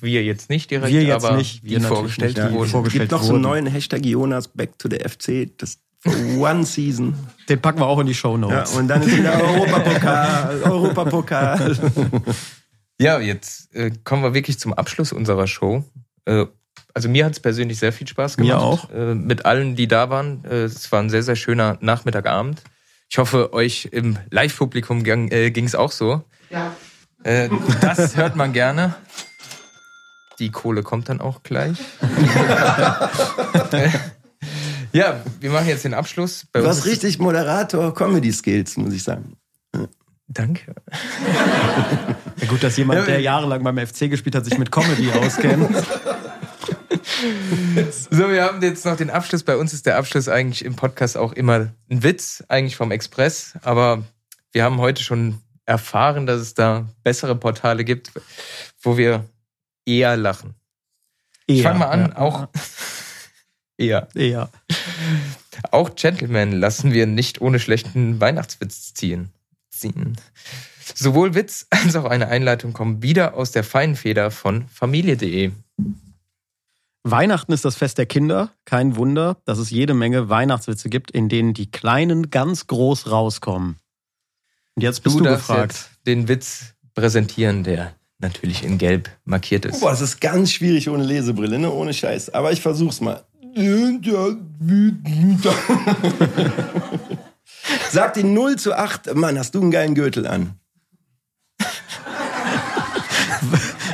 wir 0.00 0.24
jetzt 0.24 0.50
nicht 0.50 0.70
direkt, 0.70 0.92
Wir 0.92 1.02
jetzt 1.02 1.24
aber 1.24 1.36
nicht, 1.36 1.62
wir 1.62 1.78
die 1.78 1.84
vorgestellt 1.84 2.36
nicht, 2.36 2.44
ja. 2.44 2.52
wurden. 2.52 2.64
Es 2.64 2.70
vorgestellt 2.72 3.10
gibt 3.10 3.12
noch 3.12 3.22
so 3.22 3.34
einen 3.34 3.42
neuen 3.42 3.66
Hashtag 3.66 4.04
Jonas 4.04 4.48
Back 4.48 4.78
to 4.78 4.88
the 4.90 4.98
FC. 4.98 5.56
Das 5.58 5.78
for 6.02 6.12
one 6.38 6.64
season. 6.64 7.14
Den 7.48 7.60
packen 7.60 7.78
wir 7.80 7.86
auch 7.86 8.00
in 8.00 8.06
die 8.06 8.14
Show 8.14 8.32
Ja, 8.32 8.38
Notes. 8.38 8.74
und 8.74 8.88
dann 8.88 9.02
ist 9.02 9.16
wieder 9.16 9.40
Europapokal, 9.40 10.62
Europapokal. 10.64 11.92
Ja, 13.00 13.20
jetzt 13.20 13.74
äh, 13.74 13.92
kommen 14.04 14.22
wir 14.22 14.34
wirklich 14.34 14.58
zum 14.58 14.72
Abschluss 14.74 15.12
unserer 15.12 15.46
Show. 15.46 15.84
Äh, 16.24 16.46
also 16.94 17.08
mir 17.08 17.24
hat 17.24 17.32
es 17.32 17.40
persönlich 17.40 17.78
sehr 17.78 17.92
viel 17.92 18.06
Spaß 18.06 18.36
Mir 18.38 18.46
gemacht. 18.48 18.62
auch. 18.62 18.90
Äh, 18.90 19.14
mit 19.14 19.44
allen, 19.46 19.76
die 19.76 19.88
da 19.88 20.10
waren. 20.10 20.44
Äh, 20.44 20.64
es 20.64 20.90
war 20.92 21.00
ein 21.00 21.10
sehr, 21.10 21.22
sehr 21.22 21.36
schöner 21.36 21.78
Nachmittagabend. 21.80 22.62
Ich 23.10 23.18
hoffe, 23.18 23.52
euch 23.52 23.88
im 23.92 24.18
Live-Publikum 24.30 25.04
ging 25.04 25.30
es 25.30 25.74
auch 25.74 25.92
so. 25.92 26.22
Ja. 26.50 26.74
Äh, 27.24 27.48
das 27.80 28.16
hört 28.16 28.36
man 28.36 28.52
gerne. 28.52 28.94
Die 30.38 30.50
Kohle 30.50 30.82
kommt 30.82 31.08
dann 31.08 31.20
auch 31.20 31.42
gleich. 31.42 31.76
Äh, 33.72 33.88
ja, 34.92 35.20
wir 35.40 35.50
machen 35.50 35.68
jetzt 35.68 35.84
den 35.84 35.94
Abschluss. 35.94 36.46
Bei 36.52 36.60
Du 36.60 36.66
hast 36.66 36.78
ist- 36.78 36.86
richtig 36.86 37.18
Moderator 37.18 37.94
Comedy 37.94 38.32
Skills, 38.32 38.76
muss 38.76 38.92
ich 38.94 39.02
sagen. 39.02 39.36
Danke. 40.28 40.74
Ja, 42.40 42.48
gut, 42.48 42.62
dass 42.64 42.76
jemand, 42.76 43.06
der 43.06 43.20
jahrelang 43.20 43.62
beim 43.62 43.78
FC 43.78 44.10
gespielt 44.10 44.34
hat, 44.34 44.44
sich 44.44 44.58
mit 44.58 44.72
Comedy 44.72 45.12
auskennt. 45.12 45.70
So, 48.10 48.30
wir 48.30 48.42
haben 48.42 48.60
jetzt 48.62 48.84
noch 48.84 48.96
den 48.96 49.10
Abschluss. 49.10 49.42
Bei 49.44 49.56
uns 49.56 49.72
ist 49.72 49.86
der 49.86 49.96
Abschluss 49.96 50.28
eigentlich 50.28 50.64
im 50.64 50.74
Podcast 50.74 51.16
auch 51.16 51.32
immer 51.32 51.72
ein 51.88 52.02
Witz, 52.02 52.42
eigentlich 52.48 52.76
vom 52.76 52.90
Express. 52.90 53.54
Aber 53.62 54.04
wir 54.52 54.64
haben 54.64 54.78
heute 54.78 55.02
schon 55.02 55.40
erfahren, 55.64 56.26
dass 56.26 56.40
es 56.40 56.54
da 56.54 56.88
bessere 57.04 57.36
Portale 57.36 57.84
gibt, 57.84 58.12
wo 58.82 58.96
wir 58.96 59.24
eher 59.86 60.16
lachen. 60.16 60.54
ich 61.46 61.58
Eher, 61.58 61.64
fange 61.64 61.78
mal 61.78 61.86
an, 61.86 62.00
ja. 62.08 62.16
auch 62.18 62.48
eher. 63.76 64.08
Eher. 64.14 64.50
Auch 65.70 65.94
Gentlemen 65.94 66.52
lassen 66.52 66.92
wir 66.92 67.06
nicht 67.06 67.40
ohne 67.40 67.60
schlechten 67.60 68.20
Weihnachtswitz 68.20 68.94
ziehen. 68.94 69.30
ziehen. 69.70 70.16
Sowohl 70.94 71.34
Witz 71.34 71.66
als 71.70 71.94
auch 71.94 72.04
eine 72.04 72.28
Einleitung 72.28 72.72
kommen 72.72 73.02
wieder 73.02 73.34
aus 73.34 73.52
der 73.52 73.64
feinen 73.64 73.94
Feder 73.94 74.30
von 74.30 74.66
familie.de. 74.68 75.52
Weihnachten 77.04 77.52
ist 77.52 77.64
das 77.64 77.76
Fest 77.76 77.98
der 77.98 78.06
Kinder. 78.06 78.50
Kein 78.64 78.96
Wunder, 78.96 79.36
dass 79.44 79.58
es 79.58 79.70
jede 79.70 79.94
Menge 79.94 80.28
Weihnachtswitze 80.28 80.88
gibt, 80.88 81.10
in 81.10 81.28
denen 81.28 81.52
die 81.52 81.70
Kleinen 81.70 82.30
ganz 82.30 82.68
groß 82.68 83.10
rauskommen. 83.10 83.76
Und 84.74 84.82
jetzt 84.82 85.02
bist 85.02 85.18
du, 85.18 85.24
darfst 85.24 85.48
gefragt. 85.48 85.72
jetzt 85.72 85.90
den 86.06 86.28
Witz 86.28 86.74
präsentieren, 86.94 87.64
der 87.64 87.94
natürlich 88.18 88.62
in 88.62 88.78
Gelb 88.78 89.10
markiert 89.24 89.64
ist. 89.64 89.80
Boah, 89.80 89.92
es 89.92 90.00
ist 90.00 90.20
ganz 90.20 90.52
schwierig 90.52 90.88
ohne 90.88 91.02
Lesebrille, 91.02 91.58
ne? 91.58 91.70
Ohne 91.70 91.92
Scheiß. 91.92 92.32
Aber 92.34 92.52
ich 92.52 92.60
versuch's 92.60 93.00
mal. 93.00 93.24
Sag 97.90 98.14
die 98.14 98.22
0 98.22 98.56
zu 98.56 98.74
8. 98.74 99.14
Mann, 99.14 99.38
hast 99.38 99.54
du 99.54 99.60
einen 99.60 99.70
geilen 99.70 99.94
Gürtel 99.94 100.26
an. 100.26 100.58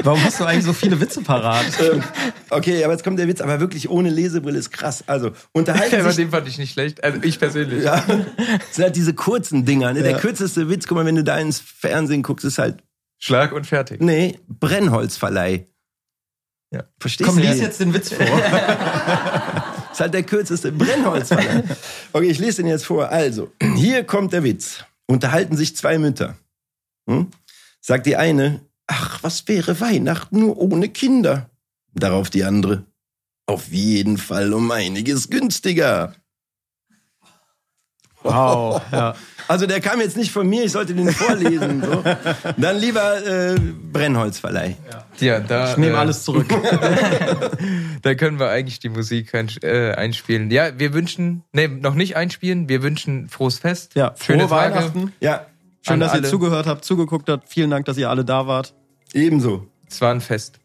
Warum 0.09 0.25
hast 0.25 0.41
du 0.41 0.45
eigentlich 0.47 0.65
so 0.65 0.73
viele 0.73 0.99
Witze 1.01 1.21
parat? 1.21 1.67
Ähm, 1.79 2.03
okay, 2.51 2.83
aber 2.83 2.95
jetzt 2.95 3.05
kommt 3.05 3.19
der 3.19 3.29
Witz, 3.29 3.43
aber 3.43 3.61
wirklich 3.61 3.91
ohne 3.91 4.09
Lesebrille 4.09 4.59
ist 4.59 4.71
krass. 4.71 5.05
Also, 5.07 5.33
unterhalten 5.53 5.97
Aber 5.97 6.09
sich... 6.09 6.25
den 6.25 6.31
fand 6.31 6.49
ich 6.49 6.57
nicht 6.57 6.73
schlecht. 6.73 7.05
Also 7.05 7.19
ich 7.23 7.39
persönlich. 7.39 7.85
Ja, 7.85 8.03
das 8.07 8.75
sind 8.75 8.85
halt 8.85 8.97
diese 8.97 9.13
kurzen 9.13 9.67
Dinger. 9.67 9.93
Ne? 9.93 10.03
Der 10.03 10.13
Ja. 10.13 10.19
kürzeste 10.19 10.71
Witz, 10.71 10.87
guck 10.87 10.97
mal, 10.97 11.05
wenn 11.05 11.15
du 11.17 11.25
da 11.25 11.39
ins 11.39 11.61
Fernsehen 11.61 12.23
guckst, 12.23 12.47
ist 12.47 12.57
halt... 12.59 12.83
Schlag 13.19 13.53
und 13.53 13.67
fertig. 13.67 14.01
Nee, 14.01 14.39
Brennholzverleih. 14.49 15.67
Ja. 16.71 16.85
Verstehst 16.99 17.29
Komm, 17.29 17.41
du? 17.41 17.47
lies 17.47 17.61
jetzt 17.61 17.81
den 17.81 17.93
Witz 17.93 18.13
vor. 18.13 18.27
Das 18.27 19.93
ist 19.93 20.01
halt 20.01 20.15
der 20.15 20.23
kürzeste 20.23 20.73
Brennholzverleih. 20.73 21.65
Okay, 22.15 22.31
ich 22.31 22.39
lese 22.39 22.63
den 22.63 22.71
jetzt 22.71 22.87
vor. 22.87 23.11
Also, 23.11 23.53
hier 23.77 24.05
kommt 24.05 24.33
der 24.33 24.43
Witz. 24.43 24.85
Unterhalten 25.07 25.57
sich 25.57 25.77
zwei 25.77 25.99
Mütter. 25.99 26.37
Hm? 27.09 27.29
Sagt 27.81 28.07
die 28.07 28.17
eine, 28.17 28.61
ach, 28.89 29.23
was 29.23 29.47
wäre 29.47 29.81
Weihnachten 29.81 30.41
nur 30.41 30.59
ohne 30.59 30.89
Kinder? 30.89 31.49
Darauf 31.95 32.31
die 32.31 32.43
andere, 32.43 32.85
auf 33.47 33.69
jeden 33.69 34.19
Fall 34.19 34.53
um 34.53 34.71
einiges 34.71 35.31
günstiger. 35.31 36.15
Wow, 38.25 38.83
ja. 38.91 39.15
Also 39.49 39.65
der 39.65 39.81
kam 39.81 39.99
jetzt 39.99 40.19
nicht 40.19 40.31
von 40.31 40.47
mir, 40.47 40.65
ich 40.65 40.73
sollte 40.73 40.95
den 40.95 41.11
vorlesen. 41.11 41.83
So. 41.83 42.05
Dann 42.59 42.77
lieber 42.77 43.27
äh, 43.27 43.59
Brennholzverleih. 43.59 44.77
Ja, 45.21 45.41
da, 45.41 45.71
Ich 45.71 45.79
nehme 45.79 45.95
äh, 45.95 45.99
alles 45.99 46.23
zurück. 46.23 46.47
da 48.03 48.15
können 48.15 48.39
wir 48.39 48.51
eigentlich 48.51 48.79
die 48.79 48.91
Musik 48.91 49.35
ein, 49.35 49.49
äh, 49.63 49.93
einspielen. 49.93 50.51
Ja, 50.51 50.79
wir 50.79 50.93
wünschen, 50.93 51.45
nee, 51.53 51.67
noch 51.67 51.95
nicht 51.95 52.15
einspielen, 52.15 52.69
wir 52.69 52.83
wünschen 52.83 53.31
frohes 53.31 53.59
Fest. 53.59 53.95
Ja, 53.95 54.15
schöne 54.21 54.49
frohe 54.49 54.59
Tage. 54.59 54.75
Weihnachten. 54.75 55.13
Ja, 55.21 55.47
Schön, 55.81 56.01
dass 56.01 56.13
ihr 56.13 56.21
alle. 56.21 56.29
zugehört 56.29 56.67
habt, 56.67 56.85
zugeguckt 56.85 57.29
habt. 57.31 57.49
Vielen 57.49 57.71
Dank, 57.71 57.87
dass 57.87 57.97
ihr 57.97 58.11
alle 58.11 58.25
da 58.25 58.47
wart. 58.47 58.75
Ebenso. 59.13 59.67
Es 59.89 60.01
war 60.01 60.13
ein 60.13 60.21
Fest. 60.21 60.61